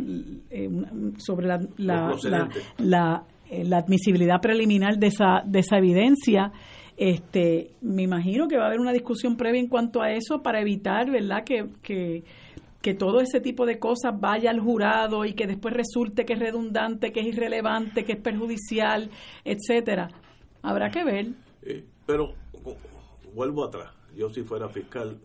eh, 0.51 0.69
sobre 1.17 1.47
la 1.47 1.59
la, 1.79 2.49
la, 2.79 3.25
eh, 3.51 3.65
la, 3.65 3.79
admisibilidad 3.79 4.41
preliminar 4.41 4.99
de 4.99 5.07
esa 5.09 5.43
de 5.45 5.61
esa 5.61 5.79
evidencia. 5.79 6.53
Este 6.97 7.71
me 7.81 8.03
imagino 8.03 8.47
que 8.47 8.57
va 8.57 8.65
a 8.65 8.67
haber 8.67 8.81
una 8.81 8.93
discusión 8.93 9.37
previa 9.37 9.61
en 9.61 9.69
cuanto 9.69 10.03
a 10.03 10.13
eso 10.13 10.43
para 10.43 10.61
evitar 10.61 11.11
verdad 11.11 11.45
que, 11.45 11.67
que 11.83 12.25
que 12.81 12.95
todo 12.95 13.21
ese 13.21 13.41
tipo 13.41 13.67
de 13.67 13.79
cosas 13.79 14.19
vaya 14.19 14.51
al 14.51 14.61
jurado 14.61 15.25
y 15.25 15.35
que 15.35 15.47
después 15.47 15.75
resulte 15.75 16.25
que 16.25 16.35
es 16.35 16.39
redundante, 16.39 17.13
que 17.13 17.21
es 17.21 17.27
irrelevante, 17.27 18.05
que 18.05 18.13
es 18.13 18.21
perjudicial, 18.21 19.11
etcétera. 19.45 20.09
Habrá 20.63 20.91
que 20.91 21.05
ver. 21.05 21.27
Eh, 21.63 21.85
pero 22.07 22.35
vuelvo 23.35 23.65
atrás. 23.65 23.93
Yo 24.15 24.31
si 24.31 24.43
fuera 24.43 24.69
fiscal, 24.69 25.21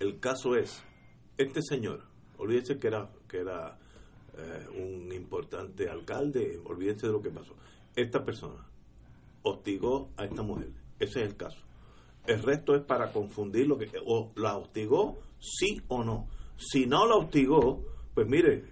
el 0.00 0.18
caso 0.18 0.56
es 0.56 0.82
este 1.36 1.62
señor. 1.62 2.02
Olvídese 2.38 2.78
que 2.78 2.88
era 2.88 3.08
que 3.28 3.38
era 3.38 3.78
eh, 4.36 4.66
un 4.76 5.12
importante 5.12 5.88
alcalde. 5.88 6.60
Olvídense 6.64 7.06
de 7.06 7.12
lo 7.12 7.22
que 7.22 7.30
pasó. 7.30 7.54
Esta 7.94 8.24
persona 8.24 8.66
hostigó 9.42 10.10
a 10.16 10.24
esta 10.24 10.42
mujer. 10.42 10.70
Ese 10.98 11.20
es 11.20 11.28
el 11.28 11.36
caso. 11.36 11.58
El 12.26 12.42
resto 12.42 12.74
es 12.74 12.82
para 12.82 13.12
confundir 13.12 13.66
lo 13.66 13.78
que 13.78 13.90
o 14.04 14.32
la 14.36 14.56
hostigó 14.56 15.18
sí 15.38 15.80
o 15.88 16.04
no 16.04 16.28
si 16.58 16.86
no 16.86 17.06
lo 17.06 17.18
hostigó, 17.18 17.80
pues 18.14 18.28
mire, 18.28 18.64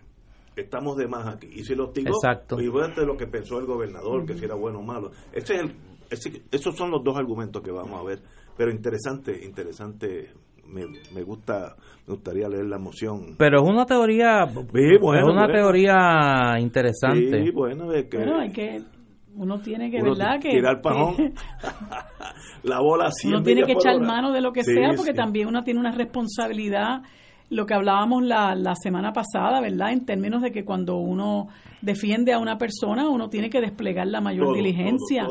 estamos 0.56 0.96
de 0.96 1.06
más 1.06 1.26
aquí. 1.26 1.48
Y 1.52 1.64
si 1.64 1.74
lo 1.74 1.84
hostigó, 1.84 2.10
Exacto. 2.10 2.56
pues 2.56 2.96
lo 2.98 3.16
que 3.16 3.26
pensó 3.26 3.58
el 3.58 3.66
gobernador, 3.66 4.26
que 4.26 4.34
si 4.34 4.44
era 4.44 4.54
bueno 4.54 4.80
o 4.80 4.82
malo. 4.82 5.12
Ese 5.32 5.54
es 5.54 5.60
el, 5.60 6.42
esos 6.50 6.76
son 6.76 6.90
los 6.90 7.02
dos 7.02 7.16
argumentos 7.16 7.62
que 7.62 7.70
vamos 7.70 7.98
a 7.98 8.04
ver. 8.04 8.20
Pero 8.56 8.70
interesante, 8.70 9.44
interesante. 9.44 10.32
Me, 10.68 10.84
me 11.14 11.22
gusta 11.22 11.76
me 12.08 12.14
gustaría 12.14 12.48
leer 12.48 12.64
la 12.64 12.76
moción 12.76 13.36
pero 13.38 13.62
es 13.62 13.68
una 13.68 13.86
teoría 13.86 14.42
es 14.42 15.24
una 15.24 15.46
teoría 15.46 16.58
interesante 16.58 17.44
sí, 17.44 17.50
bueno, 17.52 17.92
es 17.92 18.06
que, 18.06 18.18
hay 18.18 18.50
que 18.50 18.82
uno 19.36 19.60
tiene 19.60 19.90
que, 19.90 20.02
¿verdad? 20.02 20.40
Que, 20.40 20.50
tirar 20.50 20.80
pajón. 20.80 21.14
la 22.62 22.80
bola 22.80 23.10
Uno 23.26 23.42
tiene 23.42 23.64
que 23.64 23.72
echar 23.72 24.00
mano 24.00 24.32
de 24.32 24.40
lo 24.40 24.52
que 24.52 24.64
sea 24.64 24.94
porque 24.96 25.12
también 25.12 25.46
uno 25.46 25.62
tiene 25.62 25.78
una 25.78 25.92
responsabilidad 25.92 27.02
lo 27.48 27.66
que 27.66 27.74
hablábamos 27.74 28.24
la, 28.24 28.54
la 28.54 28.74
semana 28.74 29.12
pasada, 29.12 29.60
¿verdad? 29.60 29.92
En 29.92 30.04
términos 30.04 30.42
de 30.42 30.50
que 30.50 30.64
cuando 30.64 30.96
uno 30.96 31.48
defiende 31.80 32.32
a 32.32 32.38
una 32.38 32.58
persona, 32.58 33.08
uno 33.08 33.28
tiene 33.28 33.50
que 33.50 33.60
desplegar 33.60 34.08
la 34.08 34.20
mayor 34.20 34.54
diligencia. 34.54 35.26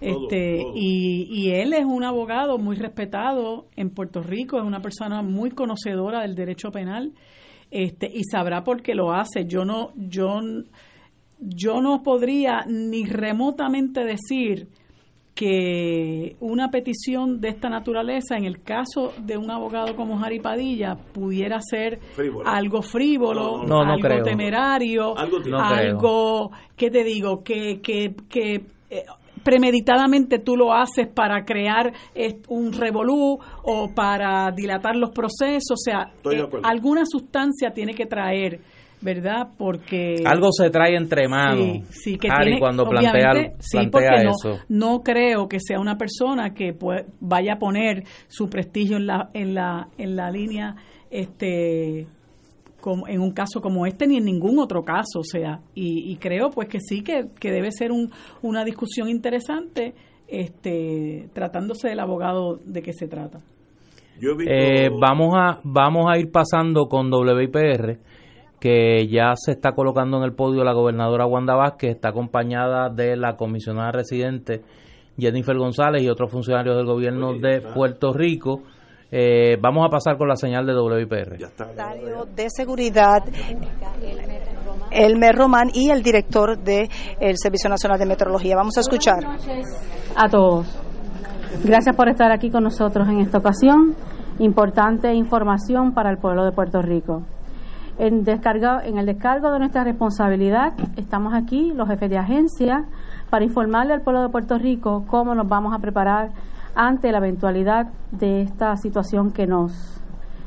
este 0.00 0.62
y, 0.74 1.26
y 1.30 1.50
él 1.50 1.72
es 1.72 1.84
un 1.84 2.04
abogado 2.04 2.58
muy 2.58 2.76
respetado 2.76 3.66
en 3.76 3.90
Puerto 3.90 4.22
Rico, 4.22 4.58
es 4.58 4.64
una 4.64 4.80
persona 4.80 5.22
muy 5.22 5.50
conocedora 5.50 6.20
del 6.22 6.34
derecho 6.34 6.70
penal, 6.70 7.12
este 7.70 8.10
y 8.12 8.24
sabrá 8.24 8.62
por 8.62 8.82
qué 8.82 8.94
lo 8.94 9.12
hace. 9.12 9.46
Yo 9.46 9.64
no 9.64 9.92
yo 9.96 10.40
yo 11.40 11.80
no 11.80 12.02
podría 12.02 12.64
ni 12.66 13.04
remotamente 13.04 14.04
decir 14.04 14.68
que 15.34 16.36
una 16.40 16.70
petición 16.70 17.40
de 17.40 17.48
esta 17.48 17.68
naturaleza, 17.68 18.36
en 18.36 18.44
el 18.44 18.62
caso 18.62 19.12
de 19.22 19.36
un 19.36 19.50
abogado 19.50 19.96
como 19.96 20.18
Jari 20.18 20.40
Padilla, 20.40 20.96
pudiera 21.12 21.60
ser 21.60 21.98
algo 22.44 22.82
frívolo, 22.82 23.62
algo 23.62 24.22
temerario, 24.22 25.16
algo, 25.16 26.50
que 26.76 26.90
te 26.90 27.04
digo? 27.04 27.42
Que, 27.42 27.80
que, 27.80 28.14
que 28.28 28.66
eh, 28.90 29.04
premeditadamente 29.42 30.38
tú 30.38 30.56
lo 30.56 30.72
haces 30.72 31.08
para 31.08 31.44
crear 31.44 31.92
un 32.48 32.72
revolú 32.72 33.38
o 33.62 33.88
para 33.94 34.50
dilatar 34.50 34.96
los 34.96 35.10
procesos, 35.10 35.72
o 35.72 35.76
sea, 35.76 36.12
eh, 36.30 36.46
alguna 36.62 37.04
sustancia 37.06 37.70
tiene 37.70 37.94
que 37.94 38.06
traer 38.06 38.60
¿verdad? 39.02 39.48
Porque 39.56 40.16
algo 40.24 40.48
se 40.52 40.70
trae 40.70 40.96
entre 40.96 41.28
manos. 41.28 41.86
Sí, 41.90 42.16
que 42.16 42.28
tiene, 42.28 42.58
cuando 42.58 42.84
plantea, 42.84 43.54
sí, 43.58 43.78
porque 43.90 44.26
eso. 44.28 44.62
No 44.68 45.00
creo 45.00 45.48
que 45.48 45.58
sea 45.60 45.80
una 45.80 45.96
persona 45.96 46.52
que 46.54 46.76
vaya 47.20 47.54
a 47.54 47.58
poner 47.58 48.04
su 48.28 48.48
prestigio 48.48 48.96
en 48.96 49.06
la 49.06 49.28
en 49.32 49.54
la 49.54 49.88
en 49.96 50.16
la 50.16 50.30
línea 50.30 50.74
este 51.10 52.06
como 52.80 53.06
en 53.08 53.20
un 53.20 53.32
caso 53.32 53.60
como 53.60 53.86
este 53.86 54.06
ni 54.06 54.16
en 54.16 54.24
ningún 54.24 54.58
otro 54.58 54.82
caso, 54.82 55.20
o 55.20 55.24
sea, 55.24 55.60
y, 55.74 56.16
creo 56.16 56.50
pues 56.50 56.68
que 56.68 56.80
sí 56.80 57.02
que, 57.02 57.26
que 57.38 57.50
debe 57.50 57.70
ser 57.72 57.92
un, 57.92 58.10
una 58.42 58.64
discusión 58.64 59.08
interesante 59.08 59.94
este 60.26 61.28
tratándose 61.34 61.88
del 61.88 62.00
abogado 62.00 62.58
de 62.64 62.80
qué 62.80 62.92
se 62.92 63.06
trata. 63.06 63.40
Eh, 64.22 64.90
vamos 65.00 65.34
a 65.34 65.60
vamos 65.64 66.06
a 66.08 66.18
ir 66.18 66.30
pasando 66.30 66.86
con 66.86 67.12
WIPR 67.12 67.98
que 68.60 69.08
ya 69.08 69.32
se 69.36 69.52
está 69.52 69.72
colocando 69.72 70.18
en 70.18 70.24
el 70.24 70.34
podio 70.34 70.62
la 70.62 70.74
gobernadora 70.74 71.26
Wanda 71.26 71.54
Vázquez, 71.54 71.92
está 71.92 72.10
acompañada 72.10 72.90
de 72.90 73.16
la 73.16 73.36
comisionada 73.36 73.90
residente 73.90 74.62
Jennifer 75.18 75.56
González 75.56 76.02
y 76.02 76.08
otros 76.08 76.30
funcionarios 76.30 76.76
del 76.76 76.86
gobierno 76.86 77.32
de 77.34 77.62
Puerto 77.74 78.12
Rico. 78.12 78.62
Eh, 79.12 79.56
vamos 79.60 79.84
a 79.86 79.90
pasar 79.90 80.16
con 80.16 80.28
la 80.28 80.36
señal 80.36 80.66
de 80.66 80.74
WIPR. 80.74 81.36
De 82.36 82.46
seguridad, 82.48 83.24
Elmer 84.90 85.34
Román 85.34 85.70
y 85.74 85.90
el 85.90 86.02
director 86.02 86.58
del 86.58 86.88
Servicio 87.34 87.68
Nacional 87.68 87.98
de 87.98 88.06
Meteorología. 88.06 88.56
Vamos 88.56 88.76
a 88.76 88.80
escuchar. 88.80 89.18
A 90.16 90.28
todos. 90.28 90.66
Gracias 91.64 91.96
por 91.96 92.08
estar 92.08 92.30
aquí 92.30 92.50
con 92.50 92.62
nosotros 92.62 93.08
en 93.08 93.20
esta 93.20 93.38
ocasión. 93.38 93.96
Importante 94.38 95.12
información 95.12 95.92
para 95.92 96.10
el 96.10 96.18
pueblo 96.18 96.44
de 96.44 96.52
Puerto 96.52 96.80
Rico. 96.80 97.24
En, 98.00 98.24
descarga, 98.24 98.80
en 98.82 98.96
el 98.96 99.04
descargo 99.04 99.52
de 99.52 99.58
nuestra 99.58 99.84
responsabilidad, 99.84 100.72
estamos 100.96 101.34
aquí, 101.34 101.74
los 101.74 101.86
jefes 101.86 102.08
de 102.08 102.16
agencia, 102.16 102.86
para 103.28 103.44
informarle 103.44 103.92
al 103.92 104.00
pueblo 104.00 104.22
de 104.22 104.30
Puerto 104.30 104.56
Rico 104.56 105.04
cómo 105.06 105.34
nos 105.34 105.46
vamos 105.46 105.74
a 105.74 105.80
preparar 105.80 106.30
ante 106.74 107.12
la 107.12 107.18
eventualidad 107.18 107.88
de 108.10 108.40
esta 108.40 108.74
situación 108.76 109.32
que 109.32 109.46
nos 109.46 110.00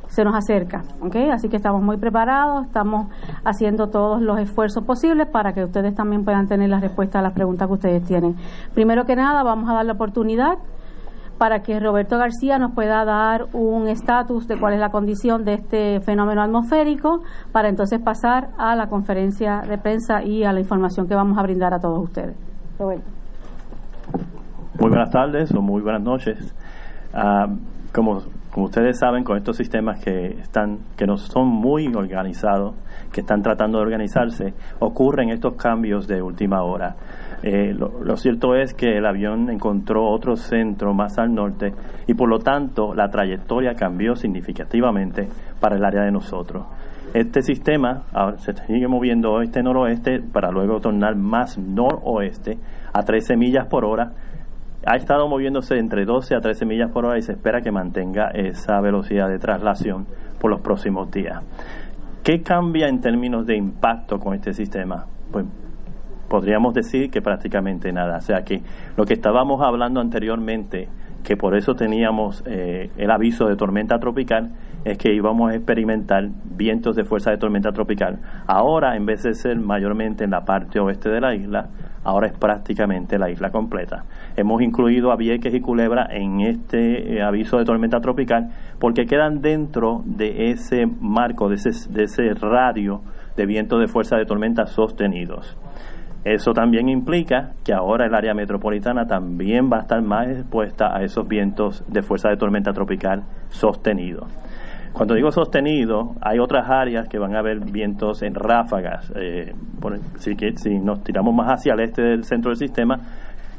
se 0.07 0.23
nos 0.23 0.35
acerca, 0.35 0.81
¿ok? 1.01 1.15
Así 1.31 1.47
que 1.47 1.57
estamos 1.57 1.83
muy 1.83 1.97
preparados, 1.97 2.65
estamos 2.65 3.07
haciendo 3.45 3.87
todos 3.87 4.19
los 4.19 4.39
esfuerzos 4.39 4.83
posibles 4.83 5.27
para 5.27 5.53
que 5.53 5.63
ustedes 5.63 5.93
también 5.93 6.23
puedan 6.23 6.47
tener 6.47 6.69
la 6.69 6.79
respuesta 6.79 7.19
a 7.19 7.21
las 7.21 7.33
preguntas 7.33 7.67
que 7.67 7.73
ustedes 7.73 8.03
tienen. 8.03 8.35
Primero 8.73 9.05
que 9.05 9.15
nada, 9.15 9.43
vamos 9.43 9.69
a 9.69 9.73
dar 9.73 9.85
la 9.85 9.93
oportunidad 9.93 10.57
para 11.37 11.61
que 11.61 11.79
Roberto 11.79 12.17
García 12.17 12.57
nos 12.57 12.73
pueda 12.73 13.03
dar 13.05 13.45
un 13.53 13.87
estatus 13.87 14.47
de 14.47 14.59
cuál 14.59 14.73
es 14.73 14.79
la 14.79 14.89
condición 14.89 15.43
de 15.43 15.55
este 15.55 15.99
fenómeno 16.01 16.41
atmosférico, 16.41 17.23
para 17.51 17.69
entonces 17.69 17.99
pasar 18.01 18.49
a 18.57 18.75
la 18.75 18.87
conferencia 18.87 19.61
de 19.67 19.77
prensa 19.77 20.23
y 20.23 20.43
a 20.43 20.53
la 20.53 20.59
información 20.59 21.07
que 21.07 21.15
vamos 21.15 21.37
a 21.37 21.43
brindar 21.43 21.73
a 21.73 21.79
todos 21.79 22.03
ustedes. 22.03 22.35
Roberto. 22.79 23.05
Muy 24.79 24.89
buenas 24.89 25.11
tardes 25.11 25.53
o 25.53 25.61
muy 25.61 25.81
buenas 25.81 26.01
noches. 26.01 26.55
Ah, 27.13 27.47
como 27.93 28.21
como 28.53 28.67
ustedes 28.67 28.99
saben, 28.99 29.23
con 29.23 29.35
estos 29.35 29.57
sistemas 29.57 29.99
que 30.03 30.27
están, 30.39 30.77
que 30.95 31.07
no 31.07 31.17
son 31.17 31.47
muy 31.47 31.87
organizados, 31.87 32.75
que 33.11 33.21
están 33.21 33.41
tratando 33.41 33.79
de 33.79 33.83
organizarse, 33.83 34.53
ocurren 34.79 35.31
estos 35.31 35.55
cambios 35.55 36.07
de 36.07 36.21
última 36.21 36.61
hora. 36.61 36.95
Eh, 37.43 37.73
lo, 37.73 38.15
cierto 38.15 38.55
es 38.55 38.73
que 38.73 38.97
el 38.97 39.05
avión 39.05 39.49
encontró 39.49 40.09
otro 40.09 40.37
centro 40.37 40.93
más 40.93 41.19
al 41.19 41.35
norte 41.35 41.73
y 42.07 42.13
por 42.13 42.29
lo 42.29 42.39
tanto 42.39 42.93
la 42.95 43.09
trayectoria 43.09 43.73
cambió 43.73 44.15
significativamente 44.15 45.27
para 45.59 45.75
el 45.75 45.83
área 45.83 46.03
de 46.03 46.11
nosotros. 46.11 46.65
Este 47.13 47.41
sistema 47.41 48.03
ahora 48.13 48.37
se 48.37 48.53
sigue 48.53 48.87
moviendo 48.87 49.33
oeste-noroeste 49.33 50.21
para 50.31 50.51
luego 50.51 50.79
tornar 50.79 51.17
más 51.17 51.57
noroeste 51.57 52.57
a 52.93 53.03
13 53.03 53.35
millas 53.35 53.67
por 53.67 53.83
hora 53.83 54.13
ha 54.85 54.95
estado 54.97 55.27
moviéndose 55.29 55.77
entre 55.77 56.05
12 56.05 56.35
a 56.35 56.41
13 56.41 56.65
millas 56.65 56.91
por 56.91 57.05
hora 57.05 57.17
y 57.17 57.21
se 57.21 57.33
espera 57.33 57.61
que 57.61 57.71
mantenga 57.71 58.31
esa 58.33 58.81
velocidad 58.81 59.29
de 59.29 59.39
traslación 59.39 60.05
por 60.39 60.51
los 60.51 60.61
próximos 60.61 61.09
días. 61.09 61.41
¿Qué 62.23 62.41
cambia 62.41 62.87
en 62.87 62.99
términos 62.99 63.45
de 63.45 63.55
impacto 63.55 64.19
con 64.19 64.33
este 64.33 64.53
sistema? 64.53 65.05
Pues 65.31 65.45
podríamos 66.29 66.73
decir 66.73 67.09
que 67.09 67.21
prácticamente 67.21 67.91
nada. 67.91 68.17
O 68.17 68.21
sea 68.21 68.43
que 68.43 68.61
lo 68.97 69.05
que 69.05 69.13
estábamos 69.13 69.61
hablando 69.61 69.99
anteriormente, 69.99 70.89
que 71.23 71.37
por 71.37 71.55
eso 71.55 71.73
teníamos 71.73 72.43
eh, 72.45 72.89
el 72.97 73.11
aviso 73.11 73.47
de 73.47 73.55
tormenta 73.55 73.97
tropical, 73.99 74.51
es 74.83 74.97
que 74.97 75.13
íbamos 75.13 75.51
a 75.51 75.55
experimentar 75.55 76.27
vientos 76.43 76.95
de 76.95 77.05
fuerza 77.05 77.31
de 77.31 77.37
tormenta 77.37 77.71
tropical. 77.71 78.19
Ahora, 78.47 78.95
en 78.95 79.05
vez 79.05 79.23
de 79.23 79.33
ser 79.33 79.57
mayormente 79.57 80.25
en 80.25 80.31
la 80.31 80.43
parte 80.43 80.79
oeste 80.79 81.09
de 81.09 81.21
la 81.21 81.35
isla, 81.35 81.69
ahora 82.03 82.27
es 82.27 82.37
prácticamente 82.37 83.17
la 83.17 83.29
isla 83.29 83.49
completa. 83.49 84.03
Hemos 84.35 84.61
incluido 84.61 85.11
a 85.11 85.15
Vieques 85.15 85.53
y 85.53 85.61
Culebra 85.61 86.07
en 86.09 86.41
este 86.41 87.15
eh, 87.15 87.21
aviso 87.21 87.57
de 87.57 87.65
tormenta 87.65 87.99
tropical 88.01 88.49
porque 88.79 89.05
quedan 89.05 89.41
dentro 89.41 90.01
de 90.05 90.51
ese 90.51 90.85
marco, 90.85 91.47
de 91.47 91.55
ese, 91.55 91.89
de 91.89 92.03
ese 92.03 92.33
radio 92.33 93.01
de 93.37 93.45
vientos 93.45 93.79
de 93.79 93.87
fuerza 93.87 94.17
de 94.17 94.25
tormenta 94.25 94.65
sostenidos. 94.65 95.57
Eso 96.23 96.53
también 96.53 96.87
implica 96.87 97.51
que 97.65 97.73
ahora 97.73 98.05
el 98.05 98.15
área 98.15 98.33
metropolitana 98.33 99.05
también 99.05 99.69
va 99.71 99.77
a 99.77 99.81
estar 99.81 100.01
más 100.01 100.29
expuesta 100.29 100.95
a 100.95 101.03
esos 101.03 101.27
vientos 101.27 101.83
de 101.87 102.01
fuerza 102.01 102.29
de 102.29 102.37
tormenta 102.37 102.71
tropical 102.71 103.23
sostenidos. 103.49 104.31
Cuando 104.93 105.15
digo 105.15 105.31
sostenido, 105.31 106.13
hay 106.21 106.39
otras 106.39 106.69
áreas 106.69 107.09
que 107.09 107.17
van 107.17 107.35
a 107.35 107.39
haber 107.39 107.59
vientos 107.59 108.21
en 108.21 108.35
ráfagas. 108.35 109.11
Eh, 109.15 109.53
si, 110.17 110.35
si 110.55 110.79
nos 110.79 111.03
tiramos 111.03 111.33
más 111.33 111.51
hacia 111.51 111.73
el 111.73 111.79
este 111.81 112.03
del 112.03 112.23
centro 112.23 112.51
del 112.51 112.57
sistema, 112.57 112.99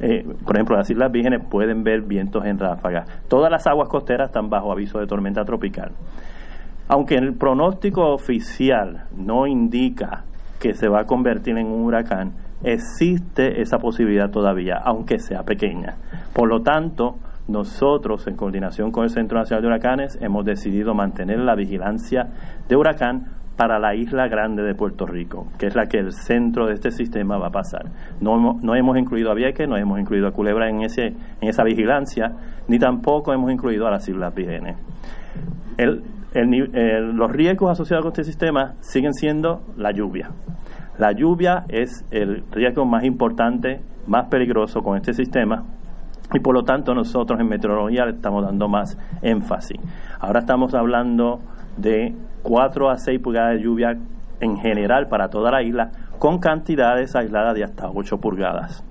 eh, 0.01 0.25
por 0.45 0.57
ejemplo, 0.57 0.77
las 0.77 0.89
Islas 0.89 1.11
Vírgenes 1.13 1.45
pueden 1.51 1.83
ver 1.83 2.03
vientos 2.03 2.45
en 2.45 2.59
ráfagas. 2.59 3.09
Todas 3.29 3.51
las 3.51 3.67
aguas 3.67 3.89
costeras 3.89 4.29
están 4.29 4.49
bajo 4.49 4.73
aviso 4.73 5.01
de 5.01 5.07
tormenta 5.07 5.45
tropical. 5.45 5.91
Aunque 6.89 7.17
el 7.17 7.35
pronóstico 7.35 8.13
oficial 8.13 9.07
no 9.17 9.47
indica 9.47 10.25
que 10.61 10.75
se 10.75 10.89
va 10.89 11.01
a 11.01 11.05
convertir 11.05 11.59
en 11.59 11.67
un 11.67 11.83
huracán, 11.83 12.33
existe 12.65 13.61
esa 13.61 13.79
posibilidad 13.79 14.31
todavía, 14.31 14.77
aunque 14.85 15.19
sea 15.19 15.43
pequeña. 15.43 15.97
Por 16.33 16.49
lo 16.49 16.63
tanto, 16.63 17.17
nosotros, 17.47 18.27
en 18.27 18.37
coordinación 18.37 18.91
con 18.91 19.05
el 19.05 19.11
Centro 19.11 19.39
Nacional 19.39 19.63
de 19.63 19.69
Huracanes, 19.69 20.19
hemos 20.21 20.45
decidido 20.45 20.95
mantener 20.95 21.39
la 21.39 21.55
vigilancia 21.55 22.29
de 22.69 22.77
huracán 22.77 23.27
para 23.57 23.79
la 23.79 23.95
isla 23.95 24.27
grande 24.29 24.63
de 24.63 24.75
Puerto 24.75 25.07
Rico, 25.07 25.47
que 25.59 25.67
es 25.67 25.77
la 25.77 25.87
que 25.87 25.99
el 25.99 26.13
centro 26.13 26.67
de 26.67 26.75
este 26.75 26.91
sistema 26.91 27.39
va 27.39 27.49
a 27.49 27.51
pasar. 27.51 27.87
No, 28.21 28.59
hemos 28.75 28.97
incluido 28.99 29.31
a 29.31 29.35
Vieques, 29.35 29.69
no 29.69 29.77
hemos 29.77 30.01
incluido 30.01 30.27
a 30.27 30.33
Culebra 30.33 30.69
en, 30.69 30.83
ese, 30.83 31.07
en 31.41 31.49
esa 31.49 31.63
vigilancia, 31.63 32.33
ni 32.67 32.79
tampoco 32.79 33.33
hemos 33.33 33.53
incluido 33.53 33.87
a 33.87 33.91
las 33.91 34.09
Islas 34.09 34.35
Vírgenes. 34.35 34.77
los 36.35 37.31
riesgos 37.31 37.71
asociados 37.71 38.03
con 38.03 38.13
este 38.13 38.25
sistema 38.25 38.75
siguen 38.81 39.13
siendo 39.13 39.63
la 39.77 39.93
lluvia. 39.93 40.31
La 40.99 41.13
lluvia 41.13 41.65
es 41.69 42.05
el 42.13 42.45
riesgo 42.53 42.85
más 42.85 43.05
importante, 43.05 43.81
más 44.07 44.29
peligroso 44.29 44.81
con 44.81 44.97
este 44.97 45.13
sistema 45.13 45.65
y 46.33 46.41
por 46.41 46.55
lo 46.55 46.63
tanto 46.63 46.95
nosotros 46.95 47.39
en 47.41 47.49
meteorología 47.49 48.07
le 48.07 48.13
estamos 48.13 48.45
dando 48.45 48.69
más 48.69 48.97
énfasis. 49.23 49.81
Ahora 50.21 50.41
estamos 50.41 50.75
hablando 50.75 51.41
de 51.77 52.15
4 52.43 52.91
a 52.91 52.97
6 52.97 53.21
pulgadas 53.21 53.57
de 53.57 53.63
lluvia 53.63 53.99
en 54.41 54.57
general 54.57 55.09
para 55.09 55.29
toda 55.29 55.51
la 55.51 55.63
isla, 55.63 55.91
con 56.19 56.39
cantidades 56.39 57.15
aisladas 57.17 57.55
de 57.55 57.65
hasta 57.65 57.89
8 57.89 58.19
pulgadas. 58.19 58.85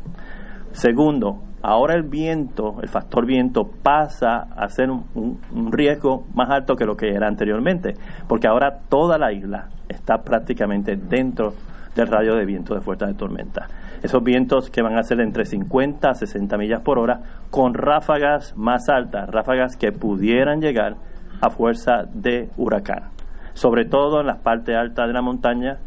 Segundo, 0.71 1.43
ahora 1.61 1.95
el 1.95 2.03
viento, 2.03 2.81
el 2.81 2.89
factor 2.89 3.25
viento 3.25 3.63
pasa 3.83 4.47
a 4.55 4.67
ser 4.69 4.89
un, 4.89 5.05
un, 5.15 5.71
riesgo 5.71 6.25
más 6.33 6.49
alto 6.49 6.75
que 6.75 6.85
lo 6.85 6.95
que 6.95 7.09
era 7.09 7.27
anteriormente, 7.27 7.93
porque 8.27 8.47
ahora 8.47 8.79
toda 8.89 9.17
la 9.17 9.31
isla 9.31 9.69
está 9.87 10.23
prácticamente 10.23 10.95
dentro 10.95 11.53
del 11.95 12.07
radio 12.07 12.35
de 12.35 12.45
viento 12.45 12.73
de 12.73 12.81
fuerza 12.81 13.05
de 13.05 13.13
tormenta. 13.13 13.67
Esos 14.01 14.23
vientos 14.23 14.69
que 14.69 14.81
van 14.81 14.97
a 14.97 15.03
ser 15.03 15.21
entre 15.21 15.45
50 15.45 16.09
a 16.09 16.13
60 16.13 16.57
millas 16.57 16.81
por 16.81 16.99
hora, 16.99 17.21
con 17.49 17.73
ráfagas 17.73 18.53
más 18.57 18.89
altas, 18.89 19.29
ráfagas 19.29 19.77
que 19.77 19.91
pudieran 19.91 20.59
llegar 20.59 20.95
a 21.41 21.49
fuerza 21.49 22.03
de 22.13 22.49
huracán. 22.57 23.11
Sobre 23.53 23.85
todo 23.85 24.21
en 24.21 24.27
las 24.27 24.39
partes 24.39 24.75
altas 24.75 25.07
de 25.07 25.13
la 25.13 25.21
montaña, 25.21 25.77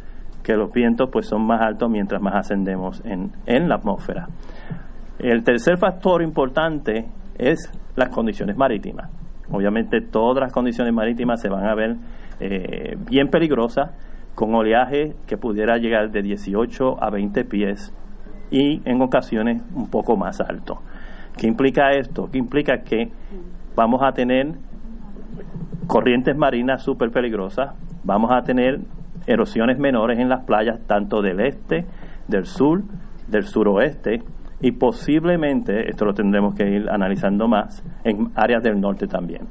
que 0.42 0.54
los 0.54 0.72
vientos 0.72 1.10
pues 1.10 1.26
son 1.26 1.44
más 1.44 1.60
altos 1.60 1.90
mientras 1.90 2.22
más 2.22 2.34
ascendemos 2.36 3.02
en, 3.04 3.32
en 3.46 3.68
la 3.68 3.76
atmósfera. 3.76 4.28
El 5.18 5.42
tercer 5.42 5.76
factor 5.76 6.22
importante 6.22 7.06
es 7.36 7.70
las 7.96 8.10
condiciones 8.10 8.56
marítimas. 8.56 9.10
Obviamente 9.50 10.00
todas 10.00 10.42
las 10.42 10.52
condiciones 10.52 10.92
marítimas 10.92 11.40
se 11.40 11.48
van 11.48 11.66
a 11.66 11.74
ver 11.74 11.96
eh, 12.40 12.96
bien 13.08 13.28
peligrosas, 13.28 13.90
con 14.36 14.54
oleaje 14.54 15.16
que 15.26 15.36
pudiera 15.36 15.78
llegar 15.78 16.12
de 16.12 16.22
18 16.22 17.02
a 17.02 17.10
20 17.10 17.44
pies 17.46 17.92
y 18.50 18.80
en 18.84 19.02
ocasiones 19.02 19.62
un 19.74 19.90
poco 19.90 20.16
más 20.16 20.40
alto. 20.40 20.82
¿Qué 21.36 21.48
implica 21.48 21.90
esto? 21.92 22.28
¿Qué 22.30 22.38
implica 22.38 22.82
que 22.82 23.10
vamos 23.74 24.02
a 24.04 24.12
tener 24.12 24.54
corrientes 25.86 26.36
marinas 26.36 26.82
súper 26.82 27.10
peligrosas, 27.10 27.74
vamos 28.04 28.30
a 28.32 28.42
tener 28.42 28.80
erosiones 29.26 29.78
menores 29.78 30.18
en 30.18 30.28
las 30.28 30.44
playas 30.44 30.80
tanto 30.86 31.22
del 31.22 31.40
este, 31.40 31.86
del 32.28 32.44
sur, 32.44 32.82
del 33.28 33.44
suroeste 33.44 34.22
y 34.60 34.72
posiblemente, 34.72 35.88
esto 35.88 36.04
lo 36.04 36.12
tendremos 36.12 36.54
que 36.54 36.68
ir 36.68 36.88
analizando 36.90 37.48
más, 37.48 37.82
en 38.04 38.30
áreas 38.34 38.62
del 38.62 38.80
norte 38.80 39.06
también. 39.06 39.48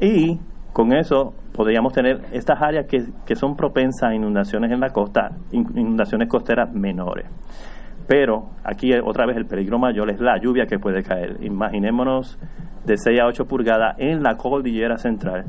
Y 0.00 0.38
con 0.72 0.92
eso 0.92 1.34
podríamos 1.52 1.92
tener 1.92 2.20
estas 2.32 2.60
áreas 2.62 2.86
que, 2.86 3.04
que 3.26 3.34
son 3.34 3.56
propensas 3.56 4.10
a 4.10 4.14
inundaciones 4.14 4.70
en 4.70 4.80
la 4.80 4.90
costa, 4.90 5.30
inundaciones 5.52 6.28
costeras 6.28 6.72
menores. 6.72 7.26
Pero 8.06 8.50
aquí 8.64 8.90
otra 9.04 9.26
vez 9.26 9.36
el 9.36 9.46
peligro 9.46 9.78
mayor 9.78 10.10
es 10.10 10.20
la 10.20 10.36
lluvia 10.40 10.66
que 10.66 10.78
puede 10.78 11.02
caer. 11.02 11.36
Imaginémonos 11.42 12.38
de 12.84 12.96
6 12.96 13.20
a 13.20 13.26
8 13.26 13.44
pulgadas 13.44 13.96
en 13.98 14.22
la 14.22 14.36
cordillera 14.36 14.96
central. 14.96 15.44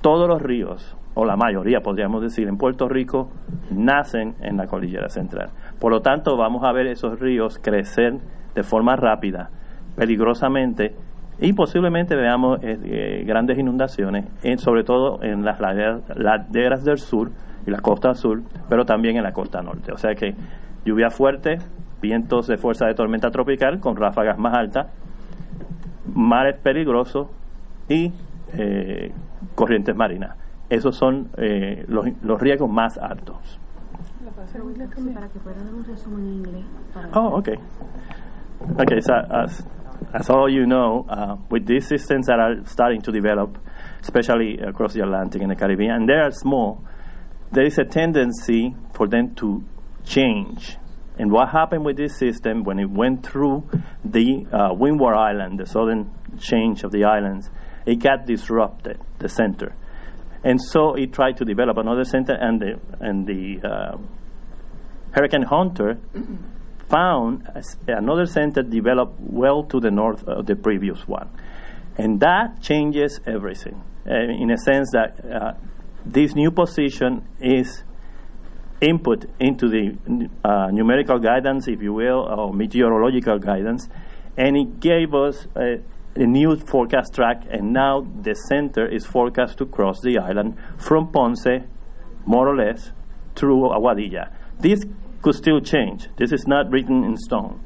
Todos 0.00 0.28
los 0.28 0.42
ríos, 0.42 0.96
o 1.14 1.24
la 1.24 1.36
mayoría 1.36 1.80
podríamos 1.80 2.22
decir, 2.22 2.48
en 2.48 2.56
Puerto 2.56 2.88
Rico, 2.88 3.30
nacen 3.70 4.34
en 4.40 4.56
la 4.56 4.66
cordillera 4.66 5.08
central. 5.08 5.50
Por 5.78 5.92
lo 5.92 6.00
tanto, 6.00 6.36
vamos 6.36 6.64
a 6.64 6.72
ver 6.72 6.86
esos 6.86 7.20
ríos 7.20 7.58
crecer 7.58 8.14
de 8.54 8.62
forma 8.62 8.96
rápida, 8.96 9.50
peligrosamente, 9.96 10.94
y 11.40 11.52
posiblemente 11.52 12.14
veamos 12.14 12.62
eh, 12.62 12.78
eh, 12.84 13.24
grandes 13.24 13.58
inundaciones, 13.58 14.26
sobre 14.58 14.84
todo 14.84 15.22
en 15.22 15.44
las 15.44 15.58
laderas 15.60 16.84
del 16.84 16.98
sur 16.98 17.30
y 17.66 17.70
la 17.70 17.80
costa 17.80 18.14
sur, 18.14 18.42
pero 18.68 18.84
también 18.84 19.16
en 19.16 19.22
la 19.22 19.32
costa 19.32 19.62
norte. 19.62 19.92
O 19.92 19.96
sea 19.96 20.14
que 20.14 20.34
lluvia 20.84 21.10
fuerte, 21.10 21.58
vientos 22.00 22.46
de 22.46 22.56
fuerza 22.56 22.86
de 22.86 22.94
tormenta 22.94 23.30
tropical 23.30 23.80
con 23.80 23.96
ráfagas 23.96 24.38
más 24.38 24.54
altas, 24.56 24.86
mares 26.14 26.58
peligrosos 26.62 27.28
y 27.88 28.12
eh, 28.52 29.12
corrientes 29.54 29.96
marinas. 29.96 30.36
esos 30.70 30.96
son 30.96 31.28
eh, 31.36 31.84
los, 31.88 32.06
los 32.22 32.40
riesgos 32.40 32.70
más 32.70 32.96
altos. 32.96 33.58
Oh, 37.14 37.38
okay. 37.38 37.56
Okay, 38.78 39.00
so 39.00 39.14
as, 39.14 39.66
as 40.12 40.28
all 40.30 40.48
you 40.48 40.66
know, 40.66 41.06
uh, 41.08 41.36
with 41.50 41.66
these 41.66 41.86
systems 41.86 42.26
that 42.26 42.38
are 42.38 42.64
starting 42.66 43.02
to 43.02 43.12
develop, 43.12 43.58
especially 44.00 44.58
across 44.58 44.94
the 44.94 45.02
Atlantic 45.02 45.42
and 45.42 45.50
the 45.50 45.56
Caribbean, 45.56 45.92
and 45.92 46.08
they 46.08 46.14
are 46.14 46.30
small, 46.30 46.84
there 47.52 47.64
is 47.64 47.78
a 47.78 47.84
tendency 47.84 48.74
for 48.94 49.08
them 49.08 49.34
to 49.36 49.62
change. 50.04 50.76
And 51.18 51.30
what 51.30 51.50
happened 51.50 51.84
with 51.84 51.96
this 51.96 52.16
system 52.16 52.64
when 52.64 52.78
it 52.78 52.88
went 52.88 53.26
through 53.26 53.68
the 54.04 54.46
uh, 54.52 54.74
Windward 54.74 55.16
Island, 55.16 55.58
the 55.58 55.66
southern 55.66 56.10
change 56.38 56.82
of 56.82 56.92
the 56.92 57.04
islands, 57.04 57.50
it 57.86 57.96
got 57.96 58.26
disrupted, 58.26 58.98
the 59.18 59.28
center. 59.28 59.74
And 60.42 60.60
so 60.60 60.94
it 60.94 61.12
tried 61.12 61.36
to 61.38 61.44
develop 61.44 61.76
another 61.76 62.04
center, 62.04 62.32
and 62.32 62.60
the, 62.60 62.80
and 63.00 63.26
the 63.26 63.68
uh, 63.68 63.98
Hurricane 65.12 65.42
Hunter 65.42 65.98
found 66.90 67.48
another 67.86 68.26
center 68.26 68.62
developed 68.62 69.18
well 69.20 69.62
to 69.64 69.80
the 69.80 69.90
north 69.90 70.24
of 70.24 70.46
the 70.46 70.56
previous 70.56 71.06
one. 71.06 71.30
And 71.96 72.20
that 72.20 72.60
changes 72.60 73.20
everything 73.26 73.82
uh, 74.06 74.14
in 74.14 74.50
a 74.50 74.58
sense 74.58 74.90
that 74.92 75.24
uh, 75.24 75.52
this 76.04 76.34
new 76.34 76.50
position 76.50 77.26
is 77.40 77.84
input 78.80 79.26
into 79.38 79.68
the 79.68 80.28
uh, 80.44 80.68
numerical 80.72 81.18
guidance, 81.18 81.68
if 81.68 81.82
you 81.82 81.92
will, 81.92 82.20
or 82.20 82.54
meteorological 82.54 83.38
guidance, 83.38 83.88
and 84.36 84.56
it 84.56 84.80
gave 84.80 85.14
us 85.14 85.46
a, 85.56 85.82
a, 86.16 86.26
new 86.26 86.56
forecast 86.56 87.14
track, 87.14 87.44
and 87.50 87.72
now 87.72 88.00
the 88.22 88.34
center 88.34 88.86
is 88.86 89.04
forecast 89.04 89.58
to 89.58 89.66
cross 89.66 90.00
the 90.02 90.18
island 90.18 90.56
from 90.78 91.12
Ponce, 91.12 91.46
more 92.24 92.48
or 92.48 92.56
less, 92.56 92.90
through 93.36 93.68
Aguadilla. 93.68 94.32
This 94.58 94.80
could 95.22 95.34
still 95.34 95.60
change. 95.60 96.08
This 96.16 96.32
is 96.32 96.46
not 96.46 96.70
written 96.70 97.04
in 97.04 97.16
stone. 97.16 97.60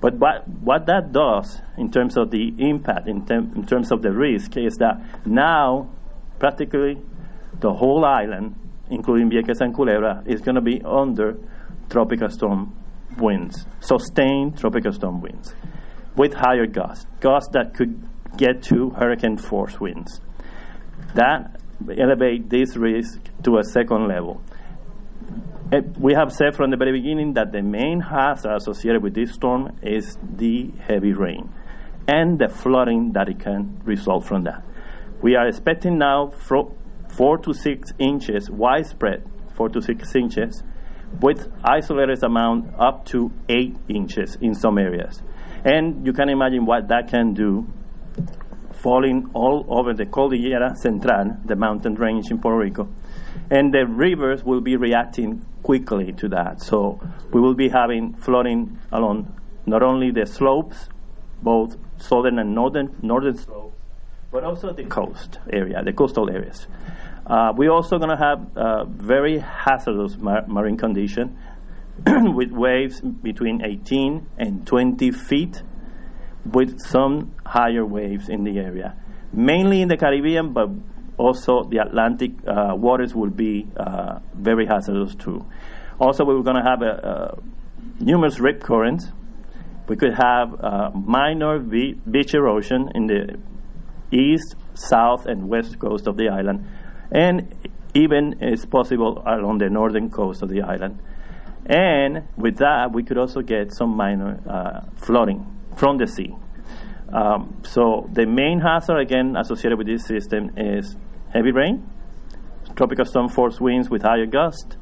But 0.00 0.14
what, 0.18 0.46
what 0.48 0.86
that 0.86 1.12
does 1.12 1.60
in 1.78 1.90
terms 1.90 2.16
of 2.16 2.30
the 2.30 2.54
impact, 2.58 3.08
in, 3.08 3.24
tem- 3.24 3.52
in 3.56 3.66
terms 3.66 3.90
of 3.92 4.02
the 4.02 4.12
risk, 4.12 4.56
is 4.56 4.74
that 4.76 5.26
now 5.26 5.90
practically 6.38 6.98
the 7.60 7.72
whole 7.72 8.04
island, 8.04 8.54
including 8.90 9.30
Vieques 9.30 9.60
and 9.60 9.74
Culebra, 9.74 10.22
is 10.26 10.42
going 10.42 10.56
to 10.56 10.60
be 10.60 10.82
under 10.84 11.38
tropical 11.88 12.28
storm 12.28 12.76
winds, 13.18 13.66
sustained 13.80 14.58
tropical 14.58 14.92
storm 14.92 15.20
winds, 15.22 15.54
with 16.16 16.34
higher 16.34 16.66
gusts, 16.66 17.06
gusts 17.20 17.48
that 17.52 17.74
could 17.74 18.08
get 18.36 18.62
to 18.64 18.90
hurricane 18.90 19.38
force 19.38 19.80
winds. 19.80 20.20
That 21.14 21.58
elevate 21.98 22.50
this 22.50 22.76
risk 22.76 23.20
to 23.44 23.58
a 23.58 23.64
second 23.64 24.08
level. 24.08 24.42
Eh, 25.72 25.80
we 25.98 26.14
have 26.14 26.32
said 26.32 26.54
from 26.54 26.70
the 26.70 26.76
very 26.76 26.92
beginning 26.92 27.34
that 27.34 27.50
the 27.50 27.60
main 27.60 27.98
hazard 27.98 28.54
associated 28.54 29.02
with 29.02 29.14
this 29.14 29.32
storm 29.32 29.76
is 29.82 30.16
the 30.22 30.70
heavy 30.86 31.12
rain 31.12 31.52
and 32.06 32.38
the 32.38 32.48
flooding 32.48 33.12
that 33.14 33.28
it 33.28 33.40
can 33.40 33.80
result 33.84 34.24
from 34.24 34.44
that. 34.44 34.62
We 35.22 35.34
are 35.34 35.48
expecting 35.48 35.98
now 35.98 36.28
four 36.28 37.38
to 37.38 37.52
six 37.52 37.90
inches 37.98 38.48
widespread, 38.48 39.28
four 39.56 39.68
to 39.70 39.82
six 39.82 40.14
inches, 40.14 40.62
with 41.20 41.50
isolated 41.64 42.22
amount 42.22 42.72
up 42.78 43.04
to 43.06 43.32
eight 43.48 43.76
inches 43.88 44.38
in 44.40 44.54
some 44.54 44.78
areas. 44.78 45.20
And 45.64 46.06
you 46.06 46.12
can 46.12 46.28
imagine 46.28 46.64
what 46.64 46.86
that 46.88 47.08
can 47.08 47.34
do 47.34 47.66
falling 48.70 49.30
all 49.34 49.66
over 49.68 49.94
the 49.94 50.06
Cordillera 50.06 50.76
Central, 50.76 51.38
the 51.44 51.56
mountain 51.56 51.94
range 51.94 52.30
in 52.30 52.38
Puerto 52.38 52.58
Rico. 52.58 52.88
And 53.50 53.72
the 53.72 53.86
rivers 53.86 54.42
will 54.42 54.60
be 54.60 54.76
reacting 54.76 55.44
quickly 55.62 56.12
to 56.12 56.28
that. 56.28 56.62
So 56.62 57.00
we 57.32 57.40
will 57.40 57.54
be 57.54 57.68
having 57.68 58.14
flooding 58.14 58.78
along 58.92 59.32
not 59.66 59.82
only 59.82 60.10
the 60.10 60.26
slopes, 60.26 60.88
both 61.42 61.76
southern 61.98 62.38
and 62.38 62.54
northern 62.54 62.96
northern 63.02 63.36
slopes, 63.36 63.76
but 64.30 64.44
also 64.44 64.72
the 64.72 64.84
coast 64.84 65.38
area, 65.52 65.82
the 65.82 65.92
coastal 65.92 66.30
areas. 66.30 66.66
Uh, 67.26 67.52
we're 67.56 67.72
also 67.72 67.98
going 67.98 68.10
to 68.10 68.16
have 68.16 68.56
uh, 68.56 68.84
very 68.84 69.38
hazardous 69.38 70.16
mar- 70.16 70.46
marine 70.46 70.76
condition 70.76 71.36
with 72.06 72.50
waves 72.52 73.00
between 73.00 73.64
18 73.64 74.26
and 74.38 74.66
20 74.66 75.10
feet, 75.10 75.62
with 76.44 76.80
some 76.80 77.34
higher 77.44 77.84
waves 77.84 78.28
in 78.28 78.44
the 78.44 78.58
area, 78.58 78.94
mainly 79.32 79.82
in 79.82 79.88
the 79.88 79.96
Caribbean, 79.96 80.52
but 80.52 80.68
also 81.18 81.64
the 81.64 81.78
Atlantic 81.78 82.32
uh, 82.46 82.74
waters 82.74 83.14
will 83.14 83.30
be 83.30 83.66
uh, 83.76 84.18
very 84.34 84.66
hazardous 84.66 85.14
too. 85.14 85.44
Also, 85.98 86.24
we 86.24 86.34
are 86.34 86.42
going 86.42 86.56
to 86.56 86.62
have 86.62 86.82
a, 86.82 87.38
a 87.40 88.04
numerous 88.04 88.38
rip 88.38 88.62
currents. 88.62 89.06
We 89.88 89.96
could 89.96 90.12
have 90.12 90.62
uh, 90.62 90.90
minor 90.94 91.58
beach 91.58 92.34
erosion 92.34 92.90
in 92.94 93.06
the 93.06 93.38
east, 94.10 94.56
south, 94.74 95.26
and 95.26 95.48
west 95.48 95.78
coast 95.78 96.06
of 96.06 96.16
the 96.16 96.28
island, 96.28 96.66
and 97.10 97.70
even 97.94 98.36
it's 98.40 98.66
possible 98.66 99.22
along 99.26 99.58
the 99.58 99.70
northern 99.70 100.10
coast 100.10 100.42
of 100.42 100.48
the 100.50 100.62
island. 100.62 101.00
And 101.66 102.28
with 102.36 102.58
that, 102.58 102.92
we 102.92 103.02
could 103.02 103.18
also 103.18 103.40
get 103.40 103.72
some 103.72 103.96
minor 103.96 104.40
uh, 104.48 104.80
flooding 105.04 105.46
from 105.76 105.98
the 105.98 106.06
sea. 106.06 106.34
Um, 107.12 107.62
so 107.64 108.08
the 108.12 108.26
main 108.26 108.60
hazard, 108.60 108.98
again, 108.98 109.36
associated 109.36 109.78
with 109.78 109.86
this 109.86 110.04
system 110.04 110.52
is 110.56 110.96
heavy 111.36 111.52
rain, 111.52 111.84
tropical 112.74 113.04
storm 113.04 113.28
force 113.28 113.60
winds 113.60 113.90
with 113.90 114.02
higher 114.02 114.26
gust, 114.26 114.78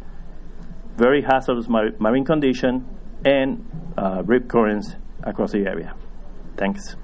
very 0.97 1.23
hazardous 1.23 1.69
mar- 1.69 1.95
marine 1.99 2.25
condition, 2.25 2.87
and 3.25 3.65
uh, 3.99 4.23
rip 4.25 4.49
currents 4.49 4.95
across 5.25 5.53
the 5.53 5.67
area. 5.67 5.95
Thanks. 6.57 6.97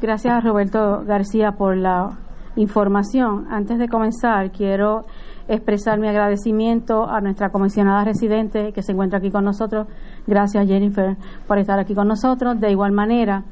Gracias, 0.00 0.44
Roberto 0.44 1.04
García, 1.04 1.52
por 1.52 1.76
la 1.76 2.18
información. 2.56 3.46
Antes 3.50 3.78
de 3.78 3.88
comenzar, 3.88 4.50
quiero 4.50 5.04
expresar 5.48 5.98
mi 5.98 6.08
agradecimiento 6.08 7.06
a 7.08 7.20
nuestra 7.20 7.50
comisionada 7.50 8.04
residente 8.04 8.72
que 8.72 8.82
se 8.82 8.92
encuentra 8.92 9.18
aquí 9.18 9.30
con 9.30 9.44
nosotros. 9.44 9.86
Gracias, 10.26 10.66
Jennifer, 10.66 11.16
por 11.46 11.58
estar 11.58 11.78
aquí 11.78 11.94
con 11.94 12.08
nosotros. 12.08 12.58
De 12.60 12.70
igual 12.70 12.92
manera, 12.92 13.44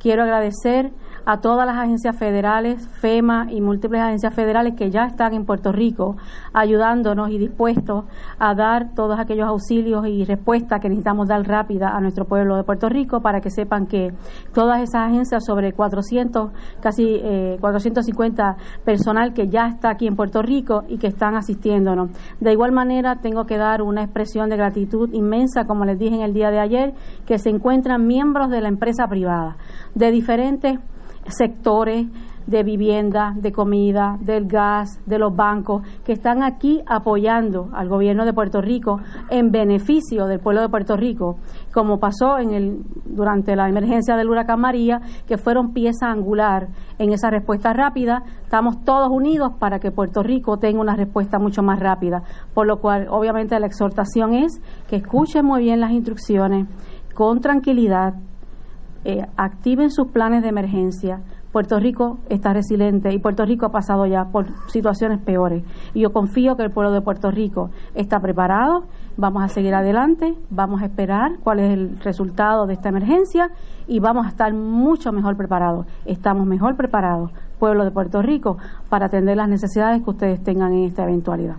quiero 0.00 0.22
agradecer 0.22 0.90
a 1.24 1.40
todas 1.40 1.66
las 1.66 1.76
agencias 1.76 2.16
federales, 2.16 2.86
FEMA 3.00 3.46
y 3.50 3.60
múltiples 3.60 4.00
agencias 4.00 4.34
federales 4.34 4.74
que 4.76 4.90
ya 4.90 5.04
están 5.04 5.34
en 5.34 5.44
Puerto 5.44 5.72
Rico 5.72 6.16
ayudándonos 6.52 7.30
y 7.30 7.38
dispuestos 7.38 8.04
a 8.38 8.54
dar 8.54 8.94
todos 8.94 9.18
aquellos 9.18 9.46
auxilios 9.46 10.06
y 10.06 10.24
respuestas 10.24 10.80
que 10.80 10.88
necesitamos 10.88 11.28
dar 11.28 11.42
rápida 11.46 11.90
a 11.96 12.00
nuestro 12.00 12.24
pueblo 12.24 12.56
de 12.56 12.64
Puerto 12.64 12.88
Rico 12.88 13.20
para 13.20 13.40
que 13.40 13.50
sepan 13.50 13.86
que 13.86 14.12
todas 14.52 14.80
esas 14.82 15.08
agencias 15.08 15.44
sobre 15.44 15.72
400, 15.72 16.50
casi 16.80 17.04
eh, 17.22 17.56
450 17.60 18.56
personal 18.84 19.32
que 19.32 19.48
ya 19.48 19.66
está 19.66 19.90
aquí 19.90 20.06
en 20.06 20.16
Puerto 20.16 20.42
Rico 20.42 20.82
y 20.88 20.98
que 20.98 21.06
están 21.06 21.36
asistiéndonos. 21.36 22.10
De 22.40 22.52
igual 22.52 22.72
manera, 22.72 23.16
tengo 23.16 23.44
que 23.44 23.56
dar 23.56 23.82
una 23.82 24.02
expresión 24.02 24.48
de 24.48 24.56
gratitud 24.56 25.10
inmensa, 25.12 25.64
como 25.64 25.84
les 25.84 25.98
dije 25.98 26.14
en 26.14 26.22
el 26.22 26.32
día 26.32 26.50
de 26.50 26.60
ayer, 26.60 26.94
que 27.26 27.38
se 27.38 27.50
encuentran 27.50 28.06
miembros 28.06 28.50
de 28.50 28.60
la 28.60 28.68
empresa 28.68 29.06
privada 29.08 29.56
de 29.94 30.10
diferentes 30.10 30.78
sectores 31.26 32.06
de 32.46 32.64
vivienda, 32.64 33.32
de 33.36 33.52
comida, 33.52 34.18
del 34.20 34.46
gas, 34.46 35.00
de 35.06 35.18
los 35.18 35.34
bancos, 35.34 35.82
que 36.04 36.12
están 36.12 36.42
aquí 36.42 36.82
apoyando 36.86 37.68
al 37.72 37.88
gobierno 37.88 38.24
de 38.24 38.32
Puerto 38.32 38.60
Rico 38.60 38.98
en 39.30 39.52
beneficio 39.52 40.26
del 40.26 40.40
pueblo 40.40 40.60
de 40.60 40.68
Puerto 40.68 40.96
Rico, 40.96 41.36
como 41.72 42.00
pasó 42.00 42.38
en 42.38 42.50
el, 42.50 42.78
durante 43.04 43.54
la 43.54 43.68
emergencia 43.68 44.16
del 44.16 44.28
huracán 44.28 44.60
María, 44.60 45.00
que 45.28 45.38
fueron 45.38 45.72
pieza 45.72 46.10
angular 46.10 46.68
en 46.98 47.12
esa 47.12 47.30
respuesta 47.30 47.72
rápida. 47.72 48.24
Estamos 48.42 48.82
todos 48.84 49.10
unidos 49.10 49.52
para 49.58 49.78
que 49.78 49.92
Puerto 49.92 50.22
Rico 50.22 50.58
tenga 50.58 50.80
una 50.80 50.96
respuesta 50.96 51.38
mucho 51.38 51.62
más 51.62 51.78
rápida, 51.78 52.22
por 52.52 52.66
lo 52.66 52.80
cual 52.80 53.06
obviamente 53.10 53.58
la 53.60 53.66
exhortación 53.66 54.34
es 54.34 54.60
que 54.88 54.96
escuchen 54.96 55.44
muy 55.44 55.62
bien 55.62 55.80
las 55.80 55.92
instrucciones 55.92 56.66
con 57.14 57.40
tranquilidad, 57.40 58.14
eh, 59.04 59.22
activen 59.36 59.90
sus 59.90 60.08
planes 60.08 60.42
de 60.42 60.48
emergencia. 60.48 61.20
Puerto 61.52 61.80
Rico 61.80 62.18
está 62.28 62.52
resiliente 62.52 63.12
y 63.12 63.18
Puerto 63.18 63.44
Rico 63.44 63.66
ha 63.66 63.70
pasado 63.70 64.06
ya 64.06 64.26
por 64.26 64.46
situaciones 64.68 65.20
peores. 65.20 65.64
Y 65.94 66.02
yo 66.02 66.12
confío 66.12 66.54
que 66.54 66.62
el 66.62 66.70
pueblo 66.70 66.92
de 66.92 67.00
Puerto 67.00 67.30
Rico 67.30 67.70
está 67.94 68.20
preparado, 68.20 68.84
vamos 69.16 69.42
a 69.42 69.48
seguir 69.48 69.74
adelante, 69.74 70.34
vamos 70.50 70.80
a 70.82 70.84
esperar 70.84 71.38
cuál 71.42 71.58
es 71.58 71.72
el 71.72 71.98
resultado 72.00 72.66
de 72.66 72.74
esta 72.74 72.90
emergencia 72.90 73.50
y 73.88 73.98
vamos 73.98 74.26
a 74.26 74.28
estar 74.28 74.54
mucho 74.54 75.10
mejor 75.10 75.36
preparados. 75.36 75.86
Estamos 76.04 76.46
mejor 76.46 76.76
preparados, 76.76 77.32
pueblo 77.58 77.84
de 77.84 77.90
Puerto 77.90 78.22
Rico, 78.22 78.58
para 78.88 79.06
atender 79.06 79.36
las 79.36 79.48
necesidades 79.48 80.04
que 80.04 80.10
ustedes 80.10 80.42
tengan 80.44 80.72
en 80.72 80.84
esta 80.84 81.02
eventualidad. 81.02 81.56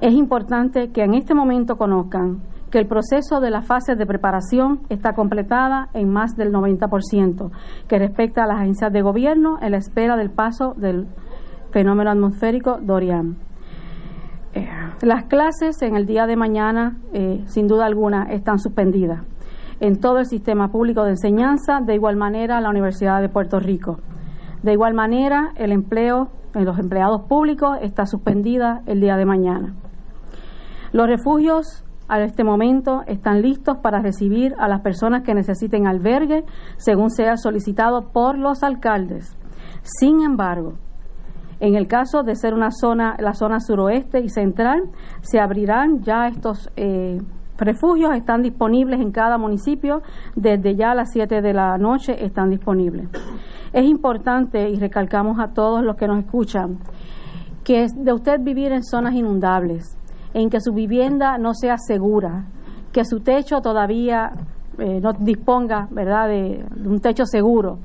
Es 0.00 0.14
importante 0.14 0.92
que 0.92 1.02
en 1.02 1.14
este 1.14 1.34
momento 1.34 1.76
conozcan 1.76 2.40
que 2.70 2.78
el 2.78 2.86
proceso 2.86 3.40
de 3.40 3.50
la 3.50 3.62
fase 3.62 3.96
de 3.96 4.06
preparación 4.06 4.80
está 4.88 5.14
completada 5.14 5.88
en 5.92 6.08
más 6.08 6.36
del 6.36 6.52
90%, 6.52 7.50
que 7.88 7.98
respecta 7.98 8.44
a 8.44 8.46
las 8.46 8.60
agencias 8.60 8.92
de 8.92 9.02
gobierno 9.02 9.58
en 9.60 9.72
la 9.72 9.78
espera 9.78 10.16
del 10.16 10.30
paso 10.30 10.74
del 10.76 11.08
fenómeno 11.72 12.10
atmosférico 12.10 12.78
Dorian. 12.80 13.36
Eh, 14.54 14.68
las 15.02 15.24
clases 15.24 15.82
en 15.82 15.96
el 15.96 16.06
día 16.06 16.26
de 16.26 16.36
mañana, 16.36 16.96
eh, 17.12 17.42
sin 17.46 17.66
duda 17.66 17.86
alguna, 17.86 18.24
están 18.30 18.58
suspendidas 18.58 19.24
en 19.80 19.98
todo 19.98 20.18
el 20.18 20.26
sistema 20.26 20.68
público 20.68 21.04
de 21.04 21.10
enseñanza, 21.10 21.80
de 21.80 21.94
igual 21.94 22.16
manera 22.16 22.60
la 22.60 22.68
Universidad 22.68 23.20
de 23.20 23.30
Puerto 23.30 23.58
Rico. 23.58 23.98
De 24.62 24.72
igual 24.72 24.92
manera, 24.92 25.52
el 25.56 25.72
empleo 25.72 26.28
en 26.54 26.66
los 26.66 26.78
empleados 26.78 27.22
públicos 27.22 27.78
está 27.80 28.04
suspendida 28.04 28.82
el 28.86 29.00
día 29.00 29.16
de 29.16 29.24
mañana. 29.24 29.74
Los 30.92 31.06
refugios 31.06 31.84
a 32.10 32.20
este 32.22 32.44
momento 32.44 33.02
están 33.06 33.40
listos 33.40 33.78
para 33.78 34.00
recibir 34.00 34.54
a 34.58 34.68
las 34.68 34.80
personas 34.80 35.22
que 35.22 35.34
necesiten 35.34 35.86
albergue 35.86 36.44
según 36.76 37.10
sea 37.10 37.36
solicitado 37.36 38.10
por 38.12 38.36
los 38.36 38.62
alcaldes. 38.62 39.36
Sin 39.82 40.22
embargo, 40.22 40.74
en 41.60 41.74
el 41.74 41.86
caso 41.86 42.22
de 42.22 42.34
ser 42.34 42.54
una 42.54 42.70
zona, 42.70 43.16
la 43.20 43.34
zona 43.34 43.60
suroeste 43.60 44.20
y 44.20 44.28
central, 44.28 44.90
se 45.20 45.38
abrirán 45.38 46.00
ya 46.00 46.26
estos 46.26 46.70
eh, 46.76 47.18
refugios, 47.58 48.14
están 48.14 48.42
disponibles 48.42 49.00
en 49.00 49.12
cada 49.12 49.38
municipio, 49.38 50.02
desde 50.34 50.74
ya 50.74 50.92
a 50.92 50.94
las 50.94 51.10
7 51.12 51.42
de 51.42 51.52
la 51.52 51.76
noche 51.78 52.24
están 52.24 52.50
disponibles. 52.50 53.08
Es 53.72 53.84
importante, 53.84 54.70
y 54.70 54.76
recalcamos 54.76 55.38
a 55.38 55.52
todos 55.52 55.84
los 55.84 55.96
que 55.96 56.08
nos 56.08 56.24
escuchan, 56.24 56.78
que 57.62 57.82
es 57.82 57.92
de 57.94 58.12
usted 58.12 58.40
vivir 58.40 58.72
en 58.72 58.82
zonas 58.82 59.14
inundables, 59.14 59.99
en 60.34 60.50
que 60.50 60.60
su 60.60 60.72
vivienda 60.72 61.38
no 61.38 61.54
sea 61.54 61.76
segura, 61.78 62.46
que 62.92 63.04
su 63.04 63.20
techo 63.20 63.60
todavía 63.60 64.32
eh, 64.78 65.00
no 65.00 65.12
disponga 65.12 65.88
¿verdad? 65.90 66.28
De, 66.28 66.64
de 66.74 66.88
un 66.88 67.00
techo 67.00 67.24
seguro. 67.24 67.78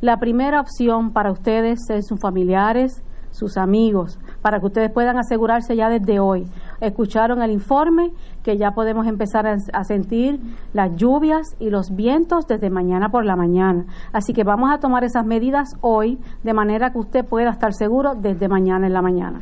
La 0.00 0.16
primera 0.16 0.60
opción 0.60 1.12
para 1.12 1.30
ustedes 1.30 1.78
es 1.90 2.06
sus 2.06 2.18
familiares, 2.18 3.02
sus 3.30 3.56
amigos, 3.56 4.18
para 4.42 4.60
que 4.60 4.66
ustedes 4.66 4.90
puedan 4.90 5.18
asegurarse 5.18 5.76
ya 5.76 5.88
desde 5.88 6.20
hoy. 6.20 6.46
Escucharon 6.80 7.42
el 7.42 7.50
informe 7.50 8.12
que 8.42 8.56
ya 8.56 8.72
podemos 8.72 9.06
empezar 9.06 9.46
a, 9.46 9.84
sentir 9.84 10.40
las 10.72 10.94
lluvias 10.96 11.56
y 11.58 11.70
los 11.70 11.94
vientos 11.94 12.46
desde 12.46 12.70
mañana 12.70 13.10
por 13.10 13.24
la 13.24 13.36
mañana. 13.36 13.84
Así 14.12 14.32
que 14.32 14.44
vamos 14.44 14.70
a 14.72 14.78
tomar 14.78 15.04
esas 15.04 15.24
medidas 15.24 15.68
hoy 15.80 16.18
de 16.42 16.54
manera 16.54 16.90
que 16.90 16.98
usted 16.98 17.24
pueda 17.24 17.50
estar 17.50 17.72
seguro 17.72 18.14
desde 18.14 18.48
mañana 18.48 18.86
en 18.86 18.92
la 18.92 19.02
mañana. 19.02 19.40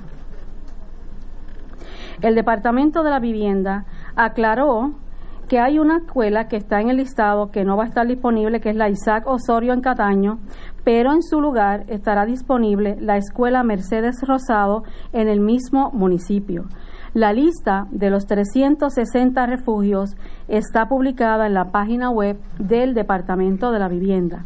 El 2.21 2.35
Departamento 2.35 3.05
de 3.05 3.11
la 3.11 3.21
Vivienda 3.21 3.85
aclaró 4.17 4.95
que 5.49 5.61
hay 5.61 5.79
una 5.79 5.99
escuela 5.99 6.49
que 6.49 6.57
está 6.57 6.81
en 6.81 6.91
el 6.91 6.99
listado 6.99 7.51
que 7.51 7.65
no 7.65 7.77
va 7.77 7.85
a 7.85 7.87
estar 7.87 8.07
disponible, 8.07 8.61
que 8.61 8.71
es 8.71 8.77
la 8.77 8.91
Isaac 8.91 9.27
Osorio 9.27 9.73
en 9.73 9.81
Cataño, 9.81 10.41
pero 10.85 11.13
en 11.13 11.23
su 11.23 11.41
lugar 11.41 11.85
estará 11.89 12.27
disponible 12.27 12.97
la 13.01 13.17
escuela 13.17 13.63
Mercedes 13.63 14.17
Rosado 14.27 14.83
en 15.13 15.29
el 15.29 15.41
mismo 15.41 15.91
municipio. 15.93 16.65
La 17.15 17.33
lista 17.33 17.87
de 17.91 18.11
los 18.11 18.27
360 18.27 19.47
refugios 19.47 20.17
está 20.49 20.87
publicada 20.87 21.47
en 21.47 21.55
la 21.55 21.71
página 21.71 22.11
web 22.11 22.39
del 22.59 22.93
Departamento 22.93 23.71
de 23.71 23.79
la 23.79 23.89
Vivienda. 23.89 24.45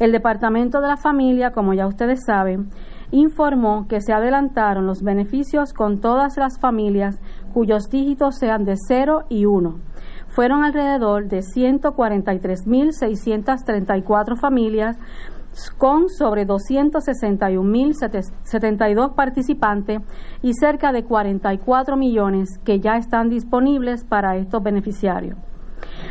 El 0.00 0.10
Departamento 0.10 0.80
de 0.80 0.88
la 0.88 0.96
Familia, 0.96 1.52
como 1.52 1.74
ya 1.74 1.86
ustedes 1.86 2.24
saben, 2.26 2.70
informó 3.14 3.86
que 3.88 4.00
se 4.00 4.12
adelantaron 4.12 4.86
los 4.86 5.02
beneficios 5.02 5.72
con 5.72 6.00
todas 6.00 6.36
las 6.36 6.58
familias 6.58 7.20
cuyos 7.52 7.88
dígitos 7.88 8.38
sean 8.38 8.64
de 8.64 8.74
0 8.76 9.26
y 9.28 9.44
1 9.46 9.78
fueron 10.28 10.64
alrededor 10.64 11.28
de 11.28 11.38
143.634 11.38 14.36
familias 14.36 14.98
con 15.78 16.08
sobre 16.08 16.44
261.072 16.44 19.14
participantes 19.14 20.00
y 20.42 20.52
cerca 20.54 20.90
de 20.90 21.04
44 21.04 21.96
millones 21.96 22.58
que 22.64 22.80
ya 22.80 22.96
están 22.96 23.28
disponibles 23.28 24.02
para 24.04 24.36
estos 24.36 24.60
beneficiarios. 24.60 25.38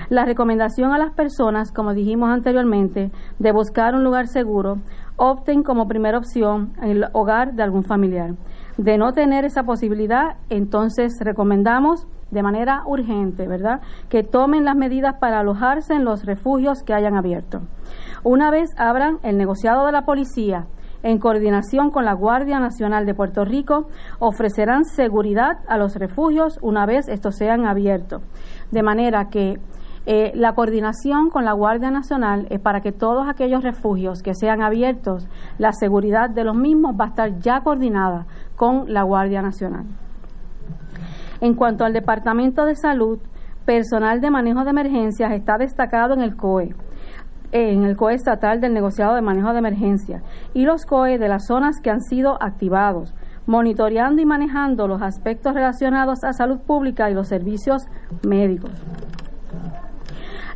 La 0.10 0.26
recomendación 0.26 0.92
a 0.92 0.98
las 0.98 1.14
personas, 1.14 1.72
como 1.72 1.94
dijimos 1.94 2.30
anteriormente, 2.30 3.12
de 3.40 3.52
buscar 3.52 3.96
un 3.96 4.04
lugar 4.04 4.28
seguro, 4.28 4.80
opten 5.18 5.64
como 5.64 5.88
primera 5.88 6.18
opción 6.18 6.74
el 6.82 7.06
hogar 7.14 7.54
de 7.54 7.64
algún 7.64 7.84
familiar. 7.84 8.36
De 8.78 8.98
no 8.98 9.12
tener 9.14 9.46
esa 9.46 9.64
posibilidad, 9.64 10.38
entonces 10.50 11.14
recomendamos 11.22 12.08
de 12.32 12.42
manera 12.42 12.82
urgente, 12.88 13.48
¿verdad?, 13.48 13.82
que 14.10 14.24
tomen 14.24 14.66
las 14.66 14.76
medidas 14.76 15.16
para 15.20 15.40
alojarse 15.40 15.94
en 15.94 16.04
los 16.04 16.26
refugios 16.26 16.82
que 16.84 16.94
hayan 16.94 17.16
abierto. 17.16 17.62
Una 18.24 18.50
vez 18.50 18.70
abran 18.78 19.20
el 19.22 19.38
negociado 19.38 19.86
de 19.86 19.92
la 19.92 20.06
policía, 20.06 20.66
en 21.04 21.20
coordinación 21.20 21.92
con 21.92 22.06
la 22.06 22.14
Guardia 22.14 22.60
Nacional 22.60 23.06
de 23.06 23.14
Puerto 23.14 23.44
Rico, 23.44 23.88
ofrecerán 24.20 24.86
seguridad 24.86 25.58
a 25.68 25.78
los 25.78 25.96
refugios 25.98 26.58
una 26.62 26.86
vez 26.86 27.10
estos 27.10 27.36
sean 27.36 27.66
abiertos. 27.66 28.22
De 28.72 28.84
manera 28.84 29.28
que 29.30 29.60
eh, 30.06 30.34
la 30.36 30.54
coordinación 30.54 31.30
con 31.30 31.46
la 31.46 31.54
Guardia 31.54 31.90
Nacional 31.90 32.48
es 32.50 32.60
para 32.60 32.82
que 32.82 32.92
todos 32.92 33.26
aquellos 33.30 33.64
refugios 33.64 34.22
que 34.22 34.36
sean 34.36 34.62
abiertos, 34.62 35.28
la 35.58 35.72
seguridad 35.72 36.30
de 36.30 36.44
los 36.44 36.56
mismos 36.56 36.96
va 37.00 37.06
a 37.06 37.08
estar 37.10 37.40
ya 37.40 37.62
coordinada 37.62 38.26
con 38.58 38.92
la 38.92 39.04
Guardia 39.04 39.42
Nacional. 39.42 39.86
En 41.40 41.56
cuanto 41.56 41.86
al 41.86 41.94
Departamento 41.94 42.66
de 42.66 42.76
Salud, 42.76 43.20
personal 43.66 44.20
de 44.20 44.30
manejo 44.30 44.66
de 44.66 44.72
emergencias 44.72 45.32
está 45.32 45.58
destacado 45.58 46.14
en 46.14 46.22
el 46.22 46.36
COE, 46.36 46.76
en 47.54 47.84
el 47.84 47.96
COE 47.96 48.16
estatal 48.16 48.60
del 48.60 48.74
negociado 48.74 49.16
de 49.16 49.22
manejo 49.22 49.54
de 49.54 49.60
emergencia 49.60 50.22
y 50.54 50.66
los 50.66 50.86
COE 50.86 51.18
de 51.18 51.30
las 51.30 51.46
zonas 51.46 51.80
que 51.82 51.92
han 51.92 52.02
sido 52.02 52.42
activados, 52.42 53.14
monitoreando 53.46 54.22
y 54.22 54.26
manejando 54.26 54.88
los 54.88 55.02
aspectos 55.02 55.54
relacionados 55.54 56.26
a 56.26 56.34
salud 56.34 56.60
pública 56.60 57.10
y 57.10 57.14
los 57.14 57.30
servicios 57.30 57.86
médicos. 58.28 58.72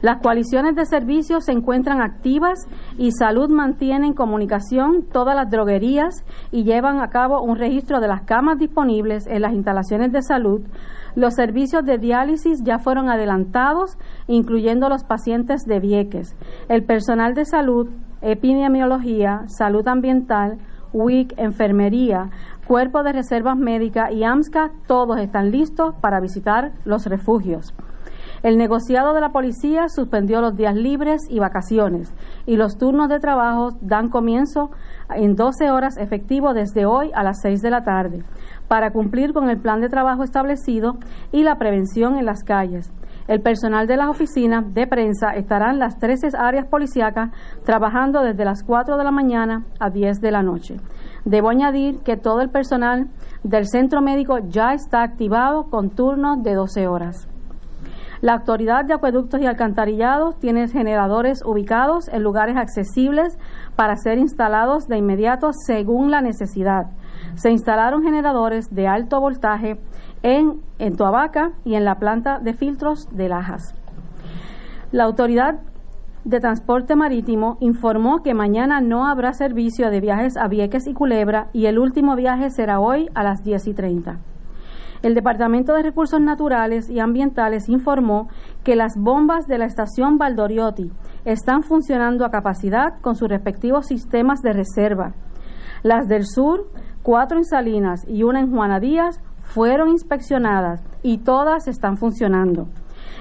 Las 0.08 0.22
coaliciones 0.22 0.74
de 0.78 0.86
servicios 0.86 1.44
se 1.44 1.52
encuentran 1.52 2.00
activas 2.02 2.66
y 2.98 3.12
Salud 3.12 3.50
mantiene 3.50 4.08
en 4.08 4.14
comunicación 4.14 5.04
todas 5.12 5.36
las 5.36 5.50
droguerías 5.50 6.24
y 6.50 6.64
llevan 6.64 7.02
a 7.02 7.10
cabo 7.10 7.42
un 7.42 7.58
registro 7.58 8.00
de 8.00 8.08
las 8.08 8.22
camas 8.22 8.58
disponibles 8.58 9.28
en 9.28 9.42
las 9.42 9.52
instalaciones 9.52 10.14
de 10.14 10.22
salud. 10.22 10.62
Los 11.16 11.34
servicios 11.34 11.84
de 11.84 11.98
diálisis 11.98 12.64
ya 12.64 12.80
fueron 12.80 13.10
adelantados, 13.10 13.98
incluyendo 14.28 14.88
los 14.88 15.04
pacientes 15.04 15.66
de 15.66 15.82
Vieques. 15.82 16.38
El 16.70 16.86
personal 16.86 17.34
de 17.34 17.44
salud, 17.44 17.90
epidemiología, 18.22 19.42
salud 19.48 19.86
ambiental, 19.90 20.58
WIC, 20.94 21.34
enfermería, 21.36 22.30
cuerpo 22.66 23.04
de 23.04 23.12
reservas 23.12 23.58
médicas 23.58 24.14
y 24.14 24.24
AMSCA, 24.24 24.72
todos 24.88 25.20
están 25.20 25.52
listos 25.52 25.96
para 26.00 26.22
visitar 26.22 26.72
los 26.86 27.08
refugios. 27.08 27.74
El 28.44 28.58
negociado 28.58 29.14
de 29.14 29.22
la 29.22 29.30
policía 29.30 29.88
suspendió 29.90 30.42
los 30.42 30.56
días 30.56 30.76
libres 30.76 31.22
y 31.30 31.40
vacaciones 31.40 32.14
y 32.46 32.56
los 32.56 32.78
turnos 32.78 33.10
de 33.10 33.20
trabajo 33.20 33.70
dan 33.82 34.10
comienzo 34.10 34.70
en 35.10 35.36
12 35.36 35.72
horas 35.72 35.98
efectivo 35.98 36.54
desde 36.54 36.86
hoy 36.86 37.12
a 37.16 37.24
las 37.24 37.42
6 37.42 37.62
de 37.62 37.70
la 37.72 37.84
tarde 37.84 38.24
para 38.68 38.92
cumplir 38.92 39.34
con 39.34 39.50
el 39.50 39.60
plan 39.60 39.82
de 39.82 39.90
trabajo 39.90 40.24
establecido 40.24 40.98
y 41.32 41.44
la 41.44 41.58
prevención 41.58 42.18
en 42.18 42.26
las 42.26 42.44
calles. 42.44 42.92
El 43.28 43.42
personal 43.42 43.88
de 43.88 43.98
las 43.98 44.08
oficinas 44.08 44.74
de 44.74 44.88
prensa 44.88 45.32
estará 45.32 45.72
en 45.72 45.80
las 45.80 45.98
13 45.98 46.30
áreas 46.38 46.68
policíacas 46.68 47.32
trabajando 47.66 48.22
desde 48.22 48.46
las 48.46 48.64
4 48.64 48.98
de 48.98 49.04
la 49.04 49.12
mañana 49.12 49.66
a 49.80 49.90
10 49.90 50.22
de 50.22 50.32
la 50.32 50.44
noche. 50.44 50.78
Debo 51.26 51.50
añadir 51.50 52.00
que 52.00 52.16
todo 52.16 52.42
el 52.42 52.50
personal 52.50 53.08
del 53.44 53.68
centro 53.68 54.02
médico 54.02 54.38
ya 54.48 54.74
está 54.74 55.04
activado 55.04 55.70
con 55.70 55.90
turnos 55.90 56.42
de 56.44 56.54
12 56.54 56.88
horas. 56.88 57.28
La 58.22 58.34
Autoridad 58.34 58.86
de 58.86 58.96
Acueductos 58.96 59.40
y 59.42 59.46
Alcantarillados 59.46 60.40
tiene 60.40 60.68
generadores 60.68 61.44
ubicados 61.46 62.08
en 62.08 62.24
lugares 62.24 62.58
accesibles 62.58 63.38
para 63.76 63.96
ser 63.96 64.18
instalados 64.18 64.88
de 64.88 64.98
inmediato 64.98 65.52
según 65.54 66.10
la 66.10 66.22
necesidad. 66.22 66.88
Se 67.36 67.52
instalaron 67.52 68.02
generadores 68.02 68.74
de 68.74 68.88
alto 68.88 69.20
voltaje 69.20 69.80
en, 70.24 70.62
en 70.80 70.96
Tuabaca 70.96 71.52
y 71.64 71.76
en 71.76 71.86
la 71.86 71.96
planta 71.96 72.40
de 72.40 72.54
filtros 72.54 73.08
de 73.12 73.30
Lajas. 73.30 73.76
La 74.92 75.04
Autoridad 75.04 75.60
de 76.24 76.40
Transporte 76.40 76.96
Marítimo 76.96 77.58
informó 77.60 78.24
que 78.24 78.34
mañana 78.34 78.82
no 78.82 79.06
habrá 79.06 79.34
servicio 79.34 79.92
de 79.92 80.02
viajes 80.02 80.38
a 80.38 80.48
Vieques 80.48 80.88
y 80.88 80.94
Culebra 80.94 81.50
y 81.54 81.68
el 81.68 81.78
último 81.78 82.16
viaje 82.16 82.50
será 82.50 82.80
hoy 82.80 83.10
a 83.14 83.24
las 83.24 83.44
10 83.44 83.68
y 83.68 83.74
30. 83.74 84.18
El 85.02 85.14
Departamento 85.14 85.74
de 85.74 85.84
Recursos 85.84 86.20
Naturales 86.20 86.90
y 86.90 87.00
Ambientales 87.00 87.70
informó 87.70 88.30
que 88.64 88.76
las 88.76 88.94
bombas 88.98 89.48
de 89.48 89.58
la 89.58 89.66
estación 89.66 90.18
Valdoriotti 90.18 90.92
están 91.26 91.64
funcionando 91.64 92.26
a 92.26 92.32
capacidad 92.32 93.00
con 93.02 93.16
sus 93.16 93.30
respectivos 93.30 93.88
sistemas 93.88 94.42
de 94.42 94.54
reserva. 94.54 95.14
Las 95.84 96.08
del 96.08 96.26
sur, 96.26 96.68
cuatro 97.04 97.38
en 97.38 97.46
Salinas 97.46 98.06
y 98.08 98.24
una 98.24 98.40
en 98.40 98.52
Juana 98.52 98.80
Díaz, 98.80 99.22
fueron 99.42 99.90
inspeccionadas 99.90 100.84
y 101.04 101.20
todas 101.20 101.68
están 101.68 101.98
funcionando. 101.98 102.68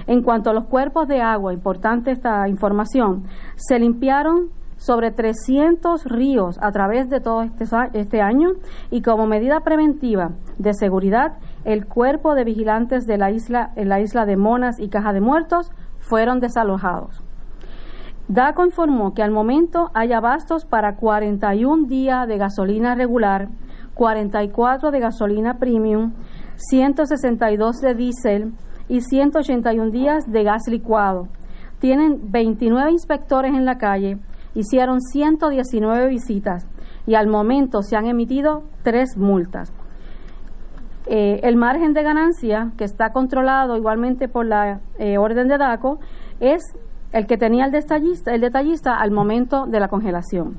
En 0.07 0.23
cuanto 0.23 0.49
a 0.49 0.53
los 0.53 0.65
cuerpos 0.65 1.07
de 1.07 1.21
agua, 1.21 1.53
importante 1.53 2.11
esta 2.11 2.47
información, 2.49 3.25
se 3.55 3.79
limpiaron 3.79 4.49
sobre 4.77 5.11
300 5.11 6.05
ríos 6.05 6.57
a 6.61 6.71
través 6.71 7.09
de 7.09 7.19
todo 7.19 7.41
este, 7.41 7.65
este, 7.93 8.21
año 8.21 8.51
y 8.91 9.01
como 9.01 9.25
medida 9.25 9.61
preventiva 9.61 10.31
de 10.57 10.73
seguridad, 10.73 11.37
el 11.67 11.85
cuerpo 11.85 12.33
de 12.33 12.45
vigilantes 12.45 13.05
de 13.07 13.17
la 13.17 13.29
isla, 13.29 13.71
en 13.75 13.89
la 13.89 13.99
isla 13.99 14.25
de 14.25 14.37
Monas 14.37 14.79
y 14.79 14.87
Caja 14.87 15.11
de 15.11 15.19
Muertos 15.19 15.69
fueron 15.99 16.39
desalojados. 16.39 17.21
DACO 18.29 18.63
informó 18.63 19.13
que 19.13 19.21
al 19.21 19.31
momento 19.31 19.91
hay 19.93 20.13
abastos 20.13 20.63
para 20.63 20.95
41 20.95 21.87
días 21.89 22.25
de 22.25 22.37
gasolina 22.37 22.95
regular, 22.95 23.49
44 23.95 24.91
de 24.91 24.99
gasolina 25.01 25.59
premium, 25.59 26.13
162 26.55 27.81
de 27.81 27.95
diésel 27.95 28.53
y 28.87 29.01
181 29.01 29.91
días 29.91 30.23
de 30.31 30.43
gas 30.43 30.69
licuado. 30.69 31.27
Tienen 31.79 32.31
29 32.31 32.91
inspectores 32.91 33.53
en 33.53 33.65
la 33.65 33.77
calle, 33.77 34.19
hicieron 34.55 35.01
119 35.01 36.07
visitas 36.07 36.65
y 37.05 37.15
al 37.15 37.27
momento 37.27 37.81
se 37.81 37.97
han 37.97 38.05
emitido 38.05 38.63
tres 38.83 39.17
multas. 39.17 39.73
Eh, 41.09 41.39
el 41.43 41.55
margen 41.55 41.93
de 41.93 42.03
ganancia, 42.03 42.71
que 42.77 42.83
está 42.83 43.11
controlado 43.13 43.77
igualmente 43.77 44.27
por 44.27 44.45
la 44.45 44.81
eh, 44.99 45.17
orden 45.17 45.47
de 45.47 45.57
DACO, 45.57 45.99
es 46.41 46.61
el 47.13 47.27
que 47.27 47.37
tenía 47.37 47.65
el 47.65 47.71
detallista, 47.71 48.33
el 48.33 48.41
detallista 48.41 48.95
al 48.95 49.11
momento 49.11 49.65
de 49.67 49.79
la 49.79 49.87
congelación. 49.87 50.57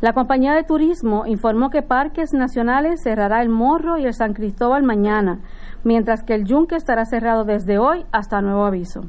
La 0.00 0.14
compañía 0.14 0.54
de 0.54 0.64
turismo 0.64 1.24
informó 1.26 1.68
que 1.68 1.82
Parques 1.82 2.32
Nacionales 2.32 3.02
cerrará 3.02 3.42
el 3.42 3.50
Morro 3.50 3.98
y 3.98 4.04
el 4.04 4.14
San 4.14 4.32
Cristóbal 4.32 4.82
mañana, 4.82 5.40
mientras 5.82 6.22
que 6.22 6.34
el 6.34 6.44
Yunque 6.44 6.76
estará 6.76 7.04
cerrado 7.04 7.44
desde 7.44 7.78
hoy 7.78 8.06
hasta 8.10 8.40
nuevo 8.40 8.64
aviso. 8.64 9.02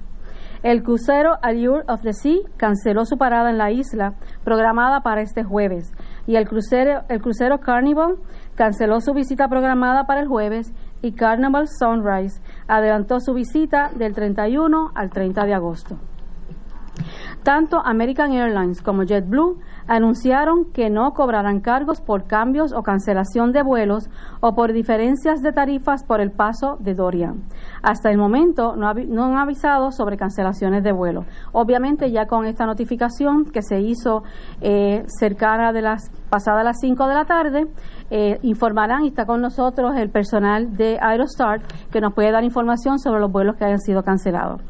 El 0.65 0.81
crucero 0.81 1.33
Allure 1.43 1.83
of 1.87 2.01
the 2.01 2.11
Sea 2.11 2.39
canceló 2.57 3.05
su 3.05 3.17
parada 3.17 3.51
en 3.51 3.59
la 3.59 3.71
isla 3.71 4.15
programada 4.43 5.01
para 5.01 5.21
este 5.21 5.43
jueves 5.43 5.93
y 6.25 6.37
el 6.37 6.47
crucero, 6.47 7.03
el 7.07 7.21
crucero 7.21 7.59
Carnival 7.59 8.15
canceló 8.55 9.01
su 9.01 9.13
visita 9.13 9.47
programada 9.47 10.05
para 10.05 10.21
el 10.21 10.27
jueves 10.27 10.73
y 11.01 11.11
Carnival 11.11 11.67
Sunrise 11.67 12.41
adelantó 12.67 13.19
su 13.19 13.33
visita 13.33 13.91
del 13.95 14.13
31 14.13 14.91
al 14.95 15.09
30 15.09 15.45
de 15.45 15.53
agosto. 15.53 15.97
Tanto 17.45 17.79
American 17.85 18.31
Airlines 18.31 18.81
como 18.81 19.03
JetBlue 19.03 19.59
anunciaron 19.85 20.65
que 20.73 20.89
no 20.89 21.11
cobrarán 21.11 21.59
cargos 21.59 22.01
por 22.01 22.25
cambios 22.25 22.73
o 22.73 22.81
cancelación 22.81 23.51
de 23.51 23.61
vuelos 23.61 24.09
o 24.39 24.55
por 24.55 24.73
diferencias 24.73 25.43
de 25.43 25.51
tarifas 25.51 26.03
por 26.03 26.21
el 26.21 26.31
paso 26.31 26.77
de 26.79 26.95
Dorian. 26.95 27.43
Hasta 27.83 28.09
el 28.09 28.17
momento 28.17 28.75
no, 28.75 28.87
han 28.87 29.37
avisado 29.37 29.91
sobre 29.91 30.17
cancelaciones 30.17 30.83
de 30.83 30.91
vuelo. 30.91 31.25
Obviamente 31.51 32.09
ya 32.09 32.25
con 32.25 32.47
esta 32.47 32.65
notificación 32.65 33.45
que 33.45 33.61
se 33.61 33.79
hizo 33.79 34.23
eh, 34.61 35.03
cercana 35.05 35.71
de 35.71 35.83
las 35.83 36.09
pasadas 36.31 36.63
las 36.63 36.79
5 36.79 37.07
de 37.07 37.13
la 37.13 37.25
tarde, 37.25 37.67
eh, 38.09 38.39
informarán 38.41 39.05
y 39.05 39.09
está 39.09 39.27
con 39.27 39.41
nosotros 39.41 39.95
el 39.97 40.09
personal 40.09 40.75
de 40.75 40.97
Aerostar 40.99 41.61
que 41.91 42.01
nos 42.01 42.11
puede 42.15 42.31
dar 42.31 42.43
información 42.43 42.97
sobre 42.97 43.19
los 43.19 43.31
vuelos 43.31 43.55
que 43.55 43.65
hayan 43.65 43.81
sido 43.81 44.01
cancelados. 44.01 44.63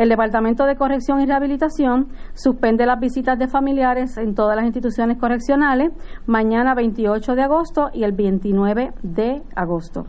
El 0.00 0.08
Departamento 0.08 0.64
de 0.64 0.76
Corrección 0.76 1.20
y 1.20 1.26
Rehabilitación 1.26 2.08
suspende 2.32 2.86
las 2.86 2.98
visitas 2.98 3.38
de 3.38 3.48
familiares 3.48 4.16
en 4.16 4.34
todas 4.34 4.56
las 4.56 4.64
instituciones 4.64 5.18
correccionales 5.18 5.92
mañana 6.24 6.74
28 6.74 7.34
de 7.34 7.42
agosto 7.42 7.90
y 7.92 8.04
el 8.04 8.12
29 8.12 8.94
de 9.02 9.42
agosto. 9.54 10.06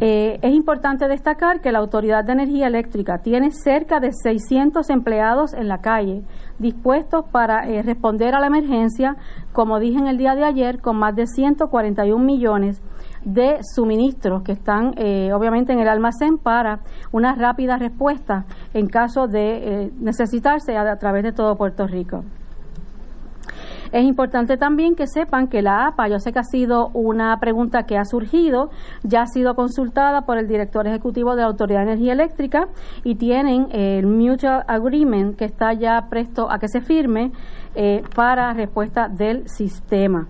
Eh, 0.00 0.38
es 0.40 0.54
importante 0.54 1.08
destacar 1.08 1.60
que 1.60 1.72
la 1.72 1.80
Autoridad 1.80 2.22
de 2.22 2.34
Energía 2.34 2.68
Eléctrica 2.68 3.18
tiene 3.18 3.50
cerca 3.50 3.98
de 3.98 4.12
600 4.12 4.88
empleados 4.90 5.52
en 5.52 5.66
la 5.66 5.78
calle 5.78 6.22
dispuestos 6.60 7.24
para 7.32 7.68
eh, 7.68 7.82
responder 7.82 8.36
a 8.36 8.40
la 8.40 8.46
emergencia, 8.46 9.16
como 9.52 9.80
dije 9.80 9.98
en 9.98 10.06
el 10.06 10.16
día 10.16 10.36
de 10.36 10.44
ayer, 10.44 10.80
con 10.80 10.96
más 10.96 11.16
de 11.16 11.26
141 11.26 12.24
millones 12.24 12.80
de 13.24 13.58
suministros 13.74 14.42
que 14.42 14.52
están 14.52 14.92
eh, 14.96 15.32
obviamente 15.32 15.72
en 15.72 15.80
el 15.80 15.88
almacén 15.88 16.38
para 16.38 16.80
una 17.12 17.34
rápida 17.34 17.76
respuesta 17.76 18.44
en 18.72 18.86
caso 18.86 19.26
de 19.26 19.84
eh, 19.84 19.90
necesitarse 19.98 20.76
a, 20.76 20.96
través 20.96 21.22
de 21.22 21.32
todo 21.32 21.56
Puerto 21.56 21.86
Rico. 21.86 22.24
Es 23.92 24.04
importante 24.04 24.56
también 24.56 24.96
que 24.96 25.06
sepan 25.06 25.46
que 25.46 25.62
la 25.62 25.86
APA, 25.86 26.08
yo 26.08 26.18
sé 26.18 26.32
que 26.32 26.40
ha 26.40 26.44
sido 26.44 26.88
una 26.94 27.38
pregunta 27.38 27.84
que 27.84 27.96
ha 27.96 28.04
surgido, 28.04 28.70
ya 29.04 29.22
ha 29.22 29.26
sido 29.26 29.54
consultada 29.54 30.22
por 30.22 30.36
el 30.36 30.48
director 30.48 30.84
ejecutivo 30.88 31.36
de 31.36 31.42
la 31.42 31.48
Autoridad 31.48 31.80
de 31.80 31.92
Energía 31.92 32.12
Eléctrica 32.12 32.66
y 33.04 33.14
tienen 33.14 33.68
el 33.70 34.06
Mutual 34.08 34.64
Agreement 34.66 35.36
que 35.36 35.44
está 35.44 35.74
ya 35.74 36.08
presto 36.10 36.50
a 36.50 36.58
que 36.58 36.66
se 36.66 36.80
firme 36.80 37.30
eh, 37.76 38.02
para 38.16 38.52
respuesta 38.52 39.08
del 39.08 39.48
sistema. 39.48 40.26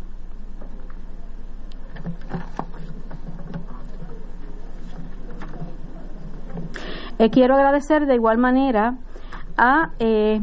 Eh, 7.18 7.30
quiero 7.30 7.54
agradecer 7.54 8.06
de 8.06 8.14
igual 8.14 8.38
manera 8.38 8.94
a 9.56 9.90
eh, 9.98 10.40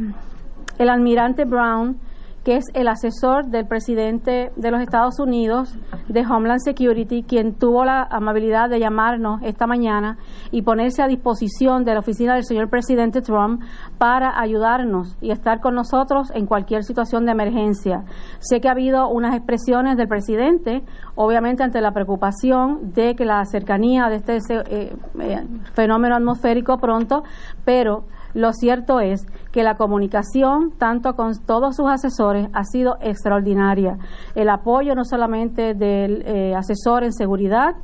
el 0.77 0.89
almirante 0.89 1.45
Brown, 1.45 1.99
que 2.43 2.55
es 2.55 2.65
el 2.73 2.87
asesor 2.87 3.45
del 3.47 3.67
presidente 3.67 4.51
de 4.55 4.71
los 4.71 4.81
Estados 4.81 5.19
Unidos 5.19 5.77
de 6.07 6.21
Homeland 6.21 6.59
Security, 6.63 7.23
quien 7.23 7.53
tuvo 7.53 7.85
la 7.85 8.07
amabilidad 8.09 8.69
de 8.69 8.79
llamarnos 8.79 9.41
esta 9.43 9.67
mañana 9.67 10.17
y 10.49 10.63
ponerse 10.63 11.03
a 11.03 11.07
disposición 11.07 11.83
de 11.83 11.93
la 11.93 11.99
oficina 11.99 12.33
del 12.33 12.43
señor 12.43 12.69
presidente 12.69 13.21
Trump 13.21 13.61
para 13.99 14.39
ayudarnos 14.39 15.17
y 15.21 15.31
estar 15.31 15.59
con 15.59 15.75
nosotros 15.75 16.31
en 16.33 16.47
cualquier 16.47 16.83
situación 16.83 17.25
de 17.25 17.31
emergencia. 17.33 18.05
Sé 18.39 18.59
que 18.59 18.67
ha 18.67 18.71
habido 18.71 19.07
unas 19.07 19.35
expresiones 19.35 19.95
del 19.97 20.07
presidente, 20.07 20.83
obviamente 21.15 21.63
ante 21.63 21.79
la 21.79 21.91
preocupación 21.91 22.91
de 22.93 23.15
que 23.15 23.25
la 23.25 23.45
cercanía 23.45 24.07
de 24.07 24.15
este 24.15 24.37
eh, 24.69 24.95
eh, 25.19 25.47
fenómeno 25.73 26.15
atmosférico 26.15 26.77
pronto, 26.77 27.23
pero 27.65 28.05
lo 28.33 28.53
cierto 28.53 28.99
es 28.99 29.25
que 29.51 29.63
la 29.63 29.75
comunicación, 29.75 30.71
tanto 30.77 31.13
con 31.13 31.33
todos 31.45 31.75
sus 31.75 31.89
asesores, 31.89 32.47
ha 32.53 32.63
sido 32.63 32.97
extraordinaria. 33.01 33.97
El 34.35 34.49
apoyo 34.49 34.95
no 34.95 35.03
solamente 35.03 35.73
del 35.73 36.23
eh, 36.25 36.55
asesor 36.55 37.03
en 37.03 37.13
seguridad, 37.13 37.75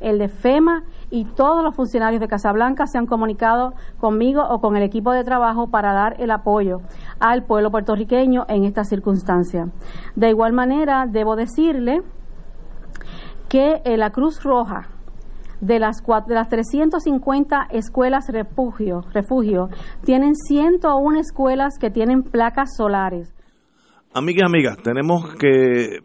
el 0.00 0.18
de 0.18 0.28
FEMA 0.28 0.82
y 1.10 1.24
todos 1.24 1.62
los 1.62 1.74
funcionarios 1.74 2.20
de 2.20 2.28
Casablanca 2.28 2.86
se 2.86 2.98
han 2.98 3.06
comunicado 3.06 3.72
conmigo 3.98 4.42
o 4.42 4.60
con 4.60 4.76
el 4.76 4.82
equipo 4.82 5.12
de 5.12 5.24
trabajo 5.24 5.68
para 5.68 5.94
dar 5.94 6.20
el 6.20 6.30
apoyo 6.30 6.80
al 7.20 7.44
pueblo 7.44 7.70
puertorriqueño 7.70 8.44
en 8.48 8.64
esta 8.64 8.84
circunstancia. 8.84 9.68
De 10.14 10.28
igual 10.28 10.52
manera, 10.52 11.06
debo 11.08 11.36
decirle 11.36 12.02
que 13.48 13.80
eh, 13.84 13.96
la 13.96 14.10
Cruz 14.10 14.42
Roja 14.42 14.88
de 15.60 15.78
las, 15.78 16.02
de 16.26 16.34
las 16.34 16.48
350 16.48 17.68
escuelas 17.70 18.28
refugio, 18.28 19.02
refugio, 19.12 19.68
tienen 20.04 20.34
101 20.34 21.20
escuelas 21.20 21.78
que 21.78 21.90
tienen 21.90 22.22
placas 22.22 22.76
solares. 22.76 23.32
Amigas, 24.12 24.48
amigas, 24.48 24.76
tenemos 24.82 25.34
que 25.34 25.98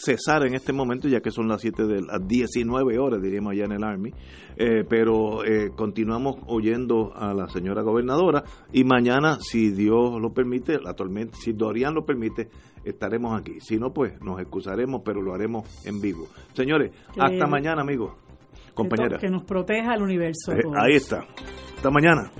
cesar 0.00 0.46
en 0.46 0.54
este 0.54 0.72
momento, 0.72 1.08
ya 1.08 1.20
que 1.20 1.30
son 1.30 1.48
las 1.48 1.60
7 1.60 1.84
de 1.86 2.02
las 2.02 2.26
19 2.26 2.98
horas, 2.98 3.20
diríamos 3.20 3.52
allá 3.52 3.64
en 3.64 3.72
el 3.72 3.84
Army, 3.84 4.10
eh, 4.56 4.84
pero 4.88 5.44
eh, 5.44 5.70
continuamos 5.76 6.36
oyendo 6.46 7.12
a 7.14 7.34
la 7.34 7.48
señora 7.48 7.82
gobernadora 7.82 8.44
y 8.72 8.84
mañana, 8.84 9.38
si 9.40 9.70
Dios 9.70 10.20
lo 10.20 10.32
permite, 10.32 10.78
la 10.80 10.94
tormenta, 10.94 11.36
si 11.36 11.52
Dorian 11.52 11.94
lo 11.94 12.04
permite, 12.04 12.48
estaremos 12.84 13.38
aquí. 13.38 13.60
Si 13.60 13.78
no, 13.78 13.92
pues 13.92 14.20
nos 14.22 14.40
excusaremos, 14.40 15.02
pero 15.04 15.20
lo 15.20 15.34
haremos 15.34 15.86
en 15.86 16.00
vivo. 16.00 16.26
Señores, 16.54 16.92
hasta 17.18 17.46
mañana, 17.46 17.82
amigos 17.82 18.29
compañera. 18.74 19.18
Que 19.18 19.28
nos 19.28 19.44
proteja 19.44 19.94
el 19.94 20.02
universo. 20.02 20.52
Eh, 20.52 20.62
ahí 20.76 20.96
está. 20.96 21.24
Hasta 21.76 21.90
mañana. 21.90 22.30